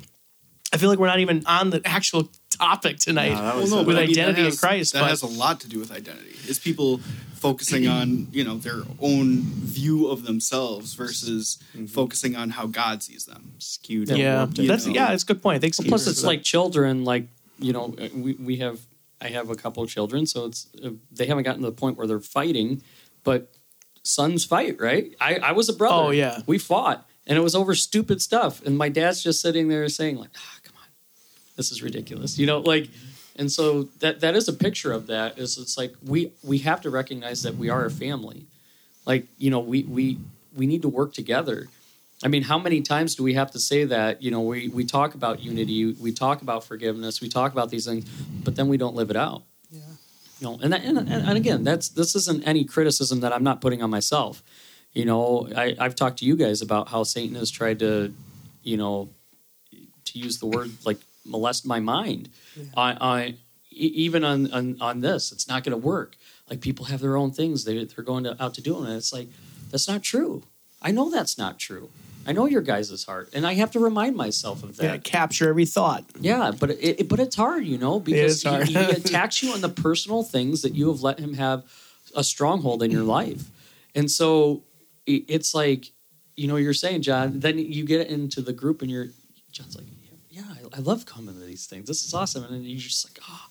I 0.73 0.77
feel 0.77 0.89
like 0.89 0.99
we're 0.99 1.07
not 1.09 1.21
even 1.21 1.43
on 1.47 1.71
the 1.71 1.81
actual 1.85 2.29
topic 2.61 2.99
tonight 2.99 3.31
No, 3.31 3.43
that 3.43 3.57
Well, 3.57 3.67
no, 3.67 3.77
with 3.79 3.87
but 3.87 3.97
I 3.97 4.07
mean, 4.07 4.15
that 4.15 4.29
identity 4.29 4.49
in 4.49 4.57
Christ. 4.57 4.93
That 4.93 5.01
but 5.01 5.11
has 5.11 5.23
a 5.23 5.27
lot 5.27 5.61
to 5.61 5.69
do 5.69 5.79
with 5.79 5.91
identity. 5.91 6.35
It's 6.45 6.59
people 6.59 7.01
focusing 7.35 7.89
on 7.89 8.29
you 8.33 8.45
know 8.45 8.57
their 8.57 8.83
own 9.01 9.43
view 9.43 10.09
of 10.09 10.25
themselves 10.25 10.95
versus 10.95 11.59
focusing 11.89 12.37
on 12.37 12.51
how 12.51 12.67
God 12.67 13.03
sees 13.03 13.25
them. 13.25 13.55
skewed. 13.59 14.11
yeah, 14.11 14.45
warped, 14.45 14.67
that's 14.67 14.87
know. 14.87 14.93
yeah, 14.93 15.13
it's 15.13 15.23
a 15.23 15.27
good 15.27 15.43
point. 15.43 15.61
Thanks. 15.61 15.79
Plus, 15.81 16.07
it's 16.07 16.23
like 16.23 16.43
children. 16.43 17.05
Like 17.05 17.27
you 17.59 17.73
know, 17.73 17.95
we 18.15 18.35
we 18.35 18.57
have 18.57 18.81
I 19.21 19.29
have 19.29 19.51
a 19.51 19.55
couple 19.55 19.83
of 19.83 19.91
children, 19.91 20.27
so 20.27 20.47
it's 20.47 20.67
uh, 20.85 20.91
they 21.13 21.27
haven't 21.27 21.45
gotten 21.45 21.63
to 21.63 21.67
the 21.67 21.77
point 21.77 21.97
where 21.97 22.07
they're 22.07 22.21
fighting, 22.21 22.83
but 23.25 23.51
sons 24.03 24.45
fight, 24.45 24.81
right? 24.81 25.15
I 25.21 25.37
I 25.37 25.53
was 25.53 25.69
a 25.69 25.73
brother. 25.73 26.09
Oh, 26.09 26.11
yeah. 26.11 26.41
we 26.47 26.59
fought, 26.59 27.07
and 27.27 27.39
it 27.39 27.43
was 27.43 27.55
over 27.55 27.75
stupid 27.75 28.23
stuff, 28.23 28.65
and 28.65 28.77
my 28.77 28.89
dad's 28.89 29.23
just 29.23 29.41
sitting 29.41 29.69
there 29.69 29.89
saying 29.89 30.17
like, 30.17 30.31
ah, 30.37 30.41
come 30.41 30.59
on, 30.59 30.60
this 31.61 31.71
is 31.71 31.83
ridiculous, 31.83 32.39
you 32.39 32.47
know, 32.47 32.59
like. 32.59 32.89
And 33.37 33.51
so 33.51 33.85
that 34.01 34.21
that 34.21 34.35
is 34.35 34.49
a 34.49 34.53
picture 34.53 34.93
of 34.93 35.07
that. 35.07 35.39
Is 35.39 35.57
it's 35.57 35.79
like 35.79 35.95
we 36.03 36.33
we 36.43 36.59
have 36.59 36.81
to 36.83 36.91
recognize 36.91 37.43
that 37.45 37.57
we 37.57 37.71
are 37.71 37.85
a 37.87 37.91
family, 37.91 38.47
like 39.07 39.25
you 39.39 39.51
know 39.51 39.61
we 39.61 39.85
we 39.85 40.19
we 40.55 40.67
need 40.67 40.83
to 40.83 40.89
work 40.89 41.15
together. 41.15 41.69
I 42.23 42.29
mean, 42.29 42.43
how 42.43 42.59
many 42.59 42.83
times 42.83 43.15
do 43.15 43.23
we 43.23 43.35
have 43.35 43.51
to 43.53 43.61
say 43.61 43.85
that? 43.85 44.23
You 44.23 44.31
know, 44.31 44.43
we 44.43 44.69
we 44.69 44.85
talk 44.85 45.15
about 45.15 45.41
unity, 45.41 45.93
we 45.93 46.13
talk 46.13 46.43
about 46.43 46.65
forgiveness, 46.65 47.21
we 47.21 47.29
talk 47.29 47.53
about 47.53 47.71
these 47.71 47.87
things, 47.87 48.05
but 48.45 48.57
then 48.57 48.69
we 48.69 48.77
don't 48.77 48.95
live 48.95 49.11
it 49.11 49.17
out. 49.17 49.43
Yeah. 49.71 49.81
You 50.41 50.47
know, 50.47 50.59
and, 50.63 50.73
that, 50.73 50.83
and 50.85 50.99
and 50.99 51.37
again, 51.37 51.65
that's 51.65 51.89
this 51.89 52.15
isn't 52.15 52.47
any 52.47 52.65
criticism 52.65 53.21
that 53.21 53.33
I'm 53.33 53.45
not 53.45 53.61
putting 53.61 53.83
on 53.83 53.91
myself. 53.91 54.43
You 54.93 55.05
know, 55.05 55.49
I, 55.57 55.77
I've 55.79 55.95
talked 55.95 56.19
to 56.19 56.25
you 56.25 56.37
guys 56.37 56.63
about 56.63 56.89
how 56.89 57.05
Satan 57.05 57.37
has 57.37 57.51
tried 57.51 57.79
to, 57.79 58.13
you 58.63 58.77
know, 58.77 59.09
to 60.11 60.19
use 60.19 60.39
the 60.39 60.47
word 60.47 60.71
like 60.85 60.99
molest 61.25 61.67
my 61.67 61.81
mind. 61.81 62.29
i 62.77 62.97
i 63.01 63.35
even 63.73 64.25
on, 64.25 64.51
on 64.53 64.77
on 64.81 65.01
this, 65.01 65.31
it's 65.33 65.47
not 65.49 65.63
going 65.65 65.71
to 65.73 65.77
work. 65.87 66.17
Like 66.49 66.61
people 66.61 66.87
have 66.87 67.01
their 67.01 67.17
own 67.17 67.31
things 67.31 67.65
they 67.65 67.85
they're 67.85 68.05
going 68.05 68.25
to, 68.25 68.43
out 68.43 68.55
to 68.55 68.61
do, 68.61 68.77
and 68.83 68.93
it's 68.95 69.13
like 69.13 69.29
that's 69.71 69.87
not 69.89 70.03
true. 70.03 70.43
I 70.83 70.91
know 70.91 71.11
that's 71.11 71.39
not 71.39 71.59
true. 71.59 71.89
I 72.27 72.33
know 72.33 72.47
your 72.47 72.61
guys' 72.63 73.05
heart, 73.05 73.31
and 73.33 73.47
I 73.47 73.55
have 73.55 73.71
to 73.73 73.79
remind 73.81 74.17
myself 74.17 74.63
of 74.63 74.77
that. 74.77 74.85
Yeah, 74.85 74.97
capture 74.99 75.49
every 75.49 75.65
thought. 75.67 76.05
Yeah, 76.21 76.51
but 76.59 76.71
it, 76.71 77.01
it- 77.01 77.09
but 77.09 77.19
it's 77.21 77.37
hard, 77.37 77.65
you 77.65 77.79
know, 77.79 77.99
because. 78.01 78.43
He, 78.67 78.75
he 78.75 78.85
attacks 78.91 79.43
you 79.43 79.53
on 79.53 79.61
the 79.63 79.69
personal 79.71 80.23
things 80.25 80.63
that 80.63 80.75
you 80.75 80.89
have 80.89 81.01
let 81.03 81.19
him 81.19 81.35
have 81.35 81.65
a 82.15 82.23
stronghold 82.25 82.83
in 82.83 82.91
your 82.91 83.05
life, 83.05 83.45
and 83.95 84.11
so 84.11 84.65
it's 85.07 85.55
like, 85.55 85.87
you 86.37 86.47
know, 86.49 86.57
you're 86.57 86.75
saying, 86.75 87.03
John. 87.03 87.41
Then 87.41 87.59
you 87.59 87.85
get 87.85 88.09
into 88.09 88.43
the 88.43 88.53
group, 88.53 88.83
and 88.83 88.91
you're 88.91 89.09
John's 89.53 89.77
like, 89.77 89.87
yeah, 90.41 90.55
I, 90.73 90.79
I 90.79 90.81
love 90.81 91.07
coming 91.07 91.35
to 91.35 91.41
these 91.41 91.67
things. 91.67 91.87
This 91.87 92.05
is 92.05 92.15
awesome, 92.15 92.45
and 92.45 92.55
then 92.55 92.63
you're 92.63 92.79
just 92.79 93.09
like, 93.09 93.19
oh, 93.29 93.47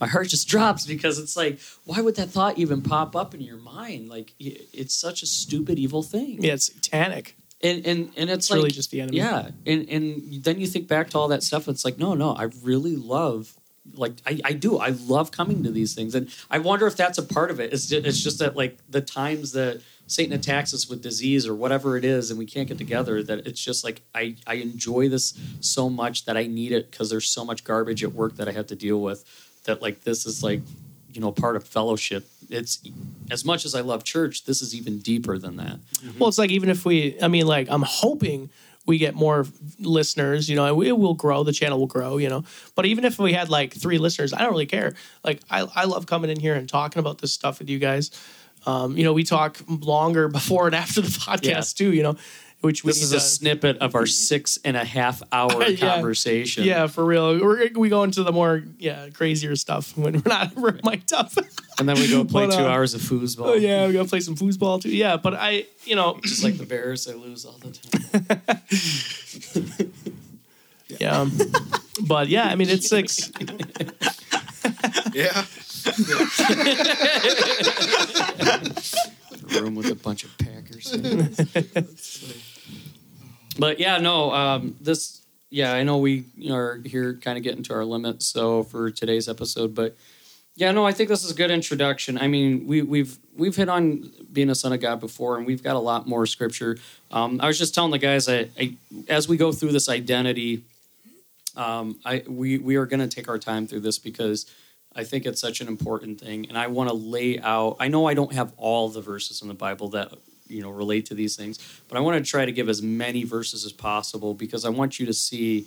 my 0.00 0.06
heart 0.08 0.28
just 0.28 0.48
drops 0.48 0.86
because 0.86 1.18
it's 1.18 1.36
like, 1.36 1.58
why 1.84 2.00
would 2.00 2.16
that 2.16 2.28
thought 2.30 2.58
even 2.58 2.82
pop 2.82 3.14
up 3.16 3.34
in 3.34 3.40
your 3.40 3.56
mind? 3.58 4.08
Like, 4.08 4.32
it's 4.38 4.94
such 4.94 5.22
a 5.22 5.26
stupid, 5.26 5.78
evil 5.78 6.02
thing 6.02 6.42
Yeah, 6.42 6.54
it's 6.54 6.66
satanic. 6.66 7.36
and 7.62 7.86
and 7.86 8.10
and 8.16 8.28
it's, 8.30 8.46
It's 8.46 8.50
like 8.50 8.56
really 8.58 8.70
just 8.72 8.90
the 8.90 9.00
enemy. 9.00 9.18
Yeah, 9.18 9.50
and 9.66 9.88
and 9.88 10.42
then 10.44 10.58
you 10.60 10.66
think 10.66 10.88
back 10.88 11.10
to 11.10 11.18
all 11.18 11.28
that 11.28 11.42
stuff. 11.42 11.68
And 11.68 11.74
it's 11.74 11.84
like 11.84 11.98
no, 11.98 12.14
no, 12.14 12.34
I 12.34 12.44
really 12.62 12.96
love. 12.96 13.54
Like 13.92 14.14
I, 14.26 14.40
I 14.44 14.52
do, 14.54 14.78
I 14.78 14.88
love 14.88 15.30
coming 15.30 15.62
to 15.64 15.70
these 15.70 15.94
things, 15.94 16.14
and 16.14 16.28
I 16.50 16.58
wonder 16.58 16.86
if 16.86 16.96
that's 16.96 17.18
a 17.18 17.22
part 17.22 17.50
of 17.50 17.60
it. 17.60 17.72
It's 17.72 17.86
just, 17.86 18.06
it's 18.06 18.20
just 18.20 18.38
that 18.40 18.56
like 18.56 18.78
the 18.88 19.02
times 19.02 19.52
that 19.52 19.82
Satan 20.06 20.34
attacks 20.34 20.74
us 20.74 20.88
with 20.88 21.02
disease 21.02 21.46
or 21.46 21.54
whatever 21.54 21.96
it 21.96 22.04
is, 22.04 22.30
and 22.30 22.38
we 22.38 22.46
can't 22.46 22.68
get 22.68 22.78
together. 22.78 23.22
That 23.22 23.46
it's 23.46 23.62
just 23.62 23.84
like 23.84 24.02
I 24.14 24.36
I 24.46 24.54
enjoy 24.54 25.08
this 25.08 25.38
so 25.60 25.88
much 25.88 26.26
that 26.26 26.36
I 26.36 26.46
need 26.46 26.72
it 26.72 26.90
because 26.90 27.10
there's 27.10 27.28
so 27.28 27.44
much 27.44 27.64
garbage 27.64 28.04
at 28.04 28.12
work 28.12 28.36
that 28.36 28.48
I 28.48 28.52
have 28.52 28.66
to 28.68 28.76
deal 28.76 29.00
with. 29.00 29.24
That 29.64 29.80
like 29.80 30.02
this 30.02 30.26
is 30.26 30.42
like 30.42 30.60
you 31.12 31.20
know 31.20 31.32
part 31.32 31.56
of 31.56 31.64
fellowship. 31.64 32.28
It's 32.50 32.80
as 33.30 33.44
much 33.44 33.64
as 33.64 33.74
I 33.74 33.80
love 33.80 34.04
church, 34.04 34.44
this 34.44 34.60
is 34.60 34.74
even 34.74 34.98
deeper 34.98 35.38
than 35.38 35.56
that. 35.56 35.78
Mm-hmm. 35.78 36.18
Well, 36.18 36.28
it's 36.28 36.38
like 36.38 36.50
even 36.50 36.68
if 36.68 36.84
we, 36.84 37.16
I 37.22 37.28
mean, 37.28 37.46
like 37.46 37.68
I'm 37.70 37.82
hoping 37.82 38.50
we 38.86 38.98
get 38.98 39.14
more 39.14 39.46
listeners. 39.78 40.50
You 40.50 40.56
know, 40.56 40.82
it 40.82 40.98
will 40.98 41.14
grow. 41.14 41.42
The 41.42 41.52
channel 41.52 41.78
will 41.78 41.86
grow. 41.86 42.18
You 42.18 42.28
know, 42.28 42.44
but 42.74 42.84
even 42.84 43.04
if 43.04 43.18
we 43.18 43.32
had 43.32 43.48
like 43.48 43.72
three 43.72 43.98
listeners, 43.98 44.34
I 44.34 44.40
don't 44.40 44.50
really 44.50 44.66
care. 44.66 44.94
Like 45.24 45.40
I, 45.50 45.66
I 45.74 45.84
love 45.84 46.06
coming 46.06 46.30
in 46.30 46.38
here 46.38 46.54
and 46.54 46.68
talking 46.68 47.00
about 47.00 47.18
this 47.18 47.32
stuff 47.32 47.58
with 47.58 47.70
you 47.70 47.78
guys. 47.78 48.10
Um, 48.66 48.96
you 48.96 49.04
know, 49.04 49.12
we 49.12 49.24
talk 49.24 49.58
longer 49.68 50.28
before 50.28 50.66
and 50.66 50.74
after 50.74 51.00
the 51.00 51.08
podcast 51.26 51.76
too. 51.76 51.92
You 51.92 52.02
know, 52.02 52.16
which 52.60 52.82
This 52.82 53.02
is 53.02 53.12
a 53.12 53.16
to- 53.16 53.20
snippet 53.20 53.76
of 53.78 53.94
our 53.94 54.06
six 54.06 54.58
and 54.64 54.74
a 54.76 54.84
half 54.84 55.22
hour 55.30 55.62
Yeah. 55.68 55.94
conversation. 55.96 56.64
Yeah, 56.64 56.86
for 56.86 57.04
real. 57.04 57.38
We're, 57.38 57.68
we 57.74 57.90
go 57.90 58.04
into 58.04 58.22
the 58.22 58.32
more 58.32 58.62
yeah 58.78 59.10
crazier 59.10 59.54
stuff 59.56 59.94
when 59.98 60.14
we're 60.14 60.22
not 60.24 60.56
we're 60.56 60.78
mic'd 60.82 61.12
up. 61.12 61.32
And 61.78 61.86
then 61.88 61.96
we 61.96 62.08
go 62.08 62.24
play 62.24 62.46
But, 62.46 62.56
two 62.56 62.62
uh, 62.64 62.68
hours 62.68 62.94
of 62.94 63.02
foosball. 63.02 63.46
oh 63.48 63.54
yeah, 63.54 63.86
we 63.86 63.92
gotta 63.92 64.08
play 64.08 64.20
some 64.20 64.36
foosball 64.36 64.80
too. 64.80 64.90
Yeah, 64.96 65.16
but 65.18 65.34
I, 65.34 65.66
you 65.84 65.94
know, 65.96 66.18
Just 66.22 66.42
like 66.44 66.56
the 66.56 66.64
Bears, 66.64 67.06
I 67.08 67.14
lose 67.14 67.44
all 67.44 67.58
the 67.58 67.70
time. 67.72 68.40
yeah, 71.00 71.20
um, 71.20 71.32
but 72.06 72.28
yeah, 72.28 72.44
I 72.46 72.54
mean, 72.54 72.68
it's 72.70 72.88
six. 72.88 73.30
Yeah. 75.12 75.44
room 79.60 79.74
with 79.74 79.90
a 79.90 79.94
bunch 79.94 80.24
of 80.24 80.30
Packers. 80.38 80.90
but 83.58 83.78
yeah, 83.78 83.98
no, 83.98 84.32
um, 84.32 84.76
this, 84.80 85.20
yeah, 85.50 85.74
I 85.74 85.82
know 85.82 85.98
we 85.98 86.24
are 86.50 86.80
here 86.84 87.14
kind 87.14 87.36
of 87.36 87.44
getting 87.44 87.62
to 87.64 87.74
our 87.74 87.84
limit. 87.84 88.22
So 88.22 88.62
for 88.62 88.90
today's 88.90 89.28
episode, 89.28 89.74
but 89.74 89.96
yeah, 90.56 90.70
no, 90.70 90.86
I 90.86 90.92
think 90.92 91.08
this 91.08 91.24
is 91.24 91.32
a 91.32 91.34
good 91.34 91.50
introduction. 91.50 92.16
I 92.16 92.28
mean, 92.28 92.66
we, 92.66 92.82
we've 92.82 93.18
we've 93.36 93.56
hit 93.56 93.68
on 93.68 94.10
being 94.32 94.50
a 94.50 94.54
son 94.54 94.72
of 94.72 94.80
God 94.80 95.00
before, 95.00 95.36
and 95.36 95.46
we've 95.46 95.62
got 95.62 95.74
a 95.74 95.80
lot 95.80 96.06
more 96.06 96.26
scripture. 96.26 96.78
Um, 97.10 97.40
I 97.40 97.48
was 97.48 97.58
just 97.58 97.74
telling 97.74 97.90
the 97.90 97.98
guys, 97.98 98.28
I, 98.28 98.48
I 98.58 98.76
as 99.08 99.28
we 99.28 99.36
go 99.36 99.50
through 99.50 99.72
this 99.72 99.88
identity, 99.88 100.62
um, 101.56 101.98
I 102.04 102.22
we 102.28 102.58
we 102.58 102.76
are 102.76 102.86
going 102.86 103.00
to 103.00 103.08
take 103.08 103.28
our 103.28 103.38
time 103.38 103.66
through 103.66 103.80
this 103.80 103.98
because 103.98 104.46
I 104.96 105.04
think 105.04 105.26
it's 105.26 105.40
such 105.40 105.60
an 105.60 105.68
important 105.68 106.20
thing, 106.20 106.46
and 106.48 106.56
I 106.56 106.68
want 106.68 106.88
to 106.88 106.94
lay 106.94 107.38
out. 107.40 107.76
I 107.80 107.88
know 107.88 108.06
I 108.06 108.14
don't 108.14 108.32
have 108.32 108.52
all 108.56 108.88
the 108.88 109.00
verses 109.00 109.42
in 109.42 109.48
the 109.48 109.54
Bible 109.54 109.88
that 109.90 110.12
you 110.46 110.62
know 110.62 110.70
relate 110.70 111.06
to 111.06 111.14
these 111.14 111.36
things, 111.36 111.58
but 111.88 111.98
I 111.98 112.00
want 112.00 112.22
to 112.22 112.30
try 112.30 112.44
to 112.44 112.52
give 112.52 112.68
as 112.68 112.82
many 112.82 113.24
verses 113.24 113.64
as 113.64 113.72
possible 113.72 114.34
because 114.34 114.64
I 114.64 114.68
want 114.68 114.98
you 114.98 115.06
to 115.06 115.12
see 115.12 115.66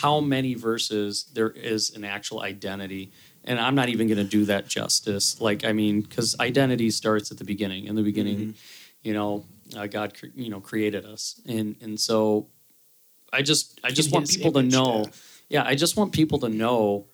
how 0.00 0.20
many 0.20 0.54
verses 0.54 1.24
there 1.34 1.50
is 1.50 1.94
an 1.94 2.04
actual 2.04 2.40
identity. 2.40 3.12
And 3.46 3.60
I'm 3.60 3.74
not 3.74 3.90
even 3.90 4.06
going 4.06 4.18
to 4.18 4.24
do 4.24 4.46
that 4.46 4.66
justice. 4.66 5.38
Like, 5.38 5.64
I 5.64 5.72
mean, 5.72 6.00
because 6.00 6.34
identity 6.40 6.90
starts 6.90 7.30
at 7.30 7.36
the 7.36 7.44
beginning. 7.44 7.84
In 7.84 7.94
the 7.94 8.02
beginning, 8.02 8.54
you 9.02 9.12
know, 9.12 9.44
uh, 9.76 9.86
God, 9.86 10.18
cre- 10.18 10.26
you 10.34 10.48
know, 10.48 10.60
created 10.60 11.04
us, 11.04 11.40
and 11.46 11.76
and 11.82 12.00
so 12.00 12.46
I 13.32 13.42
just, 13.42 13.80
I 13.82 13.90
just 13.90 14.08
In 14.08 14.14
want 14.14 14.28
people 14.28 14.52
to 14.52 14.62
know. 14.62 15.06
Yeah, 15.48 15.64
I 15.66 15.74
just 15.74 15.96
want 15.96 16.12
people 16.12 16.38
to 16.40 16.48
know 16.48 17.06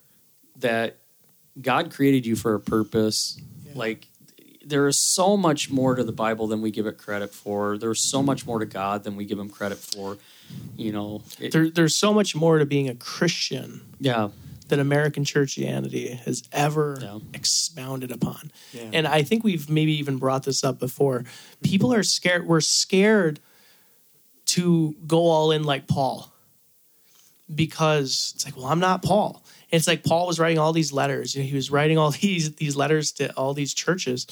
that 0.56 0.98
God 1.60 1.92
created 1.92 2.26
you 2.26 2.36
for 2.36 2.54
a 2.54 2.60
purpose. 2.60 3.40
Like 3.74 4.08
there 4.64 4.86
is 4.86 4.98
so 4.98 5.36
much 5.36 5.70
more 5.70 5.94
to 5.94 6.04
the 6.04 6.12
Bible 6.12 6.46
than 6.46 6.62
we 6.62 6.70
give 6.70 6.86
it 6.86 6.98
credit 6.98 7.34
for. 7.34 7.78
There's 7.78 8.00
so 8.00 8.18
mm-hmm. 8.18 8.26
much 8.26 8.46
more 8.46 8.58
to 8.58 8.66
God 8.66 9.04
than 9.04 9.16
we 9.16 9.24
give 9.24 9.38
him 9.38 9.50
credit 9.50 9.78
for. 9.78 10.18
You 10.76 10.92
know, 10.92 11.22
it- 11.38 11.52
there, 11.52 11.70
there's 11.70 11.94
so 11.94 12.12
much 12.12 12.34
more 12.34 12.58
to 12.58 12.66
being 12.66 12.88
a 12.88 12.94
Christian 12.94 13.82
yeah, 13.98 14.28
than 14.68 14.80
American 14.80 15.24
churchianity 15.24 16.16
has 16.20 16.42
ever 16.52 16.98
Yeah. 17.00 17.18
expounded 17.34 18.10
upon. 18.10 18.52
Yeah. 18.72 18.90
And 18.92 19.06
I 19.06 19.22
think 19.22 19.44
we've 19.44 19.68
maybe 19.68 19.92
even 19.98 20.18
brought 20.18 20.44
this 20.44 20.62
up 20.62 20.78
before. 20.78 21.24
People 21.62 21.92
are 21.92 22.02
scared. 22.02 22.46
We're 22.46 22.60
scared 22.60 23.40
to 24.46 24.96
go 25.06 25.26
all 25.26 25.50
in 25.52 25.64
like 25.64 25.86
Paul 25.86 26.32
because 27.52 28.32
it's 28.34 28.44
like, 28.44 28.56
well, 28.56 28.66
I'm 28.66 28.80
not 28.80 29.02
Paul. 29.02 29.42
And 29.72 29.78
it's 29.78 29.86
like 29.86 30.02
Paul 30.02 30.26
was 30.26 30.38
writing 30.40 30.58
all 30.58 30.72
these 30.72 30.92
letters. 30.92 31.34
You 31.34 31.42
know, 31.42 31.48
he 31.48 31.54
was 31.54 31.70
writing 31.70 31.96
all 31.98 32.10
these 32.22 32.54
these 32.56 32.76
letters 32.76 33.12
to 33.12 33.32
all 33.36 33.54
these 33.54 33.72
churches, 33.74 34.26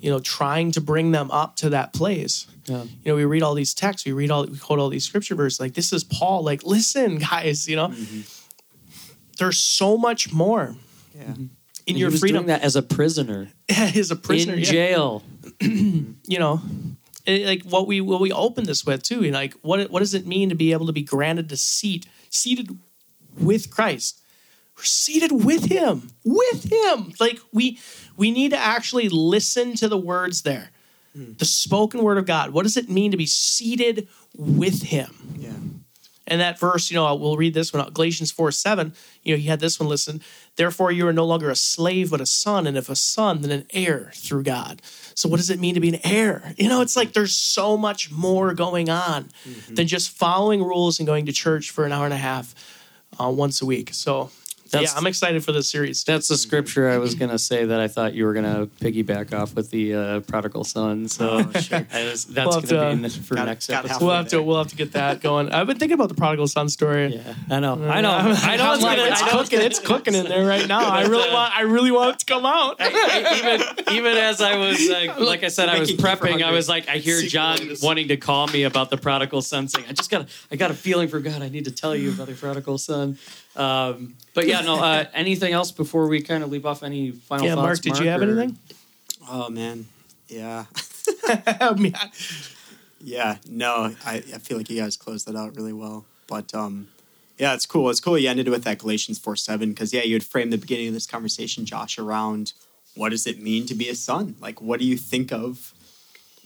you 0.00 0.10
know, 0.10 0.18
trying 0.18 0.72
to 0.72 0.80
bring 0.80 1.12
them 1.12 1.30
up 1.30 1.56
to 1.56 1.70
that 1.70 1.92
place. 1.92 2.46
yeah, 2.66 2.82
You 2.84 2.90
know, 3.12 3.14
we 3.16 3.24
read 3.24 3.42
all 3.42 3.54
these 3.54 3.74
texts, 3.74 4.04
we 4.06 4.12
read 4.12 4.30
all, 4.30 4.46
we 4.46 4.58
quote 4.58 4.78
all 4.78 4.88
these 4.88 5.04
scripture 5.04 5.34
verses. 5.36 5.60
Like 5.60 5.74
this 5.74 5.92
is 5.92 6.02
Paul. 6.04 6.42
Like, 6.44 6.62
listen, 6.64 7.18
guys. 7.30 7.68
You 7.68 7.76
know, 7.76 7.88
mm-hmm. 7.88 8.20
there's 9.38 9.58
so 9.58 9.96
much 9.96 10.32
more 10.32 10.74
Yeah. 11.14 11.22
Mm-hmm. 11.24 11.42
in 11.42 11.50
And 11.88 11.98
your 11.98 12.10
he 12.10 12.12
was 12.14 12.20
freedom. 12.20 12.36
doing 12.38 12.46
that 12.48 12.62
as 12.62 12.76
a 12.76 12.82
prisoner 12.82 13.48
as 13.68 14.10
a 14.10 14.16
prisoner 14.16 14.54
in 14.54 14.58
yeah. 14.60 14.64
jail. 14.64 15.22
you 15.60 16.38
know 16.38 16.60
it- 17.26 17.46
like 17.46 17.62
what 17.64 17.86
we 17.86 18.00
what 18.00 18.20
we 18.20 18.32
open 18.32 18.64
this 18.64 18.84
with 18.84 19.02
too 19.02 19.22
you 19.24 19.30
know, 19.30 19.38
like 19.38 19.54
what 19.62 19.90
what 19.90 20.00
does 20.00 20.14
it 20.14 20.26
mean 20.26 20.48
to 20.48 20.54
be 20.56 20.72
able 20.72 20.86
to 20.86 20.92
be 20.92 21.02
granted 21.02 21.50
a 21.52 21.56
seat 21.56 22.06
seated 22.30 22.78
with 23.38 23.70
christ 23.70 24.21
we're 24.76 24.84
seated 24.84 25.32
with 25.32 25.66
him 25.66 26.10
with 26.24 26.70
him 26.72 27.12
like 27.20 27.38
we 27.52 27.78
we 28.16 28.30
need 28.30 28.50
to 28.50 28.58
actually 28.58 29.08
listen 29.08 29.74
to 29.76 29.88
the 29.88 29.98
words 29.98 30.42
there 30.42 30.70
the 31.14 31.44
spoken 31.44 32.02
word 32.02 32.16
of 32.18 32.24
god 32.26 32.50
what 32.50 32.62
does 32.62 32.76
it 32.76 32.88
mean 32.88 33.10
to 33.10 33.16
be 33.18 33.26
seated 33.26 34.08
with 34.36 34.82
him 34.84 35.10
Yeah. 35.36 35.50
and 36.26 36.40
that 36.40 36.58
verse, 36.58 36.90
you 36.90 36.94
know, 36.94 37.14
we'll 37.16 37.36
read 37.36 37.52
this 37.52 37.70
one, 37.72 37.86
Galatians 37.92 38.30
4 38.32 38.50
7. 38.52 38.94
You 39.22 39.34
know, 39.34 39.38
you 39.42 39.50
had 39.50 39.60
this 39.60 39.78
one 39.78 39.88
listen. 39.90 40.22
Therefore, 40.56 40.90
you 40.90 41.06
are 41.06 41.12
no 41.12 41.26
longer 41.26 41.50
a 41.50 41.56
slave, 41.56 42.10
but 42.10 42.20
a 42.22 42.26
son. 42.26 42.66
And 42.66 42.78
if 42.78 42.88
a 42.88 42.96
son, 42.96 43.42
then 43.42 43.50
an 43.50 43.66
heir 43.74 44.10
through 44.14 44.44
God. 44.44 44.80
So, 45.14 45.28
what 45.28 45.36
does 45.36 45.50
it 45.50 45.60
mean 45.60 45.74
to 45.74 45.80
be 45.80 45.90
an 45.90 46.00
heir? 46.04 46.54
You 46.56 46.68
know, 46.70 46.80
it's 46.80 46.96
like 46.96 47.12
there's 47.12 47.34
so 47.36 47.76
much 47.76 48.10
more 48.10 48.54
going 48.54 48.88
on 48.88 49.28
than 49.68 49.86
just 49.86 50.10
following 50.10 50.62
rules 50.62 50.98
and 50.98 51.06
going 51.06 51.26
to 51.26 51.32
church 51.32 51.70
for 51.70 51.84
an 51.84 51.92
hour 51.92 52.04
and 52.06 52.14
a 52.14 52.24
half 52.30 52.54
uh, 53.20 53.28
once 53.28 53.60
a 53.60 53.66
week. 53.66 53.92
So, 53.92 54.30
That's- 54.72 54.92
yeah, 54.92 54.98
I'm 54.98 55.06
excited 55.06 55.44
for 55.44 55.52
this 55.52 55.68
series. 55.70 56.02
That's 56.04 56.28
the 56.28 56.36
scripture 56.36 56.88
I 56.90 56.98
was 56.98 57.14
gonna 57.14 57.38
say 57.38 57.64
that 57.66 57.78
I 57.78 57.88
thought 57.88 58.14
you 58.14 58.24
were 58.24 58.32
gonna 58.34 58.66
piggyback 58.80 59.32
off 59.38 59.54
with 59.54 59.70
the 59.70 59.94
uh, 59.94 60.20
prodigal 60.20 60.64
son. 60.64 61.08
So 61.08 61.44
Oh, 61.54 61.60
sure. 61.60 61.86
Was, 61.94 62.24
that's 62.24 62.46
We'll 62.48 62.60
gonna 62.62 62.66
to- 62.66 62.80
be 62.86 62.90
in 62.92 63.02
the, 63.02 63.10
for 63.10 63.34
Got- 63.36 63.46
next 63.46 63.68
got 63.68 63.84
episode. 63.84 64.04
we'll 64.04 64.14
have 64.16 64.28
to 64.28 64.42
we'll 64.42 64.58
have 64.58 64.68
to 64.68 64.76
get 64.76 64.92
that 64.92 65.20
going. 65.20 65.50
I've 65.52 65.66
been 65.66 65.78
thinking 65.78 65.94
about 65.94 66.08
the 66.08 66.14
prodigal 66.14 66.46
son 66.48 66.68
story. 66.68 67.14
Yeah, 67.14 67.34
I 67.50 67.60
know, 67.60 67.74
I 67.74 68.00
know, 68.00 68.10
I 68.10 68.22
know. 68.22 68.34
I 68.42 68.56
know 68.56 68.72
it's, 68.74 68.82
like- 68.82 68.96
gonna, 68.98 69.10
it's 69.12 69.22
I 69.22 69.26
know 69.26 69.32
cooking. 69.42 69.60
It's 69.60 69.78
cooking 69.78 70.14
in 70.14 70.26
there 70.26 70.46
right 70.46 70.66
now. 70.66 70.80
I 70.88 71.02
really 71.02 71.30
want. 71.32 71.56
I 71.56 71.62
really 71.62 71.90
want 71.90 72.14
it 72.16 72.18
to 72.20 72.26
come 72.26 72.46
out. 72.46 72.80
even 72.80 73.60
even 73.92 74.16
as 74.16 74.40
I 74.40 74.56
was 74.56 74.80
uh, 74.88 75.16
like 75.20 75.44
I 75.44 75.48
said, 75.48 75.68
I 75.68 75.78
was 75.78 75.92
prepping. 75.92 76.42
I 76.42 76.50
was 76.52 76.68
like, 76.68 76.88
I 76.88 76.96
hear 76.98 77.20
John 77.22 77.58
wanting 77.82 78.08
to 78.08 78.16
call 78.16 78.46
me 78.48 78.62
about 78.64 78.90
the 78.90 78.96
prodigal 78.96 79.42
son, 79.42 79.68
saying, 79.68 79.86
"I 79.88 79.92
just 79.92 80.10
got, 80.10 80.28
I 80.50 80.56
got 80.56 80.70
a 80.70 80.74
feeling 80.74 81.08
for 81.08 81.20
God. 81.20 81.42
I 81.42 81.48
need 81.50 81.66
to 81.66 81.70
tell 81.70 81.94
you 81.94 82.10
about 82.10 82.28
the 82.28 82.34
prodigal 82.34 82.78
son." 82.78 83.18
Um, 83.54 84.14
but 84.34 84.46
yeah, 84.46 84.61
no. 84.64 84.82
Uh, 84.82 85.04
anything 85.14 85.52
else 85.52 85.70
before 85.70 86.08
we 86.08 86.22
kind 86.22 86.42
of 86.42 86.50
leave 86.50 86.66
off? 86.66 86.82
Any 86.82 87.10
final 87.10 87.46
yeah, 87.46 87.54
thoughts? 87.54 87.66
Mark, 87.66 87.80
did 87.80 87.98
you 87.98 88.08
have 88.08 88.20
or- 88.22 88.24
anything? 88.24 88.58
Oh 89.28 89.48
man, 89.50 89.86
yeah, 90.28 90.64
Yeah. 91.48 92.08
yeah. 93.00 93.36
No, 93.48 93.94
I, 94.04 94.16
I 94.16 94.38
feel 94.38 94.56
like 94.56 94.68
you 94.68 94.80
guys 94.80 94.96
closed 94.96 95.26
that 95.28 95.36
out 95.36 95.56
really 95.56 95.72
well. 95.72 96.04
But 96.26 96.54
um, 96.54 96.88
yeah, 97.38 97.54
it's 97.54 97.66
cool. 97.66 97.88
It's 97.90 98.00
cool 98.00 98.18
you 98.18 98.28
ended 98.28 98.48
with 98.48 98.64
that 98.64 98.78
Galatians 98.78 99.18
four 99.18 99.36
seven 99.36 99.70
because 99.70 99.92
yeah, 99.92 100.02
you 100.02 100.14
had 100.14 100.24
framed 100.24 100.52
the 100.52 100.58
beginning 100.58 100.88
of 100.88 100.94
this 100.94 101.06
conversation, 101.06 101.64
Josh, 101.64 101.98
around 101.98 102.52
what 102.94 103.10
does 103.10 103.26
it 103.26 103.40
mean 103.40 103.66
to 103.66 103.74
be 103.74 103.88
a 103.88 103.94
son? 103.94 104.36
Like, 104.40 104.60
what 104.60 104.78
do 104.80 104.86
you 104.86 104.96
think 104.96 105.32
of 105.32 105.72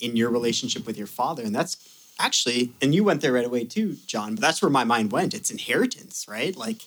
in 0.01 0.15
your 0.17 0.31
relationship 0.31 0.87
with 0.87 0.97
your 0.97 1.07
father? 1.09 1.43
And 1.43 1.55
that's 1.55 1.77
actually, 2.21 2.73
and 2.81 2.95
you 2.95 3.03
went 3.05 3.21
there 3.21 3.33
right 3.33 3.47
away 3.47 3.65
too, 3.65 3.97
John. 4.07 4.35
But 4.37 4.43
that's 4.43 4.63
where 4.63 4.71
my 4.71 4.85
mind 4.85 5.13
went. 5.13 5.35
It's 5.35 5.51
inheritance, 5.51 6.27
right? 6.29 6.55
Like. 6.57 6.83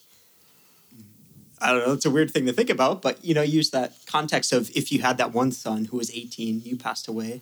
I 1.61 1.73
don't 1.73 1.85
know. 1.85 1.93
It's 1.93 2.05
a 2.05 2.09
weird 2.09 2.31
thing 2.31 2.45
to 2.45 2.53
think 2.53 2.69
about, 2.69 3.01
but 3.01 3.23
you 3.23 3.33
know, 3.33 3.41
use 3.41 3.69
that 3.71 3.93
context 4.05 4.53
of 4.53 4.69
if 4.75 4.91
you 4.91 5.01
had 5.01 5.17
that 5.17 5.33
one 5.33 5.51
son 5.51 5.85
who 5.85 5.97
was 5.97 6.11
18, 6.11 6.61
you 6.63 6.77
passed 6.77 7.07
away, 7.07 7.41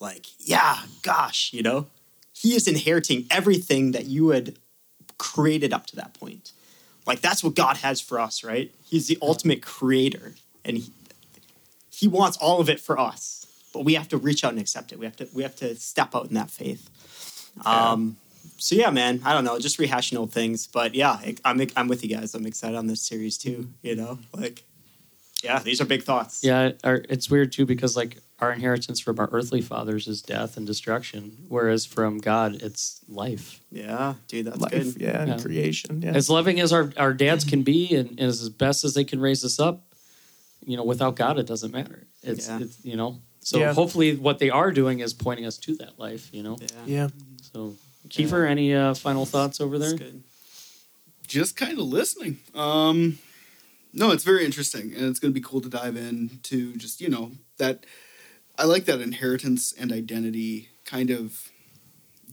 like, 0.00 0.26
yeah, 0.38 0.78
gosh, 1.02 1.52
you 1.52 1.62
know, 1.62 1.86
he 2.32 2.54
is 2.54 2.68
inheriting 2.68 3.26
everything 3.30 3.92
that 3.92 4.06
you 4.06 4.28
had 4.28 4.56
created 5.18 5.72
up 5.72 5.86
to 5.86 5.96
that 5.96 6.14
point. 6.14 6.52
Like, 7.06 7.20
that's 7.20 7.42
what 7.42 7.54
God 7.54 7.78
has 7.78 8.00
for 8.00 8.20
us, 8.20 8.44
right? 8.44 8.72
He's 8.84 9.08
the 9.08 9.18
ultimate 9.20 9.62
creator, 9.62 10.34
and 10.64 10.78
he, 10.78 10.92
he 11.90 12.06
wants 12.06 12.36
all 12.36 12.60
of 12.60 12.68
it 12.68 12.80
for 12.80 12.98
us, 12.98 13.46
but 13.72 13.84
we 13.84 13.94
have 13.94 14.08
to 14.08 14.16
reach 14.16 14.44
out 14.44 14.52
and 14.52 14.60
accept 14.60 14.92
it. 14.92 14.98
We 14.98 15.04
have 15.04 15.16
to, 15.16 15.28
we 15.34 15.42
have 15.42 15.56
to 15.56 15.74
step 15.76 16.14
out 16.14 16.28
in 16.28 16.34
that 16.34 16.50
faith. 16.50 16.88
Um, 17.66 18.16
so 18.56 18.74
yeah, 18.74 18.90
man, 18.90 19.20
I 19.24 19.32
don't 19.34 19.44
know, 19.44 19.58
just 19.58 19.78
rehashing 19.78 20.16
old 20.18 20.32
things, 20.32 20.66
but 20.66 20.94
yeah, 20.94 21.18
I'm 21.44 21.60
I'm 21.76 21.88
with 21.88 22.02
you 22.02 22.14
guys. 22.16 22.34
I'm 22.34 22.46
excited 22.46 22.76
on 22.76 22.86
this 22.86 23.02
series 23.02 23.36
too. 23.38 23.68
You 23.82 23.94
know, 23.96 24.18
like, 24.32 24.64
yeah, 25.42 25.58
these 25.60 25.80
are 25.80 25.84
big 25.84 26.02
thoughts. 26.02 26.42
Yeah, 26.42 26.72
our, 26.84 27.02
it's 27.08 27.30
weird 27.30 27.52
too 27.52 27.66
because 27.66 27.96
like 27.96 28.18
our 28.40 28.52
inheritance 28.52 29.00
from 29.00 29.18
our 29.18 29.28
earthly 29.32 29.60
fathers 29.60 30.06
is 30.06 30.22
death 30.22 30.56
and 30.56 30.66
destruction, 30.66 31.36
whereas 31.48 31.84
from 31.86 32.18
God 32.18 32.62
it's 32.62 33.00
life. 33.08 33.60
yeah, 33.70 34.14
dude, 34.28 34.46
that's 34.46 34.60
Life, 34.60 34.70
good. 34.70 34.96
yeah, 35.00 35.20
and 35.22 35.28
Yeah. 35.30 35.38
creation. 35.38 36.02
Yeah. 36.02 36.12
As 36.12 36.30
loving 36.30 36.60
as 36.60 36.72
our, 36.72 36.92
our 36.96 37.12
dads 37.12 37.42
can 37.44 37.62
be 37.64 37.94
and, 37.96 38.18
as 38.20 38.48
best 38.48 38.84
as 38.84 38.94
they 38.94 39.02
can 39.04 39.18
raise 39.20 39.44
us 39.44 39.58
up, 39.58 39.82
you 40.64 40.76
know, 40.76 40.84
without 40.84 41.16
God 41.16 41.36
it 41.38 41.46
doesn't 41.46 41.72
matter. 41.72 42.06
It's, 42.22 42.46
Yeah. 42.48 42.60
it's 42.60 42.84
you 42.84 42.94
know. 42.96 43.20
So 43.40 43.58
Yeah. 43.58 43.72
hopefully 43.74 44.14
what 44.14 44.38
they 44.38 44.50
are 44.50 44.70
doing 44.70 45.00
is 45.00 45.12
pointing 45.14 45.44
us 45.46 45.56
to 45.58 45.74
that 45.76 45.98
life, 45.98 46.28
you 46.32 46.42
know. 46.44 46.58
Yeah, 46.60 46.68
yeah. 46.86 47.08
So 47.52 47.74
Kiefer, 48.08 48.48
any 48.48 48.74
uh, 48.74 48.94
final 48.94 49.26
thoughts 49.26 49.60
over 49.60 49.78
there? 49.78 49.90
that's 49.90 50.00
good. 50.02 50.22
just 51.26 51.56
kind 51.56 51.72
of 51.78 51.84
listening. 51.86 52.38
Um, 52.54 53.18
no, 53.92 54.10
it's 54.12 54.24
very 54.24 54.44
interesting, 54.44 54.92
and 54.94 55.04
it's 55.06 55.18
going 55.18 55.32
to 55.32 55.38
be 55.40 55.44
cool 55.44 55.60
to 55.60 55.68
dive 55.68 55.96
into 55.96 56.74
just 56.76 57.00
you 57.00 57.08
know 57.08 57.32
that. 57.58 57.84
I 58.60 58.64
like 58.64 58.86
that 58.86 59.00
inheritance 59.00 59.72
and 59.78 59.92
identity 59.92 60.70
kind 60.84 61.10
of 61.10 61.48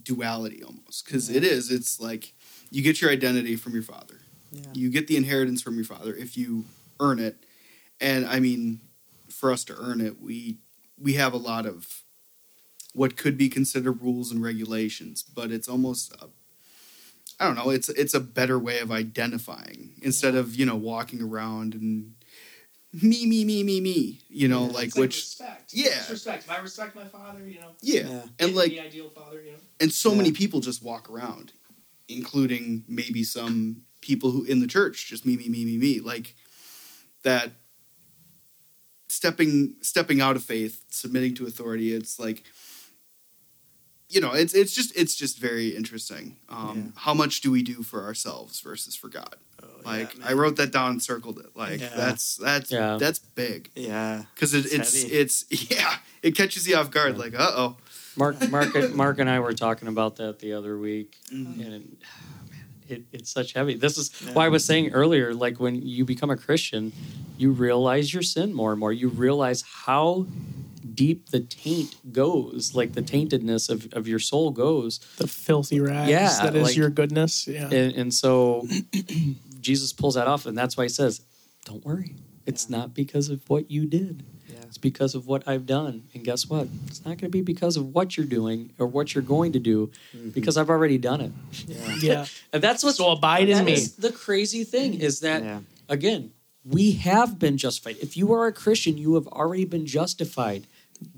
duality 0.04 0.64
almost 0.64 1.06
because 1.06 1.30
it 1.30 1.44
is. 1.44 1.72
It's 1.72 2.00
like 2.00 2.34
you 2.72 2.82
get 2.82 3.00
your 3.02 3.12
identity 3.12 3.56
from 3.56 3.74
your 3.74 3.84
father, 3.84 4.22
Yeah. 4.52 4.62
you 4.74 4.90
get 4.90 5.06
the 5.08 5.18
inheritance 5.18 5.62
from 5.62 5.76
your 5.76 5.86
father 5.86 6.16
if 6.16 6.36
you 6.36 6.66
earn 7.00 7.20
it, 7.20 7.44
and 8.02 8.26
I 8.26 8.40
mean, 8.40 8.82
for 9.30 9.52
us 9.52 9.64
to 9.66 9.76
earn 9.78 10.02
it, 10.02 10.20
we 10.22 10.58
we 10.98 11.14
have 11.14 11.34
a 11.34 11.38
lot 11.38 11.66
of 11.66 12.04
what 12.96 13.18
could 13.18 13.38
be 13.38 13.50
considered 13.50 14.02
rules 14.02 14.32
and 14.32 14.42
regulations, 14.42 15.22
but 15.24 15.52
it's 15.52 15.68
almost 15.68 16.14
a 16.22 16.28
I 17.40 17.46
don't 17.46 17.56
know. 17.56 17.70
It's 17.70 17.90
it's 17.90 18.14
a 18.14 18.20
better 18.22 18.58
way 18.58 18.80
of 18.80 18.92
identifying 18.92 19.96
instead 20.02 20.36
of 20.36 20.56
you 20.56 20.66
know 20.66 20.76
walking 20.78 21.22
around 21.22 21.74
and 21.74 22.14
me 22.94 23.26
me 23.26 23.44
me 23.44 23.64
me 23.64 23.82
me. 23.82 24.22
You 24.30 24.48
know, 24.48 24.66
like 24.66 24.96
which 24.96 25.16
respect. 25.18 25.74
yeah. 25.74 25.88
It's 26.00 26.10
respect. 26.10 26.50
I 26.50 26.60
respect 26.60 26.96
my 26.96 27.06
father, 27.06 27.48
you 27.48 27.60
know, 27.60 27.72
yeah, 27.82 28.08
Yeah. 28.08 28.24
and 28.40 28.56
like 28.56 28.72
the 28.72 28.80
ideal 28.80 29.10
father, 29.10 29.42
you 29.42 29.52
know. 29.52 29.58
and 29.82 29.92
so 29.92 30.12
Yeah. 30.12 30.18
many 30.18 30.32
people 30.32 30.62
just 30.62 30.82
walk 30.82 31.10
around, 31.10 31.52
including 32.08 32.86
maybe 32.88 33.24
some 33.26 33.82
people 34.02 34.32
who 34.32 34.44
in 34.46 34.60
the 34.62 34.68
church 34.68 35.08
just 35.10 35.26
me 35.26 35.36
me 35.36 35.50
me 35.50 35.66
me 35.66 35.78
me 35.78 36.00
like 36.00 36.36
that. 37.24 37.52
Stepping 39.08 39.76
stepping 39.82 40.20
out 40.20 40.36
of 40.36 40.44
faith, 40.44 40.84
submitting 40.90 41.36
to 41.36 41.46
authority. 41.46 41.94
It's 41.94 42.18
like 42.20 42.44
you 44.10 44.22
know, 44.22 44.34
it's 44.34 44.54
it's 44.54 44.74
just 44.74 44.96
it's 44.96 45.16
just 45.16 45.40
very 45.40 45.76
interesting. 45.76 46.38
Um, 46.50 46.76
Yeah. 46.96 47.02
How 47.02 47.14
much 47.14 47.42
do 47.42 47.52
we 47.52 47.64
do 47.64 47.82
for 47.84 48.04
ourselves 48.04 48.60
versus 48.62 48.96
for 48.96 49.10
God? 49.10 49.36
Oh, 49.64 49.68
Like 49.84 50.18
yeah, 50.18 50.28
I 50.30 50.34
wrote 50.34 50.58
that 50.58 50.72
down 50.72 50.92
and 50.92 51.02
circled 51.04 51.40
it. 51.40 51.56
Like 51.56 51.80
Yeah. 51.82 51.90
that's 51.96 52.36
that's 52.38 52.72
Yeah. 52.72 52.98
that's 53.00 53.20
big 53.20 53.70
Yeah, 53.76 54.24
because 54.36 54.54
it, 54.54 54.66
It's 54.66 54.74
it's 54.74 55.04
heavy. 55.04 55.16
it's 55.16 55.46
yeah 55.72 55.96
it 56.22 56.36
catches 56.36 56.68
you 56.68 56.76
off 56.76 56.92
guard. 56.92 57.18
Like 57.18 57.34
uh 57.34 57.52
oh, 57.56 57.78
Mark, 58.16 58.50
Mark, 58.50 58.74
Mark, 58.96 59.20
and 59.20 59.30
I 59.30 59.40
were 59.40 59.54
talking 59.54 59.88
about 59.88 60.16
that 60.18 60.40
the 60.40 60.54
other 60.54 60.78
week, 60.78 61.18
Mhm. 61.34 61.54
and 61.54 61.62
it, 61.62 61.68
man, 62.52 62.66
it, 62.88 63.04
it's 63.12 63.30
such 63.32 63.54
heavy. 63.54 63.74
This 63.76 63.98
is 63.98 64.12
why 64.34 64.46
I 64.46 64.50
was 64.50 64.64
saying 64.64 64.92
earlier, 64.92 65.34
like 65.34 65.60
when 65.60 65.76
you 65.76 66.06
become 66.06 66.30
a 66.30 66.38
Christian, 66.38 66.94
you 67.38 67.52
realize 67.52 68.14
your 68.14 68.24
sin 68.24 68.54
more 68.54 68.72
and 68.72 68.80
more. 68.80 68.94
You 68.94 69.10
realize 69.10 69.64
how 69.64 70.28
deep 70.96 71.30
the 71.30 71.40
taint 71.42 71.96
goes, 72.14 72.74
like 72.74 72.94
the 72.94 73.02
taintedness 73.02 73.70
of, 73.70 73.92
of 73.94 74.08
your 74.08 74.20
soul 74.20 74.52
goes, 74.52 75.00
The 75.18 75.28
filthy 75.28 75.80
rags 75.80 76.10
Yeah, 76.10 76.30
that 76.44 76.56
is 76.56 76.64
like- 76.64 76.76
your 76.78 76.90
goodness. 76.90 77.48
Yeah. 77.48 77.66
and, 77.70 77.94
and 77.96 78.14
so 78.14 78.68
Jesus 79.62 79.94
pulls 79.94 80.16
that 80.16 80.28
off, 80.28 80.46
and 80.46 80.58
that's 80.58 80.78
why 80.78 80.84
he 80.84 80.90
says, 80.90 81.22
"Don't 81.66 81.84
worry, 81.86 82.16
it's 82.46 82.70
not 82.70 82.94
because 82.94 83.30
of 83.30 83.48
what 83.50 83.70
you 83.72 83.86
did." 83.86 84.24
yeah, 84.48 84.58
It's 84.68 84.78
because 84.78 85.16
of 85.16 85.26
what 85.26 85.48
I've 85.48 85.66
done. 85.66 86.04
And 86.14 86.24
guess 86.24 86.48
what? 86.48 86.68
It's 86.88 87.00
not 87.04 87.18
going 87.18 87.30
to 87.32 87.38
be 87.40 87.42
because 87.42 87.76
of 87.78 87.94
what 87.96 88.16
you're 88.16 88.28
doing 88.28 88.72
or 88.78 88.86
what 88.86 89.16
you're 89.16 89.24
going 89.24 89.54
to 89.54 89.60
do, 89.60 89.92
mm-hmm. 90.16 90.30
because 90.30 90.56
I've 90.58 90.70
already 90.70 90.98
done 91.00 91.22
it. 91.22 91.32
yeah, 91.68 91.96
yeah. 92.02 92.26
And 92.54 92.62
that's 92.62 92.84
what's 92.84 92.98
So 92.98 93.10
abide 93.12 93.50
in 93.50 93.66
me. 93.66 93.78
the 93.98 94.12
crazy 94.12 94.64
thing 94.64 94.94
is 95.02 95.22
that 95.22 95.44
yeah. 95.44 95.60
again, 95.90 96.32
we 96.64 96.92
have 96.94 97.38
been 97.40 97.58
justified. 97.58 97.98
If 98.02 98.16
you 98.18 98.34
are 98.34 98.46
a 98.48 98.54
Christian, 98.54 98.98
you 98.98 99.16
have 99.16 99.28
already 99.28 99.66
been 99.66 99.86
justified. 99.86 100.66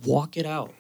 Walk 0.06 0.38
it 0.38 0.46
out. 0.46 0.74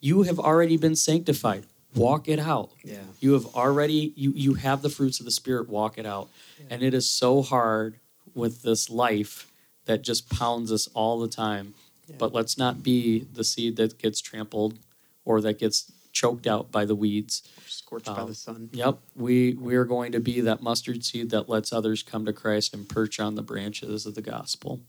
You 0.00 0.22
have 0.24 0.38
already 0.38 0.76
been 0.76 0.96
sanctified. 0.96 1.64
Walk 1.94 2.28
it 2.28 2.38
out. 2.40 2.70
yeah. 2.82 2.98
You 3.20 3.32
have 3.34 3.46
already 3.54 4.12
you 4.16 4.32
you 4.34 4.54
have 4.54 4.82
the 4.82 4.90
fruits 4.90 5.20
of 5.20 5.24
the 5.26 5.30
spirit. 5.30 5.68
Walk 5.68 5.96
it 5.98 6.06
out. 6.06 6.28
And 6.68 6.82
it 6.82 6.92
is 6.94 7.08
so 7.08 7.42
hard 7.42 7.98
with 8.34 8.62
this 8.62 8.90
life 8.90 9.50
that 9.86 10.02
just 10.02 10.28
pounds 10.28 10.72
us 10.72 10.88
all 10.94 11.20
the 11.20 11.28
time. 11.28 11.74
Yeah. 12.08 12.16
But 12.18 12.32
let's 12.34 12.58
not 12.58 12.82
be 12.82 13.20
the 13.32 13.44
seed 13.44 13.76
that 13.76 13.98
gets 13.98 14.20
trampled 14.20 14.78
or 15.24 15.40
that 15.42 15.58
gets 15.58 15.90
choked 16.12 16.46
out 16.46 16.70
by 16.72 16.84
the 16.84 16.94
weeds. 16.94 17.42
Scorched 17.66 18.06
by 18.06 18.12
Um, 18.22 18.28
the 18.28 18.34
sun. 18.34 18.70
Yep, 18.72 18.98
we 19.14 19.54
we 19.54 19.74
are 19.76 19.84
going 19.84 20.12
to 20.12 20.20
be 20.20 20.40
that 20.40 20.62
mustard 20.62 21.04
seed 21.04 21.30
that 21.30 21.48
lets 21.48 21.72
others 21.72 22.02
come 22.02 22.24
to 22.26 22.32
Christ 22.32 22.74
and 22.74 22.88
perch 22.88 23.20
on 23.20 23.36
the 23.36 23.42
branches 23.42 24.04
of 24.04 24.14
the 24.16 24.22
gospel. 24.22 24.80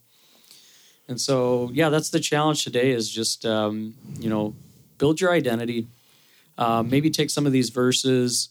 And 1.08 1.22
so, 1.22 1.70
yeah, 1.74 1.90
that's 1.90 2.10
the 2.10 2.20
challenge 2.20 2.64
today. 2.64 2.92
Is 2.92 3.10
just 3.10 3.46
um, 3.46 3.94
you 4.20 4.30
know, 4.30 4.56
build 4.98 5.22
your 5.22 5.32
identity. 5.32 5.88
Uh, 6.58 6.84
maybe 6.84 7.10
take 7.10 7.30
some 7.30 7.46
of 7.46 7.52
these 7.52 7.70
verses, 7.70 8.50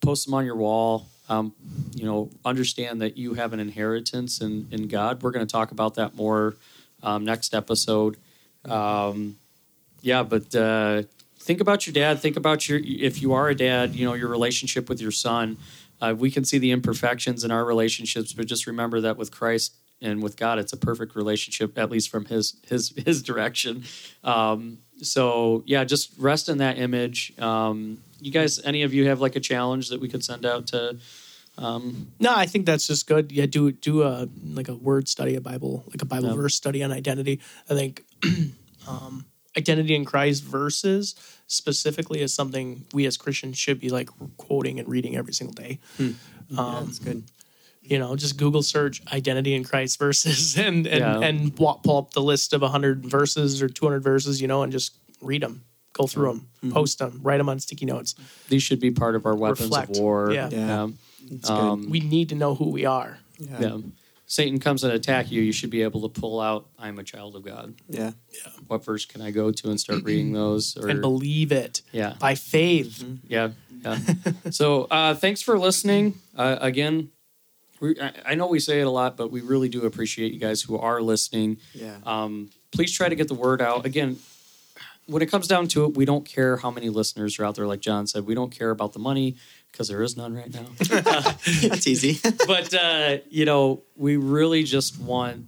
post 0.00 0.24
them 0.26 0.34
on 0.34 0.46
your 0.46 0.56
wall. 0.56 1.08
Um, 1.28 1.52
you 1.94 2.04
know, 2.04 2.30
understand 2.44 3.00
that 3.02 3.16
you 3.16 3.34
have 3.34 3.52
an 3.52 3.60
inheritance 3.60 4.40
in 4.40 4.66
in 4.70 4.88
God. 4.88 5.22
We're 5.22 5.30
going 5.30 5.46
to 5.46 5.52
talk 5.52 5.72
about 5.72 5.94
that 5.96 6.14
more 6.14 6.56
um, 7.02 7.24
next 7.24 7.54
episode. 7.54 8.16
Um, 8.64 9.36
yeah, 10.02 10.22
but 10.22 10.54
uh, 10.54 11.02
think 11.38 11.60
about 11.60 11.86
your 11.86 11.92
dad. 11.92 12.20
Think 12.20 12.36
about 12.36 12.68
your 12.68 12.80
if 12.82 13.20
you 13.20 13.32
are 13.32 13.48
a 13.48 13.54
dad, 13.54 13.94
you 13.94 14.06
know 14.06 14.14
your 14.14 14.28
relationship 14.28 14.88
with 14.88 15.00
your 15.00 15.10
son. 15.10 15.58
Uh, 16.00 16.14
we 16.16 16.30
can 16.30 16.46
see 16.46 16.56
the 16.56 16.70
imperfections 16.70 17.44
in 17.44 17.50
our 17.50 17.64
relationships, 17.64 18.32
but 18.32 18.46
just 18.46 18.66
remember 18.66 19.02
that 19.02 19.18
with 19.18 19.30
Christ 19.30 19.74
and 20.02 20.22
with 20.22 20.36
God, 20.36 20.58
it's 20.58 20.72
a 20.72 20.76
perfect 20.76 21.14
relationship, 21.14 21.76
at 21.78 21.90
least 21.90 22.08
from 22.10 22.24
his 22.26 22.56
his 22.66 22.92
his 23.06 23.22
direction. 23.22 23.84
Um, 24.24 24.78
so 25.02 25.62
yeah, 25.66 25.84
just 25.84 26.12
rest 26.18 26.48
in 26.48 26.58
that 26.58 26.78
image. 26.78 27.32
Um, 27.38 27.98
you 28.20 28.30
guys, 28.30 28.60
any 28.64 28.82
of 28.82 28.92
you 28.92 29.06
have 29.08 29.20
like 29.20 29.36
a 29.36 29.40
challenge 29.40 29.88
that 29.88 30.00
we 30.00 30.08
could 30.08 30.24
send 30.24 30.44
out 30.44 30.66
to 30.68 30.98
No, 31.58 32.34
I 32.34 32.46
think 32.46 32.66
that's 32.66 32.86
just 32.86 33.06
good. 33.06 33.32
Yeah, 33.32 33.46
do 33.46 33.72
do 33.72 34.02
a 34.02 34.28
like 34.44 34.68
a 34.68 34.74
word 34.74 35.08
study, 35.08 35.34
a 35.36 35.40
Bible, 35.40 35.84
like 35.88 36.02
a 36.02 36.06
Bible 36.06 36.28
Yeah. 36.30 36.36
verse 36.36 36.54
study 36.54 36.82
on 36.82 36.92
identity. 36.92 37.40
I 37.68 37.74
think 37.74 38.04
um, 38.88 39.26
identity 39.56 39.94
in 39.94 40.04
Christ 40.04 40.42
verses 40.44 41.14
specifically 41.46 42.20
is 42.20 42.32
something 42.32 42.84
we 42.92 43.06
as 43.06 43.16
Christians 43.16 43.58
should 43.58 43.80
be 43.80 43.88
like 43.90 44.08
quoting 44.36 44.78
and 44.78 44.88
reading 44.88 45.16
every 45.16 45.32
single 45.34 45.54
day. 45.54 45.78
Hmm. 45.96 46.10
yeah, 46.48 46.80
that's 46.84 46.98
good. 46.98 47.24
You 47.82 47.98
know, 47.98 48.14
just 48.14 48.36
Google 48.36 48.62
search 48.62 49.02
identity 49.12 49.54
in 49.54 49.64
Christ 49.64 49.98
verses 49.98 50.56
and 50.66 50.86
and 50.86 51.00
Yeah. 51.00 51.20
and 51.20 51.58
wa- 51.58 51.74
pull 51.74 51.96
up 51.98 52.12
the 52.12 52.22
list 52.22 52.52
of 52.52 52.62
hundred 52.62 53.04
verses 53.04 53.62
or 53.62 53.68
two 53.68 53.86
hundred 53.86 54.02
verses. 54.02 54.40
You 54.40 54.48
know, 54.48 54.62
and 54.62 54.70
just 54.72 54.94
read 55.22 55.42
them, 55.42 55.64
go 55.92 56.06
through 56.06 56.28
them, 56.28 56.46
Mm-hmm. 56.58 56.72
post 56.72 56.98
them, 56.98 57.20
write 57.22 57.38
them 57.38 57.48
on 57.48 57.58
sticky 57.58 57.86
notes. 57.86 58.14
These 58.48 58.62
should 58.62 58.80
be 58.80 58.90
part 58.90 59.14
of 59.14 59.24
our 59.26 59.34
weapons 59.34 59.68
Reflect. 59.70 59.96
of 59.96 60.02
war. 60.02 60.30
Yeah. 60.32 60.48
Yeah. 60.50 60.88
It's. 61.30 61.48
Um, 61.50 61.88
We 61.90 62.00
need 62.00 62.28
to 62.30 62.34
know 62.34 62.54
who 62.54 62.68
we 62.70 62.84
are. 62.84 63.18
yeah. 63.38 63.60
yeah. 63.60 63.76
Satan 64.26 64.60
comes 64.60 64.84
and 64.84 64.92
attack 64.92 65.32
you, 65.32 65.42
you 65.42 65.50
should 65.50 65.70
be 65.70 65.82
able 65.82 66.08
to 66.08 66.20
pull 66.20 66.38
out, 66.38 66.68
I'm 66.78 67.00
a 67.00 67.02
child 67.02 67.34
of 67.34 67.42
God. 67.44 67.74
yeah. 67.88 68.12
yeah. 68.32 68.52
What 68.68 68.84
verse 68.84 69.04
can 69.04 69.20
I 69.22 69.32
go 69.32 69.50
to 69.50 69.70
and 69.70 69.80
start 69.80 70.04
reading 70.04 70.32
those? 70.32 70.76
Or, 70.76 70.88
and 70.88 71.00
believe 71.00 71.50
it 71.50 71.82
yeah. 71.90 72.14
by 72.20 72.36
faith. 72.36 73.02
Yeah, 73.26 73.48
yeah. 73.84 73.98
so 74.50 74.84
uh, 74.84 75.14
thanks 75.14 75.42
for 75.42 75.58
listening. 75.58 76.14
Uh, 76.36 76.58
again, 76.60 77.10
we, 77.80 77.96
I, 78.24 78.34
know 78.34 78.46
we 78.46 78.60
say 78.60 78.80
it 78.80 78.86
a 78.86 78.90
lot, 78.90 79.16
but 79.16 79.30
we 79.30 79.40
really 79.40 79.68
do 79.68 79.86
appreciate 79.86 80.32
you 80.32 80.38
guys 80.38 80.62
who 80.62 80.78
are 80.78 81.00
listening. 81.00 81.58
Yeah. 81.74 81.96
Um, 82.04 82.50
please 82.72 82.92
try 82.92 83.08
to 83.08 83.14
get 83.14 83.28
the 83.28 83.34
word 83.34 83.62
out. 83.62 83.86
Again, 83.86 84.18
when 85.06 85.22
it 85.22 85.30
comes 85.30 85.48
down 85.48 85.66
to 85.68 85.84
it, 85.84 85.96
we 85.96 86.04
don't 86.04 86.24
care 86.24 86.58
how 86.58 86.70
many 86.70 86.88
listeners 86.88 87.38
are 87.38 87.44
out 87.44 87.56
there. 87.56 87.66
Like 87.66 87.80
John 87.80 88.06
said, 88.06 88.26
we 88.26 88.34
don't 88.34 88.52
care 88.52 88.70
about 88.70 88.92
the 88.92 88.98
money 88.98 89.36
because 89.72 89.88
there 89.88 90.02
is 90.02 90.16
none 90.16 90.34
right 90.34 90.52
now. 90.52 90.66
That's 91.62 91.86
easy. 91.86 92.18
but 92.46 92.72
uh, 92.74 93.18
you 93.28 93.44
know, 93.44 93.82
we 93.96 94.16
really 94.16 94.62
just 94.62 95.00
want 95.00 95.46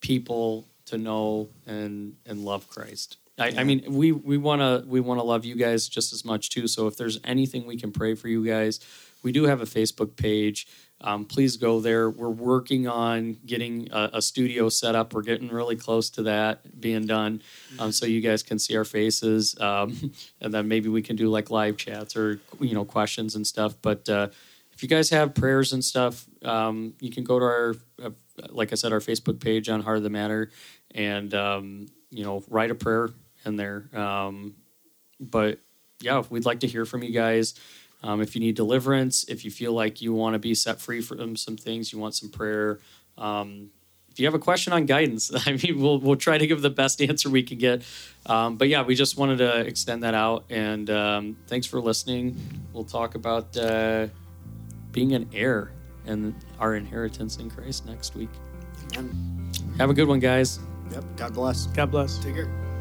people 0.00 0.66
to 0.86 0.98
know 0.98 1.48
and 1.66 2.14
and 2.26 2.44
love 2.44 2.68
Christ. 2.68 3.18
I, 3.38 3.52
I 3.58 3.64
mean, 3.64 3.84
we 3.88 4.12
we 4.12 4.38
want 4.38 4.60
to 4.60 4.88
we 4.88 5.00
want 5.00 5.20
to 5.20 5.24
love 5.24 5.44
you 5.44 5.56
guys 5.56 5.88
just 5.88 6.12
as 6.12 6.24
much 6.24 6.50
too. 6.50 6.66
So 6.66 6.86
if 6.86 6.96
there's 6.96 7.18
anything 7.24 7.66
we 7.66 7.76
can 7.76 7.92
pray 7.92 8.14
for 8.14 8.28
you 8.28 8.46
guys, 8.46 8.80
we 9.22 9.32
do 9.32 9.44
have 9.44 9.60
a 9.60 9.66
Facebook 9.66 10.16
page. 10.16 10.66
Um, 11.02 11.24
please 11.24 11.56
go 11.56 11.80
there. 11.80 12.08
We're 12.10 12.30
working 12.30 12.86
on 12.86 13.36
getting 13.44 13.88
a, 13.90 14.10
a 14.14 14.22
studio 14.22 14.68
set 14.68 14.94
up. 14.94 15.12
We're 15.12 15.22
getting 15.22 15.48
really 15.48 15.76
close 15.76 16.10
to 16.10 16.22
that 16.24 16.80
being 16.80 17.06
done, 17.06 17.42
um, 17.78 17.92
so 17.92 18.06
you 18.06 18.20
guys 18.20 18.42
can 18.42 18.58
see 18.58 18.76
our 18.76 18.84
faces, 18.84 19.58
um, 19.60 20.12
and 20.40 20.54
then 20.54 20.68
maybe 20.68 20.88
we 20.88 21.02
can 21.02 21.16
do 21.16 21.28
like 21.28 21.50
live 21.50 21.76
chats 21.76 22.16
or 22.16 22.40
you 22.60 22.74
know 22.74 22.84
questions 22.84 23.34
and 23.34 23.46
stuff. 23.46 23.74
But 23.82 24.08
uh, 24.08 24.28
if 24.72 24.82
you 24.82 24.88
guys 24.88 25.10
have 25.10 25.34
prayers 25.34 25.72
and 25.72 25.84
stuff, 25.84 26.24
um, 26.44 26.94
you 27.00 27.10
can 27.10 27.24
go 27.24 27.38
to 27.38 27.44
our, 27.44 27.74
uh, 28.02 28.10
like 28.50 28.72
I 28.72 28.76
said, 28.76 28.92
our 28.92 29.00
Facebook 29.00 29.40
page 29.40 29.68
on 29.68 29.82
Heart 29.82 29.98
of 29.98 30.02
the 30.02 30.10
Matter, 30.10 30.50
and 30.94 31.34
um, 31.34 31.86
you 32.10 32.24
know, 32.24 32.44
write 32.48 32.70
a 32.70 32.74
prayer 32.74 33.10
in 33.44 33.56
there. 33.56 33.88
Um, 33.92 34.54
but 35.20 35.60
yeah, 36.00 36.22
we'd 36.30 36.44
like 36.44 36.60
to 36.60 36.66
hear 36.66 36.84
from 36.84 37.02
you 37.02 37.12
guys. 37.12 37.54
Um, 38.02 38.20
if 38.20 38.34
you 38.34 38.40
need 38.40 38.56
deliverance, 38.56 39.24
if 39.28 39.44
you 39.44 39.50
feel 39.50 39.72
like 39.72 40.02
you 40.02 40.12
want 40.12 40.34
to 40.34 40.38
be 40.38 40.54
set 40.54 40.80
free 40.80 41.00
from 41.00 41.36
some 41.36 41.56
things, 41.56 41.92
you 41.92 41.98
want 41.98 42.14
some 42.14 42.30
prayer. 42.30 42.78
Um, 43.16 43.70
if 44.10 44.20
you 44.20 44.26
have 44.26 44.34
a 44.34 44.38
question 44.38 44.72
on 44.72 44.86
guidance, 44.86 45.30
I 45.46 45.52
mean, 45.52 45.80
we'll 45.80 45.98
we'll 45.98 46.16
try 46.16 46.38
to 46.38 46.46
give 46.46 46.62
the 46.62 46.70
best 46.70 47.00
answer 47.00 47.30
we 47.30 47.42
can 47.42 47.58
get. 47.58 47.82
Um, 48.26 48.56
but 48.56 48.68
yeah, 48.68 48.82
we 48.82 48.94
just 48.94 49.16
wanted 49.16 49.38
to 49.38 49.60
extend 49.60 50.02
that 50.02 50.14
out, 50.14 50.44
and 50.50 50.88
um, 50.90 51.36
thanks 51.46 51.66
for 51.66 51.80
listening. 51.80 52.36
We'll 52.72 52.84
talk 52.84 53.14
about 53.14 53.56
uh, 53.56 54.08
being 54.92 55.12
an 55.12 55.28
heir 55.32 55.72
and 56.06 56.34
our 56.58 56.74
inheritance 56.74 57.36
in 57.36 57.50
Christ 57.50 57.86
next 57.86 58.14
week. 58.14 58.30
Amen. 58.96 59.50
Have 59.78 59.90
a 59.90 59.94
good 59.94 60.08
one, 60.08 60.20
guys. 60.20 60.58
Yep. 60.92 61.04
God 61.16 61.34
bless. 61.34 61.66
God 61.66 61.90
bless. 61.90 62.18
Take 62.18 62.34
care. 62.34 62.71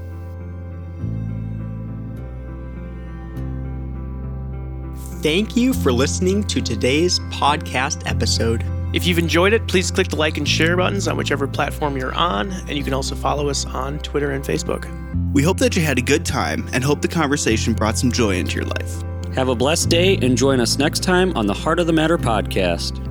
Thank 5.22 5.56
you 5.56 5.74
for 5.74 5.94
listening 5.94 6.44
to 6.46 6.64
today's 6.64 7.20
podcast 7.30 8.10
episode. 8.10 8.66
If 8.92 9.06
you've 9.06 9.20
enjoyed 9.20 9.54
it, 9.54 9.68
please 9.68 9.92
click 9.92 10.08
the 10.08 10.16
like 10.16 10.38
and 10.38 10.50
share 10.50 10.76
buttons 10.76 11.08
on 11.08 11.16
whichever 11.16 11.48
platform 11.48 11.96
you're 11.96 12.16
on, 12.16 12.52
and 12.52 12.72
you 12.72 12.84
can 12.84 12.92
also 12.92 13.14
follow 13.14 13.48
us 13.48 13.64
on 13.68 14.00
Twitter 14.00 14.32
and 14.32 14.44
Facebook. 14.44 14.90
We 15.32 15.44
hope 15.44 15.60
that 15.60 15.76
you 15.76 15.84
had 15.84 16.00
a 16.00 16.02
good 16.02 16.26
time 16.26 16.68
and 16.74 16.84
hope 16.84 17.04
the 17.04 17.08
conversation 17.08 17.76
brought 17.76 18.00
some 18.00 18.12
joy 18.12 18.38
into 18.38 18.56
your 18.56 18.66
life. 18.66 19.04
Have 19.36 19.48
a 19.48 19.54
blessed 19.54 19.90
day 19.90 20.18
and 20.18 20.36
join 20.36 20.60
us 20.60 20.80
next 20.80 21.04
time 21.04 21.38
on 21.38 21.46
the 21.46 21.54
Heart 21.54 21.80
of 21.80 21.86
the 21.86 21.94
Matter 21.94 22.18
podcast. 22.18 23.11